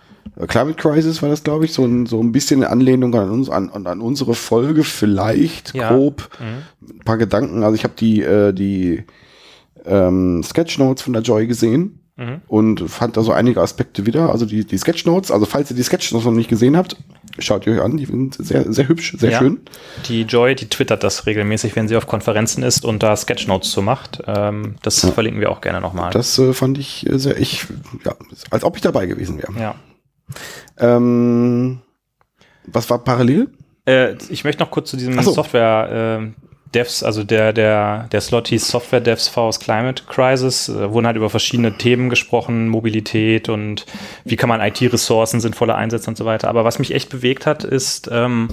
Climate 0.49 0.75
Crisis 0.77 1.23
war 1.23 1.29
das, 1.29 1.45
glaube 1.45 1.65
ich, 1.65 1.73
so 1.73 1.85
ein, 1.85 2.07
so 2.07 2.21
ein 2.21 2.33
bisschen 2.33 2.63
eine 2.63 2.71
Anlehnung 2.71 3.15
an 3.15 3.31
uns, 3.31 3.49
an, 3.51 3.71
an 3.71 4.01
unsere 4.01 4.35
Folge 4.35 4.83
vielleicht, 4.85 5.75
Ja. 5.75 5.91
grob. 5.95 6.29
Mhm. 6.41 6.89
Ein 6.97 7.05
paar 7.05 7.19
Gedanken. 7.19 7.63
Also 7.63 7.75
ich 7.77 7.85
habe 7.85 7.95
die, 7.99 8.23
äh, 8.23 8.53
die 8.53 9.05
ähm, 9.85 10.43
Sketchnotes 10.43 11.03
von 11.03 11.13
der 11.13 11.23
Joy 11.23 11.47
gesehen 11.47 12.01
Mhm. 12.17 12.43
und 12.47 12.89
fand 12.89 13.17
da 13.17 13.23
so 13.23 13.33
einige 13.33 13.61
Aspekte 13.61 14.07
wieder. 14.07 14.31
Also 14.31 14.47
die, 14.47 14.65
die 14.65 14.79
Sketchnotes, 14.79 15.33
also 15.33 15.47
falls 15.47 15.71
ihr 15.73 15.77
die 15.77 15.83
Sketchnotes 15.83 16.25
noch 16.25 16.33
nicht 16.33 16.49
gesehen 16.49 16.77
habt, 16.77 16.97
schaut 17.41 17.67
ihr 17.67 17.73
euch 17.75 17.81
an, 17.83 17.97
die 17.97 18.05
sind 18.07 18.35
sehr, 18.39 18.73
sehr 18.73 18.87
hübsch, 18.87 19.17
sehr 19.19 19.33
Ja. 19.33 19.39
schön. 19.41 19.59
Die 20.07 20.23
Joy, 20.23 20.55
die 20.55 20.69
twittert 20.69 21.03
das 21.03 21.27
regelmäßig, 21.27 21.75
wenn 21.75 21.89
sie 21.89 21.97
auf 21.97 22.07
Konferenzen 22.07 22.63
ist 22.63 22.85
und 22.85 23.03
da 23.03 23.17
Sketchnotes 23.17 23.73
zu 23.73 23.83
macht. 23.83 24.23
Ähm, 24.29 24.77
das 24.83 25.01
verlinken 25.01 25.41
wir 25.41 25.51
auch 25.51 25.61
gerne 25.61 25.81
nochmal. 25.81 26.13
Das 26.13 26.39
äh, 26.39 26.53
fand 26.53 26.79
ich 26.79 27.05
äh, 27.11 27.19
sehr, 27.19 27.37
ich, 27.37 27.67
ja, 28.05 28.15
als 28.51 28.63
ob 28.63 28.77
ich 28.77 28.83
dabei 28.83 29.07
gewesen 29.07 29.39
wäre. 29.39 29.53
Ja. 29.59 29.75
Ähm, 30.79 31.81
was 32.67 32.89
war 32.91 32.99
parallel? 32.99 33.49
Äh, 33.87 34.15
ich 34.29 34.45
möchte 34.45 34.63
noch 34.63 34.71
kurz 34.71 34.91
zu 34.91 34.97
diesem 34.97 35.21
so. 35.23 35.33
Software 35.33 36.23
äh, 36.23 36.45
Devs, 36.75 37.03
also 37.03 37.23
der, 37.23 37.53
der, 37.53 38.09
der 38.11 38.21
Slot 38.21 38.49
hieß 38.49 38.69
Software 38.69 39.01
Devs 39.01 39.29
vs 39.29 39.61
Climate 39.61 40.05
Crisis, 40.09 40.69
äh, 40.69 40.91
wurden 40.91 41.07
halt 41.07 41.17
über 41.17 41.31
verschiedene 41.31 41.77
Themen 41.77 42.11
gesprochen, 42.11 42.69
Mobilität 42.69 43.49
und 43.49 43.87
wie 44.25 44.37
kann 44.37 44.49
man 44.49 44.61
IT-Ressourcen 44.61 45.41
sinnvoller 45.41 45.77
einsetzen 45.77 46.11
und 46.11 46.17
so 46.17 46.25
weiter. 46.25 46.49
Aber 46.49 46.65
was 46.65 46.79
mich 46.79 46.93
echt 46.93 47.11
bewegt 47.11 47.47
hat, 47.47 47.65
ist, 47.65 48.09
ähm, 48.13 48.49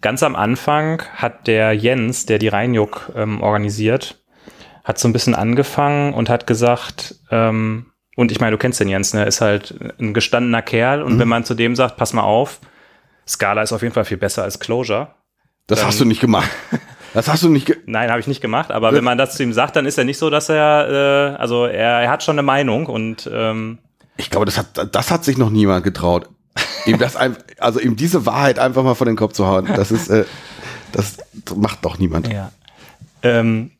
ganz 0.00 0.22
am 0.22 0.34
Anfang 0.34 1.02
hat 1.14 1.46
der 1.46 1.72
Jens, 1.72 2.26
der 2.26 2.38
die 2.38 2.48
Rheinjuck 2.48 3.12
ähm, 3.14 3.40
organisiert, 3.40 4.22
hat 4.82 4.98
so 4.98 5.06
ein 5.08 5.12
bisschen 5.12 5.34
angefangen 5.34 6.12
und 6.12 6.28
hat 6.28 6.46
gesagt, 6.48 7.14
ähm, 7.30 7.91
und 8.16 8.30
ich 8.32 8.40
meine, 8.40 8.52
du 8.52 8.58
kennst 8.58 8.80
den 8.80 8.88
Jens, 8.88 9.14
ne, 9.14 9.24
ist 9.24 9.40
halt 9.40 9.74
ein 9.98 10.14
gestandener 10.14 10.62
Kerl 10.62 11.02
und 11.02 11.18
wenn 11.18 11.28
man 11.28 11.44
zu 11.44 11.54
dem 11.54 11.74
sagt, 11.76 11.96
pass 11.96 12.12
mal 12.12 12.22
auf, 12.22 12.60
Scala 13.26 13.62
ist 13.62 13.72
auf 13.72 13.82
jeden 13.82 13.94
Fall 13.94 14.04
viel 14.04 14.16
besser 14.18 14.42
als 14.42 14.58
Clojure. 14.60 15.08
Das 15.66 15.78
Dann- 15.78 15.88
hast 15.88 16.00
du 16.00 16.04
nicht 16.04 16.20
gemacht. 16.20 16.50
Das 17.14 17.28
hast 17.28 17.42
du 17.42 17.50
nicht 17.50 17.66
ge 17.66 17.76
Nein, 17.84 18.08
habe 18.08 18.20
ich 18.20 18.26
nicht 18.26 18.40
gemacht, 18.40 18.70
aber 18.70 18.94
wenn 18.94 19.04
man 19.04 19.18
das 19.18 19.34
zu 19.36 19.42
ihm 19.42 19.52
sagt, 19.52 19.76
dann 19.76 19.84
ist 19.84 19.98
er 19.98 20.04
nicht 20.04 20.16
so, 20.16 20.30
dass 20.30 20.48
er, 20.48 21.34
äh, 21.34 21.36
also 21.38 21.66
er, 21.66 22.00
er 22.00 22.10
hat 22.10 22.22
schon 22.22 22.36
eine 22.36 22.42
Meinung 22.42 22.86
und 22.86 23.28
ähm, 23.30 23.76
Ich 24.16 24.30
glaube, 24.30 24.46
das 24.46 24.56
hat, 24.56 24.94
das 24.94 25.10
hat 25.10 25.22
sich 25.22 25.36
noch 25.36 25.50
niemand 25.50 25.84
getraut. 25.84 26.30
ihm 26.86 26.96
das 26.98 27.14
ein, 27.16 27.36
also 27.58 27.80
ihm 27.80 27.96
diese 27.96 28.24
Wahrheit 28.24 28.58
einfach 28.58 28.82
mal 28.82 28.94
vor 28.94 29.04
den 29.04 29.16
Kopf 29.16 29.34
zu 29.34 29.46
hauen. 29.46 29.66
Das 29.66 29.90
ist, 29.92 30.08
äh, 30.08 30.24
das 30.92 31.18
macht 31.54 31.84
doch 31.84 31.98
niemand. 31.98 32.32
ja. 32.32 32.50
Ähm, 33.22 33.72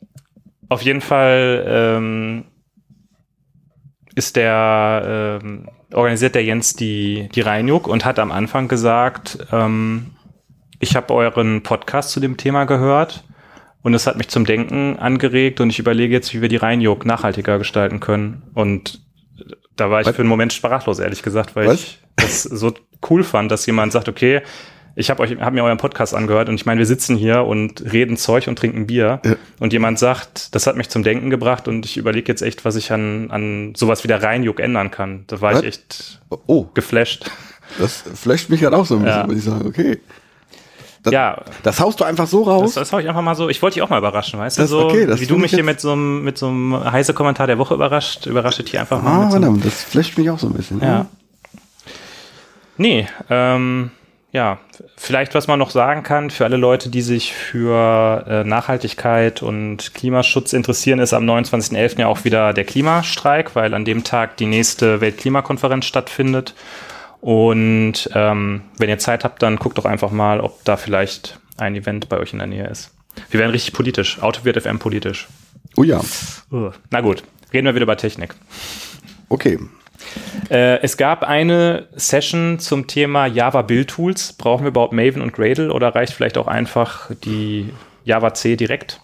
auf 0.69 0.83
jeden 0.83 1.01
Fall 1.01 1.63
ähm, 1.67 2.45
ist 4.15 4.35
der, 4.35 5.39
ähm, 5.43 5.69
organisiert 5.93 6.35
der 6.35 6.43
Jens 6.43 6.75
die, 6.75 7.29
die 7.33 7.41
Rheinjuck 7.41 7.87
und 7.87 8.05
hat 8.05 8.19
am 8.19 8.31
Anfang 8.31 8.67
gesagt, 8.67 9.39
ähm, 9.51 10.11
ich 10.79 10.95
habe 10.95 11.13
euren 11.13 11.63
Podcast 11.63 12.11
zu 12.11 12.19
dem 12.19 12.37
Thema 12.37 12.65
gehört 12.65 13.23
und 13.81 13.93
es 13.93 14.07
hat 14.07 14.17
mich 14.17 14.29
zum 14.29 14.45
Denken 14.45 14.97
angeregt 14.97 15.61
und 15.61 15.69
ich 15.69 15.79
überlege 15.79 16.13
jetzt, 16.13 16.33
wie 16.33 16.41
wir 16.41 16.49
die 16.49 16.57
Rheinjuck 16.57 17.05
nachhaltiger 17.05 17.57
gestalten 17.57 17.99
können. 17.99 18.43
Und 18.53 19.01
da 19.75 19.89
war 19.89 20.01
ich 20.01 20.07
Was? 20.07 20.15
für 20.15 20.21
einen 20.21 20.29
Moment 20.29 20.53
sprachlos, 20.53 20.99
ehrlich 20.99 21.23
gesagt, 21.23 21.55
weil 21.55 21.67
Was? 21.67 21.81
ich 21.81 21.99
das 22.15 22.43
so 22.43 22.73
cool 23.09 23.23
fand, 23.23 23.51
dass 23.51 23.65
jemand 23.65 23.91
sagt, 23.91 24.07
okay, 24.07 24.41
ich 24.95 25.09
habe 25.09 25.21
euch, 25.23 25.35
hab 25.39 25.53
mir 25.53 25.63
euren 25.63 25.77
Podcast 25.77 26.13
angehört 26.13 26.49
und 26.49 26.55
ich 26.55 26.65
meine, 26.65 26.79
wir 26.79 26.85
sitzen 26.85 27.15
hier 27.15 27.43
und 27.45 27.83
reden 27.91 28.15
Zeug 28.17 28.47
und 28.47 28.57
trinken 28.57 28.85
Bier 28.87 29.19
Ja. 29.25 29.35
und 29.59 29.73
jemand 29.73 29.97
sagt, 29.99 30.53
das 30.53 30.67
hat 30.67 30.75
mich 30.75 30.89
zum 30.89 31.03
Denken 31.03 31.29
gebracht 31.29 31.67
und 31.67 31.85
ich 31.85 31.97
überlege 31.97 32.31
jetzt 32.31 32.41
echt, 32.41 32.63
was 32.65 32.75
ich 32.75 32.91
an, 32.91 33.31
an 33.31 33.73
sowas 33.75 34.03
wie 34.03 34.07
der 34.07 34.21
Rheinjuck 34.21 34.59
ändern 34.59 34.91
kann. 34.91 35.23
Da 35.27 35.41
war 35.41 35.53
Was? 35.53 35.61
ich 35.61 35.67
echt 35.67 36.19
Oh, 36.47 36.65
geflasht. 36.73 37.25
das 37.79 38.03
flasht 38.13 38.49
mich 38.49 38.61
gerade 38.61 38.77
auch 38.77 38.85
so 38.85 38.95
ein 38.97 39.03
bisschen, 39.03 39.19
Ja. 39.21 39.25
muss 39.27 39.37
ich 39.37 39.43
sagen. 39.43 39.65
Okay. 39.67 39.99
Das, 41.01 41.11
Ja, 41.11 41.41
das 41.63 41.81
haust 41.81 41.99
du 41.99 42.05
einfach 42.05 42.27
so 42.27 42.45
Das, 42.45 42.53
raus. 42.53 42.73
das 42.75 42.93
hau 42.93 42.99
ich 42.99 43.09
einfach 43.09 43.21
mal 43.21 43.35
so. 43.35 43.49
Ich 43.49 43.61
wollte 43.61 43.73
dich 43.73 43.83
auch 43.83 43.89
mal 43.89 43.97
überraschen, 43.97 44.39
weißt 44.39 44.57
Das- 44.57 44.69
du? 44.69 44.77
So, 44.79 44.85
okay, 44.85 45.05
das 45.05 45.19
wie 45.19 45.25
du 45.25 45.35
mich 45.37 45.51
ich 45.51 45.55
hier 45.55 45.63
mit 45.65 45.81
so 45.81 45.91
einem 45.91 46.23
mit 46.23 46.37
so 46.37 46.47
einem 46.47 46.81
heiße 46.81 47.13
Kommentar 47.13 47.45
der 47.47 47.57
Woche 47.57 47.73
überrascht, 47.73 48.25
überrasche 48.25 48.61
ich 48.63 48.71
hier 48.71 48.79
einfach 48.79 49.01
mal. 49.01 49.25
ah, 49.25 49.29
so 49.31 49.35
einem, 49.35 49.59
das 49.61 49.83
flasht 49.83 50.17
mich 50.17 50.29
auch 50.29 50.39
so 50.39 50.47
ein 50.47 50.53
bisschen. 50.53 50.79
ja. 50.81 51.07
Nee, 52.77 53.07
ähm, 53.29 53.91
ja, 54.33 54.57
vielleicht 54.97 55.35
was 55.35 55.47
man 55.47 55.59
noch 55.59 55.69
sagen 55.69 56.01
kann 56.01 56.31
für 56.31 56.43
alle 56.43 56.57
Leute, 56.57 56.89
die 56.89 57.03
sich 57.03 57.33
für 57.33 58.25
äh, 58.27 58.43
Nachhaltigkeit 58.43 59.43
und 59.43 59.93
Klimaschutz 59.93 60.53
interessieren, 60.53 60.97
ist 60.97 61.13
am 61.13 61.23
29.11. 61.29 61.99
ja 61.99 62.07
auch 62.07 62.23
wieder 62.25 62.51
der 62.51 62.65
Klimastreik, 62.65 63.55
weil 63.55 63.75
an 63.75 63.85
dem 63.85 64.03
Tag 64.03 64.35
die 64.37 64.47
nächste 64.47 65.01
Weltklimakonferenz 65.01 65.85
stattfindet. 65.85 66.55
Und 67.21 68.09
ähm, 68.15 68.61
wenn 68.79 68.89
ihr 68.89 68.97
Zeit 68.97 69.23
habt, 69.23 69.43
dann 69.43 69.57
guckt 69.57 69.77
doch 69.77 69.85
einfach 69.85 70.09
mal, 70.09 70.41
ob 70.41 70.65
da 70.65 70.77
vielleicht 70.77 71.39
ein 71.57 71.75
Event 71.75 72.09
bei 72.09 72.17
euch 72.17 72.33
in 72.33 72.39
der 72.39 72.47
Nähe 72.47 72.67
ist. 72.67 72.91
Wir 73.29 73.39
werden 73.39 73.51
richtig 73.51 73.73
politisch. 73.73 74.19
Auto 74.19 74.45
wird 74.45 74.59
FM 74.59 74.79
politisch. 74.79 75.27
Oh 75.77 75.83
ja. 75.83 76.01
Na 76.89 77.01
gut, 77.01 77.23
reden 77.53 77.67
wir 77.67 77.75
wieder 77.75 77.83
über 77.83 77.97
Technik. 77.97 78.33
okay. 79.29 79.59
Äh, 80.49 80.81
es 80.81 80.97
gab 80.97 81.23
eine 81.23 81.87
Session 81.95 82.59
zum 82.59 82.87
Thema 82.87 83.25
Java 83.25 83.61
Build 83.61 83.89
Tools. 83.89 84.33
Brauchen 84.33 84.63
wir 84.63 84.69
überhaupt 84.69 84.93
Maven 84.93 85.21
und 85.21 85.33
Gradle 85.33 85.71
oder 85.71 85.95
reicht 85.95 86.13
vielleicht 86.13 86.37
auch 86.37 86.47
einfach 86.47 87.11
die 87.23 87.73
Java 88.03 88.33
C 88.33 88.55
direkt? 88.55 88.99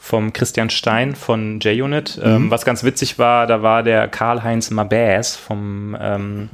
Vom 0.00 0.32
Christian 0.32 0.68
Stein 0.68 1.14
von 1.14 1.60
JUnit. 1.60 2.20
Ähm, 2.22 2.50
was 2.50 2.64
ganz 2.64 2.82
witzig 2.82 3.18
war, 3.18 3.46
da 3.46 3.62
war 3.62 3.84
der 3.84 4.08
Karl-Heinz 4.08 4.70
Mabäs 4.70 5.36
vom, 5.36 5.96
ähm, 6.00 6.50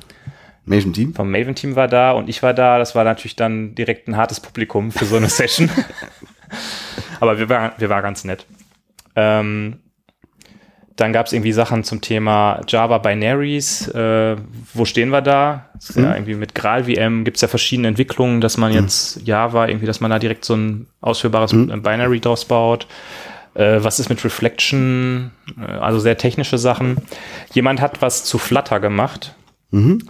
Maven 0.68 0.92
Team. 0.92 1.14
vom 1.14 1.30
Maven-Team 1.30 1.74
war 1.74 1.88
da 1.88 2.12
und 2.12 2.28
ich 2.28 2.42
war 2.42 2.52
da. 2.52 2.78
Das 2.78 2.94
war 2.94 3.04
natürlich 3.04 3.36
dann 3.36 3.74
direkt 3.74 4.06
ein 4.06 4.16
hartes 4.16 4.40
Publikum 4.40 4.92
für 4.92 5.06
so 5.06 5.16
eine 5.16 5.28
Session. 5.30 5.70
Aber 7.20 7.38
wir 7.38 7.48
waren, 7.48 7.72
wir 7.78 7.88
waren 7.88 8.02
ganz 8.02 8.24
nett. 8.24 8.46
Ähm, 9.16 9.80
dann 10.98 11.12
gab 11.12 11.26
es 11.26 11.32
irgendwie 11.32 11.52
Sachen 11.52 11.84
zum 11.84 12.00
Thema 12.00 12.60
Java 12.66 12.98
Binaries. 12.98 13.86
Äh, 13.88 14.36
wo 14.74 14.84
stehen 14.84 15.10
wir 15.10 15.22
da? 15.22 15.66
Ist 15.78 15.96
Ja, 15.96 16.14
irgendwie 16.14 16.34
mit 16.34 16.56
GraalVM 16.56 17.22
gibt 17.22 17.36
es 17.36 17.40
ja 17.40 17.46
verschiedene 17.46 17.86
Entwicklungen, 17.86 18.40
dass 18.40 18.56
man 18.56 18.72
jetzt 18.72 19.24
Java 19.24 19.68
irgendwie, 19.68 19.86
dass 19.86 20.00
man 20.00 20.10
da 20.10 20.18
direkt 20.18 20.44
so 20.44 20.56
ein 20.56 20.88
ausführbares 21.00 21.52
Binary 21.52 22.18
draus 22.18 22.44
baut. 22.44 22.88
Äh, 23.54 23.78
was 23.80 24.00
ist 24.00 24.08
mit 24.08 24.24
Reflection? 24.24 25.30
Äh, 25.56 25.70
also 25.70 26.00
sehr 26.00 26.18
technische 26.18 26.58
Sachen. 26.58 26.96
Jemand 27.52 27.80
hat 27.80 28.02
was 28.02 28.24
zu 28.24 28.38
Flutter 28.38 28.80
gemacht. 28.80 29.36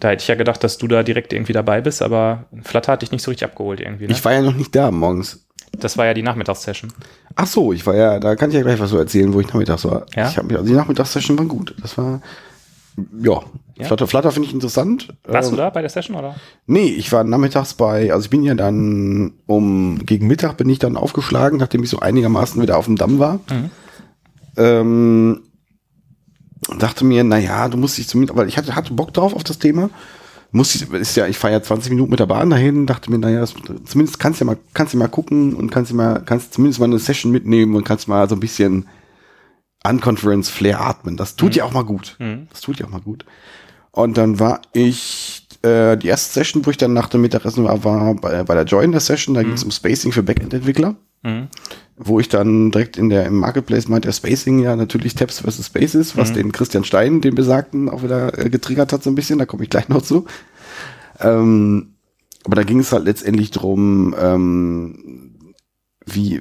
Da 0.01 0.09
hätte 0.09 0.23
ich 0.23 0.29
ja 0.29 0.37
gedacht, 0.37 0.65
dass 0.65 0.79
du 0.79 0.89
da 0.89 1.03
direkt 1.03 1.35
irgendwie 1.35 1.53
dabei 1.53 1.83
bist, 1.83 2.01
aber 2.01 2.47
Flutter 2.63 2.93
hat 2.93 3.03
dich 3.03 3.13
nicht 3.13 3.23
so 3.23 3.31
richtig 3.31 3.47
abgeholt 3.47 3.81
irgendwie. 3.81 4.07
Ne? 4.07 4.13
Ich 4.13 4.25
war 4.25 4.33
ja 4.33 4.41
noch 4.41 4.55
nicht 4.55 4.75
da 4.75 4.91
morgens. 4.91 5.48
Das 5.73 5.97
war 5.99 6.07
ja 6.07 6.15
die 6.15 6.23
Nachmittagssession. 6.23 6.93
Ach 7.35 7.47
so, 7.47 7.73
ich 7.73 7.87
war 7.87 7.95
ja, 7.97 8.19
da 8.19 8.37
kann 8.37 8.51
ich 8.51 8.57
ja 8.57 8.63
gleich 8.63 8.81
was 8.81 8.91
so 8.91 8.99
erzählen, 8.99 9.33
wo 9.33 9.41
ich 9.41 9.47
nachmittags 9.49 9.85
war. 9.85 10.07
Ja? 10.15 10.29
Ich 10.29 10.37
hab, 10.37 10.51
also 10.51 10.65
die 10.65 10.73
Nachmittagssession 10.73 11.39
war 11.39 11.47
gut. 11.47 11.75
Das 11.81 11.97
war, 11.99 12.21
ja, 13.21 13.41
Ja? 13.77 13.87
Flutter, 13.87 14.07
Flutter 14.09 14.33
finde 14.33 14.49
ich 14.49 14.55
interessant. 14.55 15.09
Warst 15.25 15.51
Ähm, 15.51 15.57
du 15.57 15.63
da 15.63 15.71
bei 15.71 15.81
der 15.81 15.91
Session 15.91 16.17
oder? 16.17 16.35
Nee, 16.67 16.89
ich 16.89 17.13
war 17.13 17.23
nachmittags 17.25 17.75
bei, 17.75 18.13
also 18.13 18.25
ich 18.25 18.31
bin 18.31 18.43
ja 18.43 18.55
dann 18.55 19.35
um, 19.47 20.05
gegen 20.05 20.27
Mittag 20.27 20.57
bin 20.57 20.69
ich 20.69 20.79
dann 20.81 20.97
aufgeschlagen, 20.97 21.59
nachdem 21.59 21.85
ich 21.85 21.91
so 21.91 22.01
einigermaßen 22.01 22.61
wieder 22.61 22.77
auf 22.77 22.87
dem 22.87 22.97
Damm 22.97 23.19
war. 23.19 23.41
Mhm. 23.51 23.71
Ähm, 24.57 25.41
dachte 26.79 27.05
mir, 27.05 27.23
naja, 27.25 27.69
du 27.69 27.77
musst 27.77 27.99
dich 27.99 28.09
zumindest, 28.09 28.37
weil 28.37 28.49
ich 28.49 28.59
hatte, 28.59 28.75
hatte 28.75 28.93
Bock 28.95 29.15
drauf 29.15 29.35
auf 29.35 29.45
das 29.45 29.59
Thema. 29.59 29.91
Muss 30.51 30.75
ich, 30.75 30.91
ist 30.91 31.17
ja, 31.17 31.27
ich 31.27 31.37
fahre 31.37 31.53
ja 31.53 31.63
20 31.63 31.91
Minuten 31.91 32.11
mit 32.11 32.21
der 32.21 32.27
Bahn 32.27 32.49
dahin, 32.49 32.87
dachte 32.87 33.11
mir, 33.11 33.19
naja, 33.19 33.45
zumindest 33.85 34.19
kannst 34.19 34.41
du 34.41 34.45
ja 34.45 34.53
mal, 34.53 34.59
kannst 34.73 34.95
du 34.95 34.99
mal 34.99 35.09
gucken 35.09 35.55
und 35.55 35.71
kannst 35.71 35.91
du 35.91 35.95
mal, 35.95 36.23
kannst 36.25 36.55
zumindest 36.55 36.81
mal 36.81 36.87
eine 36.87 36.99
Session 36.99 37.31
mitnehmen 37.33 37.77
und 37.77 37.85
kannst 37.85 38.09
mal 38.09 38.29
so 38.29 38.35
ein 38.35 38.41
bisschen 38.41 38.87
Unconference 39.87 40.49
Flair 40.49 40.81
atmen. 40.81 41.17
Das 41.17 41.37
tut 41.37 41.55
ja 41.55 41.65
auch 41.65 41.73
mal 41.73 41.85
gut. 41.85 42.17
Mhm. 42.19 42.49
Das 42.51 42.63
tut 42.63 42.81
ja 42.81 42.87
auch 42.87 42.91
mal 42.91 43.01
gut. 43.01 43.27
Und 43.91 44.17
dann 44.17 44.39
war 44.39 44.63
ich, 44.73 45.47
äh, 45.63 45.97
die 45.97 46.09
erste 46.09 46.33
Session, 46.33 46.65
wo 46.65 46.71
ich 46.71 46.77
dann 46.77 46.93
nach 46.93 47.09
dem 47.09 47.21
Mittagessen 47.21 47.65
war, 47.65 47.85
war 47.85 48.15
bei, 48.15 48.43
bei 48.43 48.55
der 48.55 48.65
Joiner 48.65 49.01
Session, 49.01 49.35
da 49.35 49.43
ging 49.43 49.53
es 49.53 49.65
um 49.65 49.71
Spacing 49.71 50.13
für 50.13 50.23
Backend-Entwickler. 50.23 50.97
Mhm. 51.23 51.49
Wo 52.01 52.21
ich 52.21 52.29
dann 52.29 52.71
direkt 52.71 52.97
in 52.97 53.09
der, 53.09 53.27
im 53.27 53.35
Marketplace 53.35 53.89
meinte, 53.89 54.07
der 54.07 54.13
Spacing 54.13 54.61
ja 54.61 54.77
natürlich 54.77 55.15
Tabs 55.15 55.41
versus 55.41 55.67
Spaces, 55.67 56.17
was 56.17 56.33
den 56.33 56.53
Christian 56.53 56.85
Stein, 56.85 57.21
den 57.21 57.35
Besagten, 57.35 57.89
auch 57.89 58.05
wieder 58.05 58.39
äh, 58.39 58.51
getriggert 58.51 58.93
hat 58.93 59.03
so 59.03 59.11
ein 59.11 59.17
bisschen, 59.17 59.39
da 59.39 59.47
komme 59.47 59.65
ich 59.65 59.71
gleich 59.71 59.89
noch 59.89 60.03
zu. 60.03 60.25
Ähm, 61.19 61.95
aber 62.45 62.55
da 62.55 62.63
ging 62.63 62.79
es 62.79 62.93
halt 62.93 63.05
letztendlich 63.05 63.51
drum, 63.51 64.15
ähm, 64.19 65.55
wie, 66.07 66.37
äh, 66.37 66.41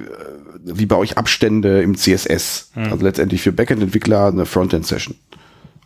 wie 0.62 0.86
baue 0.86 1.04
ich 1.04 1.18
Abstände 1.18 1.82
im 1.82 1.96
CSS. 1.96 2.70
Also 2.90 3.04
letztendlich 3.04 3.42
für 3.42 3.52
Backend-Entwickler 3.52 4.28
eine 4.28 4.46
Frontend-Session. 4.46 5.16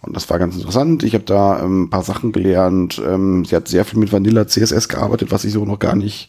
Und 0.02 0.16
das 0.16 0.28
war 0.30 0.38
ganz 0.38 0.56
interessant. 0.56 1.04
Ich 1.04 1.14
habe 1.14 1.24
da 1.24 1.62
ähm, 1.62 1.84
ein 1.84 1.90
paar 1.90 2.02
Sachen 2.02 2.32
gelernt. 2.32 3.00
Ähm, 3.04 3.44
sie 3.44 3.54
hat 3.54 3.68
sehr 3.68 3.84
viel 3.84 3.98
mit 3.98 4.12
Vanilla 4.12 4.46
CSS 4.46 4.88
gearbeitet, 4.88 5.30
was 5.30 5.44
ich 5.44 5.52
so 5.52 5.64
noch 5.64 5.78
gar 5.78 5.94
nicht, 5.94 6.28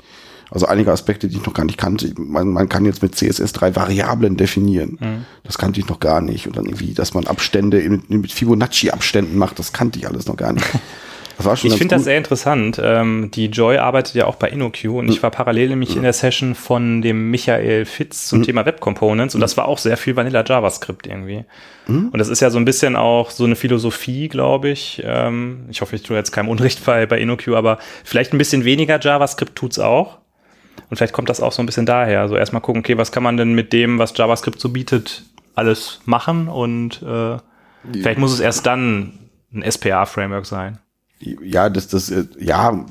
also 0.54 0.68
einige 0.68 0.92
Aspekte, 0.92 1.28
die 1.28 1.38
ich 1.38 1.46
noch 1.46 1.54
gar 1.54 1.66
nicht 1.66 1.80
kannte. 1.80 2.14
Man, 2.16 2.50
man 2.50 2.70
kann 2.70 2.86
jetzt 2.86 3.02
mit 3.02 3.16
CSS 3.16 3.54
drei 3.54 3.76
Variablen 3.76 4.38
definieren. 4.38 5.26
Das 5.44 5.58
kannte 5.58 5.80
ich 5.80 5.88
noch 5.88 6.00
gar 6.00 6.22
nicht. 6.22 6.46
Und 6.46 6.56
dann 6.56 6.66
irgendwie, 6.66 6.94
dass 6.94 7.16
man 7.16 7.26
Abstände 7.26 7.80
in, 7.80 8.04
mit 8.08 8.32
Fibonacci-Abständen 8.32 9.36
macht, 9.36 9.58
das 9.58 9.74
kannte 9.74 9.98
ich 9.98 10.08
alles 10.08 10.28
noch 10.28 10.38
gar 10.38 10.54
nicht. 10.54 10.66
Ich 11.40 11.78
finde 11.78 11.96
das 11.96 12.04
sehr 12.04 12.18
interessant. 12.18 12.80
Ähm, 12.82 13.32
die 13.34 13.48
Joy 13.48 13.78
arbeitet 13.78 14.14
ja 14.16 14.28
auch 14.28 14.36
bei 14.36 14.50
InnoQ 14.50 14.86
und 14.86 15.10
ich 15.10 15.24
war 15.24 15.32
parallel 15.32 15.70
nämlich 15.70 15.96
in 15.96 16.04
der 16.04 16.14
Session 16.14 16.54
von 16.54 17.02
dem 17.02 17.32
Michael 17.32 17.86
Fitz 17.86 18.28
zum 18.28 18.44
Thema 18.44 18.66
Web 18.66 18.80
Components 18.80 19.34
und 19.34 19.42
das 19.42 19.58
war 19.58 19.68
auch 19.68 19.80
sehr 19.80 19.98
viel 19.98 20.16
Vanilla 20.16 20.44
JavaScript 20.46 21.08
irgendwie. 21.08 21.44
Und 21.88 22.18
das 22.18 22.30
ist 22.30 22.40
ja 22.40 22.50
so 22.50 22.60
ein 22.60 22.66
bisschen 22.66 22.96
auch 22.96 23.32
so 23.32 23.44
eine 23.46 23.56
Philosophie, 23.56 24.30
glaube 24.30 24.70
ich. 24.70 25.02
Ähm, 25.04 25.66
ich 25.70 25.82
hoffe, 25.82 25.96
ich 25.96 26.04
tue 26.04 26.16
jetzt 26.16 26.32
keinem 26.32 26.50
Unrecht 26.50 26.86
bei, 26.86 27.06
bei 27.06 27.20
InnoQ, 27.20 27.50
aber 27.56 27.80
vielleicht 28.04 28.32
ein 28.34 28.38
bisschen 28.38 28.64
weniger 28.64 29.00
JavaScript 29.00 29.56
tut's 29.56 29.80
auch. 29.80 30.20
Und 30.94 30.98
vielleicht 30.98 31.16
kommt 31.16 31.28
das 31.28 31.42
auch 31.42 31.52
so 31.52 31.64
ein 31.64 31.66
bisschen 31.66 31.88
daher. 31.88 32.22
Also 32.22 32.38
erstmal 32.38 32.62
gucken, 32.62 32.82
okay, 32.82 33.00
was 33.00 33.12
kann 33.12 33.24
man 33.24 33.36
denn 33.36 33.56
mit 33.56 33.74
dem, 33.74 33.98
was 33.98 34.16
JavaScript 34.16 34.60
so 34.60 34.70
bietet, 34.70 35.24
alles 35.56 36.02
machen 36.06 36.48
und 36.48 37.02
äh, 37.02 37.38
vielleicht 37.92 38.20
muss 38.20 38.32
es 38.32 38.40
erst 38.40 38.68
dann 38.68 39.14
ein 39.52 39.64
SPA-Framework 39.72 40.46
sein. 40.46 40.78
ja, 41.20 41.72
das, 41.72 41.88
das, 41.88 42.12
äh, 42.12 42.26
ja, 42.40 42.86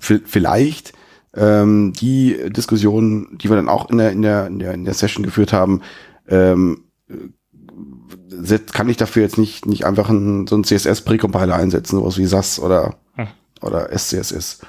vielleicht. 0.00 0.94
Ähm, 1.34 1.92
die 1.92 2.38
Diskussion, 2.48 3.36
die 3.36 3.50
wir 3.50 3.56
dann 3.56 3.68
auch 3.68 3.90
in 3.90 3.98
der, 3.98 4.10
in 4.12 4.22
der, 4.22 4.46
in 4.46 4.58
der, 4.58 4.72
in 4.72 4.86
der 4.86 4.94
Session 4.94 5.22
geführt 5.22 5.52
haben, 5.52 5.82
ähm, 6.28 6.84
äh, 7.10 8.58
kann 8.72 8.88
ich 8.88 8.96
dafür 8.96 9.22
jetzt 9.22 9.36
nicht, 9.36 9.66
nicht 9.66 9.84
einfach 9.84 10.08
einen, 10.08 10.46
so 10.46 10.54
einen 10.54 10.64
CSS-Precompiler 10.64 11.56
einsetzen, 11.56 11.96
sowas 11.96 12.16
wie 12.16 12.24
SAS 12.24 12.58
oder, 12.58 12.94
Hm. 13.16 13.28
oder 13.60 13.90
SCSS. 13.90 14.62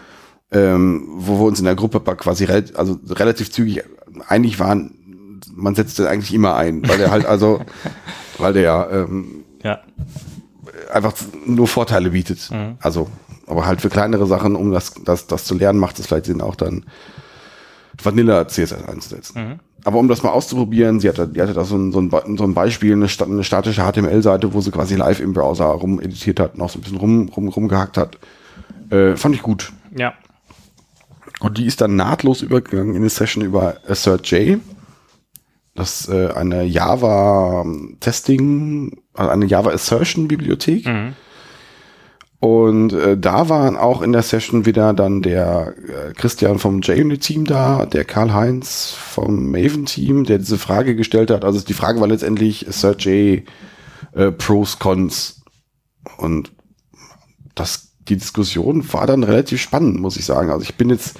Ähm, 0.54 1.08
wo 1.16 1.40
wir 1.40 1.46
uns 1.46 1.60
in 1.60 1.66
der 1.66 1.76
Gruppe 1.76 2.00
quasi 2.00 2.46
rel 2.46 2.66
also 2.76 3.00
relativ 3.10 3.52
zügig 3.52 3.84
einig 4.28 4.60
waren, 4.60 4.94
man 5.56 5.76
setzt 5.76 6.00
den 6.00 6.06
eigentlich 6.06 6.34
immer 6.34 6.56
ein, 6.56 6.88
weil 6.88 6.98
der 6.98 7.12
halt 7.12 7.26
also, 7.26 7.62
weil 8.38 8.54
der 8.54 8.62
ja 8.62 8.90
ähm, 8.92 9.44
Ja. 9.64 9.80
einfach 10.92 11.14
nur 11.46 11.68
Vorteile 11.68 12.12
bietet. 12.12 12.50
Also, 12.80 13.08
aber 13.48 13.66
halt 13.66 13.82
für 13.82 13.90
kleinere 13.90 14.26
Sachen, 14.28 14.56
um 14.56 14.72
das, 14.72 14.94
das, 15.04 15.28
das 15.28 15.46
zu 15.46 15.56
lernen, 15.56 15.80
macht 15.80 16.00
es 16.00 16.08
vielleicht 16.08 16.26
Sinn, 16.26 16.42
auch 16.42 16.56
dann 16.56 16.86
Vanilla 18.02 18.48
CSS 18.48 18.84
einzusetzen. 18.88 19.60
Aber 19.86 20.00
um 20.00 20.08
das 20.08 20.24
mal 20.24 20.30
auszuprobieren, 20.32 21.00
sie 21.00 21.10
hatte, 21.10 21.28
die 21.28 21.42
hatte 21.42 21.54
da 21.54 21.66
so 21.66 21.76
ein, 21.76 21.92
so 21.92 22.00
ein, 22.00 22.10
so 22.38 22.44
ein 22.44 22.54
Beispiel, 22.54 22.94
eine, 22.94 23.08
eine 23.20 23.44
statische 23.44 23.82
HTML-Seite, 23.84 24.54
wo 24.54 24.62
sie 24.62 24.72
quasi 24.72 24.96
live 24.96 25.20
im 25.20 25.34
Browser 25.34 25.66
rumeditiert 25.66 26.40
hat, 26.40 26.58
noch 26.58 26.70
so 26.70 26.80
ein 26.80 26.84
bisschen 26.84 26.98
rum, 26.98 27.30
rum, 27.30 27.50
rumgehackt 27.50 27.98
hat. 27.98 28.18
Äh, 28.90 29.16
fand 29.18 29.36
ich 29.36 29.42
gut. 29.42 29.74
Ja. 29.96 30.14
Und 31.44 31.58
die 31.58 31.66
ist 31.66 31.82
dann 31.82 31.98
nahtlos 31.98 32.42
übergegangen 32.42 32.92
in 32.92 33.02
eine 33.02 33.10
Session 33.10 33.44
über 33.44 33.76
AssertJ. 33.86 34.60
Das 35.76 36.02
ist 36.02 36.08
äh, 36.08 36.30
eine 36.34 36.64
Java-Testing, 36.64 39.02
also 39.14 39.30
eine 39.30 39.46
Java-Assertion-Bibliothek. 39.46 40.86
Und 42.40 42.94
äh, 42.94 43.18
da 43.18 43.50
waren 43.50 43.76
auch 43.76 44.02
in 44.02 44.14
der 44.14 44.22
Session 44.22 44.66
wieder 44.66 44.94
dann 44.94 45.22
der 45.22 45.74
äh, 45.88 46.14
Christian 46.14 46.60
vom 46.60 46.80
JUnit-Team 46.80 47.44
da, 47.44 47.88
der 47.88 48.06
Karl-Heinz 48.06 48.96
vom 48.98 49.52
Maven-Team, 49.52 50.24
der 50.24 50.38
diese 50.38 50.58
Frage 50.58 50.96
gestellt 50.96 51.30
hat. 51.30 51.44
Also 51.44 51.60
die 51.60 51.74
Frage 51.74 52.00
war 52.00 52.08
letztendlich 52.08 52.70
AssertJ 52.70 53.42
äh, 54.14 54.32
Pros, 54.32 54.80
Cons. 54.80 55.44
Und 56.16 56.54
das, 57.54 57.93
die 58.14 58.20
Diskussion 58.20 58.86
war 58.94 59.08
dann 59.08 59.24
relativ 59.24 59.62
spannend, 59.62 60.00
muss 60.00 60.18
ich 60.18 60.26
sagen. 60.26 60.52
Also 60.52 60.64
ich 60.64 60.76
bin 60.76 60.90
jetzt 60.90 61.18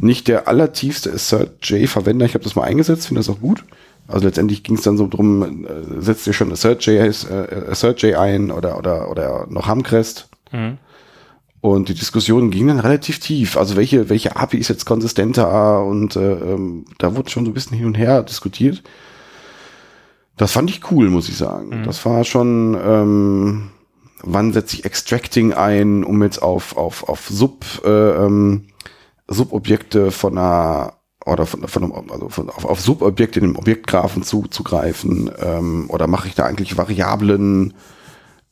nicht 0.00 0.28
der 0.28 0.48
allertiefste 0.48 1.12
AssertJ-Verwender. 1.12 2.24
Ich 2.24 2.34
habe 2.34 2.44
das 2.44 2.56
mal 2.56 2.64
eingesetzt, 2.64 3.06
finde 3.06 3.20
das 3.20 3.28
auch 3.28 3.40
gut. 3.40 3.64
Also 4.08 4.26
letztendlich 4.26 4.62
ging 4.62 4.76
es 4.76 4.82
dann 4.82 4.96
so 4.96 5.06
drum, 5.06 5.64
äh, 5.64 6.00
setzt 6.00 6.26
ihr 6.26 6.32
schon 6.32 6.50
AssertJ, 6.50 6.90
äh, 6.90 7.70
AssertJ 7.70 8.14
ein 8.14 8.50
oder, 8.50 8.78
oder, 8.78 9.10
oder 9.10 9.46
noch 9.48 9.66
Hamcrest. 9.66 10.28
Und 11.60 11.90
die 11.90 11.94
Diskussion 11.94 12.50
ging 12.50 12.68
dann 12.68 12.80
relativ 12.80 13.20
tief. 13.20 13.56
Also 13.56 13.76
welche, 13.76 14.08
welche 14.08 14.36
API 14.36 14.56
ist 14.56 14.68
jetzt 14.68 14.86
konsistenter 14.86 15.84
und 15.84 16.16
äh, 16.16 16.32
ähm, 16.32 16.86
da 16.98 17.14
wurde 17.14 17.30
schon 17.30 17.44
so 17.44 17.50
ein 17.50 17.54
bisschen 17.54 17.76
hin 17.76 17.86
und 17.86 17.98
her 17.98 18.22
diskutiert. 18.22 18.82
Das 20.38 20.52
fand 20.52 20.70
ich 20.70 20.90
cool, 20.90 21.10
muss 21.10 21.28
ich 21.28 21.36
sagen. 21.36 21.82
Das 21.84 22.04
war 22.06 22.24
schon, 22.24 22.74
ähm, 22.82 23.70
wann 24.22 24.52
setze 24.52 24.76
ich 24.76 24.84
Extracting 24.84 25.52
ein, 25.52 26.04
um 26.04 26.22
jetzt 26.22 26.42
auf, 26.42 26.76
auf, 26.76 27.08
auf 27.08 27.28
Sub, 27.28 27.64
äh, 27.84 27.88
ähm, 27.88 28.66
Subobjekte 29.28 30.10
von 30.10 30.36
einer 30.36 30.94
oder 31.26 31.46
von, 31.46 31.68
von 31.68 32.10
also 32.10 32.28
von, 32.28 32.48
auf, 32.50 32.64
auf 32.64 32.80
Subobjekte 32.80 33.40
in 33.40 33.46
einem 33.46 33.56
Objektgraphen 33.56 34.22
zuzugreifen 34.22 35.30
ähm, 35.40 35.84
oder 35.88 36.06
mache 36.06 36.28
ich 36.28 36.34
da 36.34 36.44
eigentlich 36.44 36.76
Variablen 36.76 37.74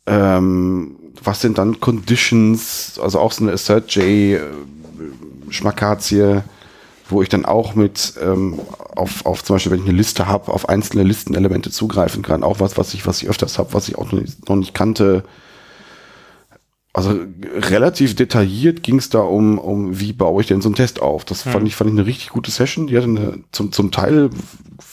ähm, 0.09 0.97
was 1.23 1.41
sind 1.41 1.59
dann 1.59 1.81
Conditions, 1.81 2.99
also 3.03 3.21
auch 3.21 3.33
so 3.33 3.45
eine 3.45 3.53
AssertJ 3.53 4.01
äh, 4.01 4.41
Schmackazie, 5.51 6.43
wo 7.09 7.23
ich 7.23 7.29
dann 7.29 7.45
auch 7.45 7.75
mit 7.75 8.15
ähm, 8.23 8.59
auf, 8.95 9.27
auf 9.27 9.45
zum 9.45 9.57
Beispiel, 9.57 9.73
wenn 9.73 9.81
ich 9.81 9.89
eine 9.89 9.97
Liste 9.97 10.27
habe, 10.27 10.53
auf 10.53 10.69
einzelne 10.69 11.03
Listenelemente 11.03 11.71
zugreifen 11.71 12.23
kann. 12.23 12.43
Auch 12.43 12.61
was, 12.61 12.77
was 12.79 12.95
ich, 12.95 13.07
was 13.07 13.23
ich 13.23 13.29
öfters 13.29 13.59
habe, 13.59 13.75
was 13.75 13.89
ich 13.89 13.97
auch 13.97 14.11
noch 14.13 14.57
nicht 14.57 14.75
kannte. 14.75 15.25
Also 16.99 17.17
relativ 17.55 18.17
detailliert 18.17 18.83
ging 18.83 18.99
es 18.99 19.09
da 19.09 19.21
um, 19.21 19.61
um, 19.61 20.01
wie 20.01 20.13
baue 20.13 20.43
ich 20.43 20.49
denn 20.49 20.61
so 20.61 20.69
einen 20.69 20.75
Test 20.75 21.01
auf. 21.01 21.25
Das 21.25 21.43
fand 21.43 21.65
ich, 21.69 21.77
fand 21.77 21.91
ich 21.91 21.97
eine 21.97 22.07
richtig 22.07 22.31
gute 22.31 22.51
Session. 22.51 22.89
Die 22.89 22.97
hatte 22.97 23.07
eine, 23.07 23.39
zum, 23.53 23.71
zum 23.71 23.93
Teil 23.93 24.31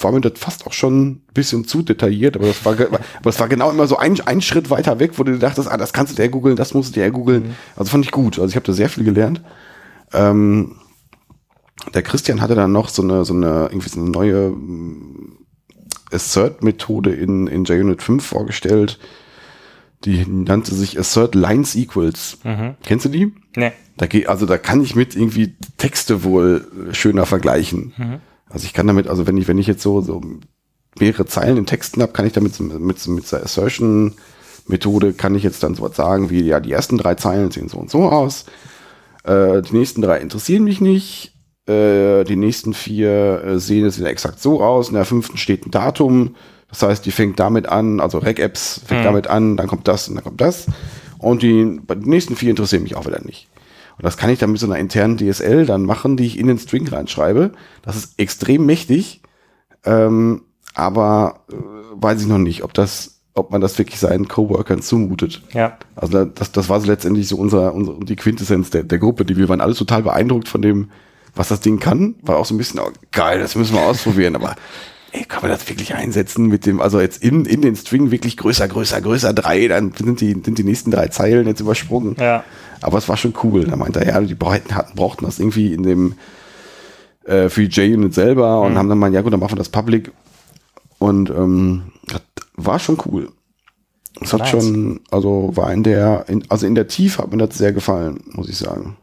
war 0.02 0.12
mir 0.12 0.22
das 0.22 0.34
fast 0.36 0.68
auch 0.68 0.74
schon 0.74 1.08
ein 1.08 1.22
bisschen 1.34 1.66
zu 1.66 1.82
detailliert, 1.82 2.36
aber 2.36 2.46
das 2.46 2.64
war, 2.64 2.74
aber 2.74 3.00
das 3.24 3.40
war 3.40 3.48
genau 3.48 3.72
immer 3.72 3.88
so 3.88 3.98
ein, 3.98 4.22
ein 4.22 4.42
Schritt 4.42 4.70
weiter 4.70 5.00
weg, 5.00 5.14
wo 5.16 5.24
du 5.24 5.40
dachtest, 5.40 5.68
ah, 5.68 5.78
das 5.78 5.94
kannst 5.94 6.16
du 6.16 6.22
dir 6.22 6.30
googeln, 6.30 6.56
das 6.56 6.76
musst 6.76 6.96
du 6.96 7.00
dir 7.00 7.10
googeln. 7.10 7.56
Also 7.76 7.90
fand 7.90 8.06
ich 8.06 8.12
gut. 8.12 8.38
Also 8.38 8.50
ich 8.50 8.56
habe 8.56 8.68
da 8.68 8.74
sehr 8.74 8.90
viel 8.90 9.04
gelernt. 9.04 9.42
Ähm, 10.14 10.76
der 11.96 12.04
Christian 12.04 12.40
hatte 12.40 12.54
dann 12.54 12.72
noch 12.72 12.90
so 12.90 13.02
eine, 13.02 13.26
so 13.26 13.34
eine, 13.34 13.70
irgendwie 13.72 13.90
so 13.90 14.00
eine 14.00 14.12
neue 14.12 14.50
mm, 14.52 15.40
Assert-Methode 16.12 17.14
in, 17.14 17.48
in 17.48 17.64
JUnit 17.64 18.04
5 18.04 18.24
vorgestellt. 18.24 19.00
Die 20.06 20.26
nannte 20.28 20.74
sich 20.76 21.00
Assert 21.00 21.36
Lines 21.36 21.76
Equals. 21.76 22.38
Kennst 22.84 23.06
du 23.06 23.10
die? 23.10 23.34
Nee. 23.56 23.72
Da 23.98 24.06
geht, 24.06 24.28
also 24.28 24.46
da 24.46 24.58
kann 24.58 24.84
ich 24.84 24.96
mit 24.96 25.16
irgendwie 25.16 25.56
Texte 25.78 26.24
wohl 26.24 26.68
schöner 26.92 27.26
vergleichen. 27.26 27.94
Also 28.50 28.66
ich 28.66 28.74
kann 28.74 28.88
damit, 28.88 29.08
also 29.08 29.26
wenn 29.26 29.38
ich, 29.38 29.48
wenn 29.48 29.58
ich 29.58 29.68
jetzt 29.68 29.82
so, 29.82 30.02
so 30.02 30.22
mehrere 31.00 31.26
Zeilen 31.26 31.58
in 31.58 31.66
Texten 31.66 32.02
habe, 32.02 32.14
kann 32.14 32.26
ich 32.26 32.34
damit 32.34 32.60
mit, 32.60 32.80
mit, 32.80 33.08
mit 33.08 33.32
der 33.32 33.44
Assertion 33.44 34.16
Methode 34.68 35.14
kann 35.14 35.36
ich 35.36 35.44
jetzt 35.44 35.62
dann 35.64 35.76
so 35.76 35.84
was 35.84 35.96
sagen 35.96 36.30
wie, 36.30 36.42
ja, 36.42 36.60
die 36.60 36.72
ersten 36.72 36.98
drei 36.98 37.16
Zeilen 37.16 37.52
sehen 37.52 37.70
so 37.70 37.78
und 37.78 37.90
so 37.90 38.10
aus. 38.10 38.46
Äh, 39.24 39.62
die 39.62 39.76
nächsten 39.76 40.02
drei 40.02 40.20
interessieren 40.20 40.64
mich 40.64 40.82
nicht. 40.82 41.34
Äh, 41.68 42.24
die 42.24 42.36
nächsten 42.36 42.74
vier 42.74 43.44
äh, 43.44 43.60
sehen 43.60 43.86
es 43.86 44.00
exakt 44.00 44.42
so 44.42 44.62
aus. 44.62 44.90
In 44.90 44.96
der 44.96 45.06
fünften 45.06 45.38
steht 45.38 45.66
ein 45.66 45.72
Datum. 45.72 46.36
Das 46.70 46.82
heißt, 46.82 47.06
die 47.06 47.12
fängt 47.12 47.40
damit 47.40 47.68
an, 47.68 48.00
also 48.00 48.18
Reg-Apps 48.18 48.82
fängt 48.86 49.06
damit 49.06 49.28
an, 49.28 49.56
dann 49.56 49.68
kommt 49.68 49.88
das 49.88 50.10
und 50.10 50.16
dann 50.16 50.24
kommt 50.24 50.42
das. 50.42 50.68
Und 51.20 51.42
die, 51.42 51.50
den 51.50 52.00
nächsten 52.02 52.36
vier 52.36 52.50
interessieren 52.50 52.84
mich 52.84 52.96
auch 52.96 53.06
wieder 53.06 53.22
nicht. 53.24 53.48
Und 53.98 54.04
das 54.04 54.18
kann 54.18 54.30
ich 54.30 54.40
dann 54.40 54.52
mit 54.52 54.60
so 54.60 54.66
einer 54.66 54.78
internen 54.78 55.18
DSL 55.18 55.66
dann 55.66 55.84
machen, 55.84 56.18
die 56.18 56.26
ich 56.26 56.38
in 56.38 56.48
den 56.48 56.60
String 56.60 56.88
reinschreibe. 56.88 57.52
Das 57.82 57.96
ist 57.96 58.20
extrem 58.20 58.66
mächtig, 58.66 59.22
ähm, 59.86 60.42
aber 60.74 61.46
äh, 61.50 61.56
weiß 61.94 62.22
ich 62.22 62.28
noch 62.28 62.38
nicht, 62.38 62.64
ob 62.64 62.74
das, 62.74 63.22
ob 63.34 63.52
man 63.52 63.62
das 63.62 63.78
wirklich 63.78 64.00
seinen 64.00 64.28
Coworkern 64.28 64.82
zumutet. 64.82 65.42
Ja. 65.54 65.78
Also 65.96 66.26
das, 66.26 66.52
das 66.52 66.68
war 66.68 66.82
so 66.82 66.88
letztendlich 66.88 67.28
so 67.28 67.38
unser, 67.38 67.74
unser 67.74 67.94
die 68.02 68.18
Quintessenz 68.18 68.70
der, 68.70 68.84
der 68.84 69.00
Gruppe, 69.00 69.24
die 69.24 69.38
wir 69.38 69.48
waren 69.48 69.62
alle 69.62 69.76
total 69.76 70.04
beeindruckt 70.04 70.50
von 70.50 70.62
dem, 70.62 70.92
was 71.34 71.48
das 71.48 71.62
Ding 71.62 71.80
kann. 71.80 72.16
War 72.22 72.38
auch 72.38 72.46
so 72.46 72.54
ein 72.54 72.58
bisschen, 72.58 72.82
oh, 72.82 72.92
geil, 73.12 73.40
das 73.40 73.56
müssen 73.56 73.76
wir 73.76 73.82
ausprobieren, 73.82 74.36
aber 74.36 74.56
ey, 75.16 75.24
kann 75.26 75.42
man 75.42 75.52
das 75.52 75.68
wirklich 75.70 75.96
einsetzen 75.96 76.48
mit 76.48 76.66
dem, 76.66 76.82
also 76.82 77.00
jetzt 77.00 77.24
in, 77.24 77.46
in 77.46 77.62
den 77.62 77.76
String 77.76 78.12
wirklich 78.12 78.38
größer, 78.38 78.68
größer, 78.68 79.02
größer, 79.02 79.34
drei, 79.34 79.68
dann 79.68 79.92
sind 79.94 80.22
die, 80.22 80.32
sind 80.34 80.58
die 80.58 80.64
nächsten 80.64 80.92
drei 80.92 81.08
Zeilen 81.08 81.48
jetzt 81.48 81.62
übersprungen. 81.62 82.16
Ja. 82.20 82.44
Aber 82.82 82.98
es 82.98 83.08
war 83.10 83.18
schon 83.18 83.34
cool. 83.44 83.66
Da 83.66 83.76
meinte 83.76 84.00
er, 84.06 84.08
ja, 84.08 84.22
die 84.22 84.36
brauchten, 84.36 84.76
hatten, 84.76 84.96
brauchten 84.96 85.26
das 85.26 85.40
irgendwie 85.40 85.74
in 85.74 85.84
dem 85.84 86.16
äh, 87.26 87.50
für 87.50 87.68
die 87.68 87.82
JUnit 87.82 88.14
selber 88.14 88.62
und 88.62 88.74
Mhm. 88.74 88.78
haben 88.78 88.90
dann 88.90 89.00
mal, 89.00 89.14
ja 89.14 89.22
gut, 89.22 89.34
dann 89.34 89.40
machen 89.40 89.54
wir 89.54 89.58
das 89.60 89.70
public. 89.70 90.12
Und 91.00 91.30
ähm, 91.30 91.92
das 92.08 92.22
war 92.56 92.80
schon 92.80 92.98
cool. 93.06 93.30
Es 94.22 94.32
hat 94.32 94.42
Nice. 94.42 94.50
schon, 94.52 95.02
also 95.12 95.52
war 95.56 95.74
in 95.74 95.84
der, 95.84 96.26
in, 96.30 96.44
also 96.50 96.66
in 96.68 96.76
der 96.76 96.88
Tiefe 96.88 97.22
hat 97.24 97.32
mir 97.32 97.38
das 97.46 97.58
sehr 97.58 97.74
gefallen, 97.74 98.22
muss 98.32 98.48
ich 98.50 98.58
sagen. 98.58 98.96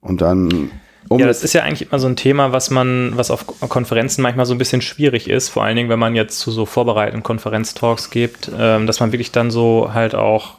Und 0.00 0.20
dann, 0.20 0.70
um 1.08 1.18
Ja, 1.18 1.26
das 1.26 1.42
ist 1.42 1.52
ja 1.52 1.62
eigentlich 1.62 1.88
immer 1.90 1.98
so 1.98 2.06
ein 2.06 2.16
Thema, 2.16 2.52
was 2.52 2.70
man, 2.70 3.12
was 3.16 3.30
auf 3.30 3.46
Konferenzen 3.46 4.22
manchmal 4.22 4.46
so 4.46 4.54
ein 4.54 4.58
bisschen 4.58 4.82
schwierig 4.82 5.28
ist, 5.28 5.48
vor 5.48 5.64
allen 5.64 5.76
Dingen, 5.76 5.88
wenn 5.88 5.98
man 5.98 6.14
jetzt 6.14 6.38
zu 6.38 6.50
so 6.50 6.66
vorbereitenden 6.66 7.22
Konferenztalks 7.22 8.10
geht, 8.10 8.50
ähm, 8.56 8.86
dass 8.86 9.00
man 9.00 9.12
wirklich 9.12 9.32
dann 9.32 9.50
so 9.50 9.90
halt 9.92 10.14
auch 10.14 10.54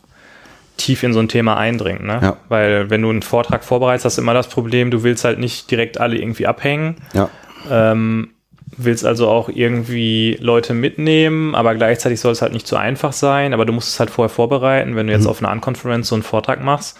tief 0.77 1.03
in 1.03 1.13
so 1.13 1.19
ein 1.19 1.27
Thema 1.27 1.57
eindringt, 1.57 2.03
ne? 2.03 2.19
Ja. 2.21 2.37
Weil 2.47 2.89
wenn 2.89 3.01
du 3.01 3.09
einen 3.09 3.21
Vortrag 3.21 3.63
vorbereitest, 3.63 4.05
hast 4.05 4.17
du 4.17 4.21
immer 4.21 4.33
das 4.33 4.47
Problem, 4.47 4.91
du 4.91 5.03
willst 5.03 5.25
halt 5.25 5.37
nicht 5.37 5.69
direkt 5.69 5.99
alle 5.99 6.17
irgendwie 6.17 6.47
abhängen, 6.47 6.95
ja, 7.13 7.29
ähm, 7.69 8.29
willst 8.77 9.05
also 9.05 9.27
auch 9.27 9.49
irgendwie 9.49 10.37
Leute 10.39 10.73
mitnehmen, 10.73 11.55
aber 11.55 11.75
gleichzeitig 11.75 12.19
soll 12.19 12.31
es 12.31 12.41
halt 12.41 12.53
nicht 12.53 12.67
zu 12.67 12.77
einfach 12.77 13.13
sein, 13.13 13.53
aber 13.53 13.65
du 13.65 13.73
musst 13.73 13.89
es 13.89 13.99
halt 13.99 14.09
vorher 14.09 14.29
vorbereiten. 14.29 14.95
Wenn 14.95 15.07
du 15.07 15.13
jetzt 15.13 15.27
auf 15.27 15.41
einer 15.41 15.51
Unconference 15.51 16.07
so 16.07 16.15
einen 16.15 16.23
Vortrag 16.23 16.63
machst, 16.63 16.97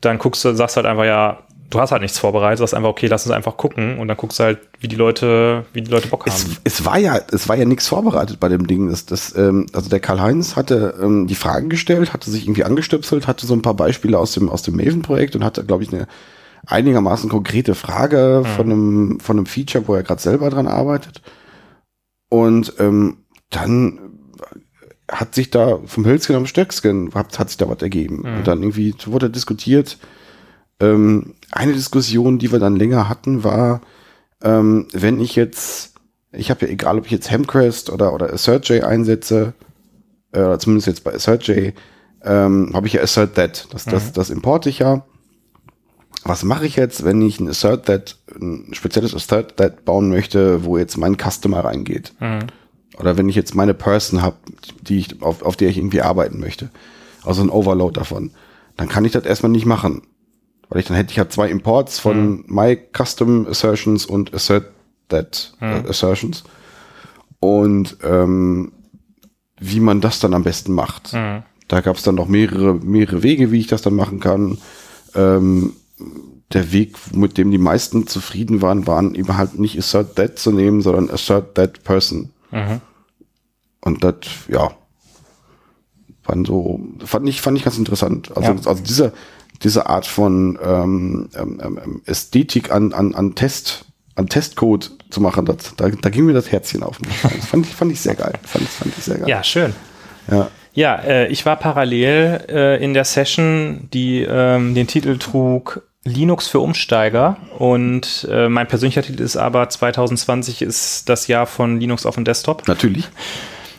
dann 0.00 0.18
guckst 0.18 0.44
du, 0.44 0.54
sagst 0.54 0.76
halt 0.76 0.86
einfach, 0.86 1.04
ja, 1.04 1.38
du 1.70 1.80
hast 1.80 1.92
halt 1.92 2.02
nichts 2.02 2.18
vorbereitet, 2.18 2.58
sagst 2.58 2.74
einfach, 2.74 2.90
okay, 2.90 3.06
lass 3.06 3.26
uns 3.26 3.34
einfach 3.34 3.56
gucken 3.56 3.98
und 3.98 4.08
dann 4.08 4.16
guckst 4.16 4.38
du 4.38 4.44
halt, 4.44 4.58
wie 4.80 4.88
die 4.88 4.96
Leute, 4.96 5.64
wie 5.72 5.82
die 5.82 5.90
Leute 5.90 6.08
Bock 6.08 6.26
es, 6.26 6.44
haben. 6.44 6.56
es 6.64 6.84
war 6.84 6.98
ja, 6.98 7.18
es 7.32 7.48
war 7.48 7.56
ja 7.56 7.64
nichts 7.64 7.88
vorbereitet 7.88 8.40
bei 8.40 8.48
dem 8.48 8.66
Ding. 8.66 8.88
Das, 8.88 9.06
das, 9.06 9.36
ähm, 9.36 9.66
also 9.72 9.88
der 9.88 10.00
Karl-Heinz 10.00 10.56
hatte 10.56 10.94
ähm, 11.02 11.26
die 11.26 11.34
Fragen 11.34 11.68
gestellt, 11.68 12.12
hatte 12.12 12.30
sich 12.30 12.44
irgendwie 12.44 12.64
angestöpselt, 12.64 13.26
hatte 13.26 13.46
so 13.46 13.54
ein 13.54 13.62
paar 13.62 13.74
Beispiele 13.74 14.18
aus 14.18 14.32
dem, 14.32 14.48
aus 14.48 14.62
dem 14.62 14.76
Maven-Projekt 14.76 15.36
und 15.36 15.44
hatte, 15.44 15.64
glaube 15.64 15.82
ich, 15.82 15.92
eine 15.92 16.06
einigermaßen 16.66 17.30
konkrete 17.30 17.74
Frage 17.74 18.42
von 18.56 18.66
einem, 18.66 19.20
von 19.20 19.36
einem 19.36 19.46
Feature, 19.46 19.86
wo 19.86 19.94
er 19.94 20.02
gerade 20.02 20.20
selber 20.20 20.50
dran 20.50 20.66
arbeitet. 20.66 21.22
Und 22.28 22.74
ähm, 22.78 23.18
dann 23.50 24.00
hat 25.10 25.34
sich 25.34 25.50
da 25.50 25.78
vom 25.86 26.04
Hölzchen 26.04 26.34
am 26.34 26.46
Stöcksken, 26.46 27.14
hat, 27.14 27.38
hat 27.38 27.48
sich 27.48 27.56
da 27.56 27.68
was 27.68 27.82
ergeben. 27.82 28.22
Und 28.22 28.48
dann 28.48 28.62
irgendwie 28.62 28.94
wurde 29.06 29.30
diskutiert. 29.30 29.98
Ähm, 30.80 31.35
eine 31.52 31.72
Diskussion, 31.72 32.38
die 32.38 32.52
wir 32.52 32.58
dann 32.58 32.76
länger 32.76 33.08
hatten, 33.08 33.44
war, 33.44 33.80
ähm, 34.42 34.88
wenn 34.92 35.20
ich 35.20 35.36
jetzt, 35.36 35.94
ich 36.32 36.50
habe 36.50 36.66
ja 36.66 36.72
egal, 36.72 36.98
ob 36.98 37.06
ich 37.06 37.12
jetzt 37.12 37.30
Hemcrest 37.30 37.90
oder, 37.90 38.12
oder 38.12 38.32
AssertJ 38.32 38.82
einsetze, 38.82 39.54
äh, 40.32 40.40
oder 40.40 40.58
zumindest 40.58 40.86
jetzt 40.86 41.04
bei 41.04 41.14
AssertJ, 41.14 41.70
ähm, 42.22 42.70
habe 42.74 42.86
ich 42.86 42.94
ja 42.94 43.02
Assert 43.02 43.34
That. 43.36 43.68
Das, 43.70 43.84
das, 43.84 44.12
das 44.12 44.30
importe 44.30 44.68
ich 44.68 44.80
ja. 44.80 45.04
Was 46.24 46.42
mache 46.42 46.66
ich 46.66 46.74
jetzt, 46.74 47.04
wenn 47.04 47.22
ich 47.22 47.38
ein 47.38 47.48
Assert 47.48 47.86
That, 47.86 48.16
ein 48.40 48.72
spezielles 48.72 49.14
Assert 49.14 49.56
That 49.58 49.84
bauen 49.84 50.08
möchte, 50.08 50.64
wo 50.64 50.76
jetzt 50.76 50.96
mein 50.96 51.16
Customer 51.16 51.60
reingeht? 51.60 52.12
Oder 52.98 53.16
wenn 53.16 53.28
ich 53.28 53.36
jetzt 53.36 53.54
meine 53.54 53.74
Person 53.74 54.22
habe, 54.22 54.36
die 54.80 54.98
ich, 54.98 55.22
auf, 55.22 55.42
auf 55.42 55.56
der 55.56 55.68
ich 55.68 55.78
irgendwie 55.78 56.02
arbeiten 56.02 56.40
möchte. 56.40 56.70
Also 57.24 57.42
ein 57.42 57.50
Overload 57.50 57.98
davon. 57.98 58.32
Dann 58.76 58.88
kann 58.88 59.04
ich 59.04 59.12
das 59.12 59.24
erstmal 59.24 59.52
nicht 59.52 59.66
machen. 59.66 60.02
Weil 60.68 60.80
ich 60.80 60.86
dann 60.86 60.96
hätte 60.96 61.10
ich 61.10 61.16
ja 61.16 61.28
zwei 61.28 61.48
Imports 61.48 61.98
von 61.98 62.44
my 62.46 62.76
custom 62.96 63.46
assertions 63.46 64.04
und 64.06 64.34
assert 64.34 64.66
that 65.08 65.54
äh, 65.60 65.88
assertions. 65.88 66.44
Und 67.40 67.98
ähm, 68.02 68.72
wie 69.58 69.80
man 69.80 70.00
das 70.00 70.18
dann 70.20 70.34
am 70.34 70.42
besten 70.42 70.72
macht. 70.72 71.12
Da 71.68 71.80
gab 71.80 71.96
es 71.96 72.02
dann 72.02 72.14
noch 72.14 72.28
mehrere, 72.28 72.74
mehrere 72.74 73.22
Wege, 73.22 73.50
wie 73.52 73.60
ich 73.60 73.66
das 73.66 73.82
dann 73.82 73.94
machen 73.94 74.20
kann. 74.20 74.58
Ähm, 75.14 75.72
der 76.52 76.72
Weg, 76.72 76.96
mit 77.14 77.38
dem 77.38 77.50
die 77.50 77.58
meisten 77.58 78.06
zufrieden 78.06 78.62
waren, 78.62 78.86
waren 78.86 79.14
eben 79.14 79.36
halt 79.36 79.58
nicht 79.58 79.76
assert 79.78 80.14
that 80.16 80.38
zu 80.38 80.52
nehmen, 80.52 80.80
sondern 80.82 81.10
assert 81.10 81.54
that 81.56 81.82
person. 81.84 82.30
Und 83.80 84.04
das, 84.04 84.14
ja, 84.48 84.70
fand 86.22 86.46
so, 86.46 86.80
fand 87.04 87.28
ich, 87.28 87.40
fand 87.40 87.56
ich 87.58 87.64
ganz 87.64 87.78
interessant. 87.78 88.36
Also, 88.36 88.52
Ja. 88.52 88.58
also 88.68 88.82
diese, 88.82 89.12
diese 89.62 89.86
Art 89.86 90.06
von 90.06 90.58
ähm, 90.62 91.28
ähm, 91.36 91.60
ähm, 91.62 92.02
Ästhetik 92.06 92.70
an, 92.70 92.92
an, 92.92 93.14
an 93.14 93.34
Test, 93.34 93.84
an 94.14 94.28
Testcode 94.28 94.90
zu 95.10 95.20
machen, 95.20 95.44
das, 95.44 95.74
da, 95.76 95.88
da 95.88 96.10
ging 96.10 96.26
mir 96.26 96.32
das 96.32 96.50
Herzchen 96.50 96.82
auf. 96.82 96.98
Das 97.22 97.46
fand 97.46 97.66
ich, 97.66 97.74
fand 97.74 97.92
ich 97.92 98.00
sehr 98.00 98.14
geil. 98.14 98.34
Fand, 98.44 98.68
fand 98.68 98.96
ich 98.96 99.04
sehr 99.04 99.18
geil. 99.18 99.28
Ja, 99.28 99.42
schön. 99.42 99.74
Ja. 100.30 100.48
Ja, 100.74 100.96
äh, 100.96 101.28
ich 101.28 101.46
war 101.46 101.56
parallel 101.56 102.44
äh, 102.50 102.84
in 102.84 102.92
der 102.92 103.04
Session, 103.04 103.88
die 103.94 104.20
ähm, 104.20 104.74
den 104.74 104.86
Titel 104.86 105.16
trug 105.16 105.82
Linux 106.04 106.48
für 106.48 106.60
Umsteiger 106.60 107.38
und 107.58 108.28
äh, 108.30 108.48
mein 108.48 108.68
persönlicher 108.68 109.02
Titel 109.02 109.22
ist 109.22 109.36
aber 109.36 109.68
2020 109.68 110.62
ist 110.62 111.08
das 111.08 111.26
Jahr 111.28 111.46
von 111.46 111.80
Linux 111.80 112.04
auf 112.04 112.14
dem 112.14 112.24
Desktop. 112.24 112.68
Natürlich. 112.68 113.08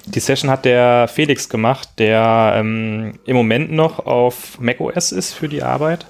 Die 0.07 0.19
Session 0.19 0.49
hat 0.49 0.65
der 0.65 1.07
Felix 1.07 1.49
gemacht, 1.49 1.89
der 1.97 2.53
ähm, 2.57 3.13
im 3.25 3.35
Moment 3.35 3.71
noch 3.71 4.05
auf 4.05 4.59
macOS 4.59 5.11
ist 5.11 5.33
für 5.33 5.47
die 5.49 5.63
Arbeit, 5.63 6.05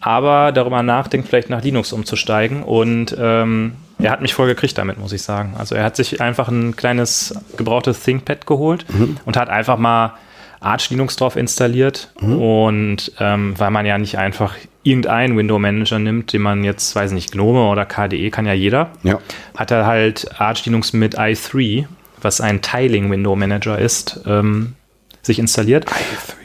aber 0.00 0.52
darüber 0.52 0.82
nachdenkt, 0.82 1.28
vielleicht 1.28 1.50
nach 1.50 1.62
Linux 1.62 1.92
umzusteigen. 1.92 2.62
Und 2.62 3.16
ähm, 3.20 3.72
er 4.00 4.10
hat 4.10 4.20
mich 4.22 4.34
voll 4.34 4.46
gekriegt 4.48 4.78
damit, 4.78 4.98
muss 4.98 5.12
ich 5.12 5.22
sagen. 5.22 5.54
Also 5.58 5.74
er 5.74 5.84
hat 5.84 5.96
sich 5.96 6.20
einfach 6.20 6.48
ein 6.48 6.76
kleines 6.76 7.34
gebrauchtes 7.56 8.02
ThinkPad 8.02 8.46
geholt 8.46 8.84
und 9.24 9.36
hat 9.36 9.48
einfach 9.48 9.76
mal 9.78 10.14
Arch 10.60 10.90
Linux 10.90 11.16
drauf 11.16 11.36
installiert. 11.36 12.12
Und 12.20 13.12
ähm, 13.20 13.54
weil 13.58 13.70
man 13.70 13.86
ja 13.86 13.98
nicht 13.98 14.18
einfach 14.18 14.54
irgendeinen 14.84 15.36
Window 15.36 15.58
Manager 15.58 15.98
nimmt, 15.98 16.32
den 16.32 16.42
man 16.42 16.64
jetzt, 16.64 16.94
weiß 16.96 17.12
nicht, 17.12 17.32
Gnome 17.32 17.68
oder 17.68 17.84
KDE 17.84 18.30
kann 18.30 18.46
ja 18.46 18.52
jeder 18.52 18.90
Ja. 19.04 19.18
hat 19.56 19.70
er 19.72 19.86
halt 19.86 20.28
Arch 20.40 20.64
Linux 20.64 20.92
mit 20.92 21.16
i3, 21.18 21.86
was 22.22 22.40
ein 22.40 22.62
Tiling 22.62 23.10
Window 23.10 23.36
Manager 23.36 23.78
ist, 23.78 24.20
ähm, 24.26 24.74
sich 25.22 25.38
installiert. 25.38 25.86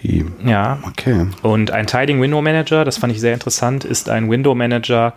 Wie? 0.02 0.26
Ja. 0.46 0.80
Okay. 0.88 1.28
Und 1.42 1.72
ein 1.72 1.88
Tiling 1.88 2.22
Window 2.22 2.42
Manager, 2.42 2.86
das 2.86 2.98
fand 2.98 3.14
ich 3.14 3.20
sehr 3.20 3.34
interessant, 3.34 3.84
ist 3.86 4.10
ein 4.10 4.30
Window 4.30 4.54
Manager, 4.54 5.14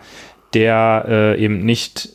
der 0.53 1.05
äh, 1.07 1.43
eben 1.43 1.63
nicht 1.63 2.09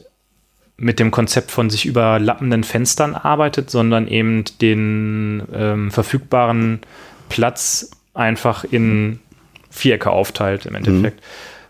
mit 0.77 0.99
dem 0.99 1.11
Konzept 1.11 1.51
von 1.51 1.71
sich 1.71 1.87
überlappenden 1.87 2.65
Fenstern 2.65 3.15
arbeitet, 3.15 3.71
sondern 3.71 4.09
eben 4.09 4.45
den 4.61 5.43
ähm, 5.55 5.91
verfügbaren 5.91 6.81
Platz 7.29 7.91
einfach 8.13 8.65
in 8.65 9.21
Vierecke 9.71 10.11
aufteilt 10.11 10.67
im 10.67 10.75
Endeffekt. 10.75 11.23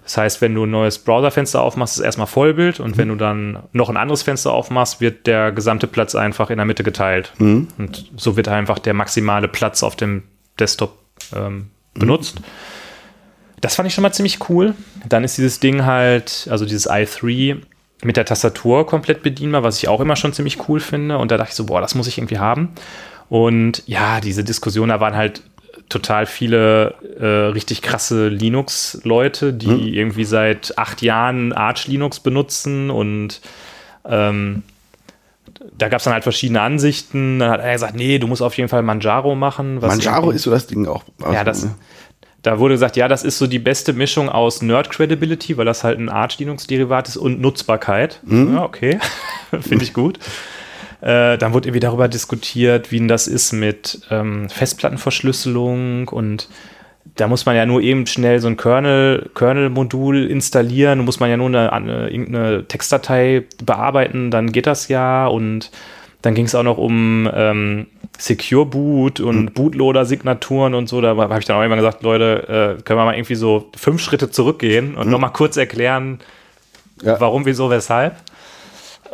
Das 0.06 0.16
heißt, 0.16 0.40
wenn 0.40 0.54
du 0.54 0.66
ein 0.66 0.70
neues 0.70 1.00
Browserfenster 1.00 1.60
aufmachst, 1.60 1.98
ist 1.98 2.04
erstmal 2.04 2.28
Vollbild 2.28 2.78
und 2.78 2.96
wenn 2.96 3.08
du 3.08 3.16
dann 3.16 3.64
noch 3.72 3.88
ein 3.88 3.96
anderes 3.96 4.22
Fenster 4.22 4.52
aufmachst, 4.52 5.00
wird 5.00 5.26
der 5.26 5.50
gesamte 5.50 5.88
Platz 5.88 6.14
einfach 6.14 6.48
in 6.48 6.58
der 6.58 6.64
Mitte 6.64 6.84
geteilt. 6.84 7.32
Und 7.76 8.12
so 8.16 8.36
wird 8.36 8.46
einfach 8.46 8.78
der 8.78 8.94
maximale 8.94 9.48
Platz 9.48 9.82
auf 9.82 9.96
dem 9.96 10.22
Desktop 10.60 10.96
ähm, 11.34 11.70
benutzt. 11.94 12.36
Das 13.60 13.74
fand 13.74 13.88
ich 13.88 13.94
schon 13.94 14.02
mal 14.02 14.12
ziemlich 14.12 14.48
cool. 14.48 14.74
Dann 15.08 15.24
ist 15.24 15.38
dieses 15.38 15.58
Ding 15.58 15.84
halt, 15.84 16.46
also 16.52 16.64
dieses 16.64 16.88
i3 16.88 17.62
mit 18.04 18.16
der 18.16 18.26
Tastatur 18.26 18.86
komplett 18.86 19.24
bedienbar, 19.24 19.64
was 19.64 19.78
ich 19.78 19.88
auch 19.88 20.00
immer 20.00 20.14
schon 20.14 20.32
ziemlich 20.32 20.68
cool 20.68 20.78
finde. 20.78 21.18
Und 21.18 21.32
da 21.32 21.36
dachte 21.36 21.50
ich 21.50 21.56
so, 21.56 21.66
boah, 21.66 21.80
das 21.80 21.96
muss 21.96 22.06
ich 22.06 22.18
irgendwie 22.18 22.38
haben. 22.38 22.76
Und 23.28 23.82
ja, 23.86 24.20
diese 24.20 24.44
Diskussion, 24.44 24.90
da 24.90 25.00
waren 25.00 25.16
halt 25.16 25.42
total 25.88 26.26
viele 26.26 26.94
äh, 27.18 27.52
richtig 27.52 27.82
krasse 27.82 28.28
Linux-Leute, 28.28 29.52
die 29.52 29.96
irgendwie 29.96 30.24
seit 30.24 30.76
acht 30.78 31.02
Jahren 31.02 31.52
Arch 31.52 31.86
Linux 31.86 32.20
benutzen 32.20 32.90
und 32.90 33.40
ähm, 34.04 34.62
da 35.76 35.88
gab 35.88 35.98
es 35.98 36.04
dann 36.04 36.12
halt 36.12 36.22
verschiedene 36.22 36.60
Ansichten. 36.60 37.38
Dann 37.38 37.50
hat 37.50 37.60
er 37.60 37.72
gesagt, 37.72 37.94
nee, 37.94 38.18
du 38.18 38.26
musst 38.26 38.42
auf 38.42 38.56
jeden 38.56 38.68
Fall 38.68 38.82
Manjaro 38.82 39.34
machen. 39.34 39.82
was 39.82 39.88
Manjaro 39.88 40.30
ist 40.30 40.42
so 40.42 40.50
das 40.50 40.66
Ding 40.66 40.86
auch. 40.86 41.04
Also, 41.20 41.34
ja, 41.34 41.44
das, 41.44 41.68
da 42.42 42.58
wurde 42.58 42.74
gesagt, 42.74 42.96
ja, 42.96 43.08
das 43.08 43.24
ist 43.24 43.38
so 43.38 43.46
die 43.46 43.58
beste 43.58 43.92
Mischung 43.92 44.28
aus 44.28 44.62
Nerd 44.62 44.90
Credibility, 44.90 45.56
weil 45.56 45.64
das 45.64 45.84
halt 45.84 45.98
ein 45.98 46.08
Arch 46.08 46.38
Linux 46.38 46.66
Derivat 46.66 47.08
ist 47.08 47.16
und 47.16 47.40
Nutzbarkeit. 47.40 48.20
Ja, 48.26 48.62
okay. 48.62 48.98
Finde 49.60 49.84
ich 49.84 49.92
gut. 49.92 50.18
Äh, 51.06 51.38
dann 51.38 51.52
wurde 51.52 51.68
irgendwie 51.68 51.78
darüber 51.78 52.08
diskutiert, 52.08 52.90
wie 52.90 52.98
denn 52.98 53.06
das 53.06 53.28
ist 53.28 53.52
mit 53.52 54.00
ähm, 54.10 54.48
Festplattenverschlüsselung 54.48 56.08
und 56.08 56.48
da 57.14 57.28
muss 57.28 57.46
man 57.46 57.54
ja 57.54 57.64
nur 57.64 57.80
eben 57.80 58.06
schnell 58.08 58.40
so 58.40 58.48
ein 58.48 58.56
Kernel, 58.56 59.30
Kernel-Modul 59.36 60.28
installieren, 60.28 61.04
muss 61.04 61.20
man 61.20 61.30
ja 61.30 61.36
nur 61.36 61.46
eine, 61.46 61.72
eine, 61.72 62.10
irgendeine 62.10 62.66
Textdatei 62.66 63.44
bearbeiten, 63.64 64.32
dann 64.32 64.50
geht 64.50 64.66
das 64.66 64.88
ja 64.88 65.28
und 65.28 65.70
dann 66.22 66.34
ging 66.34 66.46
es 66.46 66.56
auch 66.56 66.64
noch 66.64 66.76
um 66.76 67.30
ähm, 67.32 67.86
Secure 68.18 68.66
Boot 68.66 69.20
und 69.20 69.54
Bootloader-Signaturen 69.54 70.74
und 70.74 70.88
so. 70.88 71.00
Da 71.00 71.16
habe 71.16 71.38
ich 71.38 71.44
dann 71.44 71.56
auch 71.56 71.62
immer 71.62 71.76
gesagt, 71.76 72.02
Leute, 72.02 72.78
äh, 72.78 72.82
können 72.82 72.98
wir 72.98 73.04
mal 73.04 73.14
irgendwie 73.14 73.36
so 73.36 73.70
fünf 73.76 74.02
Schritte 74.02 74.28
zurückgehen 74.28 74.96
und 74.96 75.08
noch 75.08 75.20
mal 75.20 75.28
kurz 75.28 75.56
erklären, 75.56 76.18
Ja. 77.00 77.20
warum, 77.20 77.46
wieso, 77.46 77.70
weshalb. 77.70 78.16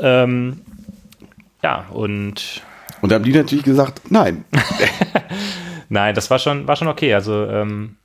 Ähm, 0.00 0.62
ja, 1.62 1.86
und 1.90 2.62
Und 3.00 3.10
da 3.10 3.16
haben 3.16 3.24
die 3.24 3.32
natürlich 3.32 3.64
gesagt, 3.64 4.10
nein. 4.10 4.44
Nein, 5.88 6.14
das 6.14 6.30
war 6.30 6.38
schon, 6.38 6.66
war 6.66 6.74
schon 6.76 6.88
okay. 6.88 7.12
Also 7.12 7.46
ähm, 7.46 7.96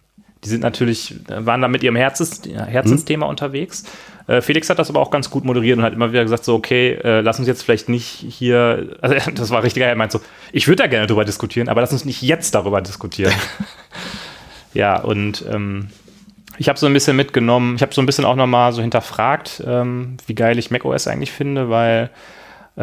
die 0.43 0.49
sind 0.49 0.61
natürlich, 0.61 1.15
waren 1.29 1.61
da 1.61 1.69
mit 1.69 1.83
ihrem 1.83 1.95
Herzens, 1.95 2.41
Herzensthema 2.45 3.25
unterwegs. 3.27 3.85
Äh, 4.27 4.41
Felix 4.41 4.69
hat 4.69 4.77
das 4.77 4.89
aber 4.89 4.99
auch 4.99 5.09
ganz 5.09 5.29
gut 5.29 5.45
moderiert 5.45 5.77
und 5.77 5.85
hat 5.85 5.93
immer 5.93 6.11
wieder 6.11 6.23
gesagt, 6.23 6.43
so, 6.43 6.55
okay, 6.55 6.99
äh, 7.03 7.21
lass 7.21 7.39
uns 7.39 7.47
jetzt 7.47 7.63
vielleicht 7.63 7.87
nicht 7.87 8.05
hier, 8.05 8.97
also 9.01 9.15
das 9.35 9.51
war 9.51 9.63
richtig 9.63 9.81
geil, 9.81 9.89
er 9.89 9.95
meint 9.95 10.11
so, 10.11 10.19
ich 10.51 10.67
würde 10.67 10.83
da 10.83 10.87
gerne 10.87 11.07
drüber 11.07 11.23
diskutieren, 11.23 11.69
aber 11.69 11.79
lass 11.79 11.93
uns 11.93 12.03
nicht 12.03 12.21
jetzt 12.21 12.53
darüber 12.53 12.81
diskutieren. 12.81 13.33
ja, 14.73 14.99
und 14.99 15.45
ähm, 15.49 15.87
ich 16.57 16.67
habe 16.67 16.77
so 16.77 16.87
ein 16.87 16.93
bisschen 16.93 17.15
mitgenommen, 17.15 17.75
ich 17.77 17.81
habe 17.81 17.93
so 17.93 18.01
ein 18.01 18.05
bisschen 18.05 18.25
auch 18.25 18.35
nochmal 18.35 18.73
so 18.73 18.81
hinterfragt, 18.81 19.63
ähm, 19.65 20.17
wie 20.27 20.35
geil 20.35 20.59
ich 20.59 20.71
macOS 20.71 21.07
eigentlich 21.07 21.31
finde, 21.31 21.69
weil 21.69 22.09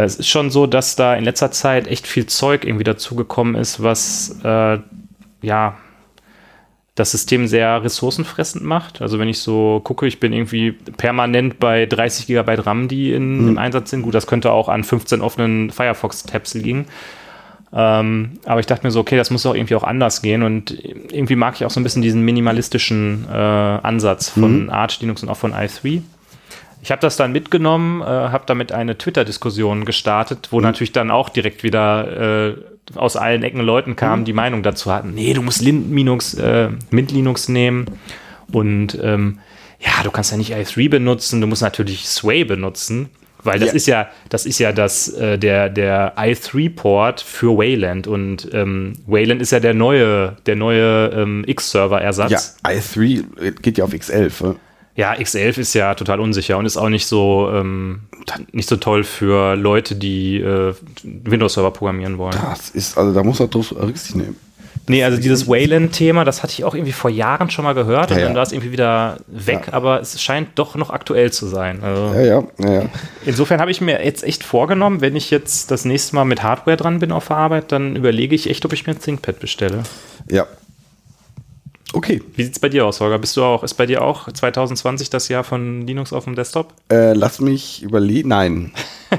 es 0.02 0.16
ist 0.16 0.28
schon 0.28 0.50
so, 0.50 0.66
dass 0.66 0.96
da 0.96 1.14
in 1.14 1.24
letzter 1.24 1.50
Zeit 1.52 1.86
echt 1.86 2.06
viel 2.06 2.26
Zeug 2.26 2.64
irgendwie 2.64 2.84
dazugekommen 2.84 3.54
ist, 3.54 3.82
was 3.82 4.36
äh, 4.42 4.78
ja 5.42 5.76
das 6.96 7.10
System 7.10 7.48
sehr 7.48 7.82
ressourcenfressend 7.82 8.64
macht. 8.64 9.02
Also 9.02 9.18
wenn 9.18 9.28
ich 9.28 9.40
so 9.40 9.80
gucke, 9.82 10.06
ich 10.06 10.20
bin 10.20 10.32
irgendwie 10.32 10.72
permanent 10.72 11.58
bei 11.58 11.86
30 11.86 12.26
GB 12.28 12.54
RAM, 12.60 12.86
die 12.86 13.12
in, 13.12 13.42
Mhm. 13.42 13.48
im 13.48 13.58
Einsatz 13.58 13.90
sind. 13.90 14.02
Gut, 14.02 14.14
das 14.14 14.26
könnte 14.28 14.52
auch 14.52 14.68
an 14.68 14.84
15 14.84 15.20
offenen 15.20 15.70
Firefox-Tabs 15.70 16.54
liegen. 16.54 16.86
Ähm, 17.72 18.38
aber 18.44 18.60
ich 18.60 18.66
dachte 18.66 18.86
mir 18.86 18.92
so, 18.92 19.00
okay, 19.00 19.16
das 19.16 19.30
muss 19.30 19.44
auch 19.46 19.56
irgendwie 19.56 19.74
auch 19.74 19.82
anders 19.82 20.22
gehen. 20.22 20.44
Und 20.44 20.70
irgendwie 21.12 21.34
mag 21.34 21.56
ich 21.56 21.64
auch 21.64 21.70
so 21.70 21.80
ein 21.80 21.82
bisschen 21.82 22.02
diesen 22.02 22.20
minimalistischen 22.22 23.26
äh, 23.28 23.34
Ansatz 23.36 24.28
von 24.28 24.70
Arch 24.70 25.00
Linux 25.00 25.24
und 25.24 25.28
auch 25.28 25.36
von 25.36 25.52
i3. 25.52 26.02
Ich 26.84 26.90
habe 26.90 27.00
das 27.00 27.16
dann 27.16 27.32
mitgenommen, 27.32 28.02
äh, 28.02 28.04
habe 28.04 28.44
damit 28.46 28.70
eine 28.70 28.98
Twitter-Diskussion 28.98 29.86
gestartet, 29.86 30.48
wo 30.50 30.60
natürlich 30.60 30.92
dann 30.92 31.10
auch 31.10 31.30
direkt 31.30 31.62
wieder 31.62 32.50
äh, 32.50 32.54
aus 32.94 33.16
allen 33.16 33.42
Ecken 33.42 33.60
Leuten 33.62 33.96
kamen, 33.96 34.26
die 34.26 34.34
Meinung 34.34 34.62
dazu 34.62 34.92
hatten, 34.92 35.14
nee, 35.14 35.32
du 35.32 35.40
musst 35.40 35.62
Lin 35.62 35.94
Linux, 35.96 36.34
äh, 36.34 36.68
Mint 36.90 37.10
Linux 37.10 37.48
nehmen 37.48 37.86
und 38.52 38.98
ähm, 39.02 39.38
ja, 39.80 40.02
du 40.02 40.10
kannst 40.10 40.30
ja 40.32 40.36
nicht 40.36 40.54
i3 40.54 40.90
benutzen, 40.90 41.40
du 41.40 41.46
musst 41.46 41.62
natürlich 41.62 42.06
Sway 42.06 42.44
benutzen, 42.44 43.08
weil 43.42 43.58
das 43.58 43.70
Ja. 43.70 43.74
ist 43.74 43.86
ja, 43.86 44.08
das 44.28 44.44
ist 44.44 44.58
ja 44.58 44.72
das, 44.72 45.08
äh, 45.08 45.38
der, 45.38 45.70
der 45.70 46.18
i3-Port 46.18 47.22
für 47.22 47.56
Wayland 47.56 48.06
und 48.06 48.50
ähm, 48.52 48.92
Wayland 49.06 49.40
ist 49.40 49.52
ja 49.52 49.60
der 49.60 49.72
neue, 49.72 50.36
der 50.44 50.56
neue 50.56 51.06
ähm, 51.14 51.44
X-Server-Ersatz. 51.46 52.58
Ja, 52.62 52.70
i3 52.70 53.60
geht 53.62 53.78
ja 53.78 53.84
auf 53.84 53.92
X11. 53.92 54.56
Ja, 54.96 55.12
X11 55.12 55.58
ist 55.58 55.74
ja 55.74 55.94
total 55.94 56.20
unsicher 56.20 56.56
und 56.56 56.66
ist 56.66 56.76
auch 56.76 56.88
nicht 56.88 57.06
so, 57.06 57.50
ähm, 57.52 58.02
nicht 58.52 58.68
so 58.68 58.76
toll 58.76 59.02
für 59.02 59.56
Leute, 59.56 59.96
die 59.96 60.40
äh, 60.40 60.74
Windows-Server 61.02 61.72
programmieren 61.72 62.18
wollen. 62.18 62.36
Das 62.40 62.70
ist, 62.70 62.96
also 62.96 63.12
da 63.12 63.24
muss 63.24 63.40
man 63.40 63.50
drauf 63.50 63.72
Rücksicht 63.72 64.14
nehmen. 64.14 64.36
Nee, 64.86 65.02
also 65.02 65.16
dieses 65.18 65.48
Wayland-Thema, 65.48 66.24
das 66.24 66.42
hatte 66.42 66.52
ich 66.52 66.64
auch 66.64 66.74
irgendwie 66.74 66.92
vor 66.92 67.10
Jahren 67.10 67.48
schon 67.50 67.64
mal 67.64 67.72
gehört 67.72 68.10
und 68.10 68.16
Ja, 68.16 68.22
ja. 68.22 68.28
dann 68.28 68.36
war 68.36 68.42
es 68.42 68.52
irgendwie 68.52 68.70
wieder 68.70 69.16
weg, 69.28 69.68
aber 69.72 70.00
es 70.00 70.20
scheint 70.20 70.50
doch 70.56 70.74
noch 70.74 70.90
aktuell 70.90 71.32
zu 71.32 71.46
sein. 71.46 71.82
Also 71.82 72.14
Ja, 72.14 72.20
ja, 72.20 72.44
ja, 72.58 72.72
ja. 72.72 72.82
insofern 73.24 73.60
habe 73.60 73.70
ich 73.70 73.80
mir 73.80 74.04
jetzt 74.04 74.22
echt 74.24 74.44
vorgenommen, 74.44 75.00
wenn 75.00 75.16
ich 75.16 75.30
jetzt 75.30 75.70
das 75.70 75.86
nächste 75.86 76.14
Mal 76.16 76.24
mit 76.24 76.42
Hardware 76.42 76.76
dran 76.76 76.98
bin 76.98 77.12
auf 77.12 77.28
der 77.28 77.36
Arbeit, 77.38 77.72
dann 77.72 77.96
überlege 77.96 78.34
ich 78.34 78.50
echt, 78.50 78.64
ob 78.66 78.74
ich 78.74 78.86
mir 78.86 78.92
ein 78.92 79.00
ThinkPad 79.00 79.40
bestelle. 79.40 79.84
ja. 80.30 80.46
Okay, 81.94 82.20
Wie 82.34 82.42
sieht 82.42 82.54
es 82.54 82.58
bei 82.58 82.68
dir 82.68 82.84
aus, 82.86 83.00
Holger? 83.00 83.20
Bist 83.20 83.36
du 83.36 83.44
auch, 83.44 83.62
ist 83.62 83.74
bei 83.74 83.86
dir 83.86 84.02
auch 84.02 84.30
2020 84.30 85.10
das 85.10 85.28
Jahr 85.28 85.44
von 85.44 85.86
Linux 85.86 86.12
auf 86.12 86.24
dem 86.24 86.34
Desktop? 86.34 86.74
äh, 86.90 87.12
lass 87.12 87.40
mich 87.40 87.84
überlegen. 87.84 88.30
Nein. 88.30 88.72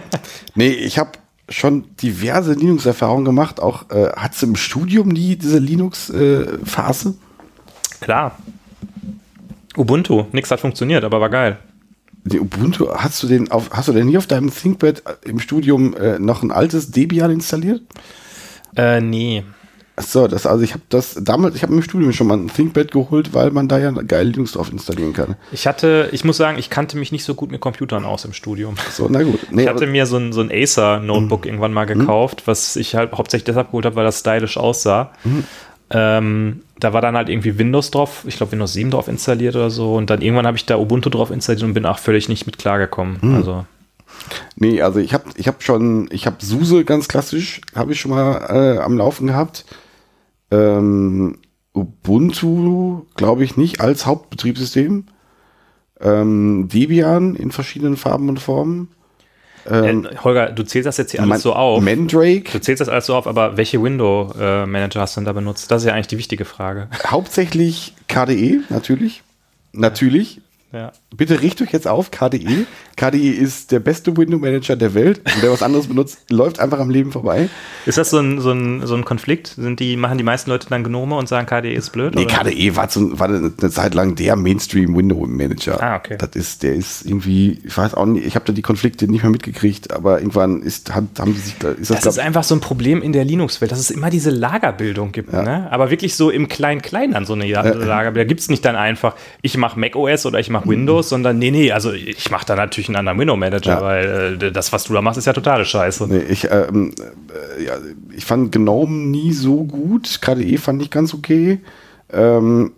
nee, 0.56 0.70
ich 0.72 1.00
habe 1.00 1.12
schon 1.48 1.86
diverse 2.02 2.52
Linux-Erfahrungen 2.54 3.24
gemacht. 3.24 3.62
Auch 3.62 3.90
äh, 3.92 4.10
hattest 4.18 4.42
du 4.42 4.48
im 4.48 4.56
Studium 4.58 5.08
nie 5.08 5.38
diese 5.38 5.60
Linux-Phase? 5.60 7.16
Klar. 8.02 8.38
Ubuntu, 9.78 10.26
nix 10.34 10.52
hat 10.52 10.60
funktioniert, 10.60 11.06
aber 11.06 11.22
war 11.22 11.30
geil. 11.30 11.58
Die 12.26 12.42
Ubuntu, 12.42 12.90
hast 12.94 13.24
du 13.24 13.28
den 13.28 13.52
auf, 13.52 13.70
hast 13.72 13.88
du 13.88 13.94
denn 13.94 14.08
nie 14.08 14.18
auf 14.18 14.28
deinem 14.28 14.54
ThinkPad 14.54 15.04
äh, 15.06 15.30
im 15.30 15.40
Studium 15.40 15.96
äh, 15.96 16.20
noch 16.20 16.44
ein 16.44 16.52
altes 16.52 16.92
Debian 16.92 17.32
installiert? 17.32 17.84
Äh, 18.76 19.00
nee. 19.00 19.46
Achso, 19.98 20.28
das, 20.28 20.46
also 20.46 20.62
ich 20.62 20.74
habe 20.74 20.84
das 20.90 21.18
damals, 21.22 21.56
ich 21.56 21.64
habe 21.64 21.74
im 21.74 21.82
Studium 21.82 22.12
schon 22.12 22.28
mal 22.28 22.38
ein 22.38 22.50
ThinkPad 22.50 22.92
geholt, 22.92 23.34
weil 23.34 23.52
man 23.52 23.70
da 23.70 23.78
ja 23.78 23.92
geil 23.92 24.28
Linux 24.28 24.52
drauf 24.52 24.70
installieren 24.70 25.14
kann. 25.14 25.36
Ich 25.54 25.68
hatte, 25.68 26.10
ich 26.12 26.26
muss 26.26 26.36
sagen, 26.36 26.58
ich 26.58 26.70
kannte 26.70 26.98
mich 26.98 27.14
nicht 27.14 27.24
so 27.24 27.34
gut 27.34 27.50
mit 27.50 27.62
Computern 27.62 28.04
aus 28.04 28.26
im 28.26 28.34
Studium. 28.34 28.76
So, 28.92 29.08
na 29.10 29.24
gut. 29.24 29.40
Nee, 29.52 29.64
Ich 29.64 29.68
hatte 29.70 29.88
mir 29.88 30.06
so 30.06 30.18
ein, 30.18 30.34
so 30.34 30.42
ein 30.42 30.52
Acer-Notebook 30.52 31.46
irgendwann 31.46 31.72
mal 31.72 31.86
gekauft, 31.86 32.44
was 32.46 32.76
ich 32.76 32.96
halt 32.96 33.14
hauptsächlich 33.14 33.46
deshalb 33.46 33.68
geholt 33.68 33.86
habe, 33.86 33.96
weil 33.96 34.04
das 34.04 34.20
stylisch 34.20 34.58
aussah. 34.58 35.14
Ähm, 35.92 36.62
da 36.80 36.94
war 36.94 37.02
dann 37.02 37.16
halt 37.16 37.30
irgendwie 37.30 37.58
Windows 37.58 37.92
drauf, 37.92 38.24
ich 38.28 38.38
glaube 38.38 38.52
Windows 38.52 38.74
7 38.74 38.92
drauf 38.92 39.08
installiert 39.08 39.56
oder 39.56 39.70
so. 39.70 39.96
Und 39.96 40.10
dann 40.10 40.22
irgendwann 40.22 40.48
habe 40.48 40.58
ich 40.58 40.66
da 40.66 40.78
Ubuntu 40.78 41.10
drauf 41.10 41.32
installiert 41.32 41.64
und 41.64 41.74
bin 41.74 41.86
auch 41.86 42.00
völlig 42.00 42.28
nicht 42.28 42.46
mit 42.46 42.58
klargekommen. 42.58 43.36
Also, 43.36 43.66
Nee, 44.56 44.82
also 44.82 45.00
ich 45.00 45.14
habe 45.14 45.26
ich 45.36 45.48
hab 45.48 45.62
schon, 45.62 46.08
ich 46.12 46.26
habe 46.26 46.38
SUSE 46.44 46.84
ganz 46.86 47.08
klassisch, 47.08 47.62
habe 47.76 47.92
ich 47.92 48.00
schon 48.00 48.12
mal 48.12 48.46
äh, 48.50 48.80
am 48.80 48.98
Laufen 48.98 49.28
gehabt. 49.28 49.66
Ähm, 50.52 51.38
Ubuntu, 51.74 53.04
glaube 53.16 53.44
ich 53.44 53.58
nicht, 53.58 53.82
als 53.82 54.06
Hauptbetriebssystem. 54.06 55.06
Ähm, 56.00 56.68
Debian 56.72 57.36
in 57.36 57.52
verschiedenen 57.52 57.98
Farben 57.98 58.30
und 58.30 58.40
Formen. 58.40 58.90
äh, 59.66 59.94
Holger, 60.24 60.52
du 60.52 60.64
zählst 60.64 60.86
das 60.86 60.98
jetzt 60.98 61.12
hier 61.12 61.22
alles 61.22 61.42
so 61.42 61.54
auf. 61.54 61.82
Mandrake, 61.82 62.52
Du 62.52 62.60
zählst 62.60 62.82
das 62.82 62.90
alles 62.90 63.06
so 63.08 63.16
auf, 63.16 63.28
aber 63.28 63.58
welche 63.58 63.82
Window-Manager 63.82 65.02
hast 65.02 65.16
du 65.16 65.22
denn 65.22 65.26
da 65.26 65.34
benutzt? 65.34 65.72
Das 65.72 65.82
ist 65.82 65.88
ja 65.88 65.94
eigentlich 65.94 66.08
die 66.08 66.18
wichtige 66.18 66.46
Frage. 66.46 66.90
hauptsächlich 67.08 67.94
KDE, 68.08 68.62
natürlich. 68.70 69.24
Natürlich. 69.74 70.42
Ja. 70.76 70.92
Bitte 71.16 71.42
richt 71.42 71.62
euch 71.62 71.72
jetzt 71.72 71.88
auf, 71.88 72.12
KDE. 72.12 72.66
KDE 72.98 73.30
ist 73.30 73.72
der 73.72 73.80
beste 73.80 74.18
Window 74.18 74.38
Manager 74.38 74.76
der 74.76 74.94
Welt. 74.94 75.20
Und 75.20 75.42
wer 75.42 75.50
was 75.50 75.64
anderes 75.64 75.88
benutzt, 75.88 76.20
läuft 76.30 76.60
einfach 76.60 76.80
am 76.80 76.90
Leben 76.90 77.14
vorbei. 77.14 77.48
Ist 77.86 77.98
das 77.98 78.10
so 78.10 78.20
ein, 78.20 78.42
so, 78.42 78.52
ein, 78.52 78.86
so 78.86 78.94
ein 78.96 79.06
Konflikt? 79.06 79.48
Sind 79.56 79.80
die, 79.80 79.96
machen 79.96 80.18
die 80.18 80.26
meisten 80.26 80.50
Leute 80.50 80.68
dann 80.70 80.84
Gnome 80.84 81.16
und 81.16 81.30
sagen, 81.30 81.48
KDE 81.48 81.74
ist 81.74 81.92
blöd? 81.92 82.14
Nee, 82.14 82.26
oder? 82.26 82.44
KDE 82.44 82.76
war, 82.76 82.90
zu, 82.90 83.18
war 83.18 83.30
eine 83.30 83.56
Zeit 83.56 83.94
lang 83.96 84.16
der 84.16 84.36
Mainstream 84.36 84.98
Window 84.98 85.26
Manager. 85.26 85.82
Ah, 85.82 85.96
okay. 85.96 86.18
Das 86.18 86.32
ist, 86.34 86.64
der 86.64 86.76
ist 86.76 87.06
irgendwie, 87.06 87.62
ich 87.64 87.78
weiß 87.78 87.94
auch 87.94 88.06
nicht, 88.06 88.26
ich 88.26 88.36
habe 88.36 88.44
da 88.44 88.52
die 88.52 88.62
Konflikte 88.62 89.10
nicht 89.10 89.24
mehr 89.24 89.32
mitgekriegt, 89.32 89.94
aber 89.94 90.20
irgendwann 90.20 90.62
ist, 90.62 90.94
hat, 90.94 91.06
haben 91.20 91.34
die 91.34 91.40
sich 91.40 91.56
da, 91.58 91.70
ist 91.70 91.90
das, 91.90 92.02
Das 92.02 92.18
ist 92.18 92.22
einfach 92.22 92.44
so 92.44 92.54
ein 92.54 92.60
Problem 92.60 93.02
in 93.02 93.14
der 93.14 93.24
Linux-Welt, 93.24 93.72
dass 93.72 93.80
es 93.80 93.92
immer 93.92 94.10
diese 94.10 94.30
Lagerbildung 94.30 95.14
gibt. 95.14 95.32
Ne? 95.32 95.70
Aber 95.72 95.90
wirklich 95.90 96.16
so 96.16 96.30
im 96.30 96.50
Klein-Klein 96.50 97.12
dann 97.12 97.26
so 97.26 97.32
eine 97.32 97.46
ja 97.46 97.62
Lagerbildung. 97.62 98.16
Da 98.16 98.24
gibt 98.26 98.42
es 98.42 98.50
nicht 98.50 98.66
dann 98.66 98.76
einfach, 98.76 99.16
ich 99.42 99.56
mache 99.58 99.80
macOS 99.80 100.26
oder 100.26 100.40
ich 100.40 100.50
mache 100.50 100.65
Windows, 100.68 101.10
sondern 101.10 101.38
nee, 101.40 101.52
nee, 101.52 101.72
also 101.72 101.92
ich 101.94 102.30
mache 102.32 102.46
da 102.46 102.56
natürlich 102.56 102.90
einen 102.90 102.96
anderen 102.98 103.20
Window-Manager, 103.20 103.72
Ja. 103.72 103.82
weil 103.82 104.38
äh, 104.42 104.52
das, 104.52 104.72
was 104.74 104.84
du 104.86 104.94
da 104.94 105.02
machst, 105.02 105.18
ist 105.18 105.26
ja 105.26 105.34
totale 105.34 105.66
Scheiße. 105.66 106.08
nee, 106.08 106.20
ich, 106.30 106.48
ähm, 106.52 106.92
äh, 107.58 107.64
ja, 107.64 107.74
ich 108.16 108.26
fand 108.26 108.52
GNOME 108.52 108.92
nie 109.08 109.32
so 109.34 109.64
gut. 109.64 110.20
KDE 110.22 110.58
fand 110.58 110.82
ich 110.82 110.90
ganz 110.90 111.14
okay. 111.14 111.60
Ähm, 112.14 112.72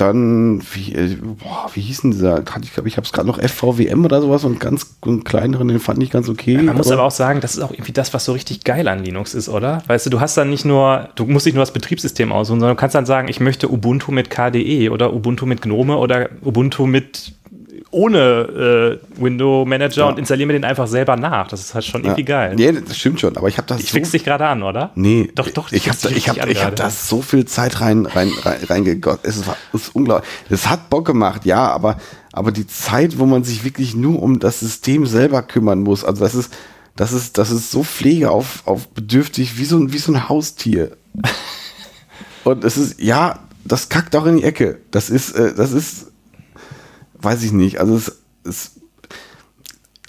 dann, 0.00 0.62
wie, 0.72 0.94
äh, 0.94 1.16
boah, 1.16 1.70
wie 1.74 1.80
hieß 1.80 2.02
denn 2.02 2.10
dieser? 2.12 2.36
Hatte 2.36 2.62
Ich 2.62 2.72
glaube, 2.72 2.88
ich 2.88 2.96
habe 2.96 3.04
es 3.04 3.12
gerade 3.12 3.26
noch 3.26 3.38
FVWM 3.38 4.04
oder 4.04 4.20
sowas 4.20 4.44
und 4.44 4.60
ganz 4.60 4.96
einen 5.04 5.24
kleineren, 5.24 5.68
den 5.68 5.80
fand 5.80 6.02
ich 6.02 6.10
ganz 6.10 6.28
okay. 6.28 6.56
Man 6.56 6.76
muss 6.76 6.90
aber 6.90 7.02
auch 7.02 7.10
sagen, 7.10 7.40
das 7.40 7.54
ist 7.54 7.62
auch 7.62 7.72
irgendwie 7.72 7.92
das, 7.92 8.14
was 8.14 8.24
so 8.24 8.32
richtig 8.32 8.64
geil 8.64 8.88
an 8.88 9.04
Linux 9.04 9.34
ist, 9.34 9.48
oder? 9.48 9.82
Weißt 9.86 10.06
du, 10.06 10.10
du 10.10 10.20
hast 10.20 10.36
dann 10.36 10.50
nicht 10.50 10.64
nur, 10.64 11.08
du 11.14 11.26
musst 11.26 11.46
nicht 11.46 11.54
nur 11.54 11.62
das 11.62 11.72
Betriebssystem 11.72 12.32
aussuchen, 12.32 12.60
sondern 12.60 12.76
du 12.76 12.80
kannst 12.80 12.94
dann 12.94 13.06
sagen, 13.06 13.28
ich 13.28 13.40
möchte 13.40 13.70
Ubuntu 13.70 14.12
mit 14.12 14.30
KDE 14.30 14.90
oder 14.90 15.12
Ubuntu 15.12 15.46
mit 15.46 15.62
Gnome 15.62 15.96
oder 15.96 16.28
Ubuntu 16.42 16.86
mit 16.86 17.32
ohne 17.92 18.98
äh, 19.18 19.20
Window 19.22 19.64
Manager 19.64 20.02
Ja. 20.02 20.08
und 20.08 20.18
installiere 20.18 20.46
mir 20.46 20.52
den 20.54 20.64
einfach 20.64 20.86
selber 20.86 21.16
nach. 21.16 21.48
Das 21.48 21.60
ist 21.60 21.74
halt 21.74 21.84
schon 21.84 22.04
irgendwie 22.04 22.24
geil. 22.24 22.58
Ja, 22.60 22.72
das 22.72 22.96
stimmt 22.96 23.20
schon, 23.20 23.36
aber 23.36 23.48
ich 23.48 23.56
habe 23.58 23.66
das 23.66 23.80
Ich 23.80 23.90
fix 23.90 24.10
dich 24.12 24.24
gerade 24.24 24.46
an, 24.46 24.62
oder? 24.62 24.90
Nee, 24.94 25.30
Doch, 25.34 25.48
doch, 25.50 25.72
Ich 25.72 25.88
habe 25.88 25.98
ich 26.14 26.28
hab, 26.28 26.48
ich 26.48 26.64
hab 26.64 26.76
da 26.76 26.88
so 26.90 27.20
viel 27.22 27.44
Zeit 27.46 27.80
rein, 27.80 28.06
rein, 28.06 28.30
rein, 28.42 28.58
reingegott. 28.68 29.20
Es 29.24 29.38
es 29.38 29.82
ist 29.82 29.94
unglaublich. 29.94 30.28
Es 30.48 30.68
hat 30.68 30.88
Bock 30.90 31.06
gemacht, 31.06 31.44
ja, 31.44 31.68
aber, 31.70 31.96
aber 32.32 32.52
die 32.52 32.66
Zeit, 32.66 33.18
wo 33.18 33.26
man 33.26 33.42
sich 33.44 33.64
wirklich 33.64 33.94
nur 33.96 34.22
um 34.22 34.38
das 34.38 34.60
System 34.60 35.06
selber 35.06 35.42
kümmern 35.42 35.80
muss, 35.80 36.04
also 36.04 36.22
das 36.22 36.34
ist, 36.34 36.52
das 36.96 37.12
ist, 37.12 37.38
das 37.38 37.50
ist 37.50 37.70
so 37.70 37.82
pflege 37.82 38.30
auf, 38.30 38.62
auf 38.66 38.88
bedürftig 38.88 39.58
wie 39.58 39.64
so 39.64 39.76
ein, 39.78 39.92
wie 39.92 39.98
so 39.98 40.12
ein 40.12 40.28
Haustier. 40.28 40.96
Und 42.44 42.64
es 42.64 42.76
ist, 42.78 43.00
ja, 43.00 43.40
das 43.64 43.88
kackt 43.88 44.14
auch 44.16 44.26
in 44.26 44.38
die 44.38 44.44
Ecke. 44.44 44.78
Das 44.90 45.10
ist, 45.10 45.32
äh, 45.32 45.54
das 45.54 45.72
ist, 45.72 46.09
weiß 47.22 47.42
ich 47.42 47.52
nicht. 47.52 47.80
Also 47.80 47.96
es, 47.96 48.22
es 48.44 48.80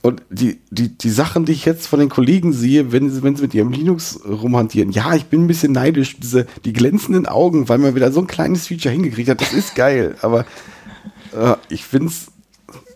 und 0.03 0.23
die, 0.31 0.59
die, 0.71 0.97
die 0.97 1.09
Sachen, 1.11 1.45
die 1.45 1.51
ich 1.51 1.65
jetzt 1.65 1.85
von 1.85 1.99
den 1.99 2.09
Kollegen 2.09 2.53
sehe, 2.53 2.91
wenn 2.91 3.11
sie, 3.11 3.21
wenn 3.21 3.35
sie 3.35 3.43
mit 3.43 3.53
ihrem 3.53 3.71
Linux 3.71 4.19
rumhantieren, 4.25 4.91
ja, 4.91 5.13
ich 5.13 5.25
bin 5.25 5.43
ein 5.43 5.47
bisschen 5.47 5.73
neidisch, 5.73 6.19
diese, 6.19 6.47
die 6.65 6.73
glänzenden 6.73 7.27
Augen, 7.27 7.69
weil 7.69 7.77
man 7.77 7.93
wieder 7.93 8.11
so 8.11 8.19
ein 8.19 8.27
kleines 8.27 8.67
Feature 8.67 8.93
hingekriegt 8.93 9.29
hat, 9.29 9.41
das 9.41 9.53
ist 9.53 9.75
geil, 9.75 10.15
aber 10.21 10.45
äh, 11.35 11.55
ich 11.69 11.83
find's 11.83 12.31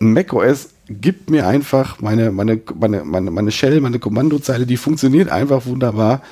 macOS 0.00 0.70
gibt 0.88 1.30
mir 1.30 1.46
einfach 1.46 2.00
meine, 2.00 2.30
meine, 2.30 2.60
meine, 2.74 3.04
meine, 3.04 3.30
meine 3.30 3.50
Shell, 3.50 3.80
meine 3.80 3.98
Kommandozeile, 3.98 4.66
die 4.66 4.76
funktioniert 4.76 5.30
einfach 5.30 5.66
wunderbar. 5.66 6.22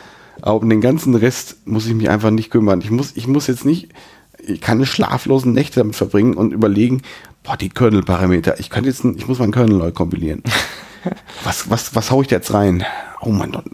Aber 0.43 0.61
um 0.61 0.69
den 0.69 0.81
ganzen 0.81 1.15
Rest 1.15 1.67
muss 1.67 1.87
ich 1.87 1.95
mich 1.95 2.09
einfach 2.09 2.31
nicht 2.31 2.51
kümmern. 2.51 2.81
Ich 2.81 2.91
muss, 2.91 3.13
ich 3.17 3.27
muss 3.27 3.47
jetzt 3.47 3.65
nicht 3.65 3.89
keine 4.61 4.87
schlaflosen 4.87 5.53
Nächte 5.53 5.81
damit 5.81 5.97
verbringen 5.97 6.35
und 6.35 6.53
überlegen, 6.53 7.03
boah, 7.45 7.57
die 7.57 7.69
Kernel-Parameter, 7.69 8.59
ich 8.59 8.71
könnte 8.71 8.89
jetzt, 8.89 9.05
ich 9.05 9.29
muss 9.29 9.39
meinen 9.39 9.53
Kernel 9.53 9.77
neu 9.77 9.93
kompilieren. 9.93 10.43
was, 11.45 11.71
was, 11.71 11.95
was 11.95 12.11
hau 12.11 12.23
ich 12.23 12.29
da 12.29 12.37
jetzt 12.37 12.53
rein? 12.53 12.85
Oh 13.21 13.31
mein 13.31 13.53
Gott, 13.53 13.65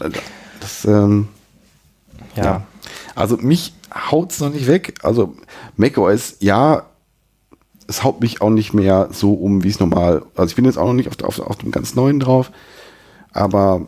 das, 0.59 0.85
ähm, 0.85 1.29
ja. 2.35 2.43
ja. 2.43 2.63
Also 3.15 3.37
mich 3.37 3.73
haut 4.11 4.31
es 4.31 4.39
noch 4.39 4.51
nicht 4.51 4.67
weg. 4.67 4.99
Also 5.01 5.35
macOS, 5.75 6.35
ja, 6.39 6.85
es 7.87 8.03
haut 8.03 8.21
mich 8.21 8.41
auch 8.41 8.49
nicht 8.49 8.73
mehr 8.73 9.09
so 9.11 9.33
um, 9.33 9.63
wie 9.63 9.69
es 9.69 9.79
normal. 9.79 10.23
Also 10.35 10.51
ich 10.51 10.55
bin 10.55 10.65
jetzt 10.65 10.77
auch 10.77 10.87
noch 10.87 10.93
nicht 10.93 11.09
auf, 11.09 11.21
auf, 11.23 11.39
auf 11.39 11.57
dem 11.57 11.71
ganz 11.71 11.95
neuen 11.95 12.19
drauf, 12.19 12.51
aber 13.33 13.87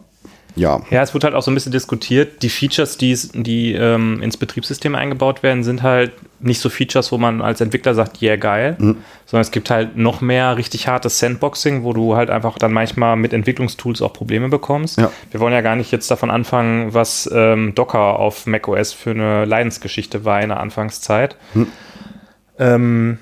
ja. 0.55 0.81
Ja, 0.91 1.01
es 1.01 1.13
wird 1.13 1.23
halt 1.23 1.33
auch 1.33 1.41
so 1.41 1.49
ein 1.51 1.55
bisschen 1.55 1.71
diskutiert. 1.71 2.43
Die 2.43 2.49
Features, 2.49 2.97
die, 2.97 3.17
die 3.33 3.73
ähm, 3.73 4.21
ins 4.21 4.37
Betriebssystem 4.37 4.95
eingebaut 4.95 5.41
werden, 5.41 5.63
sind 5.63 5.81
halt 5.81 6.11
nicht 6.39 6.59
so 6.59 6.69
Features, 6.69 7.11
wo 7.11 7.17
man 7.17 7.41
als 7.41 7.61
Entwickler 7.61 7.95
sagt, 7.95 8.21
yeah, 8.21 8.35
geil, 8.35 8.75
mhm. 8.77 8.97
sondern 9.25 9.41
es 9.41 9.51
gibt 9.51 9.69
halt 9.69 9.97
noch 9.97 10.21
mehr 10.21 10.57
richtig 10.57 10.87
hartes 10.87 11.19
Sandboxing, 11.19 11.83
wo 11.83 11.93
du 11.93 12.15
halt 12.15 12.29
einfach 12.29 12.57
dann 12.57 12.73
manchmal 12.73 13.15
mit 13.15 13.33
Entwicklungstools 13.33 14.01
auch 14.01 14.13
Probleme 14.13 14.49
bekommst. 14.49 14.99
Ja. 14.99 15.11
Wir 15.31 15.39
wollen 15.39 15.53
ja 15.53 15.61
gar 15.61 15.75
nicht 15.75 15.91
jetzt 15.91 16.11
davon 16.11 16.29
anfangen, 16.29 16.93
was 16.93 17.29
ähm, 17.33 17.73
Docker 17.75 18.19
auf 18.19 18.45
macOS 18.45 18.93
für 18.93 19.11
eine 19.11 19.45
Leidensgeschichte 19.45 20.25
war 20.25 20.41
in 20.41 20.49
der 20.49 20.59
Anfangszeit. 20.59 21.35
Mhm. 21.53 21.67
Ähm, 22.59 23.17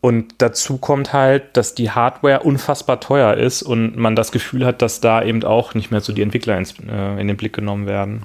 und 0.00 0.34
dazu 0.38 0.78
kommt 0.78 1.12
halt, 1.12 1.56
dass 1.56 1.74
die 1.74 1.90
Hardware 1.90 2.40
unfassbar 2.40 3.00
teuer 3.00 3.34
ist 3.34 3.62
und 3.62 3.96
man 3.96 4.14
das 4.14 4.30
Gefühl 4.30 4.64
hat, 4.64 4.80
dass 4.80 5.00
da 5.00 5.22
eben 5.22 5.42
auch 5.42 5.74
nicht 5.74 5.90
mehr 5.90 6.00
so 6.00 6.12
die 6.12 6.22
Entwickler 6.22 6.56
ins, 6.56 6.74
äh, 6.88 7.20
in 7.20 7.26
den 7.26 7.36
Blick 7.36 7.52
genommen 7.52 7.86
werden. 7.86 8.24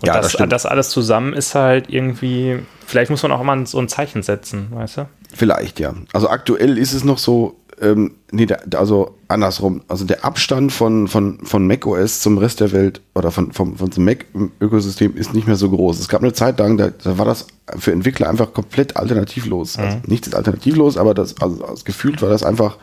Und 0.00 0.06
ja, 0.06 0.20
das, 0.20 0.32
das, 0.32 0.48
das, 0.48 0.66
alles 0.66 0.90
zusammen 0.90 1.34
ist 1.34 1.54
halt 1.54 1.90
irgendwie, 1.90 2.60
vielleicht 2.86 3.10
muss 3.10 3.22
man 3.22 3.32
auch 3.32 3.42
mal 3.42 3.66
so 3.66 3.78
ein 3.78 3.88
Zeichen 3.88 4.22
setzen, 4.22 4.68
weißt 4.70 4.96
du? 4.96 5.08
Vielleicht, 5.34 5.78
ja. 5.78 5.94
Also 6.12 6.28
aktuell 6.28 6.78
ist 6.78 6.94
es 6.94 7.04
noch 7.04 7.18
so, 7.18 7.56
ähm, 7.80 8.14
nee, 8.30 8.46
der, 8.46 8.62
also 8.76 9.16
andersrum. 9.28 9.82
Also 9.88 10.04
der 10.04 10.24
Abstand 10.24 10.72
von, 10.72 11.08
von, 11.08 11.38
von 11.44 11.66
macOS 11.66 12.20
zum 12.20 12.38
Rest 12.38 12.60
der 12.60 12.72
Welt 12.72 13.00
oder 13.14 13.30
von, 13.30 13.52
von 13.52 13.74
dem 13.76 14.04
Mac-Ökosystem 14.04 15.16
ist 15.16 15.34
nicht 15.34 15.46
mehr 15.46 15.56
so 15.56 15.70
groß. 15.70 15.98
Es 15.98 16.08
gab 16.08 16.22
eine 16.22 16.32
Zeit 16.32 16.58
lang, 16.58 16.76
da, 16.76 16.90
da 16.90 17.18
war 17.18 17.24
das 17.24 17.46
für 17.78 17.92
Entwickler 17.92 18.28
einfach 18.28 18.52
komplett 18.52 18.96
alternativlos. 18.96 19.76
Mhm. 19.76 19.84
Also 19.84 19.98
nichts 20.06 20.28
ist 20.28 20.34
alternativlos, 20.34 20.96
aber 20.96 21.14
das, 21.14 21.40
also, 21.40 21.64
also 21.64 21.84
gefühlt 21.84 22.22
war 22.22 22.28
das 22.28 22.42
einfach, 22.42 22.78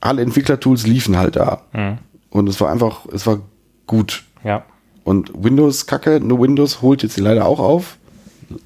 alle 0.00 0.22
Entwicklertools 0.22 0.86
liefen 0.86 1.16
halt 1.16 1.36
da. 1.36 1.62
Mhm. 1.72 1.98
Und 2.30 2.48
es 2.48 2.60
war 2.60 2.70
einfach, 2.70 3.06
es 3.12 3.26
war 3.26 3.40
gut. 3.86 4.24
Ja. 4.44 4.64
Und 5.04 5.30
Windows 5.34 5.86
Kacke, 5.86 6.20
nur 6.20 6.40
Windows 6.40 6.82
holt 6.82 7.02
jetzt 7.02 7.16
leider 7.18 7.46
auch 7.46 7.60
auf. 7.60 7.96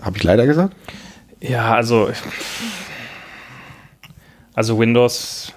Habe 0.02 0.16
ich 0.16 0.24
leider 0.24 0.46
gesagt? 0.46 0.74
Ja, 1.40 1.74
also 1.74 2.08
also 4.60 4.78
Windows, 4.78 5.54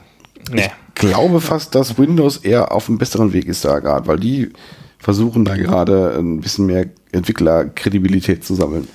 nee. 0.49 0.71
Ich 0.95 0.95
glaube 0.95 1.41
fast, 1.41 1.75
dass 1.75 1.97
Windows 1.97 2.37
eher 2.37 2.71
auf 2.71 2.87
einem 2.87 2.97
besseren 2.97 3.33
Weg 3.33 3.47
ist 3.47 3.65
da 3.65 3.79
gerade, 3.79 4.07
weil 4.07 4.17
die 4.17 4.53
versuchen 4.97 5.43
da 5.43 5.57
gerade 5.57 6.15
ein 6.17 6.39
bisschen 6.39 6.67
mehr 6.67 6.85
Entwicklerkredibilität 7.11 8.45
zu 8.45 8.55
sammeln. 8.55 8.87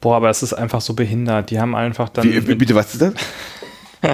Boah, 0.00 0.14
aber 0.14 0.30
es 0.30 0.44
ist 0.44 0.52
einfach 0.52 0.80
so 0.80 0.94
behindert. 0.94 1.50
Die 1.50 1.58
haben 1.58 1.74
einfach 1.74 2.08
dann. 2.08 2.24
Wie, 2.24 2.54
bitte, 2.54 2.76
was 2.76 2.94
ist 2.94 3.02
das? 3.02 3.14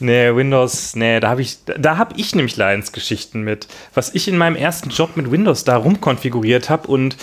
nee, 0.00 0.34
Windows, 0.34 0.96
nee, 0.96 1.20
da 1.20 1.28
habe 1.28 1.42
ich, 1.42 1.58
da 1.64 1.96
habe 1.96 2.14
ich 2.16 2.34
nämlich 2.34 2.56
Leidensgeschichten 2.56 3.42
mit. 3.42 3.68
Was 3.94 4.12
ich 4.16 4.26
in 4.26 4.36
meinem 4.36 4.56
ersten 4.56 4.90
Job 4.90 5.16
mit 5.16 5.30
Windows 5.30 5.62
da 5.62 5.76
rumkonfiguriert 5.76 6.68
habe 6.70 6.88
und 6.88 7.16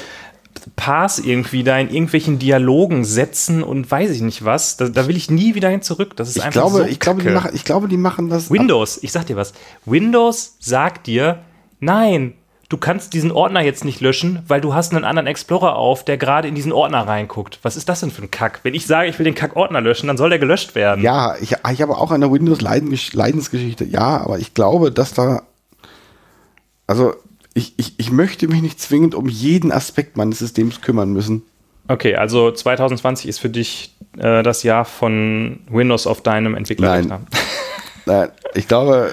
Pass 0.76 1.20
irgendwie 1.20 1.64
da 1.64 1.78
in 1.78 1.90
irgendwelchen 1.90 2.40
Dialogen 2.40 3.06
setzen 3.06 3.64
und 3.64 3.90
weiß 3.90 4.12
ich 4.12 4.22
nicht 4.22 4.44
was. 4.46 4.78
Da, 4.78 4.90
da 4.90 5.08
will 5.08 5.16
ich 5.16 5.30
nie 5.30 5.56
wieder 5.56 5.70
hin 5.70 5.82
zurück. 5.82 6.16
Das 6.16 6.30
ist 6.30 6.38
ich 6.38 6.44
einfach 6.44 6.62
glaube, 6.62 6.78
so 6.78 6.84
ich 6.86 7.00
glaube, 7.00 7.22
die 7.22 7.30
machen, 7.30 7.52
ich 7.54 7.64
glaube, 7.66 7.88
die 7.88 7.98
machen 7.98 8.30
das. 8.30 8.50
Windows, 8.50 9.00
ich 9.02 9.12
sag 9.12 9.26
dir 9.28 9.36
was. 9.36 9.54
Windows 9.86 10.56
sagt 10.60 11.08
dir, 11.08 11.40
nein, 11.80 12.34
du 12.70 12.78
kannst 12.78 13.14
diesen 13.14 13.32
Ordner 13.32 13.62
jetzt 13.62 13.86
nicht 13.86 14.02
löschen, 14.02 14.40
weil 14.48 14.62
du 14.62 14.74
hast 14.74 14.94
einen 14.94 15.06
anderen 15.06 15.28
Explorer 15.28 15.76
auf, 15.76 16.04
der 16.04 16.18
gerade 16.18 16.48
in 16.48 16.56
diesen 16.56 16.72
Ordner 16.72 17.08
reinguckt. 17.08 17.60
Was 17.62 17.78
ist 17.78 17.88
das 17.90 18.00
denn 18.00 18.12
für 18.12 18.24
ein 18.24 18.32
Kack? 18.32 18.62
Wenn 18.64 18.74
ich 18.74 18.88
sage, 18.88 19.08
ich 19.10 19.20
will 19.20 19.26
den 19.26 19.36
Kack-Ordner 19.36 19.82
löschen, 19.82 20.08
dann 20.08 20.18
soll 20.18 20.30
der 20.30 20.40
gelöscht 20.40 20.76
werden. 20.76 21.04
Ja, 21.04 21.36
ich, 21.40 21.56
ich 21.72 21.82
habe 21.82 21.98
auch 21.98 22.12
eine 22.12 22.32
Windows-Leidensgeschichte. 22.32 23.86
Ja, 23.86 24.22
aber 24.22 24.40
ich 24.40 24.54
glaube, 24.54 24.92
dass 24.92 25.14
da 25.14 25.44
also 26.88 27.16
ich, 27.56 27.73
ich, 27.77 27.94
ich 27.98 28.11
möchte 28.11 28.48
mich 28.48 28.61
nicht 28.61 28.80
zwingend 28.80 29.15
um 29.15 29.27
jeden 29.27 29.72
Aspekt 29.72 30.18
meines 30.18 30.40
Systems 30.40 30.82
kümmern 30.82 31.11
müssen. 31.14 31.41
Okay, 31.88 32.15
also 32.15 32.52
2020 32.52 33.27
ist 33.27 33.40
für 33.40 33.49
dich 33.49 33.95
äh, 34.18 34.44
das 34.44 34.64
Jahr 34.64 34.86
von 34.86 35.61
Windows 35.69 36.06
auf 36.06 36.22
deinem 36.22 36.53
Entwicklerrechner. 36.56 37.22
Nein. 37.22 37.41
Nein, 38.06 38.30
ich 38.53 38.68
glaube, 38.68 39.10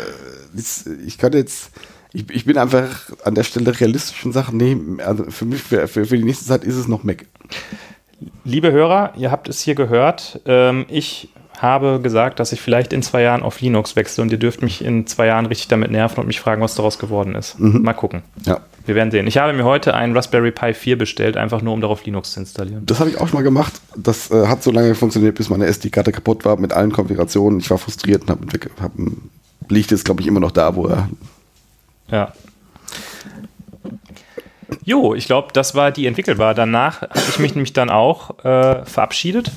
ich 1.06 1.18
kann 1.18 1.32
jetzt, 1.32 1.70
ich, 2.12 2.28
ich 2.30 2.44
bin 2.44 2.58
einfach 2.58 3.10
an 3.24 3.34
der 3.34 3.44
Stelle 3.44 3.78
realistischen 3.78 4.32
Sachen 4.32 4.56
nehmen. 4.58 5.00
Also 5.00 5.30
für 5.30 5.44
mich, 5.44 5.62
für, 5.62 5.86
für, 5.86 6.04
für 6.04 6.18
die 6.18 6.24
nächste 6.24 6.44
Zeit 6.44 6.64
ist 6.64 6.76
es 6.76 6.88
noch 6.88 7.04
Mac. 7.04 7.24
Liebe 8.44 8.72
Hörer, 8.72 9.14
ihr 9.16 9.30
habt 9.30 9.48
es 9.48 9.62
hier 9.62 9.74
gehört. 9.74 10.40
Ähm, 10.46 10.84
ich 10.88 11.28
habe 11.62 12.00
gesagt, 12.02 12.40
dass 12.40 12.52
ich 12.52 12.60
vielleicht 12.60 12.92
in 12.92 13.02
zwei 13.02 13.22
Jahren 13.22 13.42
auf 13.42 13.60
Linux 13.60 13.94
wechsle 13.94 14.22
und 14.22 14.32
ihr 14.32 14.38
dürft 14.38 14.62
mich 14.62 14.84
in 14.84 15.06
zwei 15.06 15.26
Jahren 15.26 15.46
richtig 15.46 15.68
damit 15.68 15.92
nerven 15.92 16.20
und 16.20 16.26
mich 16.26 16.40
fragen, 16.40 16.60
was 16.60 16.74
daraus 16.74 16.98
geworden 16.98 17.36
ist. 17.36 17.58
Mhm. 17.60 17.82
Mal 17.82 17.92
gucken. 17.92 18.22
Ja. 18.44 18.60
Wir 18.84 18.96
werden 18.96 19.12
sehen. 19.12 19.28
Ich 19.28 19.38
habe 19.38 19.52
mir 19.52 19.64
heute 19.64 19.94
einen 19.94 20.14
Raspberry 20.16 20.50
Pi 20.50 20.74
4 20.74 20.98
bestellt, 20.98 21.36
einfach 21.36 21.62
nur 21.62 21.72
um 21.72 21.80
darauf 21.80 22.04
Linux 22.04 22.32
zu 22.32 22.40
installieren. 22.40 22.84
Das 22.84 22.98
habe 22.98 23.10
ich 23.10 23.20
auch 23.20 23.28
schon 23.28 23.38
mal 23.38 23.44
gemacht. 23.44 23.74
Das 23.96 24.32
äh, 24.32 24.48
hat 24.48 24.64
so 24.64 24.72
lange 24.72 24.96
funktioniert, 24.96 25.36
bis 25.36 25.50
meine 25.50 25.66
SD-Karte 25.66 26.10
kaputt 26.10 26.44
war 26.44 26.56
mit 26.56 26.72
allen 26.72 26.90
Konfigurationen. 26.90 27.60
Ich 27.60 27.70
war 27.70 27.78
frustriert 27.78 28.22
und 28.22 28.30
habe 28.30 28.46
hab, 28.80 28.92
liegt 29.68 29.92
jetzt, 29.92 30.04
glaube 30.04 30.20
ich, 30.20 30.26
immer 30.26 30.40
noch 30.40 30.50
da, 30.50 30.74
wo 30.74 30.88
er. 30.88 31.08
Ja. 32.10 32.32
Jo, 34.84 35.14
ich 35.14 35.26
glaube, 35.26 35.50
das 35.52 35.76
war 35.76 35.92
die 35.92 36.06
entwickelbar. 36.06 36.54
Danach 36.54 37.02
habe 37.02 37.20
ich 37.28 37.38
mich 37.38 37.54
nämlich 37.54 37.72
dann 37.72 37.88
auch 37.88 38.44
äh, 38.44 38.84
verabschiedet 38.84 39.52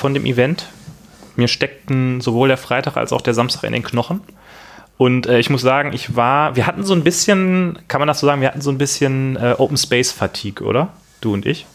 von 0.00 0.14
dem 0.14 0.26
Event. 0.26 0.66
Mir 1.36 1.46
steckten 1.46 2.20
sowohl 2.20 2.48
der 2.48 2.56
Freitag 2.56 2.96
als 2.96 3.12
auch 3.12 3.20
der 3.20 3.34
Samstag 3.34 3.64
in 3.64 3.72
den 3.72 3.82
Knochen. 3.82 4.20
Und 4.96 5.26
äh, 5.26 5.38
ich 5.38 5.48
muss 5.48 5.62
sagen, 5.62 5.92
ich 5.92 6.16
war, 6.16 6.56
wir 6.56 6.66
hatten 6.66 6.84
so 6.84 6.92
ein 6.92 7.04
bisschen, 7.04 7.78
kann 7.88 8.00
man 8.00 8.08
das 8.08 8.20
so 8.20 8.26
sagen, 8.26 8.40
wir 8.40 8.48
hatten 8.48 8.60
so 8.60 8.70
ein 8.70 8.78
bisschen 8.78 9.36
äh, 9.36 9.54
Open 9.56 9.76
Space 9.76 10.12
Fatigue, 10.12 10.66
oder? 10.66 10.88
Du 11.20 11.32
und 11.32 11.46
ich? 11.46 11.66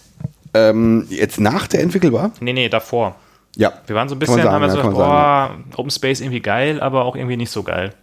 Ähm, 0.54 1.08
jetzt 1.10 1.40
nach 1.40 1.68
der 1.68 1.82
Entwickelbar? 1.82 2.32
Nee, 2.40 2.54
nee, 2.54 2.70
davor. 2.70 3.16
Ja. 3.56 3.74
Wir 3.88 3.96
waren 3.96 4.10
so 4.10 4.16
ein 4.16 4.20
bisschen, 4.20 4.36
sagen, 4.38 4.50
haben 4.50 4.62
wir 4.62 4.76
ja, 4.76 4.84
so, 4.84 4.90
boah, 4.92 5.56
Open 5.76 5.92
Space 5.92 6.22
irgendwie 6.22 6.42
geil, 6.42 6.82
aber 6.82 7.06
auch 7.06 7.16
irgendwie 7.16 7.38
nicht 7.38 7.52
so 7.52 7.64
geil. 7.64 7.94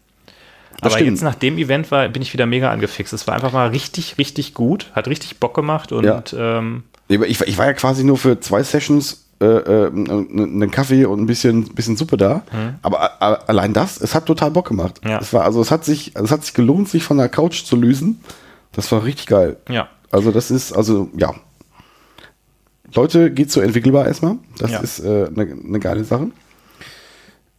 Das 0.80 0.92
aber 0.92 1.00
stimmt. 1.00 1.10
jetzt 1.10 1.22
nach 1.22 1.34
dem 1.34 1.58
Event 1.58 1.90
war, 1.90 2.08
bin 2.08 2.22
ich 2.22 2.32
wieder 2.32 2.46
mega 2.46 2.70
angefixt. 2.70 3.12
Es 3.12 3.26
war 3.26 3.34
einfach 3.34 3.52
mal 3.52 3.68
richtig, 3.68 4.18
richtig 4.18 4.54
gut, 4.54 4.90
hat 4.94 5.06
richtig 5.06 5.38
Bock 5.38 5.54
gemacht 5.54 5.92
und 5.92 6.04
ja. 6.04 6.22
ähm, 6.58 6.84
ich, 7.08 7.40
ich 7.40 7.58
war 7.58 7.66
ja 7.66 7.72
quasi 7.74 8.04
nur 8.04 8.16
für 8.16 8.40
zwei 8.40 8.62
Sessions 8.62 9.26
äh, 9.42 9.86
äh, 9.86 9.86
einen 9.88 10.70
Kaffee 10.70 11.04
und 11.04 11.20
ein 11.20 11.26
bisschen, 11.26 11.64
bisschen 11.74 11.96
Suppe 11.96 12.16
da. 12.16 12.42
Mhm. 12.52 12.74
Aber 12.82 13.20
allein 13.48 13.72
das, 13.72 14.00
es 14.00 14.14
hat 14.14 14.26
total 14.26 14.52
Bock 14.52 14.68
gemacht. 14.68 15.00
Ja. 15.04 15.18
Es 15.18 15.32
war, 15.32 15.44
also 15.44 15.60
es 15.60 15.70
hat 15.70 15.84
sich, 15.84 16.14
es 16.14 16.30
hat 16.30 16.44
sich 16.44 16.54
gelohnt, 16.54 16.88
sich 16.88 17.02
von 17.02 17.18
der 17.18 17.28
Couch 17.28 17.64
zu 17.64 17.76
lösen. 17.76 18.20
Das 18.72 18.90
war 18.92 19.04
richtig 19.04 19.26
geil. 19.26 19.56
Ja. 19.68 19.88
Also 20.10 20.30
das 20.30 20.50
ist, 20.50 20.72
also 20.72 21.10
ja. 21.16 21.34
Leute, 22.94 23.32
geht 23.32 23.50
zur 23.50 23.64
entwickelbar 23.64 24.06
erstmal. 24.06 24.36
Das 24.58 24.70
ja. 24.70 24.80
ist 24.80 25.04
eine 25.04 25.24
äh, 25.24 25.30
ne, 25.30 25.56
ne 25.60 25.80
geile 25.80 26.04
Sache. 26.04 26.30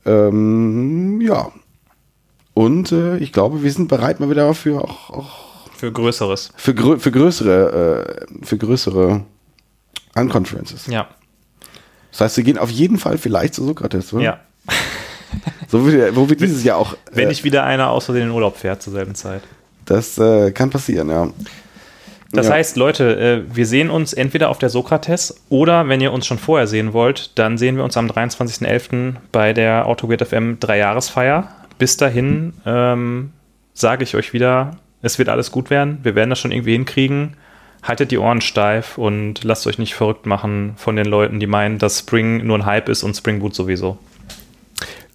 Ähm, 0.06 1.20
ja. 1.22 1.52
Und 2.54 2.92
äh, 2.92 3.18
ich 3.18 3.34
glaube, 3.34 3.64
wir 3.64 3.72
sind 3.72 3.88
bereit 3.88 4.20
mal 4.20 4.30
wieder 4.30 4.54
für 4.54 4.82
auch, 4.82 5.10
auch 5.10 5.68
für 5.76 5.92
Größeres. 5.92 6.52
Für, 6.56 6.74
grö 6.74 6.98
für 6.98 7.12
größere, 7.12 8.28
äh, 8.32 8.46
für 8.46 8.58
größere 8.58 9.26
Unconferences. 10.16 10.88
Ja. 10.88 11.08
Das 12.14 12.22
heißt, 12.22 12.38
wir 12.38 12.44
gehen 12.44 12.58
auf 12.58 12.70
jeden 12.70 12.98
Fall 12.98 13.18
vielleicht 13.18 13.56
zu 13.56 13.66
Sokrates, 13.66 14.14
oder? 14.14 14.24
Ja. 14.24 14.40
So 15.68 15.88
wie, 15.88 16.16
wo 16.16 16.30
wir 16.30 16.36
dieses 16.36 16.64
Jahr 16.64 16.78
auch. 16.78 16.96
Wenn 17.12 17.26
äh, 17.26 17.30
nicht 17.30 17.44
wieder 17.44 17.64
einer 17.64 17.90
außer 17.90 18.14
den 18.14 18.30
Urlaub 18.30 18.58
fährt 18.58 18.84
zur 18.84 18.94
selben 18.94 19.16
Zeit. 19.16 19.42
Das 19.86 20.20
äh, 20.20 20.52
kann 20.52 20.70
passieren, 20.70 21.10
ja. 21.10 21.30
Das 22.32 22.48
ja. 22.48 22.54
heißt, 22.54 22.78
Leute, 22.78 23.20
äh, 23.50 23.56
wir 23.56 23.66
sehen 23.66 23.90
uns 23.90 24.14
entweder 24.14 24.50
auf 24.50 24.60
der 24.60 24.70
Sokrates 24.70 25.42
oder 25.50 25.90
wenn 25.90 26.00
ihr 26.00 26.14
uns 26.14 26.28
schon 26.28 26.38
vorher 26.38 26.68
sehen 26.68 26.94
wollt, 26.94 27.32
dann 27.40 27.58
sehen 27.58 27.76
wir 27.76 27.84
uns 27.84 27.98
am 27.98 28.08
23.11. 28.08 29.16
bei 29.32 29.54
der 29.54 29.88
AutoGate 29.88 30.28
FM 30.28 30.60
Dreijahresfeier. 30.60 31.48
Bis 31.80 31.98
dahin 31.98 32.54
ähm, 32.68 33.32
sage 33.74 34.04
ich 34.04 34.16
euch 34.16 34.32
wieder, 34.32 34.78
es 35.02 35.18
wird 35.18 35.30
alles 35.30 35.52
gut 35.52 35.72
werden. 35.72 35.98
Wir 36.04 36.14
werden 36.14 36.30
das 36.30 36.38
schon 36.38 36.52
irgendwie 36.52 36.74
hinkriegen 36.74 37.36
haltet 37.84 38.12
die 38.12 38.18
Ohren 38.18 38.42
steif 38.42 38.98
und 38.98 39.44
lasst 39.44 39.68
euch 39.68 39.78
nicht 39.78 39.94
verrückt 39.94 40.26
machen 40.26 40.74
von 40.78 40.96
den 40.96 41.06
Leuten, 41.06 41.40
die 41.40 41.48
meinen, 41.48 41.78
dass 41.78 42.00
Spring 42.00 42.46
nur 42.46 42.58
ein 42.58 42.66
Hype 42.66 42.90
ist 42.90 43.04
und 43.04 43.16
Spring 43.16 43.40
Boot 43.40 43.54
sowieso. 43.54 43.98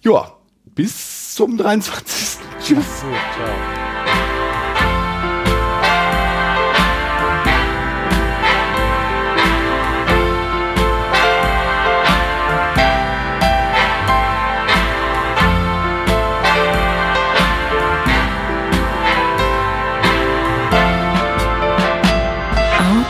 Ja, 0.01 0.31
bis 0.75 1.35
zum 1.35 1.57
23. 1.57 2.39
Tschüss. 2.61 3.01
Gut, 3.01 3.15
ciao. 3.35 3.88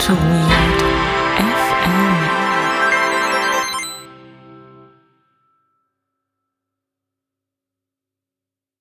Outer 0.09 0.23
Weird 0.23 0.38